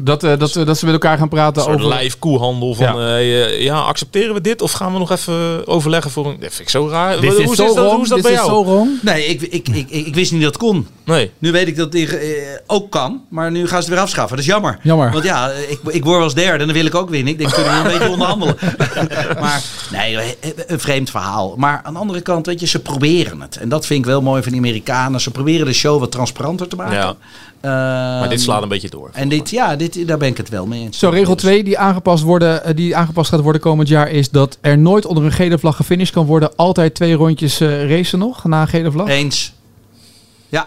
Dat, 0.03 0.23
eh, 0.25 0.39
dat, 0.39 0.53
dat 0.53 0.79
ze 0.79 0.85
met 0.85 0.95
elkaar 0.95 1.19
gaan 1.19 1.29
praten 1.29 1.63
Een 1.63 1.69
soort 1.69 1.85
over... 1.85 1.99
live 1.99 2.17
koehandel 2.19 2.75
van, 2.75 2.87
Ja. 3.01 3.17
ja. 3.17 3.47
ja, 3.47 3.79
accepteren 3.79 4.35
we 4.35 4.41
dit? 4.41 4.63
Of 4.63 4.73
gaan 4.73 4.93
we 4.93 4.99
nog 4.99 5.11
even 5.11 5.67
overleggen 5.67 6.11
voor 6.11 6.27
een... 6.27 6.37
Dat 6.41 6.49
vind 6.49 6.61
ik 6.61 6.69
zo 6.69 6.89
raar. 6.89 7.21
Dit 7.21 7.33
hoe, 7.33 7.43
is 7.43 7.51
is 7.51 7.57
dat, 7.57 7.77
hoe 7.93 8.03
is 8.03 8.09
dat 8.09 8.19
dit 8.23 8.27
bij 8.27 8.33
is 8.41 8.47
jou? 8.47 8.89
Nee, 9.03 9.27
ik, 9.27 9.41
ik, 9.43 9.69
ik, 9.69 9.87
ik, 9.91 10.07
ik 10.07 10.15
wist 10.15 10.33
niet 10.33 10.43
dat 10.43 10.53
het 10.53 10.63
kon. 10.63 10.87
Nee. 11.07 11.31
Nu 11.39 11.53
weet 11.53 11.69
ik 11.69 11.77
dat 11.77 11.93
het 11.93 12.15
eh, 12.15 12.29
ook 12.67 12.91
kan, 12.91 13.23
maar 13.29 13.51
nu 13.51 13.61
gaan 13.61 13.69
ze 13.69 13.77
het 13.77 13.89
weer 13.89 13.99
afschaffen. 13.99 14.37
Dat 14.37 14.47
is 14.47 14.53
jammer. 14.53 14.79
Jammer. 14.83 15.13
Want 15.13 15.25
ja, 15.25 15.51
ik, 15.51 15.81
ik 15.87 16.05
word 16.05 16.17
wel 16.17 16.25
eens 16.25 16.35
derde 16.35 16.59
en 16.59 16.67
dan 16.67 16.77
wil 16.77 16.87
ik 16.87 16.95
ook 16.95 17.11
winnen. 17.11 17.33
Ik 17.33 17.39
denk, 17.39 17.53
kunnen 17.53 17.73
we 17.73 17.79
een 17.79 17.99
beetje 17.99 18.13
onderhandelen. 18.13 18.57
maar 19.41 19.63
nee, 19.93 20.37
een 20.67 20.81
vreemd 20.81 21.11
verhaal. 21.11 21.55
Maar 21.57 21.81
aan 21.85 21.93
de 21.93 21.99
andere 21.99 22.21
kant, 22.21 22.47
weet 22.47 22.61
je, 22.61 22.67
ze 22.67 22.79
proberen 22.79 23.41
het. 23.41 23.57
En 23.57 23.69
dat 23.69 23.87
vind 23.87 24.01
ik 24.01 24.07
wel 24.07 24.23
mooi 24.23 24.43
van 24.43 24.53
die 24.53 24.61
Amerikanen. 24.61 25.21
Ze 25.21 25.31
proberen 25.31 25.67
de 25.67 25.73
show 25.73 26.01
wat 26.01 26.13
transparanter 26.13 26.69
te 26.69 26.77
maken. 26.77 26.95
Ja. 26.97 27.17
Ehm, 27.61 28.19
Maar 28.19 28.29
dit 28.29 28.41
slaat 28.41 28.63
een 28.63 28.69
beetje 28.69 28.91
door. 28.91 29.11
En 29.13 29.29
dit, 29.29 29.51
ja, 29.51 29.77
dit, 29.77 30.07
daar 30.09 30.19
ben 30.19 30.29
ik 30.29 30.37
het 30.37 30.49
wel 30.49 30.67
mee 30.67 30.81
eens. 30.81 30.99
Zo, 30.99 31.09
regel 31.09 31.35
2 31.35 31.65
die 31.65 31.79
aangepast, 31.79 32.23
worden, 32.23 32.65
eh, 32.65 32.75
die 32.77 32.97
aangepast 32.97 33.31
gaat 33.31 33.41
worden 33.41 33.61
komend 33.61 33.89
jaar 33.89 34.11
is 34.11 34.31
dat 34.31 34.59
er 34.61 34.79
nooit 34.79 35.07
onder 35.07 35.25
een 35.25 35.33
gele 35.33 35.59
vlag 35.59 35.77
gefinished 35.77 36.15
kan 36.15 36.27
worden. 36.27 36.57
Altijd 36.57 36.95
twee 36.95 37.15
rondjes 37.15 37.61
eh, 37.61 37.89
racen 37.91 38.19
nog 38.19 38.45
na 38.45 38.61
een 38.61 38.69
gele 38.69 38.91
vlag. 38.91 39.09
Eens. 39.09 39.53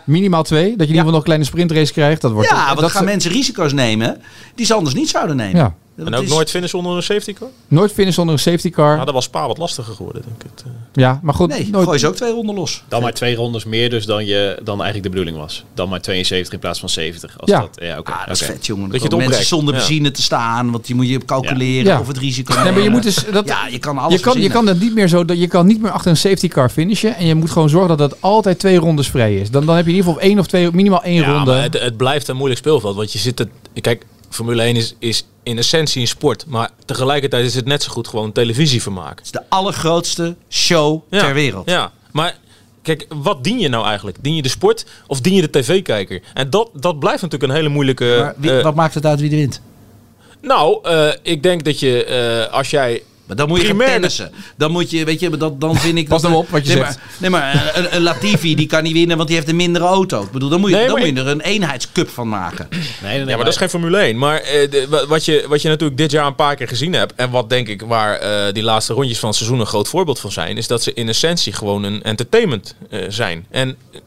Minimaal 0.05 0.43
twee. 0.43 0.61
Dat 0.63 0.69
je 0.69 0.73
in 0.75 0.79
ieder 0.79 0.95
geval 0.95 1.09
nog 1.09 1.17
een 1.19 1.23
kleine 1.25 1.43
sprintrace 1.45 1.91
krijgt. 1.93 2.21
Dat 2.21 2.31
wordt, 2.31 2.49
Ja, 2.49 2.55
want 2.55 2.69
dat 2.69 2.79
dan 2.79 2.89
gaan 2.89 2.99
ze- 3.03 3.07
mensen 3.09 3.31
risico's 3.31 3.73
nemen 3.73 4.21
die 4.55 4.65
ze 4.65 4.73
anders 4.73 4.95
niet 4.95 5.09
zouden 5.09 5.35
nemen. 5.35 5.57
Ja. 5.59 5.75
Dat 5.99 6.07
En 6.07 6.15
ook 6.15 6.23
is- 6.23 6.29
nooit 6.29 6.49
finish 6.49 6.73
onder 6.73 6.95
een 6.95 7.03
safety 7.03 7.33
car? 7.33 7.47
Nooit 7.67 7.91
finish 7.91 8.13
zonder 8.15 8.33
een 8.33 8.39
safety 8.41 8.69
car. 8.69 8.93
Nou, 8.93 9.05
dat 9.05 9.13
was 9.13 9.23
Spa 9.23 9.47
wat 9.47 9.57
lastiger 9.57 9.93
geworden, 9.93 10.21
denk 10.21 10.43
ik. 10.43 10.49
Het, 10.55 10.63
eh. 10.65 10.71
ja, 11.03 11.19
maar 11.23 11.33
goed. 11.33 11.47
Nee, 11.49 11.67
nooit, 11.71 11.85
gooi 11.85 11.99
ze 11.99 12.07
ook 12.07 12.15
twee 12.15 12.31
ronden 12.31 12.55
los. 12.55 12.83
Dan 12.87 13.01
maar 13.01 13.13
twee 13.13 13.35
rondes 13.35 13.65
meer 13.65 13.89
dus 13.89 14.05
dan, 14.05 14.25
je, 14.25 14.59
dan 14.63 14.75
eigenlijk 14.81 15.03
de 15.03 15.09
bedoeling 15.09 15.37
was. 15.37 15.63
Dan 15.73 15.89
maar 15.89 16.01
72 16.01 16.53
in 16.53 16.59
plaats 16.59 16.79
van 16.79 16.89
70. 16.89 17.39
Als 17.39 17.49
Ja. 17.49 17.59
Dat, 17.59 17.69
ja, 17.81 17.97
oké. 17.99 18.11
Ah, 18.11 18.27
dat 18.27 18.35
is 18.41 18.45
vet, 18.47 18.65
jongen. 18.65 18.89
Dat 18.89 19.01
Dat 19.01 19.11
je 19.11 19.17
mensen 19.17 19.45
zonder 19.45 19.73
Ja. 19.73 19.79
benzine 19.79 20.11
te 20.11 20.21
staan. 20.21 20.71
Want 20.71 20.85
die 20.85 20.95
moet 20.95 21.07
je 21.09 21.25
calculeren 21.25 21.83
Ja. 21.85 21.99
of 21.99 22.07
het 22.07 22.17
risico 22.17 22.53
Nee, 22.63 22.71
maar 22.71 22.81
je 22.81 22.89
moet 22.89 23.03
dus 23.03 23.25
dat, 23.31 23.47
Ja, 23.47 23.67
je 23.67 23.79
kan 23.79 23.97
alles 23.97 24.13
je 24.13 24.19
kan, 24.19 24.41
je 24.41 24.49
kan 24.49 24.67
het 24.67 24.79
niet 24.79 24.93
meer 24.95 25.07
zo. 25.07 25.25
Dat 25.25 25.39
je 25.39 25.47
kan 25.47 25.67
niet 25.67 25.81
meer 25.81 25.91
achter 25.91 26.11
een 26.11 26.17
safety 26.17 26.47
car 26.47 26.69
finishen. 26.69 27.15
En 27.15 27.25
je 27.25 27.35
moet 27.35 27.49
gewoon 27.51 27.69
zorgen 27.69 27.97
dat 27.97 28.11
het 28.11 28.21
altijd 28.21 28.59
twee 28.59 28.77
rondes 28.77 29.07
vrij 29.07 29.35
is. 29.35 29.51
Dan, 29.51 29.65
dan 29.65 29.75
heb 29.75 29.85
je 29.85 29.91
in 29.91 29.97
ieder 29.97 30.11
geval 30.13 30.27
één 30.27 30.39
of 30.39 30.47
twee, 30.47 30.71
minimaal 30.71 31.03
één 31.03 31.21
Ja, 31.21 31.31
ronde. 31.33 31.51
maar 31.51 31.61
het, 31.61 31.79
het 31.79 31.97
blijft 31.97 32.27
een 32.27 32.35
moeilijk 32.35 32.59
speelveld. 32.59 32.95
Want 32.95 33.11
je 33.11 33.19
zit 33.19 33.39
het. 33.39 33.49
Kijk, 33.81 34.05
Formule 34.29 34.61
1 34.63 34.75
is, 34.75 34.95
is 34.99 35.25
in 35.49 35.57
essentie 35.57 36.01
een 36.01 36.07
sport. 36.07 36.45
Maar 36.47 36.69
tegelijkertijd 36.85 37.45
is 37.45 37.55
het 37.55 37.65
net 37.65 37.83
zo 37.83 37.91
goed 37.91 38.07
gewoon 38.07 38.31
televisievermaak. 38.31 39.17
Het 39.17 39.25
is 39.25 39.31
de 39.31 39.43
allergrootste 39.49 40.35
show 40.49 41.01
Ja, 41.09 41.19
ter 41.19 41.33
wereld. 41.33 41.69
Ja, 41.69 41.91
maar 42.11 42.37
kijk, 42.81 43.05
wat 43.09 43.43
dien 43.43 43.59
je 43.59 43.69
nou 43.69 43.85
eigenlijk? 43.85 44.17
Dien 44.21 44.35
je 44.35 44.41
de 44.41 44.49
sport 44.49 44.85
of 45.07 45.21
dien 45.21 45.33
je 45.33 45.41
de 45.41 45.49
tv-kijker? 45.49 46.21
En 46.33 46.49
dat, 46.49 46.69
dat 46.73 46.99
blijft 46.99 47.21
natuurlijk 47.21 47.51
een 47.51 47.57
hele 47.57 47.69
moeilijke... 47.69 48.15
Maar 48.19 48.33
wie- 48.37 48.57
eh, 48.57 48.63
wat 48.63 48.75
maakt 48.75 48.93
het 48.93 49.05
uit 49.05 49.19
wie 49.19 49.29
er 49.29 49.35
wint? 49.37 49.61
Nou, 50.41 50.79
eh, 50.83 51.07
ik 51.21 51.43
denk 51.43 51.63
dat 51.63 51.79
je, 51.79 52.03
eh, 52.05 52.53
als 52.53 52.69
jij 52.69 53.03
Maar 53.29 53.37
dan 53.37 53.47
moet 53.47 53.59
je 53.61 53.65
gaan 53.67 53.75
Primair- 53.75 53.93
tennissen. 53.93 54.31
Dan 54.57 54.71
moet 54.71 54.89
je, 54.91 55.03
weet 55.05 55.19
je, 55.19 55.29
dat, 55.37 55.61
dan 55.61 55.75
vind 55.75 55.97
ik... 55.97 56.07
Pas 56.07 56.21
dat- 56.21 56.31
nou 56.31 56.43
op 56.43 56.49
wat 56.49 56.67
je 56.67 56.73
nee, 56.73 56.83
zegt. 56.83 56.97
Maar, 56.97 57.07
nee, 57.17 57.29
maar 57.29 57.71
een, 57.75 57.95
een 57.95 58.01
Latifi 58.01 58.55
die 58.55 58.67
kan 58.67 58.83
niet 58.83 58.93
winnen, 58.93 59.15
want 59.17 59.27
die 59.27 59.37
heeft 59.37 59.49
een 59.49 59.55
mindere 59.55 59.85
auto. 59.85 60.21
Ik 60.23 60.31
bedoel, 60.31 60.49
dan 60.49 60.59
moet 60.59 60.69
je, 60.69 60.75
Nee, 60.75 60.87
dan 60.87 60.99
moet 60.99 61.07
je 61.07 61.13
er 61.15 61.27
een 61.27 61.41
eenheidscup 61.41 62.09
van 62.09 62.29
maken. 62.29 62.67
Nee, 62.71 62.79
nee, 63.01 63.11
nee, 63.11 63.19
Ja, 63.19 63.35
maar 63.35 63.37
dat 63.45 63.53
is 63.53 63.59
geen 63.59 63.69
Formule 63.69 63.97
1. 63.97 64.17
Maar 64.17 64.39
eh, 64.39 64.71
de- 64.71 65.05
wat, 65.07 65.25
je, 65.25 65.45
wat 65.47 65.61
je 65.61 65.67
natuurlijk 65.67 65.97
dit 65.97 66.11
jaar 66.11 66.25
een 66.25 66.35
paar 66.35 66.55
keer 66.55 66.67
gezien 66.67 66.93
hebt... 66.93 67.13
en 67.15 67.29
wat 67.29 67.49
denk 67.49 67.67
ik 67.67 67.81
waar 67.81 68.15
eh, 68.17 68.53
die 68.53 68.63
laatste 68.63 68.93
rondjes 68.93 69.19
van 69.19 69.29
het 69.29 69.37
seizoen 69.37 69.59
een 69.59 69.65
groot 69.65 69.87
voorbeeld 69.87 70.19
van 70.19 70.31
zijn... 70.31 70.57
is 70.57 70.67
dat 70.67 70.83
ze 70.83 70.93
in 70.93 71.07
essentie 71.07 71.53
gewoon 71.53 71.83
een 71.83 72.03
entertainment 72.03 72.75
eh, 72.89 72.99
zijn. 73.09 73.45
En 73.49 73.75
eh, 73.93 73.99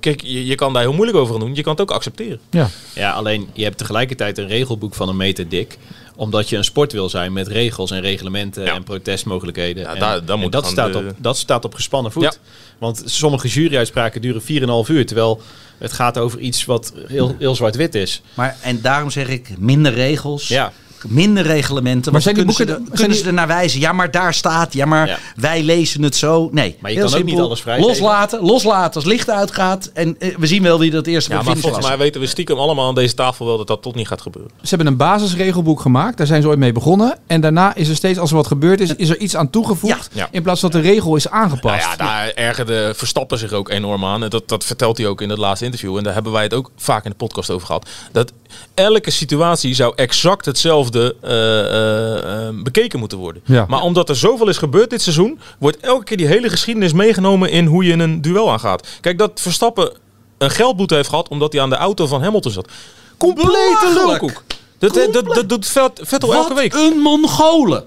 kijk, 0.00 0.22
je, 0.22 0.46
je 0.46 0.54
kan 0.54 0.72
daar 0.72 0.82
heel 0.82 0.92
moeilijk 0.92 1.18
over 1.18 1.34
gaan 1.34 1.44
doen. 1.44 1.54
Je 1.54 1.62
kan 1.62 1.72
het 1.72 1.80
ook 1.80 1.90
accepteren. 1.90 2.40
Ja. 2.50 2.68
Ja, 2.92 3.10
alleen 3.12 3.48
je 3.52 3.64
hebt 3.64 3.78
tegelijkertijd 3.78 4.38
een 4.38 4.46
regelboek 4.48 4.94
van 4.94 5.08
een 5.08 5.16
meter 5.16 5.48
dik. 5.48 5.78
Omdat 6.18 6.48
je 6.48 6.56
een 6.56 6.64
sport 6.64 6.92
wil 6.92 7.08
zijn 7.08 7.32
met 7.32 7.46
regels 7.48 7.90
en 7.90 8.00
reglementen 8.00 8.64
Ja. 8.64 8.74
en 8.74 8.82
protestmogelijkheden. 8.82 9.82
Ja, 9.82 9.94
en, 9.94 9.98
daar- 10.00 10.24
daar 10.24 10.36
en 10.36 10.42
moet 10.42 10.52
dat, 10.52 10.66
staat 10.66 10.92
de- 10.92 10.98
op, 10.98 11.14
dat 11.18 11.36
staat 11.38 11.64
op 11.64 11.74
gespannen 11.74 12.12
voet. 12.12 12.22
Ja. 12.22 12.32
Want 12.78 13.02
sommige 13.04 13.48
juryuitspraken 13.48 14.20
duren 14.20 14.42
4,5 14.42 14.88
uur. 14.90 15.06
Terwijl 15.06 15.40
het 15.78 15.92
gaat 15.92 16.18
over 16.18 16.38
iets 16.38 16.64
wat 16.64 16.92
heel, 17.06 17.34
heel 17.38 17.54
zwart-wit 17.54 17.94
is. 17.94 18.22
Maar, 18.34 18.56
en 18.62 18.80
daarom 18.80 19.10
zeg 19.10 19.28
ik, 19.28 19.58
minder 19.58 19.92
regels. 19.92 20.48
Ja. 20.48 20.72
Minder 21.06 21.44
reglementen. 21.46 22.12
Maar 22.12 22.22
zijn 22.22 22.34
die 22.34 22.44
kunnen, 22.44 22.66
boeken- 22.66 22.84
ze, 22.84 22.90
er- 22.90 22.96
kunnen 22.98 23.16
die- 23.16 23.22
ze 23.24 23.28
er 23.28 23.34
naar 23.34 23.46
wijzen? 23.46 23.80
Ja, 23.80 23.92
maar 23.92 24.10
daar 24.10 24.34
staat. 24.34 24.72
Ja, 24.72 24.86
maar 24.86 25.06
Ja. 25.08 25.18
wij 25.36 25.62
lezen 25.62 26.02
het 26.02 26.16
zo. 26.16 26.48
Nee. 26.52 26.76
Maar 26.80 26.90
je 26.90 26.96
heel 26.96 27.08
kan 27.10 27.18
ook 27.18 27.24
niet 27.24 27.38
alles 27.40 27.60
vrijgeven. 27.60 27.90
Loslaten, 27.90 28.40
loslaten 28.44 28.94
als 28.94 29.04
licht 29.04 29.30
uitgaat. 29.30 29.90
En 29.94 30.16
eh, 30.18 30.36
we 30.36 30.46
zien 30.46 30.62
wel 30.62 30.78
wie 30.78 30.90
dat 30.90 31.06
eerste 31.06 31.30
Ja, 31.32 31.42
maar 31.42 31.56
volgens 31.56 31.86
mij 31.86 31.98
weten 31.98 32.20
we 32.20 32.26
stiekem 32.26 32.58
allemaal 32.58 32.88
aan 32.88 32.94
deze 32.94 33.14
tafel 33.14 33.46
wel 33.46 33.56
dat 33.56 33.66
dat 33.66 33.82
tot 33.82 33.94
niet 33.94 34.08
gaat 34.08 34.20
gebeuren. 34.20 34.50
Ze 34.62 34.68
hebben 34.68 34.86
een 34.86 34.96
basisregelboek 34.96 35.80
gemaakt. 35.80 36.16
Daar 36.16 36.26
zijn 36.26 36.42
ze 36.42 36.48
ooit 36.48 36.58
mee 36.58 36.72
begonnen. 36.72 37.18
En 37.26 37.40
daarna 37.40 37.74
is 37.74 37.88
er 37.88 37.96
steeds, 37.96 38.18
als 38.18 38.30
er 38.30 38.36
wat 38.36 38.46
gebeurd 38.46 38.80
is, 38.80 38.94
is 38.94 39.08
er 39.08 39.18
iets 39.18 39.36
aan 39.36 39.50
toegevoegd. 39.50 40.10
Ja. 40.12 40.28
In 40.30 40.42
plaats 40.42 40.60
dat 40.60 40.72
de 40.72 40.80
regel 40.80 41.16
is 41.16 41.28
aangepast. 41.30 41.84
Nou 41.84 41.90
ja, 41.90 41.96
daar 41.96 42.30
ergerde 42.34 42.92
Verstappen 42.96 43.38
zich 43.38 43.52
ook 43.52 43.68
enorm 43.70 44.04
aan. 44.04 44.22
En 44.22 44.30
dat, 44.30 44.48
dat 44.48 44.64
vertelt 44.64 44.98
hij 44.98 45.06
ook 45.06 45.20
in 45.20 45.28
het 45.30 45.38
laatste 45.38 45.64
interview. 45.64 45.96
En 45.96 46.02
daar 46.02 46.14
hebben 46.14 46.32
wij 46.32 46.42
het 46.42 46.54
ook 46.54 46.70
vaak 46.76 47.04
in 47.04 47.10
de 47.10 47.16
podcast 47.16 47.50
over 47.50 47.66
gehad. 47.66 47.88
Dat 48.12 48.32
elke 48.74 49.10
situatie 49.10 49.74
zou 49.74 49.92
exact 49.96 50.44
hetzelfde 50.44 51.16
eh, 51.22 51.30
eh, 51.60 52.46
eh, 52.48 52.54
bekeken 52.62 52.98
moeten 52.98 53.18
worden. 53.18 53.42
Ja. 53.44 53.64
Maar 53.68 53.82
omdat 53.82 54.08
er 54.08 54.16
zoveel 54.16 54.48
is 54.48 54.56
gebeurd 54.56 54.90
dit 54.90 55.02
seizoen... 55.02 55.40
wordt 55.58 55.76
elke 55.80 56.04
keer 56.04 56.16
die 56.16 56.26
hele 56.26 56.48
geschiedenis 56.48 56.92
meegenomen 56.92 57.50
in 57.50 57.66
hoe 57.66 57.84
je 57.84 57.92
een 57.92 58.20
duel 58.20 58.50
aangaat. 58.52 58.86
Kijk, 59.00 59.18
dat 59.18 59.40
Verstappen 59.40 59.92
een 60.38 60.50
geldboete 60.50 60.94
heeft 60.94 61.08
gehad... 61.08 61.28
omdat 61.28 61.52
hij 61.52 61.62
aan 61.62 61.70
de 61.70 61.76
auto 61.76 62.06
van 62.06 62.22
Hamilton 62.22 62.52
zat. 62.52 62.68
Complete 63.16 63.92
lulkoek. 64.06 64.42
Dat, 64.78 64.94
dat, 64.94 65.12
dat, 65.12 65.34
dat 65.34 65.48
doet 65.48 65.66
Vet- 65.66 66.00
Vettel 66.02 66.34
elke 66.34 66.48
Wat 66.48 66.58
week. 66.58 66.74
een 66.74 66.98
Mongolen. 66.98 67.84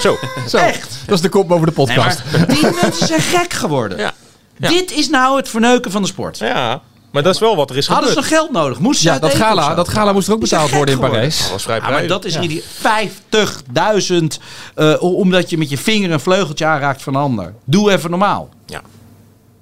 Zo. 0.00 0.16
Zo, 0.48 0.56
Echt. 0.56 0.98
Dat 1.06 1.14
is 1.14 1.20
de 1.20 1.28
kop 1.28 1.48
boven 1.48 1.66
de 1.66 1.72
Nee, 1.76 1.86
podcast. 1.86 2.22
maar 2.32 2.46
die 2.48 2.62
mensen 2.82 3.06
zijn 3.06 3.20
gek 3.20 3.52
geworden. 3.52 3.98
Ja. 3.98 4.14
Ja. 4.58 4.68
Dit 4.68 4.92
is 4.92 5.08
nou 5.08 5.36
het 5.36 5.48
verneuken 5.48 5.90
van 5.90 6.02
de 6.02 6.08
sport. 6.08 6.38
Ja, 6.38 6.82
maar 7.10 7.22
dat 7.22 7.34
is 7.34 7.40
wel 7.40 7.56
wat 7.56 7.70
er 7.70 7.76
is 7.76 7.86
Hadden 7.86 8.08
ze 8.08 8.14
gebeurd. 8.14 8.30
nog 8.30 8.40
geld 8.40 8.52
nodig? 8.52 8.78
Moesten 8.78 9.02
ze 9.06 9.12
ja, 9.14 9.18
dat 9.18 9.34
gala, 9.34 9.74
dat 9.74 9.88
gala 9.88 10.12
moest 10.12 10.28
er 10.28 10.34
ook 10.34 10.40
betaald 10.40 10.70
worden 10.70 10.94
in. 10.94 11.00
Parijs. 11.00 11.38
Dat 11.42 11.50
was 11.50 11.62
vrij 11.62 11.76
Ja, 11.76 11.90
maar 11.90 12.06
dat 12.06 12.24
is 12.24 12.38
niet 12.38 12.62
50.000 12.62 14.42
eh, 14.74 15.02
omdat 15.02 15.50
je 15.50 15.58
met 15.58 15.70
je 15.70 15.78
vinger 15.78 16.10
een 16.10 16.20
vleugeltje 16.20 16.64
aanraakt 16.66 17.02
van 17.02 17.14
een 17.14 17.20
ander. 17.20 17.54
Doe 17.64 17.92
even 17.92 18.10
normaal. 18.10 18.48
Ja. 18.66 18.82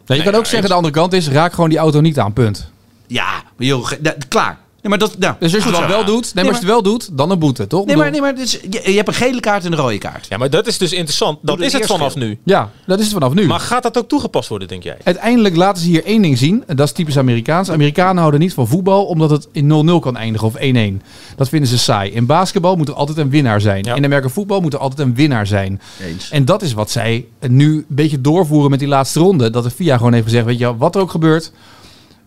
Je 0.05 0.23
kan 0.23 0.35
ook 0.35 0.45
ja, 0.45 0.51
zeggen, 0.51 0.69
de 0.69 0.75
andere 0.75 0.95
kant 0.95 1.13
is, 1.13 1.29
raak 1.29 1.53
gewoon 1.53 1.69
die 1.69 1.79
auto 1.79 2.01
niet 2.01 2.19
aan, 2.19 2.33
punt. 2.33 2.71
Ja, 3.07 3.31
maar 3.57 3.67
joh, 3.67 3.91
klaar. 4.29 4.59
Maar 4.89 4.99
dat, 4.99 5.19
nou, 5.19 5.35
Dus 5.39 5.55
als 5.55 5.65
je 5.65 5.71
het 5.77 5.87
wel 5.87 6.05
doet, 6.05 6.35
nee, 6.35 6.45
maar 6.45 6.45
als 6.45 6.63
je 6.63 6.67
het 6.67 6.73
wel 6.73 6.83
doet, 6.83 7.09
dan 7.13 7.31
een 7.31 7.39
boete, 7.39 7.67
toch? 7.67 7.87
nee, 7.87 7.97
maar, 7.97 8.11
nee, 8.11 8.21
maar 8.21 8.35
dit 8.35 8.45
is- 8.45 8.53
je, 8.71 8.91
je 8.91 8.97
hebt 8.97 9.09
een 9.09 9.15
gele 9.15 9.41
kaart 9.41 9.65
en 9.65 9.73
een 9.73 9.79
rode 9.79 9.99
kaart. 9.99 10.27
Ja, 10.29 10.37
maar 10.37 10.51
dat 10.51 10.67
is 10.67 10.79
dus 10.79 10.93
interessant. 10.93 11.39
Dat 11.43 11.61
is 11.61 11.73
het 11.73 11.87
vanaf 11.87 12.13
geel. 12.13 12.23
nu. 12.23 12.39
Ja, 12.45 12.71
dat 12.87 12.99
is 12.99 13.05
het 13.05 13.15
vanaf 13.15 13.35
nu. 13.35 13.47
Maar 13.47 13.61
gaat 13.61 13.83
dat 13.83 13.99
ook 13.99 14.09
toegepast 14.09 14.49
worden, 14.49 14.69
denk 14.69 14.83
jij? 14.83 14.97
Uiteindelijk 15.05 15.57
laten 15.57 15.83
ze 15.83 15.89
hier 15.89 16.05
één 16.05 16.23
ding 16.23 16.39
zien. 16.39 16.65
En 16.67 16.77
dat 16.77 16.87
is 16.87 16.93
typisch 16.93 17.19
Amerikaans. 17.19 17.71
Amerikanen 17.71 18.19
houden 18.19 18.41
niet 18.41 18.55
van 18.55 18.69
voetbal 18.69 19.05
omdat 19.05 19.31
het 19.31 19.49
in 19.53 19.67
0-0 19.89 20.01
kan 20.01 20.17
eindigen 20.17 20.47
of 20.47 20.55
1-1. 20.57 21.03
Dat 21.37 21.49
vinden 21.49 21.69
ze 21.69 21.79
saai. 21.79 22.11
In 22.11 22.27
basketbal 22.27 22.77
moet 22.77 22.89
er 22.89 22.95
altijd 22.95 23.19
een 23.19 23.31
winnaar 23.31 23.61
zijn. 23.61 23.85
Ja. 23.85 23.95
In 23.95 24.05
Amerika 24.05 24.29
voetbal 24.29 24.61
moet 24.61 24.73
er 24.73 24.79
altijd 24.81 25.09
een 25.09 25.15
winnaar 25.15 25.47
zijn. 25.47 25.81
Eens. 26.01 26.31
En 26.31 26.45
dat 26.45 26.63
is 26.63 26.73
wat 26.73 26.91
zij 26.91 27.27
nu 27.49 27.75
een 27.75 27.85
beetje 27.89 28.21
doorvoeren 28.21 28.71
met 28.71 28.79
die 28.79 28.89
laatste 28.89 29.19
ronde. 29.21 29.51
Dat 29.51 29.63
de 29.65 29.71
FIA 29.71 29.97
gewoon 29.97 30.13
heeft 30.13 30.25
gezegd, 30.25 30.45
weet 30.45 30.59
je 30.59 30.77
wat 30.77 30.95
er 30.95 31.01
ook 31.01 31.11
gebeurt. 31.11 31.53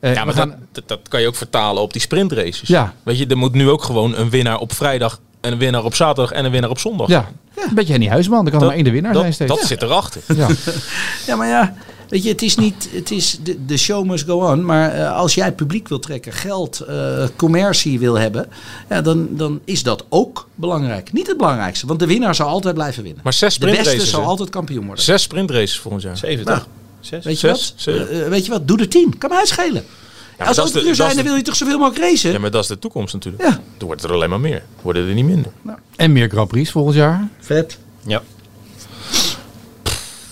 Eh, 0.02 0.14
Ja, 0.14 0.26
maar 0.26 0.34
gaan, 0.34 0.50
dat, 0.50 0.58
dat, 0.72 0.88
dat 0.88 1.00
kan 1.08 1.22
je 1.22 1.28
ook 1.28 1.36
vertalen 1.36 1.82
op 1.82 1.94
die 1.94 2.02
sprintraces. 2.02 2.68
Ja. 2.68 2.94
Weet 3.04 3.18
je, 3.18 3.28
er 3.28 3.38
moet 3.38 3.54
nu 3.54 3.70
ook 3.70 3.84
gewoon 3.84 4.16
een 4.16 4.30
winnaar 4.30 4.60
op 4.60 4.74
vrijdag, 4.74 5.20
een 5.42 5.58
winnaar 5.58 5.84
op 5.84 5.96
zaterdag 5.96 6.32
en 6.32 6.46
een 6.46 6.52
winnaar 6.52 6.70
op 6.70 6.80
zondag. 6.80 7.08
ja, 7.08 7.30
een 7.56 7.76
beetje 7.76 7.92
Henny 7.92 8.08
Huisman. 8.08 8.46
Er 8.46 8.52
kan 8.52 8.60
er 8.60 8.66
maar 8.66 8.76
één 8.76 8.84
de 8.84 8.92
winnaar 8.92 9.14
dat, 9.14 9.22
zijn 9.22 9.34
steeds. 9.34 9.52
dat 9.56 9.64
zit 9.66 9.82
erachter. 9.82 10.22
Ja. 10.36 10.48
Ja, 11.28 11.36
maar 11.36 11.48
ja, 11.48 11.74
weet 12.10 12.24
je, 12.24 12.30
het 12.30 12.42
is 12.42 12.56
niet, 12.56 12.90
het 12.92 13.12
is, 13.12 13.40
de, 13.44 13.66
de 13.66 13.78
show 13.78 14.06
must 14.06 14.26
go 14.26 14.52
on. 14.52 14.66
Maar 14.66 14.92
eh, 14.94 15.16
als 15.16 15.34
jij 15.34 15.52
publiek 15.52 15.88
wil 15.88 16.00
trekken, 16.00 16.34
geld, 16.34 16.80
eh, 16.80 17.24
commercie 17.36 18.00
wil 18.00 18.16
hebben, 18.20 18.48
ja, 18.90 19.02
dan, 19.02 19.28
dan 19.32 19.60
is 19.66 19.84
dat 19.84 20.06
ook 20.10 20.48
belangrijk. 20.56 21.14
Niet 21.14 21.28
het 21.28 21.38
belangrijkste, 21.38 21.88
want 21.88 22.00
de 22.00 22.06
winnaar 22.08 22.36
zal 22.36 22.48
altijd 22.48 22.74
blijven 22.74 23.04
winnen. 23.04 23.22
Maar 23.24 23.34
zes 23.34 23.58
de 23.58 23.66
beste 23.66 23.82
sprintraces. 23.82 24.12
zal 24.14 24.24
altijd 24.24 24.50
kampioen 24.50 24.86
worden. 24.86 25.04
Zes 25.04 25.22
sprintraces 25.22 25.80
volgend 25.80 26.04
jaar. 26.04 26.18
Zeven, 26.18 26.46
Nou, 26.46 26.58
toch? 26.58 26.68
Zes? 27.02 27.26
Weet 27.26 27.40
je 27.40 27.48
Zes, 27.48 27.74
wat? 27.86 27.96
Eh, 27.96 28.22
eh, 28.22 28.30
weet 28.30 28.46
je 28.46 28.52
wat? 28.52 28.68
Doe 28.68 28.80
er 28.80 28.88
tien. 28.88 29.18
Kan 29.18 29.30
mij 29.30 29.40
uitschelen. 29.40 29.84
maar 30.38 30.48
als 30.48 30.58
is 30.74 30.98
zijn, 30.98 31.16
dan 31.16 31.24
wil 31.24 31.36
je 31.36 31.42
toch 31.42 31.56
zoveel 31.56 31.78
mogelijk 31.78 32.06
racen? 32.06 32.32
Ja, 32.32 32.40
maar 32.40 32.52
dat 32.52 32.62
is 32.62 32.68
de 32.68 32.80
toekomst 32.80 33.14
natuurlijk. 33.14 33.44
Ja. 33.44 33.60
Dan 33.78 33.88
wordt 33.88 34.04
er 34.04 34.14
alleen 34.14 34.30
maar 34.30 34.40
meer. 34.40 34.64
Worden 34.82 35.08
er 35.08 35.14
niet 35.14 35.26
minder. 35.26 35.52
En 35.96 36.12
meer 36.12 36.30
Grand 36.30 36.48
Prix 36.48 36.72
volgend 36.72 36.96
jaar. 36.96 37.28
Vet. 37.40 37.78
Ja. 38.06 38.22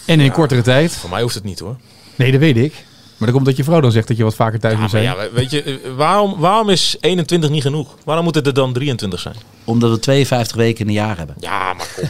En 0.05 0.19
in 0.19 0.31
kortere 0.31 0.61
tijd. 0.61 0.91
Voor 0.91 1.09
mij 1.09 1.21
hoeft 1.21 1.35
het 1.35 1.43
niet 1.43 1.59
hoor. 1.59 1.75
Nee, 2.15 2.31
dat 2.31 2.39
weet 2.39 2.57
ik. 2.57 2.85
Maar 3.19 3.27
dat 3.27 3.37
komt 3.37 3.45
dat 3.45 3.57
je 3.57 3.63
vrouw 3.63 3.79
dan 3.79 3.91
zegt 3.91 4.07
dat 4.07 4.17
je 4.17 4.23
wat 4.23 4.35
vaker 4.35 4.59
thuis 4.59 4.73
Ja, 4.75 4.79
moet 4.81 4.89
zijn. 4.89 5.03
ja, 5.03 5.15
weet 5.33 5.51
je, 5.51 5.63
eh, 5.63 5.73
waarom, 5.95 6.35
waarom 6.37 6.69
is 6.69 6.97
21 6.99 7.49
niet 7.49 7.61
genoeg? 7.61 7.95
Waarom 8.05 8.23
moet 8.25 8.35
het 8.35 8.47
er 8.47 8.53
dan 8.53 8.73
23 8.73 9.19
zijn? 9.19 9.35
Omdat 9.63 9.91
we 9.91 9.99
52 9.99 10.55
weken 10.57 10.79
in 10.81 10.87
een 10.87 10.93
jaar 10.93 11.17
hebben. 11.17 11.35
Ja, 11.39 11.73
maar 11.73 11.87
kom. 11.95 12.03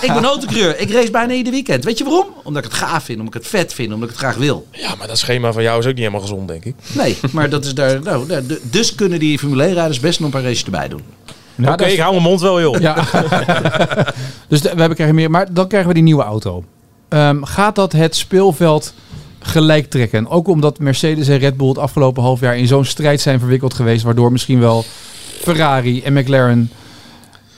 ik 0.08 0.12
ben 0.14 0.24
autocoureur. 0.24 0.78
Ik 0.80 0.90
race 0.92 1.10
bijna 1.10 1.32
ieder 1.32 1.52
weekend. 1.52 1.84
Weet 1.84 1.98
je 1.98 2.04
waarom? 2.04 2.26
Omdat 2.42 2.64
ik 2.64 2.70
het 2.70 2.78
gaaf 2.78 3.04
vind, 3.04 3.18
omdat 3.18 3.34
ik 3.34 3.40
het 3.40 3.50
vet 3.50 3.74
vind, 3.74 3.92
omdat 3.92 4.08
ik 4.08 4.14
het 4.14 4.24
graag 4.24 4.36
wil. 4.36 4.66
Ja, 4.70 4.94
maar 4.98 5.06
dat 5.06 5.18
schema 5.18 5.52
van 5.52 5.62
jou 5.62 5.78
is 5.78 5.84
ook 5.84 5.90
niet 5.90 5.98
helemaal 6.00 6.20
gezond, 6.20 6.48
denk 6.48 6.64
ik. 6.64 6.74
Nee, 6.92 7.16
maar 7.32 7.48
dat 7.50 7.64
is 7.64 7.74
daar. 7.74 8.02
Nou, 8.02 8.42
dus 8.62 8.94
kunnen 8.94 9.18
die 9.18 9.38
Formule 9.38 9.68
1-rijders 9.70 10.00
best 10.00 10.18
nog 10.20 10.28
een 10.28 10.34
paar 10.40 10.48
races 10.48 10.64
erbij 10.64 10.88
doen. 10.88 11.02
Nou, 11.54 11.72
Oké, 11.72 11.84
is- 11.84 11.92
ik 11.92 11.98
hou 11.98 12.10
mijn 12.12 12.22
mond 12.24 12.40
wel, 12.40 12.60
joh. 12.60 12.80
Ja. 12.80 12.94
dus 14.48 14.60
we 14.60 14.68
hebben 14.68 14.94
krijgen 14.94 15.14
meer. 15.14 15.30
Maar 15.30 15.52
dan 15.54 15.68
krijgen 15.68 15.88
we 15.88 15.94
die 15.94 16.02
nieuwe 16.04 16.22
auto. 16.22 16.64
Ehm, 17.08 17.42
gaat 17.44 17.74
dat 17.74 17.92
het 17.92 18.16
speelveld 18.16 18.94
gelijk 19.46 19.90
trekken? 19.90 20.28
Ook 20.28 20.48
omdat 20.48 20.78
Mercedes 20.78 21.28
en 21.28 21.38
Red 21.38 21.56
Bull 21.56 21.68
het 21.68 21.78
afgelopen 21.78 22.22
half 22.22 22.40
jaar 22.40 22.56
in 22.58 22.66
zo'n 22.66 22.84
strijd 22.84 23.20
zijn 23.20 23.38
verwikkeld 23.38 23.74
geweest. 23.74 24.04
Waardoor 24.04 24.32
misschien 24.32 24.60
wel 24.60 24.84
Ferrari 25.40 26.02
en 26.02 26.12
McLaren. 26.12 26.70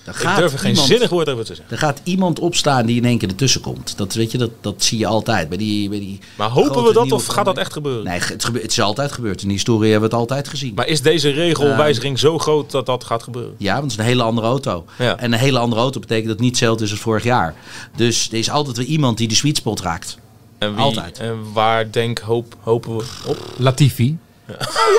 Er 0.05 0.15
Ik 0.15 0.37
durf 0.37 0.53
er 0.53 0.59
geen 0.59 0.71
iemand- 0.71 0.89
zinnig 0.89 1.11
woord 1.11 1.29
over 1.29 1.45
te 1.45 1.55
zeggen. 1.55 1.75
Er 1.75 1.81
gaat 1.81 2.01
iemand 2.05 2.39
opstaan 2.39 2.87
die 2.87 2.97
in 2.97 3.05
één 3.05 3.19
keer 3.19 3.29
ertussen 3.29 3.61
komt. 3.61 3.97
Dat, 3.97 4.15
weet 4.15 4.31
je, 4.33 4.39
dat, 4.39 4.51
dat 4.61 4.75
zie 4.85 4.99
je 4.99 5.07
altijd. 5.07 5.49
Bij 5.49 5.59
die, 5.59 5.89
bij 5.89 5.99
die 5.99 6.19
Maar 6.37 6.49
hopen 6.49 6.71
grote 6.73 6.89
we 6.89 6.95
dat 6.95 7.13
of 7.13 7.27
gaat 7.27 7.45
dat 7.45 7.59
echt 7.59 7.73
gebeuren? 7.73 8.05
Nee, 8.05 8.19
het, 8.19 8.45
gebe- 8.45 8.61
het 8.61 8.71
is 8.71 8.81
altijd 8.81 9.13
gebeurd. 9.13 9.43
In 9.43 9.49
de 9.49 9.55
historie 9.55 9.91
hebben 9.91 10.11
we 10.11 10.15
het 10.17 10.25
altijd 10.25 10.49
gezien. 10.49 10.73
Maar 10.75 10.87
is 10.87 11.03
deze 11.03 11.31
regelwijziging 11.31 12.19
zo 12.19 12.39
groot 12.39 12.71
dat 12.71 12.87
dat 12.87 13.05
gaat 13.05 13.23
gebeuren? 13.23 13.55
Ja, 13.59 13.73
want 13.73 13.83
het 13.83 13.93
is 13.93 13.99
een 13.99 14.05
hele 14.05 14.23
andere 14.23 14.47
auto. 14.47 14.85
Ja. 14.99 15.19
En 15.19 15.33
een 15.33 15.39
hele 15.39 15.59
andere 15.59 15.81
auto 15.81 16.01
betekent 16.01 16.27
dat 16.27 16.35
het 16.35 16.45
niet 16.45 16.51
hetzelfde 16.57 16.85
is 16.85 16.91
als 16.91 17.01
vorig 17.01 17.25
jaar. 17.25 17.55
Dus 17.97 18.29
er 18.33 18.39
is 18.39 18.51
altijd 18.51 18.77
weer 18.77 18.87
iemand 18.87 19.19
die 19.19 19.29
de 19.29 19.35
sweet 19.35 19.57
spot 19.57 19.81
raakt. 19.81 20.19
En 20.59 20.75
wie, 20.75 20.85
Altijd. 20.85 21.19
En 21.19 21.53
waar 21.53 21.91
denk, 21.91 22.19
hoop, 22.19 22.57
hopen 22.61 22.97
we 22.97 23.05
op? 23.27 23.55
Latifi. 23.57 24.19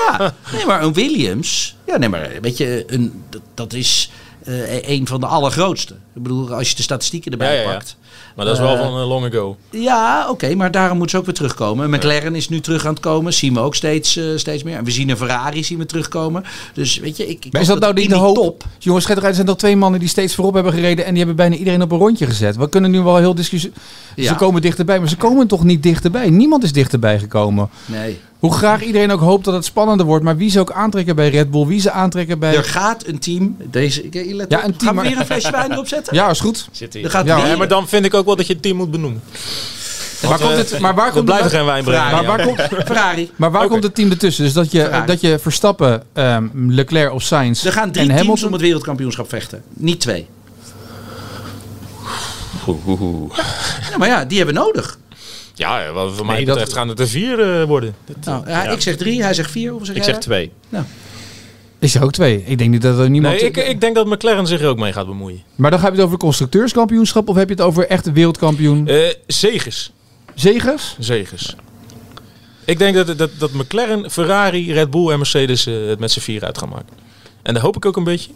Ja, 0.08 0.34
nee, 0.52 0.66
maar 0.66 0.82
een 0.82 0.92
Williams. 0.92 1.76
Ja, 1.86 1.96
nee, 1.96 2.08
maar 2.08 2.30
weet 2.40 2.56
je, 2.56 2.84
een, 2.86 3.24
dat, 3.28 3.42
dat 3.54 3.72
is 3.72 4.10
eh, 4.44 4.88
een 4.88 5.06
van 5.06 5.20
de 5.20 5.26
allergrootste. 5.26 5.94
Ik 6.14 6.22
bedoel, 6.22 6.54
als 6.54 6.70
je 6.70 6.76
de 6.76 6.82
statistieken 6.82 7.32
erbij 7.32 7.54
Ja, 7.54 7.60
ja, 7.60 7.68
ja. 7.68 7.72
pakt. 7.72 7.96
Maar 8.36 8.44
dat 8.44 8.54
is 8.54 8.60
wel 8.60 8.74
Eh, 8.74 8.80
van 8.80 9.00
eh, 9.00 9.08
long 9.08 9.26
ago. 9.26 9.56
Ja, 9.70 10.26
oké, 10.30 10.54
maar 10.54 10.70
daarom 10.70 10.92
moeten 10.96 11.10
ze 11.10 11.16
ook 11.16 11.24
weer 11.24 11.34
terugkomen. 11.34 11.90
McLaren 11.90 12.34
is 12.34 12.48
nu 12.48 12.60
terug 12.60 12.86
aan 12.86 12.92
het 12.92 13.02
komen. 13.02 13.32
Zien 13.32 13.54
we 13.54 13.60
ook 13.60 13.74
steeds, 13.74 14.20
steeds 14.36 14.62
meer. 14.62 14.76
En 14.76 14.84
we 14.84 14.90
zien 14.90 15.08
een 15.10 15.16
Ferrari 15.16 15.64
zien 15.64 15.78
we 15.78 15.86
terugkomen. 15.86 16.44
Dus 16.74 16.98
weet 16.98 17.16
je, 17.16 17.28
ik, 17.28 17.44
ik 17.44 17.52
Maar 17.52 17.60
is 17.60 17.66
dat 17.66 17.80
nou 17.80 17.94
niet 17.94 18.08
de 18.08 18.16
hoop? 18.16 18.34
top... 18.34 18.64
Jongens, 18.78 19.08
er 19.08 19.34
zijn 19.34 19.46
toch 19.46 19.56
twee 19.56 19.76
mannen 19.76 20.00
die 20.00 20.08
steeds 20.08 20.34
voorop 20.34 20.54
hebben 20.54 20.72
gereden. 20.72 21.04
En 21.04 21.10
die 21.10 21.18
hebben 21.18 21.36
bijna 21.36 21.56
iedereen 21.56 21.82
op 21.82 21.92
een 21.92 21.98
rondje 21.98 22.26
gezet. 22.26 22.56
We 22.56 22.68
kunnen 22.68 22.90
nu 22.90 23.00
wel 23.00 23.16
heel 23.16 23.34
discussie. 23.34 23.72
Ze 24.16 24.34
komen 24.34 24.62
dichterbij, 24.62 24.98
maar 24.98 25.08
ze 25.08 25.16
komen 25.16 25.46
toch 25.46 25.64
niet 25.64 25.82
dichterbij. 25.82 26.30
Niemand 26.30 26.62
is 26.64 26.72
dichterbij 26.72 27.18
gekomen. 27.18 27.68
Nee. 27.86 28.20
Hoe 28.40 28.52
graag 28.52 28.82
iedereen 28.82 29.10
ook 29.10 29.20
hoopt 29.20 29.44
dat 29.44 29.54
het 29.54 29.64
spannender 29.64 30.06
wordt. 30.06 30.24
Maar 30.24 30.36
wie 30.36 30.50
ze 30.50 30.60
ook 30.60 30.72
aantrekken 30.72 31.16
bij 31.16 31.28
Red 31.28 31.50
Bull, 31.50 31.66
wie 31.66 31.80
ze 31.80 31.90
aantrekken 31.90 32.38
bij. 32.38 32.56
Er 32.56 32.64
gaat 32.64 33.06
een 33.06 33.18
team... 33.18 33.56
Deze, 33.70 34.02
let 34.12 34.50
Ja, 34.50 34.64
een 34.64 34.76
team, 34.76 34.94
Gaan 34.94 34.96
we 35.04 35.10
weer 35.10 35.18
een 35.20 35.26
flesje 35.26 35.50
wijn 35.50 35.72
erop 35.72 35.86
zetten? 35.88 36.14
Ja, 36.14 36.30
is 36.30 36.40
goed. 36.40 36.68
Er 36.92 37.10
gaat 37.10 37.26
Ja, 37.26 37.42
weer 37.42 37.58
maar 37.58 37.68
dan 37.68 37.88
vind 37.88 38.04
ik 38.04 38.14
ook 38.14 38.26
wel 38.26 38.36
dat 38.36 38.46
je 38.46 38.52
het 38.52 38.62
team 38.62 38.76
moet 38.76 38.90
benoemen. 38.90 39.22
Maar, 40.28 40.38
komt 40.38 40.56
het, 40.56 40.78
maar 40.78 40.94
waar 40.94 41.06
We 41.06 41.12
komt 41.12 41.24
blijven 41.24 41.50
geen 41.50 41.64
wijn 41.64 41.84
brengen. 41.84 42.10
Maar 42.10 42.24
waar, 42.24 42.38
Ja. 42.38 42.44
komt, 42.44 42.60
Ferrari. 42.86 43.30
maar 43.36 43.50
waar 43.50 43.68
komt 43.68 43.82
het 43.82 43.94
team 43.94 44.10
ertussen? 44.10 44.44
Dus 44.44 44.52
dat 44.52 44.72
je, 44.72 44.80
Ferrari. 44.80 45.06
dat 45.06 45.20
je 45.20 45.38
Verstappen, 45.38 46.02
ehm, 46.12 46.46
Leclerc 46.54 47.12
of 47.12 47.22
Sainz 47.22 47.64
Er 47.64 47.72
gaan 47.72 47.90
drie 47.92 48.10
en 48.12 48.16
teams 48.16 48.42
om 48.44 48.52
het 48.52 48.60
wereldkampioenschap 48.60 49.28
vechten. 49.28 49.62
Niet 49.74 50.00
twee. 50.00 50.26
Oeh, 52.68 52.86
oeh, 52.86 53.00
oeh. 53.00 53.36
Ja, 53.90 53.96
maar 53.98 54.08
ja, 54.08 54.24
die 54.24 54.36
hebben 54.36 54.54
we 54.54 54.60
nodig. 54.60 54.98
Ja, 55.54 55.92
wat 55.92 56.12
voor 56.14 56.26
mij 56.26 56.36
dat- 56.44 56.46
betreft 56.46 56.72
gaan 56.72 56.88
het 56.88 57.00
er 57.00 57.08
vier 57.08 57.60
eh, 57.60 57.64
worden. 57.66 57.94
Nou, 58.24 58.48
ja, 58.48 58.62
Ik 58.68 58.80
zeg 58.80 58.96
drie, 58.96 59.22
hij 59.22 59.34
zegt 59.34 59.50
vier. 59.50 59.70
Hoe 59.72 59.84
zeg 59.86 59.96
Ik 59.96 60.02
zeg 60.02 60.12
dat? 60.14 60.22
twee. 60.22 60.52
Ik 61.78 61.88
zeg 61.88 62.02
ook 62.02 62.12
twee. 62.12 62.42
Ik 62.46 62.58
denk 62.58 62.70
niet 62.70 62.82
dat 62.82 62.98
er 62.98 63.10
niemand... 63.10 63.34
Nee, 63.34 63.44
ik, 63.44 63.56
ik 63.56 63.80
denk 63.80 63.94
dat 63.94 64.06
McLaren 64.06 64.46
zich 64.46 64.60
er 64.60 64.68
ook 64.68 64.78
mee 64.78 64.92
gaat 64.92 65.06
bemoeien. 65.06 65.42
Maar 65.54 65.70
dan 65.70 65.80
heb 65.80 65.90
je 65.90 65.96
het 65.96 66.06
over 66.06 66.18
constructeurskampioenschap 66.18 67.28
of 67.28 67.36
heb 67.36 67.48
je 67.48 67.54
het 67.54 67.62
over 67.64 67.86
echt 67.86 68.12
wereldkampioen? 68.12 68.86
Eh 68.88 69.08
zegers. 69.26 69.92
Zegers? 70.34 70.96
Zegers. 70.98 71.56
Ik 72.64 72.78
denk 72.78 72.94
dat, 72.94 73.18
dat, 73.18 73.30
dat 73.38 73.52
McLaren, 73.52 74.10
Ferrari, 74.10 74.72
Red 74.72 74.90
Bull 74.90 75.10
en 75.10 75.16
Mercedes 75.18 75.66
eh, 75.66 75.74
het 75.86 75.98
met 75.98 76.10
z'n 76.12 76.20
vier 76.20 76.44
uit 76.44 76.58
gaan 76.58 76.68
maken. 76.68 76.96
En 77.42 77.54
dat 77.54 77.62
hoop 77.62 77.76
ik 77.76 77.84
ook 77.84 77.96
een 77.96 78.04
beetje. 78.04 78.30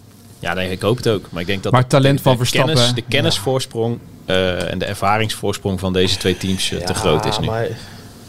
Ja, 0.45 0.55
nee, 0.55 0.71
ik 0.71 0.81
hoop 0.83 0.97
het 0.97 1.09
ook. 1.09 1.25
Maar 1.31 1.41
ik 1.41 1.47
denk 1.47 1.63
dat 1.63 1.73
Maar 1.73 1.83
de- 1.83 1.87
talent 1.89 2.17
de, 2.17 2.23
van 2.23 2.33
de 2.33 2.39
Verstappen, 2.39 2.75
Kennis, 2.75 2.95
de 2.95 3.03
kennisvoorsprong 3.03 3.99
eh, 4.25 4.71
en 4.73 4.79
de 4.79 4.85
ervaringsvoorsprong 4.85 5.81
van 5.81 5.93
deze 5.93 6.17
twee 6.17 6.37
teams 6.37 6.71
eh, 6.73 6.79
te 6.85 6.95
groot 6.95 7.25
is 7.25 7.39
nu. 7.39 7.47
Maar, 7.47 7.67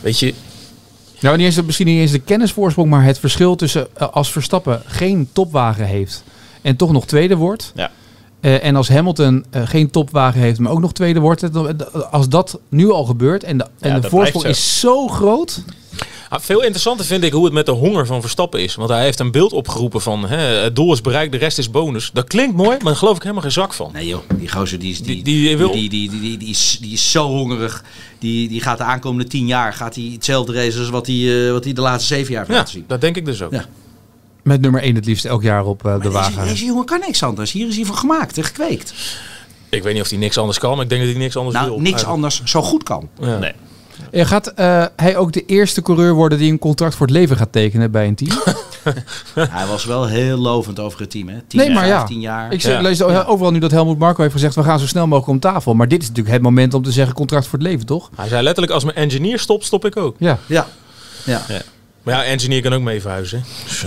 weet 0.01 0.19
je, 0.19 0.33
Nou, 1.19 1.37
niet 1.37 1.45
eens, 1.45 1.61
misschien 1.61 1.87
niet 1.87 1.99
eens 1.99 2.11
de 2.11 2.19
kennisvoorsprong, 2.19 2.89
maar 2.89 3.03
het 3.03 3.19
verschil 3.19 3.55
tussen 3.55 3.87
eh, 3.93 4.07
als 4.09 4.31
Verstappen 4.31 4.81
geen 4.85 5.29
topwagen 5.33 5.85
heeft 5.85 6.23
en 6.61 6.75
toch 6.75 6.91
nog 6.91 7.05
tweede 7.05 7.35
wordt. 7.35 7.71
Ja. 7.75 7.91
eh, 8.39 8.63
en 8.65 8.75
als 8.75 8.89
Hamilton 8.89 9.45
geen 9.51 9.91
topwagen 9.91 10.39
heeft, 10.41 10.59
maar 10.59 10.71
ook 10.71 10.79
nog 10.81 10.93
tweede 10.93 11.19
wordt. 11.19 11.41
het- 11.41 12.11
Als 12.11 12.29
dat 12.29 12.59
nu 12.69 12.91
al 12.91 13.03
gebeurt 13.05 13.43
en 13.43 13.57
de, 13.57 13.65
en 13.79 14.01
de 14.01 14.09
voorsprong 14.09 14.45
is 14.45 14.79
zo 14.79 15.07
groot. 15.07 15.63
Ah, 16.29 16.39
veel 16.41 16.61
interessanter 16.61 17.05
vind 17.05 17.23
ik 17.23 17.31
hoe 17.33 17.45
het 17.45 17.53
met 17.53 17.65
de 17.65 17.71
honger 17.71 18.05
van 18.05 18.21
Verstappen 18.21 18.61
is. 18.63 18.75
Want 18.75 18.89
hij 18.89 19.03
heeft 19.03 19.19
een 19.19 19.31
beeld 19.31 19.53
opgeroepen 19.53 20.01
van 20.01 20.27
hè, 20.27 20.37
het 20.37 20.75
doel 20.75 20.93
is 20.93 21.01
bereikt, 21.01 21.31
de 21.31 21.37
rest 21.37 21.57
is 21.57 21.71
bonus. 21.71 22.09
Dat 22.13 22.27
klinkt 22.27 22.55
mooi, 22.55 22.69
maar 22.69 22.79
daar 22.83 22.95
geloof 22.95 23.15
ik 23.15 23.21
helemaal 23.21 23.43
geen 23.43 23.51
zak 23.51 23.73
van. 23.73 23.89
Nee 23.93 24.07
joh, 24.07 24.21
die 24.35 24.51
gozer 24.51 24.79
die 24.79 24.91
is, 24.91 25.01
die, 25.01 25.23
Die- 25.23 25.23
die 25.23 25.57
wil- 25.57 25.71
die, 25.71 25.89
die, 25.89 26.09
die, 26.09 26.19
die, 26.21 26.37
die 26.37 26.49
is, 26.49 26.77
die 26.81 26.93
is 26.93 27.11
zo 27.11 27.27
hongerig. 27.27 27.83
Die, 28.19 28.47
die 28.49 28.61
gaat 28.61 28.77
de 28.77 28.83
aankomende 28.83 29.29
tien 29.29 29.47
jaar 29.47 29.73
gaat 29.73 29.95
hij 29.95 30.09
hetzelfde 30.13 30.53
racen 30.53 30.79
als 30.79 30.89
wat 30.89 31.07
hij, 31.07 31.45
eh, 31.45 31.51
wat 31.51 31.63
hij 31.63 31.73
de 31.73 31.81
laatste 31.81 32.13
zeven 32.15 32.31
jaar 32.31 32.39
heeft 32.41 32.51
Ja, 32.53 32.57
laten 32.57 32.73
zien. 32.73 32.83
dat 32.87 33.01
denk 33.01 33.15
ik 33.15 33.25
dus 33.25 33.41
ook. 33.41 33.51
Ja. 33.51 33.65
Met 34.43 34.61
nummer 34.61 34.81
1 34.83 34.95
het 34.95 35.05
liefst 35.05 35.25
elk 35.25 35.43
jaar 35.43 35.65
op 35.65 35.85
eh, 35.85 36.01
de 36.01 36.09
wagen. 36.11 36.47
deze 36.47 36.65
jongen 36.65 36.85
kan 36.85 36.99
niks 36.99 37.23
anders. 37.23 37.51
Hier 37.51 37.67
is 37.67 37.75
hij 37.75 37.85
voor 37.85 37.95
gemaakt 37.95 38.37
en 38.37 38.43
gekweekt. 38.43 38.93
Ik 39.69 39.83
weet 39.83 39.93
niet 39.93 40.01
of 40.03 40.09
hij 40.09 40.17
niks 40.17 40.37
anders 40.37 40.59
kan, 40.59 40.75
maar 40.75 40.83
ik 40.83 40.89
denk 40.89 41.01
dat 41.01 41.11
hij 41.11 41.19
niks 41.19 41.35
anders 41.37 41.55
wil. 41.57 41.65
Nou, 41.65 41.75
niks 41.77 41.85
eigenlijk. 41.91 42.13
anders 42.13 42.41
zo 42.43 42.61
goed 42.61 42.83
kan. 42.83 43.09
Ja. 43.19 43.37
Nee. 43.37 43.51
Eh, 44.15 44.25
Gaat 44.25 44.47
eh, 44.47 44.85
hij 44.95 45.17
ook 45.17 45.31
de 45.33 45.45
eerste 45.45 45.81
coureur 45.81 46.13
worden 46.13 46.37
die 46.37 46.51
een 46.51 46.59
contract 46.59 46.95
voor 46.95 47.05
het 47.05 47.15
leven 47.15 47.37
gaat 47.37 47.51
tekenen 47.51 47.91
bij 47.91 48.07
een 48.07 48.15
team? 48.15 48.31
Hij 49.49 49.65
was 49.67 49.85
wel 49.85 50.05
heel 50.07 50.37
lovend 50.37 50.79
over 50.79 50.99
het 50.99 51.09
team. 51.09 51.27
Hè? 51.29 51.41
10 51.47 51.59
Nee, 51.59 51.69
maar 51.69 51.87
ja. 51.87 51.97
15 51.97 52.19
jaar. 52.19 52.51
Ik 52.53 52.61
zeg, 52.61 52.73
Ja. 52.73 52.81
lees 52.81 53.01
overal 53.01 53.51
nu 53.51 53.59
dat 53.59 53.71
Helmut 53.71 53.97
Marko 53.97 54.21
heeft 54.21 54.33
gezegd, 54.33 54.55
we 54.55 54.63
gaan 54.63 54.79
zo 54.79 54.87
snel 54.87 55.07
mogelijk 55.07 55.27
om 55.31 55.39
tafel. 55.39 55.73
Maar 55.73 55.87
dit 55.87 56.01
is 56.01 56.07
natuurlijk 56.07 56.35
het 56.35 56.43
moment 56.43 56.73
om 56.73 56.83
te 56.83 56.91
zeggen 56.91 57.13
contract 57.15 57.47
voor 57.47 57.59
het 57.59 57.67
leven, 57.67 57.85
toch? 57.85 58.09
Hij 58.15 58.27
zei 58.27 58.43
letterlijk, 58.43 58.73
als 58.73 58.83
mijn 58.83 58.95
engineer 58.95 59.39
stopt, 59.39 59.65
stop 59.65 59.85
ik 59.85 59.97
ook. 59.97 60.15
Ja. 60.19 60.39
Ja. 60.45 60.67
ja. 61.25 61.41
Maar 62.03 62.13
ja, 62.13 62.23
engineer 62.23 62.61
kan 62.61 62.73
ook 62.73 62.81
mee 62.81 63.01
verhuizen. 63.01 63.43
Dus, 63.63 63.85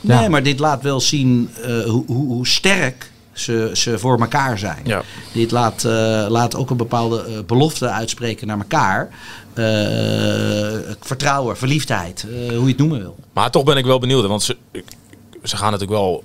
Ja. 0.00 0.20
Nee, 0.20 0.28
maar 0.28 0.42
dit 0.42 0.58
laat 0.58 0.82
wel 0.82 1.00
zien 1.00 1.50
eh, 1.62 1.82
hoe, 1.82 2.04
hoe, 2.06 2.26
hoe 2.26 2.46
sterk 2.46 3.10
ze, 3.36 3.70
ze 3.74 3.98
voor 3.98 4.20
elkaar 4.20 4.58
zijn. 4.58 4.80
Ja. 4.84 5.02
Dit 5.32 5.50
laat, 5.50 5.84
eh, 5.84 6.26
laat 6.28 6.56
ook 6.56 6.70
een 6.70 6.76
bepaalde 6.76 7.24
eh, 7.24 7.38
belofte 7.46 7.88
uitspreken 7.88 8.46
naar 8.46 8.58
elkaar. 8.58 9.08
Eh, 9.54 9.64
vertrouwen, 11.00 11.56
verliefdheid, 11.56 12.26
eh, 12.30 12.48
hoe 12.48 12.62
je 12.62 12.68
het 12.68 12.78
noemen 12.78 12.98
wil. 12.98 13.16
Maar 13.32 13.50
toch 13.50 13.64
ben 13.64 13.76
ik 13.76 13.84
wel 13.84 13.98
benieuwd, 13.98 14.26
want 14.26 14.42
ze, 14.42 14.56
ze 15.42 15.56
gaan 15.56 15.70
natuurlijk 15.72 15.98
wel 15.98 16.24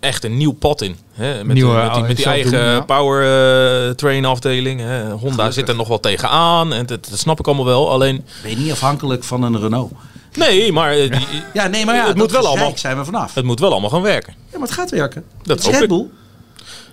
echt 0.00 0.24
een 0.24 0.36
nieuw 0.36 0.52
pad 0.52 0.82
in. 0.82 0.96
Hè? 1.12 1.44
Met, 1.44 1.54
Nieuwe, 1.56 1.74
die, 1.74 1.82
met 1.82 1.92
die, 1.94 2.02
met 2.02 2.16
die 2.16 2.24
zelf 2.24 2.34
eigen 2.34 2.52
doen, 2.52 2.60
ja. 2.60 2.80
power 2.80 3.96
train 3.96 4.24
afdeling. 4.24 4.80
Hè? 4.80 5.10
Honda 5.10 5.50
zit 5.50 5.68
er 5.68 5.76
nog 5.76 5.88
wel 5.88 6.00
tegenaan 6.00 6.72
en 6.72 6.86
dat, 6.86 7.08
dat 7.10 7.18
snap 7.18 7.38
ik 7.38 7.46
allemaal 7.46 7.64
wel. 7.64 7.90
Alleen, 7.90 8.24
Ben 8.42 8.50
je 8.50 8.56
niet 8.56 8.72
afhankelijk 8.72 9.24
van 9.24 9.42
een 9.42 9.60
Renault? 9.60 9.92
nee, 10.34 10.72
maar 10.72 10.94
die, 10.94 11.10
Ja, 11.54 11.66
nee, 11.66 11.84
maar 11.84 11.94
ja, 11.94 12.06
Het 12.06 12.16
moet 12.16 12.30
wel 12.30 12.46
allemaal. 12.46 12.72
zijn 12.74 12.98
we 12.98 13.04
vanaf. 13.04 13.34
het 13.34 13.44
moet 13.44 13.60
wel 13.60 13.70
allemaal 13.70 13.90
gaan 13.90 14.02
werken. 14.02 14.34
Ja, 14.52 14.58
maar 14.58 14.68
het 14.68 14.76
gaat 14.76 14.90
werken. 14.90 15.24
Dat 15.42 15.58
is 15.58 15.64
hoop 15.64 15.74
Red. 15.74 15.88
Bull. 15.88 16.06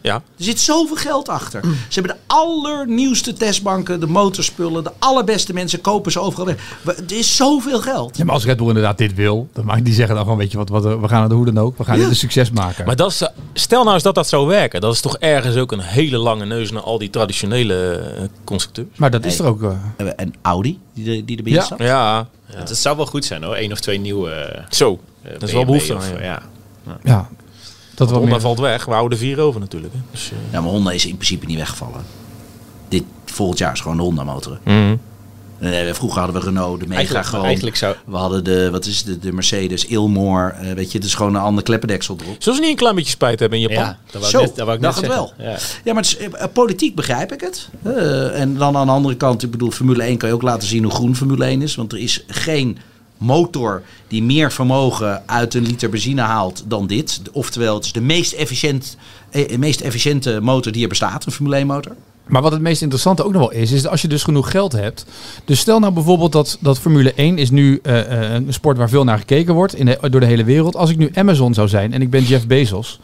Ja. 0.06 0.14
Er 0.16 0.44
zit 0.44 0.60
zoveel 0.60 0.96
geld 0.96 1.30
achter. 1.30 1.62
Ze 1.64 2.00
hebben 2.00 2.16
de 2.16 2.34
allernieuwste 2.34 3.34
testbanken, 3.34 4.00
de 4.00 4.08
motorspullen, 4.08 4.84
de 4.84 4.92
allerbeste 5.00 5.54
mensen 5.54 5.82
kopen 5.82 6.12
ze 6.12 6.20
overal 6.20 6.46
weg. 6.46 6.56
Er 6.96 7.18
is 7.18 7.36
zoveel 7.36 7.80
geld. 7.82 8.18
Ja, 8.18 8.24
maar 8.24 8.34
als 8.34 8.46
Red 8.46 8.58
Bull 8.58 8.68
inderdaad 8.68 8.98
dit 8.98 9.14
wil, 9.14 9.48
dan 9.54 9.66
mag 9.66 9.82
die 9.82 9.94
zeggen 9.94 10.16
dan 10.16 10.24
gewoon, 10.24 10.40
weet 10.40 10.52
je 10.52 10.58
wat, 10.58 10.70
wat 10.70 10.84
we 10.84 11.08
gaan 11.08 11.24
het 11.24 11.32
hoe 11.32 11.46
dan 11.46 11.58
ook. 11.58 11.78
We 11.78 11.84
gaan 11.84 11.96
Ja. 11.96 12.02
dit 12.02 12.10
een 12.10 12.16
succes 12.18 12.52
maken. 12.52 12.86
Maar 12.86 12.96
dat 12.96 13.12
is, 13.12 13.22
eh, 13.22 13.28
stel 13.54 13.82
nou 13.84 13.94
eens 13.94 14.04
dat 14.04 14.16
dat 14.16 14.28
zou 14.30 14.48
werken. 14.48 14.82
Dat 14.82 14.94
is 14.94 15.02
toch 15.02 15.18
ergens 15.18 15.56
ook 15.56 15.72
een 15.72 15.80
hele 15.80 16.18
lange 16.18 16.46
neus 16.46 16.72
naar 16.72 16.82
al 16.82 16.98
die 16.98 17.10
traditionele 17.10 17.92
eh, 17.92 18.24
constructeurs. 18.44 18.88
Maar 18.98 19.12
dat 19.12 19.26
is 19.26 19.40
er 19.40 19.46
ook. 19.46 19.64
eh, 19.64 20.08
En 20.16 20.34
Audi, 20.42 20.80
die, 20.94 21.18
er- 21.18 21.26
die 21.26 21.38
erbij 21.38 21.54
Ja. 21.54 21.62
staat. 21.64 21.80
Ja, 21.80 21.86
ja. 21.86 22.28
Het, 22.60 22.70
het 22.70 22.78
zou 22.78 22.98
wel 22.98 23.06
goed 23.06 23.26
zijn 23.26 23.44
hoor. 23.44 23.56
Eén 23.58 23.72
of 23.72 23.80
twee 23.80 24.00
nieuwe. 24.00 24.30
eh, 24.32 24.64
zo. 24.70 25.00
eh, 25.22 25.32
Dat 25.34 25.44
is 25.44 25.52
wel 25.54 25.66
behoefte 25.66 25.96
of, 25.96 26.12
aan, 26.16 26.24
ja. 26.24 26.42
ja. 27.04 27.30
Dat 27.96 28.12
Honda 28.12 28.26
meer. 28.32 28.40
valt 28.42 28.60
weg. 28.60 28.86
We 28.86 28.92
houden 28.94 29.18
vier 29.18 29.40
over 29.40 29.60
natuurlijk. 29.60 29.94
Hè. 29.94 30.00
Dus, 30.12 30.32
eh, 30.32 30.38
Ja, 30.52 30.62
maar 30.62 30.70
Honda 30.70 30.92
is 30.92 31.06
in 31.06 31.16
principe 31.16 31.46
niet 31.46 31.58
weggevallen. 31.58 32.02
Dit 32.90 33.04
volgend 33.26 33.58
jaar 33.60 33.74
is 33.74 33.80
gewoon 33.82 33.98
de 33.98 34.04
Honda 34.04 34.24
motor. 34.24 34.60
mhm. 34.64 34.96
Eh, 35.60 35.94
vroeger 35.94 36.22
hadden 36.22 36.42
we 36.42 36.48
Renault, 36.48 36.80
de 36.80 36.86
Mega 36.86 36.96
Eigenlijk, 36.98 37.26
gewoon. 37.28 37.46
eigenlijk 37.46 37.76
zou. 37.76 37.96
We 38.06 38.18
hadden 38.18 38.44
de, 38.44 38.70
wat 38.72 38.86
is 38.86 39.04
de, 39.04 39.20
de 39.20 39.32
Mercedes, 39.34 39.86
Ilmore. 39.86 40.50
eh, 40.52 40.72
weet 40.74 40.92
je, 40.92 40.98
het 40.98 41.08
is 41.08 41.14
gewoon 41.14 41.36
een 41.36 41.42
ander 41.42 41.64
kleppendeksel 41.64 42.18
erop. 42.22 42.36
Zullen 42.40 42.56
ze 42.58 42.62
niet 42.62 42.72
een 42.72 42.78
klein 42.78 42.96
beetje 42.96 43.10
spijt 43.12 43.40
hebben 43.40 43.60
in 43.60 43.68
Japan? 43.70 43.84
Ja, 43.86 43.98
dat 44.12 44.22
wou 44.22 44.32
Zo, 44.34 44.40
ik 44.40 44.46
net, 44.46 44.56
dat 44.56 44.66
wou 44.66 44.78
ik 44.78 44.84
dacht 44.84 44.98
het 44.98 45.08
wel. 45.08 45.34
Ja. 45.38 45.58
Ja, 45.84 45.94
maar 45.94 46.04
het 46.04 46.18
is, 46.20 46.28
politiek 46.54 46.96
begrijp 46.96 47.32
ik 47.34 47.42
het. 47.42 47.70
Eh, 47.84 48.40
en 48.40 48.58
dan 48.58 48.78
aan 48.78 48.86
de 48.86 48.92
andere 48.94 49.16
kant, 49.16 49.44
ik 49.44 49.52
bedoel, 49.52 49.72
Formule 49.72 50.04
1 50.04 50.18
kan 50.18 50.30
je 50.30 50.36
ook 50.36 50.42
laten 50.42 50.68
zien 50.68 50.84
hoe 50.84 50.92
groen 50.94 51.16
Formule 51.16 51.46
1 51.46 51.62
is. 51.62 51.76
Want 51.76 51.92
er 51.92 52.00
is 52.00 52.24
geen 52.28 52.78
motor 53.18 53.82
die 54.08 54.24
meer 54.24 54.52
vermogen 54.52 55.24
uit 55.26 55.54
een 55.54 55.66
liter 55.66 55.90
benzine 55.90 56.22
haalt 56.22 56.64
dan 56.68 56.88
dit. 56.88 57.22
Oftewel, 57.32 57.76
het 57.76 57.86
is 57.86 57.92
de 57.92 58.02
meest, 58.02 58.34
efficiënt, 58.34 58.98
eh, 59.30 59.58
meest 59.58 59.82
efficiënte 59.82 60.40
motor 60.42 60.72
die 60.72 60.84
er 60.84 60.90
bestaat, 60.90 61.26
een 61.26 61.32
Formule 61.32 61.58
1 61.58 61.68
motor. 61.68 61.96
Maar 62.26 62.42
wat 62.42 62.52
het 62.52 62.62
meest 62.62 62.82
interessante 62.82 63.24
ook 63.24 63.32
nog 63.32 63.42
wel 63.42 63.52
is, 63.52 63.72
is 63.72 63.82
dat 63.82 63.92
als 63.92 64.02
je 64.02 64.08
dus 64.08 64.24
genoeg 64.24 64.52
geld 64.52 64.72
hebt. 64.72 65.06
Dus 65.46 65.60
stel 65.60 65.80
nou 65.80 65.94
bijvoorbeeld 65.94 66.32
dat, 66.32 66.58
dat 66.60 66.80
Formule 66.80 67.14
1 67.16 67.38
is 67.38 67.50
nu 67.50 67.80
eh, 67.84 68.00
eh, 68.00 68.34
een 68.34 68.54
sport 68.54 68.78
waar 68.78 68.90
veel 68.90 69.04
naar 69.04 69.18
gekeken 69.18 69.54
wordt 69.54 69.76
in 69.76 69.98
door 70.10 70.20
de 70.20 70.26
hele 70.26 70.44
wereld. 70.44 70.76
Als 70.76 70.90
ik 70.90 70.98
nu 70.98 71.10
Amazon 71.14 71.54
zou 71.54 71.68
zijn 71.68 71.94
en 71.94 72.02
ik 72.02 72.10
ben 72.10 72.24
Jeff 72.24 72.48
Bezos 72.48 73.00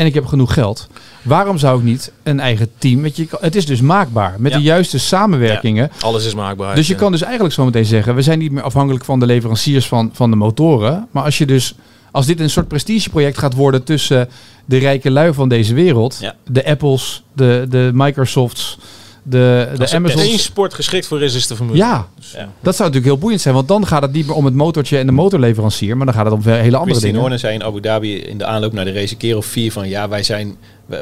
en 0.00 0.06
ik 0.06 0.14
heb 0.14 0.26
genoeg 0.26 0.52
geld. 0.54 0.86
Waarom 1.22 1.58
zou 1.58 1.78
ik 1.78 1.84
niet 1.84 2.12
een 2.22 2.40
eigen 2.40 2.68
team? 2.78 3.02
Weet 3.02 3.16
je, 3.16 3.26
het 3.40 3.54
is 3.56 3.66
dus 3.66 3.80
maakbaar 3.80 4.34
met 4.38 4.52
Ja. 4.52 4.58
de 4.58 4.64
juiste 4.64 4.98
samenwerkingen. 4.98 5.90
Alles 6.00 6.26
is 6.26 6.34
maakbaar. 6.34 6.74
Dus 6.74 6.86
je 6.86 6.92
Ja. 6.92 6.98
kan 6.98 7.12
dus 7.12 7.22
eigenlijk 7.22 7.54
zo 7.54 7.64
meteen 7.64 7.84
zeggen, 7.84 8.14
we 8.14 8.22
zijn 8.22 8.38
niet 8.38 8.50
meer 8.52 8.62
afhankelijk 8.62 9.04
van 9.04 9.20
de 9.20 9.26
leveranciers 9.26 9.86
van, 9.88 10.10
van 10.12 10.30
de 10.30 10.36
motoren. 10.36 11.08
Maar 11.10 11.22
als 11.24 11.38
je 11.38 11.46
dus, 11.46 11.74
als 12.10 12.26
dit 12.26 12.40
een 12.40 12.50
soort 12.50 12.68
prestigeproject 12.68 13.38
gaat 13.38 13.54
worden 13.54 13.82
tussen 13.84 14.28
de 14.64 14.78
rijke 14.78 15.10
lui 15.10 15.34
van 15.34 15.48
deze 15.48 15.74
wereld, 15.74 16.18
Ja. 16.20 16.34
de 16.46 16.66
Apples, 16.66 17.22
de, 17.32 17.66
de 17.68 17.90
Microsofts, 17.94 18.78
de, 19.22 19.66
Als 19.70 19.78
de 19.78 19.84
er 19.86 19.94
Amazons. 19.94 20.22
één 20.22 20.38
sport 20.38 20.74
geschikt 20.74 21.06
voor 21.06 21.22
is, 21.22 21.34
is 21.34 21.46
de 21.46 21.56
Formule. 21.56 21.76
Ja, 21.78 22.08
Ja. 22.32 22.38
dat 22.60 22.76
zou 22.76 22.88
natuurlijk 22.88 23.04
heel 23.04 23.18
boeiend 23.18 23.40
zijn, 23.40 23.54
want 23.54 23.68
dan 23.68 23.86
gaat 23.86 24.02
het 24.02 24.12
niet 24.12 24.26
meer 24.26 24.34
om 24.36 24.44
het 24.44 24.54
motortje 24.54 24.98
en 24.98 25.06
de 25.06 25.12
motorleverancier, 25.12 25.96
maar 25.96 26.06
dan 26.06 26.14
gaat 26.14 26.24
het 26.24 26.34
om 26.34 26.42
hele 26.42 26.56
andere 26.60 26.80
Christine 26.80 27.00
dingen. 27.00 27.20
Horner 27.20 27.38
zei 27.38 27.54
in 27.54 27.62
Abu 27.62 27.80
Dhabi 27.80 28.16
in 28.16 28.38
de 28.38 28.44
aanloop 28.44 28.72
naar 28.72 28.84
de 28.84 28.92
race 28.92 29.12
een 29.12 29.18
keer 29.18 29.36
of 29.36 29.46
vier 29.46 29.72
van 29.72 29.88
ja, 29.88 30.08
wij 30.08 30.22
zijn 30.22 30.56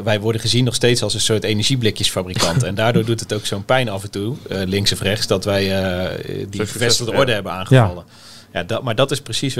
wij 0.04 0.20
worden 0.20 0.40
gezien 0.40 0.64
nog 0.64 0.74
steeds 0.74 1.02
als 1.02 1.14
een 1.14 1.20
soort 1.20 1.44
energieblikjesfabrikant. 1.44 2.62
en 2.68 2.74
daardoor 2.74 3.04
doet 3.04 3.20
het 3.20 3.32
ook 3.34 3.46
zo'n 3.46 3.64
pijn 3.64 3.88
af 3.88 4.02
en 4.02 4.10
toe, 4.10 4.34
eh, 4.48 4.58
links 4.66 4.92
of 4.92 5.00
rechts, 5.00 5.26
dat 5.26 5.44
wij 5.44 5.82
eh, 5.82 6.46
die 6.50 6.60
gevestigde 6.66 7.12
orde 7.12 7.32
hebben 7.32 7.52
aangevallen. 7.52 8.04
Ja. 8.52 8.62
dat, 8.62 8.82
maar 8.82 8.94
dat 8.94 9.10
is 9.10 9.20
precies, 9.20 9.56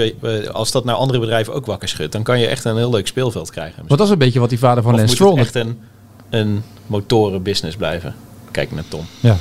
als 0.52 0.70
dat 0.70 0.84
naar 0.84 0.94
andere 0.94 1.18
bedrijven 1.18 1.54
ook 1.54 1.66
wakker 1.66 1.88
schudt, 1.88 2.12
dan 2.12 2.22
kan 2.22 2.40
je 2.40 2.46
echt 2.46 2.64
een 2.64 2.76
heel 2.76 2.90
leuk 2.90 3.06
speelveld 3.06 3.50
krijgen. 3.50 3.76
Want 3.76 3.88
dat 3.88 4.00
is 4.06 4.12
een 4.12 4.18
beetje 4.18 4.40
wat 4.40 4.48
die 4.48 4.58
vader 4.58 4.82
van 4.82 4.98
het 4.98 5.10
Stroll... 5.10 5.38
echt 5.38 5.54
een, 5.54 5.78
een 6.30 6.62
motorenbusiness 6.86 7.76
blijven? 7.76 8.14
Kijk 8.50 8.72
naar 8.72 8.84
Tom. 8.88 9.06
Ja. 9.20 9.36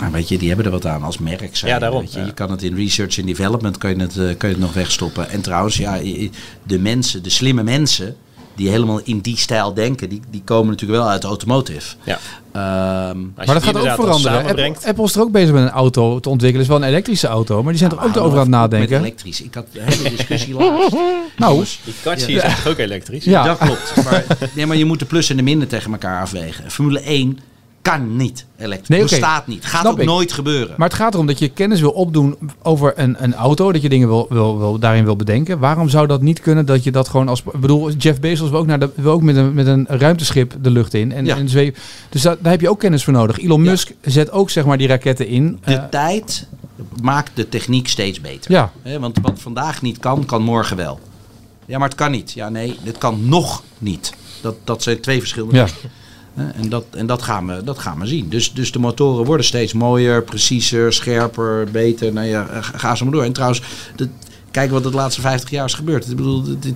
Nou, 0.00 0.12
weet 0.12 0.28
je, 0.28 0.38
die 0.38 0.48
hebben 0.48 0.66
er 0.66 0.72
wat 0.72 0.86
aan 0.86 1.02
als 1.02 1.18
merk. 1.18 1.56
Zijn, 1.56 1.70
Ja, 1.72 1.78
daarom, 1.78 2.00
Weet 2.00 2.12
je. 2.12 2.18
ja. 2.18 2.26
je 2.26 2.32
kan 2.32 2.50
het 2.50 2.62
in 2.62 2.74
research 2.76 3.18
en 3.18 3.26
development 3.26 3.78
kan 3.78 3.90
je 3.90 4.00
het, 4.00 4.16
eh, 4.16 4.24
kan 4.38 4.48
je 4.48 4.54
het 4.54 4.58
nog 4.64 4.72
wegstoppen. 4.72 5.30
En 5.30 5.40
trouwens, 5.40 5.76
ja, 5.76 5.98
de 6.62 6.78
mensen, 6.78 7.22
de 7.22 7.30
slimme 7.30 7.62
mensen 7.62 8.16
die 8.56 8.68
helemaal 8.68 9.00
in 9.04 9.18
die 9.18 9.36
stijl 9.36 9.74
denken, 9.74 10.08
die, 10.08 10.20
die 10.30 10.42
komen 10.44 10.70
natuurlijk 10.70 11.00
wel 11.00 11.10
uit 11.10 11.22
de 11.22 11.28
automotive. 11.28 11.94
Ja. 12.04 12.18
Ehm, 12.52 13.20
Maar 13.36 13.46
dat 13.46 13.62
gaat 13.62 13.76
ook 13.76 13.94
veranderen. 13.94 14.44
Apple, 14.46 14.74
Apple 14.86 15.04
is 15.04 15.14
er 15.14 15.20
ook 15.20 15.30
bezig 15.32 15.52
met 15.54 15.62
een 15.62 15.70
auto 15.70 16.20
te 16.20 16.28
ontwikkelen. 16.28 16.66
Het 16.66 16.72
is 16.72 16.78
wel 16.78 16.86
een 16.88 16.92
elektrische 16.94 17.26
auto, 17.26 17.62
maar 17.62 17.72
die 17.72 17.80
zijn 17.80 17.90
er 17.90 18.04
ook 18.04 18.16
over 18.16 18.32
aan 18.32 18.38
het 18.38 18.48
nadenken. 18.48 18.98
elektrisch. 18.98 19.40
Ik 19.42 19.54
had 19.54 19.66
de 19.72 19.80
hele 19.82 20.10
discussie 20.16 20.54
laatst. 20.58 20.96
Nou, 21.36 21.64
Die 22.16 22.26
hier 22.26 22.40
zijn 22.40 22.54
toch 22.56 22.66
ook 22.68 22.78
elektrisch? 22.78 23.24
ja. 23.24 23.44
Dat 23.44 23.58
klopt. 23.58 24.04
Maar, 24.04 24.24
nee, 24.54 24.66
maar 24.66 24.76
je 24.76 24.84
moet 24.84 24.98
de 24.98 25.04
plus 25.04 25.30
en 25.30 25.36
de 25.36 25.42
minder 25.42 25.68
tegen 25.68 25.92
elkaar 25.92 26.20
afwegen. 26.22 26.70
Formule 26.70 27.00
1 27.00 27.38
kan 27.84 28.16
niet 28.16 28.46
elektrisch. 28.58 28.88
Nee. 28.88 29.02
Bestaat 29.02 29.46
niet. 29.46 29.64
Gaat 29.64 29.80
Snap 29.80 29.92
ook 29.92 29.98
ik. 30.00 30.06
nooit 30.06 30.32
gebeuren. 30.32 30.74
Maar 30.76 30.88
het 30.88 30.96
gaat 30.96 31.14
erom 31.14 31.26
dat 31.26 31.38
je 31.38 31.48
kennis 31.48 31.80
wil 31.80 31.90
opdoen 31.90 32.36
over 32.62 32.92
een, 32.96 33.16
een 33.18 33.34
auto. 33.34 33.72
Dat 33.72 33.82
je 33.82 33.88
dingen 33.88 34.08
wil, 34.08 34.26
wil, 34.28 34.58
wil, 34.58 34.78
daarin 34.78 35.04
wil 35.04 35.16
bedenken. 35.16 35.58
Waarom 35.58 35.88
zou 35.88 36.06
dat 36.06 36.22
niet 36.22 36.40
kunnen 36.40 36.66
dat 36.66 36.84
je 36.84 36.90
dat 36.92 37.08
gewoon 37.08 37.28
als... 37.28 37.40
Ik 37.52 37.60
bedoel, 37.60 37.90
Jeff 37.90 38.20
Bezos 38.20 38.50
wil 38.50 38.58
ook, 38.58 38.66
naar 38.66 38.78
de, 38.78 38.90
wil 38.94 39.12
ook 39.12 39.22
met, 39.22 39.36
een, 39.36 39.54
met 39.54 39.66
een 39.66 39.86
ruimteschip 39.88 40.54
de 40.60 40.70
lucht 40.70 40.94
in. 40.94 41.12
En, 41.12 41.24
Ja. 41.24 41.36
en 41.36 41.48
zweef, 41.48 41.78
dus 42.08 42.22
daar, 42.22 42.36
daar 42.40 42.52
heb 42.52 42.60
je 42.60 42.68
ook 42.70 42.78
kennis 42.78 43.04
voor 43.04 43.12
nodig. 43.12 43.38
Elon 43.40 43.64
Ja. 43.64 43.70
Musk 43.70 43.90
zet 44.00 44.30
ook 44.30 44.50
zeg 44.50 44.64
maar 44.64 44.78
die 44.78 44.88
raketten 44.88 45.26
in. 45.26 45.58
De 45.64 45.74
Eh, 45.74 45.84
tijd 45.90 46.46
maakt 47.02 47.30
de 47.34 47.48
techniek 47.48 47.88
steeds 47.88 48.20
beter. 48.20 48.50
ja, 48.50 48.70
want 49.00 49.18
wat 49.22 49.40
vandaag 49.40 49.82
niet 49.82 49.98
kan, 49.98 50.24
kan 50.24 50.42
morgen 50.42 50.76
wel. 50.76 51.00
Ja, 51.66 51.78
maar 51.78 51.88
het 51.88 51.96
kan 51.96 52.10
niet. 52.10 52.32
Ja, 52.32 52.48
nee, 52.48 52.76
dit 52.84 52.98
kan 52.98 53.28
nog 53.28 53.62
niet. 53.78 54.12
Dat, 54.40 54.54
dat 54.64 54.82
zijn 54.82 55.00
twee 55.00 55.18
verschillende 55.18 55.56
ja. 55.56 55.64
dingen. 55.64 55.78
En, 56.36 56.68
dat, 56.68 56.84
en 56.90 57.06
dat, 57.06 57.22
gaan 57.22 57.46
we, 57.46 57.64
dat 57.64 57.78
gaan 57.78 57.98
we 58.00 58.06
zien. 58.06 58.28
Dus, 58.28 58.52
dus 58.52 58.72
de 58.72 58.78
motoren 58.78 59.24
worden 59.24 59.46
steeds 59.46 59.72
mooier, 59.72 60.22
preciezer, 60.22 60.92
scherper, 60.92 61.68
beter. 61.70 62.12
Nou 62.12 62.26
ja, 62.26 62.44
ga- 62.60 62.78
ga 62.78 62.94
zo 62.94 63.04
maar 63.04 63.14
door. 63.14 63.22
En 63.24 63.32
trouwens, 63.32 63.62
dat, 63.96 64.08
kijk 64.50 64.70
wat 64.70 64.82
de 64.82 64.90
laatste 64.90 65.20
50 65.20 65.50
jaar 65.50 65.64
is 65.64 65.74
gebeurd. 65.74 66.10
Ik 66.10 66.16
bedoel, 66.16 66.42
dit, 66.42 66.62
dit- 66.62 66.74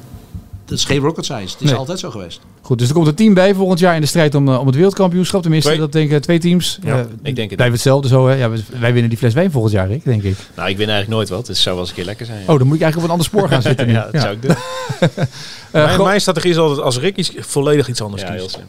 dat 0.65 0.79
is 0.79 0.85
geen 0.85 1.01
rocket 1.01 1.25
science. 1.25 1.53
Het 1.53 1.63
is 1.63 1.71
Nee. 1.71 1.79
altijd 1.79 1.99
zo 1.99 2.11
geweest. 2.11 2.41
Goed, 2.69 2.79
dus 2.79 2.89
er 2.89 2.95
komt 2.95 3.07
een 3.07 3.15
team 3.15 3.35
bij 3.35 3.55
volgend 3.55 3.79
jaar 3.79 3.95
in 3.95 4.01
de 4.01 4.07
strijd 4.07 4.35
om, 4.35 4.49
eh, 4.49 4.61
om 4.61 4.67
het 4.67 4.75
wereldkampioenschap. 4.75 5.43
Tenminste, 5.43 5.69
Twee. 5.69 5.81
dat 5.81 5.93
denken 5.93 6.21
twee 6.21 6.39
teams. 6.39 6.79
Ja, 6.85 6.99
Eh, 6.99 7.01
ik 7.23 7.37
denk 7.37 7.49
het 7.49 7.57
Blijft 7.57 7.73
hetzelfde 7.75 8.09
zo, 8.09 8.29
hè? 8.29 8.35
Ja, 8.35 8.51
wij 8.79 8.93
winnen 8.93 9.09
die 9.09 9.19
fles 9.19 9.35
wijn 9.35 9.51
volgend 9.51 9.73
jaar, 9.73 9.89
Rick, 9.89 10.05
denk 10.05 10.23
ik. 10.23 10.37
Nou, 10.57 10.69
ik 10.69 10.77
win 10.77 10.89
eigenlijk 10.89 11.09
nooit 11.09 11.29
wat, 11.29 11.39
dus 11.39 11.49
het 11.49 11.59
zou 11.59 11.75
wel 11.75 11.85
eens 11.85 11.89
een 11.91 11.97
keer 11.99 12.07
lekker 12.07 12.27
zijn. 12.27 12.39
ja. 12.47 12.53
Oh, 12.53 12.59
dan 12.59 12.67
moet 12.67 12.77
ik 12.77 12.83
eigenlijk 12.83 12.97
op 12.97 13.05
een 13.05 13.11
ander 13.11 13.27
spoor 13.27 13.49
gaan 13.49 13.63
zitten 13.71 13.87
nu. 13.87 13.93
ja, 13.93 14.09
dat 14.13 14.23
zou 14.23 14.35
ik 14.35 14.43
doen. 14.43 14.55
Eh, 15.71 15.99
mijn, 16.03 16.21
strategie 16.21 16.51
is 16.51 16.57
altijd 16.57 16.81
als 16.81 16.99
Rick 16.99 17.17
iets 17.17 17.33
volledig 17.39 17.89
iets 17.89 18.03
anders 18.03 18.23
Ja, 18.23 18.33
heel 18.33 18.49
slim. 18.49 18.65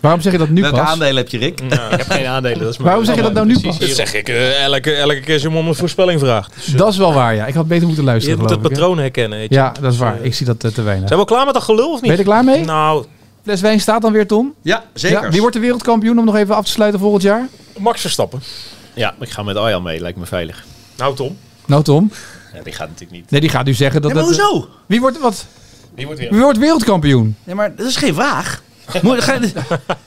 Waarom 0.00 0.20
zeg 0.20 0.32
je 0.32 0.38
dat 0.38 0.48
nu 0.48 0.60
Welke 0.60 0.76
pas? 0.76 0.88
aandelen 0.88 1.16
heb 1.16 1.28
je, 1.28 1.38
Rick? 1.38 1.60
Ik 1.60 1.72
heb 1.90 2.10
geen 2.10 2.26
aandelen. 2.26 2.58
Dat 2.58 2.68
is 2.72 2.76
maar 2.76 2.86
Waarom 2.86 3.04
zeg 3.04 3.14
je 3.16 3.22
dat 3.22 3.32
nou 3.32 3.46
nu 3.46 3.60
pas? 3.60 3.78
Dat 3.78 3.88
zeg 3.88 4.14
ik 4.14 4.28
elke, 4.28 4.92
elke 4.92 5.20
keer 5.20 5.32
als 5.32 5.42
je 5.42 5.50
me 5.50 5.58
om 5.58 5.68
een 5.68 5.74
voorspelling 5.74 6.20
vraagt. 6.20 6.54
Dus, 6.54 6.64
Dat 6.82 6.92
is 6.92 6.96
wel 6.98 7.12
waar, 7.12 7.34
ja. 7.34 7.46
Ik 7.46 7.54
had 7.54 7.68
beter 7.68 7.86
moeten 7.86 8.04
je 8.04 8.10
luisteren, 8.10 8.38
moet 8.38 8.50
het 8.50 8.60
patroon 8.60 8.98
herkennen. 8.98 9.38
Weet 9.38 9.48
je. 9.48 9.54
Ja, 9.54 9.72
dat 9.80 9.92
is 9.92 9.98
waar. 9.98 10.16
Ik 10.22 10.34
zie 10.34 10.46
dat 10.46 10.60
te 10.60 10.82
weinig. 10.82 11.08
Zijn 11.08 11.20
we 11.20 11.26
al 11.26 11.34
klaar 11.34 11.44
met 11.44 11.54
dat 11.54 11.62
gelul 11.62 11.88
of 11.92 11.92
niet? 11.92 12.00
Ben 12.00 12.10
je 12.10 12.16
er 12.16 12.24
klaar 12.24 12.44
mee? 12.44 12.64
Nou, 12.64 12.99
Fles 13.42 13.60
wijn 13.60 13.80
staat 13.80 14.02
dan 14.02 14.12
weer, 14.12 14.26
Tom? 14.26 14.54
Ja, 14.62 14.84
zeker. 14.94 15.22
Ja, 15.22 15.30
wie 15.30 15.40
wordt 15.40 15.54
de 15.54 15.60
wereldkampioen 15.62 16.18
om 16.18 16.24
nog 16.24 16.36
even 16.36 16.54
af 16.56 16.64
te 16.64 16.70
sluiten 16.70 17.00
volgend 17.00 17.22
jaar? 17.22 17.48
Max 17.78 18.00
Verstappen. 18.00 18.42
Ja, 18.94 19.14
ik 19.20 19.30
ga 19.30 19.42
met 19.42 19.56
Arjan 19.56 19.82
mee, 19.82 20.00
lijkt 20.00 20.18
me 20.18 20.26
veilig. 20.26 20.64
Nou 20.96 21.14
Tom. 21.16 21.36
Nou, 21.66 21.82
Tom. 21.82 22.10
Ja, 22.54 22.62
die 22.62 22.72
gaat 22.72 22.88
natuurlijk 22.88 23.20
niet. 23.20 23.30
Nee, 23.30 23.40
die 23.40 23.50
gaat 23.50 23.64
nu 23.64 23.74
zeggen 23.74 24.02
dat... 24.02 24.10
Ja, 24.10 24.16
maar 24.16 24.26
dat 24.26 24.36
hoezo? 24.38 24.68
Wie 24.86 25.00
wordt, 25.00 25.18
wat? 25.18 25.46
Die 25.94 26.06
wordt. 26.06 26.20
Wie 26.20 26.40
wordt 26.40 26.58
wereldkampioen? 26.58 27.36
Ja, 27.44 27.54
maar 27.54 27.74
dat 27.76 27.86
is 27.86 27.96
geen 27.96 28.14
vraag. 28.14 28.62
Moet- 29.02 29.22
ga- 29.24 29.38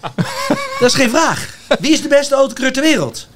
dat 0.80 0.90
is 0.90 0.94
geen 0.94 1.10
vraag. 1.10 1.58
Wie 1.80 1.92
is 1.92 2.02
de 2.02 2.08
beste 2.08 2.36
autocoureur 2.36 2.74
ter 2.74 2.82
wereld? 2.84 3.28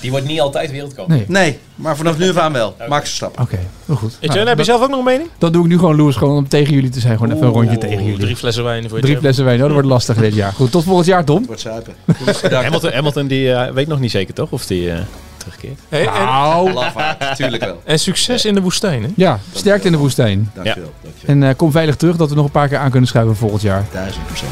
Die 0.00 0.10
wordt 0.10 0.26
niet 0.26 0.40
altijd 0.40 0.70
wereldkampioen. 0.70 1.18
Nee. 1.28 1.42
Nee, 1.42 1.58
maar 1.74 1.96
vanaf 1.96 2.18
nu 2.18 2.28
af 2.30 2.36
aan 2.36 2.52
wel. 2.52 2.76
Max 2.88 3.04
Verstappen. 3.08 3.42
Oké, 3.42 3.58
heel 3.86 3.96
goed. 3.96 4.12
Etienne, 4.14 4.36
Nou, 4.36 4.48
heb 4.48 4.58
je 4.58 4.64
zelf 4.64 4.82
ook 4.82 4.88
nog 4.88 4.98
een 4.98 5.04
mening? 5.04 5.28
dat 5.38 5.52
doe 5.52 5.62
ik 5.62 5.68
nu 5.68 5.78
gewoon, 5.78 5.96
Louis, 5.96 6.16
gewoon 6.16 6.36
om 6.36 6.48
tegen 6.48 6.74
jullie 6.74 6.90
te 6.90 7.00
zijn. 7.00 7.16
Gewoon 7.16 7.32
even 7.34 7.46
een 7.46 7.52
rondje 7.52 7.78
tegen 7.78 8.04
jullie. 8.04 8.18
Drie 8.20 8.36
flessen 8.36 8.64
wijn 8.64 8.88
voor 8.88 8.98
je 8.98 9.04
Drie 9.04 9.18
flessen 9.18 9.44
wijn. 9.44 9.56
Oh, 9.58 9.62
dat 9.64 9.72
wordt 9.72 9.88
lastig 9.88 10.16
dit 10.16 10.34
jaar. 10.34 10.52
Goed, 10.52 10.70
tot 10.70 10.84
volgend 10.84 11.06
jaar, 11.06 11.24
Tom. 11.24 11.46
Wordt 11.46 11.60
zuipen. 11.60 11.94
Goed, 12.24 12.50
Hamilton, 12.52 12.92
Hamilton 12.92 13.26
die 13.26 13.52
eh, 13.52 13.72
weet 13.72 13.86
nog 13.88 13.98
niet 14.00 14.10
zeker 14.10 14.34
toch 14.34 14.50
of 14.50 14.66
die 14.66 14.90
eh, 14.90 14.98
terugkeert. 15.36 15.80
Hey, 15.88 16.04
Nou. 16.04 16.72
Lafaard, 16.72 17.36
tuurlijk 17.36 17.64
wel. 17.64 17.80
en 17.84 17.98
succes 17.98 18.44
in 18.44 18.54
de 18.54 18.60
woestijn, 18.60 19.02
hè? 19.02 19.08
Ja, 19.16 19.38
sterkte 19.54 19.86
in 19.86 19.92
de 19.92 19.98
woestijn. 19.98 20.50
Dankjewel. 20.54 20.92
dankjewel. 21.02 21.34
En 21.36 21.42
eh, 21.42 21.56
kom 21.56 21.70
veilig 21.70 21.96
terug 21.96 22.16
dat 22.16 22.28
we 22.28 22.34
nog 22.34 22.44
een 22.44 22.50
paar 22.50 22.68
keer 22.68 22.78
aan 22.78 22.90
kunnen 22.90 23.08
schuiven 23.08 23.36
volgend 23.36 23.62
jaar. 23.62 23.84
Duizend 23.92 24.26
procent. 24.26 24.50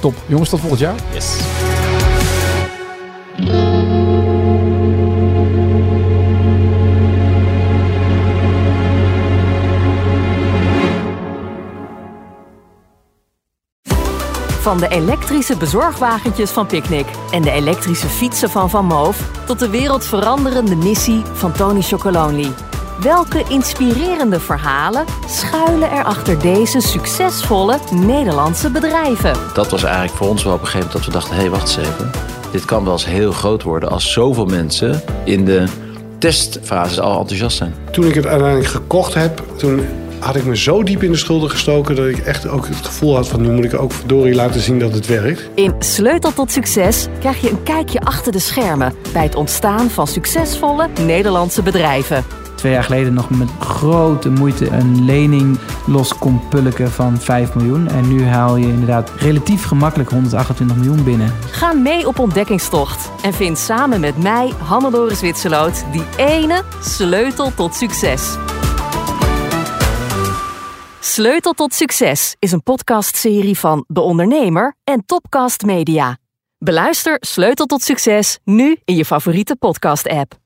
Top. 0.00 0.14
Jongens, 0.26 0.48
tot 0.50 0.60
volgend 0.60 0.80
jaar. 0.80 0.94
Yes. 1.14 1.36
Van 14.66 14.78
de 14.78 14.88
elektrische 14.88 15.56
bezorgwagentjes 15.56 16.50
van 16.50 16.66
Picnic 16.66 17.06
en 17.30 17.42
de 17.42 17.50
elektrische 17.50 18.06
fietsen 18.06 18.50
van 18.50 18.70
Van 18.70 18.84
Moof 18.84 19.28
tot 19.44 19.58
de 19.58 19.68
wereldveranderende 19.68 20.76
missie 20.76 21.22
van 21.32 21.52
Tony 21.52 21.82
Chocolonely. 21.82 22.50
Welke 23.00 23.44
inspirerende 23.48 24.40
verhalen 24.40 25.04
schuilen 25.28 25.90
er 25.90 26.04
achter 26.04 26.40
deze 26.40 26.80
succesvolle 26.80 27.78
Nederlandse 27.92 28.70
bedrijven? 28.70 29.32
dat 29.54 29.70
was 29.70 29.82
eigenlijk 29.82 30.16
voor 30.16 30.28
ons 30.28 30.44
wel 30.44 30.54
op 30.54 30.60
een 30.60 30.66
gegeven 30.66 30.86
moment 30.86 31.04
dat 31.04 31.14
we 31.14 31.18
dachten: 31.18 31.34
hé, 31.34 31.40
hey, 31.40 31.50
wacht 31.50 31.76
eens 31.76 31.88
even. 31.88 32.10
Dit 32.52 32.64
kan 32.64 32.84
wel 32.84 32.92
eens 32.92 33.06
heel 33.06 33.32
groot 33.32 33.62
worden 33.62 33.90
als 33.90 34.12
zoveel 34.12 34.46
mensen 34.46 35.02
in 35.24 35.44
de 35.44 35.64
testfase 36.18 37.00
al 37.00 37.18
enthousiast 37.18 37.56
zijn. 37.56 37.74
Toen 37.90 38.04
ik 38.04 38.14
het 38.14 38.26
uiteindelijk 38.26 38.70
gekocht 38.70 39.14
heb, 39.14 39.42
toen 39.56 39.86
had 40.26 40.36
ik 40.36 40.44
me 40.44 40.56
zo 40.56 40.82
diep 40.82 41.02
in 41.02 41.10
de 41.10 41.16
schulden 41.16 41.50
gestoken 41.50 41.96
dat 41.96 42.06
ik 42.06 42.18
echt 42.18 42.48
ook 42.48 42.66
het 42.66 42.86
gevoel 42.86 43.14
had 43.14 43.28
van 43.28 43.40
nu 43.40 43.50
moet 43.50 43.64
ik 43.64 43.80
ook 43.80 43.92
verdorie 43.92 44.34
laten 44.34 44.60
zien 44.60 44.78
dat 44.78 44.92
het 44.92 45.06
werkt. 45.06 45.48
In 45.54 45.74
Sleutel 45.78 46.32
tot 46.32 46.52
Succes 46.52 47.06
krijg 47.20 47.40
je 47.40 47.50
een 47.50 47.62
kijkje 47.62 48.00
achter 48.00 48.32
de 48.32 48.38
schermen 48.38 48.94
bij 49.12 49.22
het 49.22 49.34
ontstaan 49.34 49.90
van 49.90 50.06
succesvolle 50.06 50.88
Nederlandse 51.06 51.62
bedrijven. 51.62 52.24
Twee 52.54 52.72
jaar 52.72 52.84
geleden 52.84 53.14
nog 53.14 53.30
met 53.30 53.48
grote 53.58 54.30
moeite 54.30 54.70
een 54.70 55.04
lening 55.04 55.58
los 55.86 56.18
kon 56.18 56.40
pulken 56.48 56.90
van 56.90 57.18
5 57.18 57.54
miljoen. 57.54 57.88
En 57.88 58.08
nu 58.08 58.24
haal 58.24 58.56
je 58.56 58.66
inderdaad 58.66 59.10
relatief 59.16 59.64
gemakkelijk 59.64 60.10
128 60.10 60.76
miljoen 60.76 61.04
binnen. 61.04 61.32
Ga 61.50 61.72
mee 61.72 62.06
op 62.06 62.18
ontdekkingstocht 62.18 63.10
en 63.22 63.32
vind 63.32 63.58
samen 63.58 64.00
met 64.00 64.22
mij, 64.22 64.52
Hannelore 64.58 65.14
Zwitserloot, 65.14 65.84
die 65.92 66.04
ene 66.16 66.62
sleutel 66.80 67.54
tot 67.54 67.74
succes. 67.74 68.36
Sleutel 71.06 71.52
tot 71.52 71.74
Succes 71.74 72.36
is 72.38 72.52
een 72.52 72.62
podcastserie 72.62 73.58
van 73.58 73.84
De 73.88 74.00
Ondernemer 74.00 74.76
en 74.84 75.04
Topcast 75.06 75.62
Media. 75.62 76.18
Beluister 76.58 77.16
Sleutel 77.20 77.66
tot 77.66 77.82
Succes 77.82 78.38
nu 78.44 78.76
in 78.84 78.96
je 78.96 79.04
favoriete 79.04 79.56
podcast-app. 79.56 80.45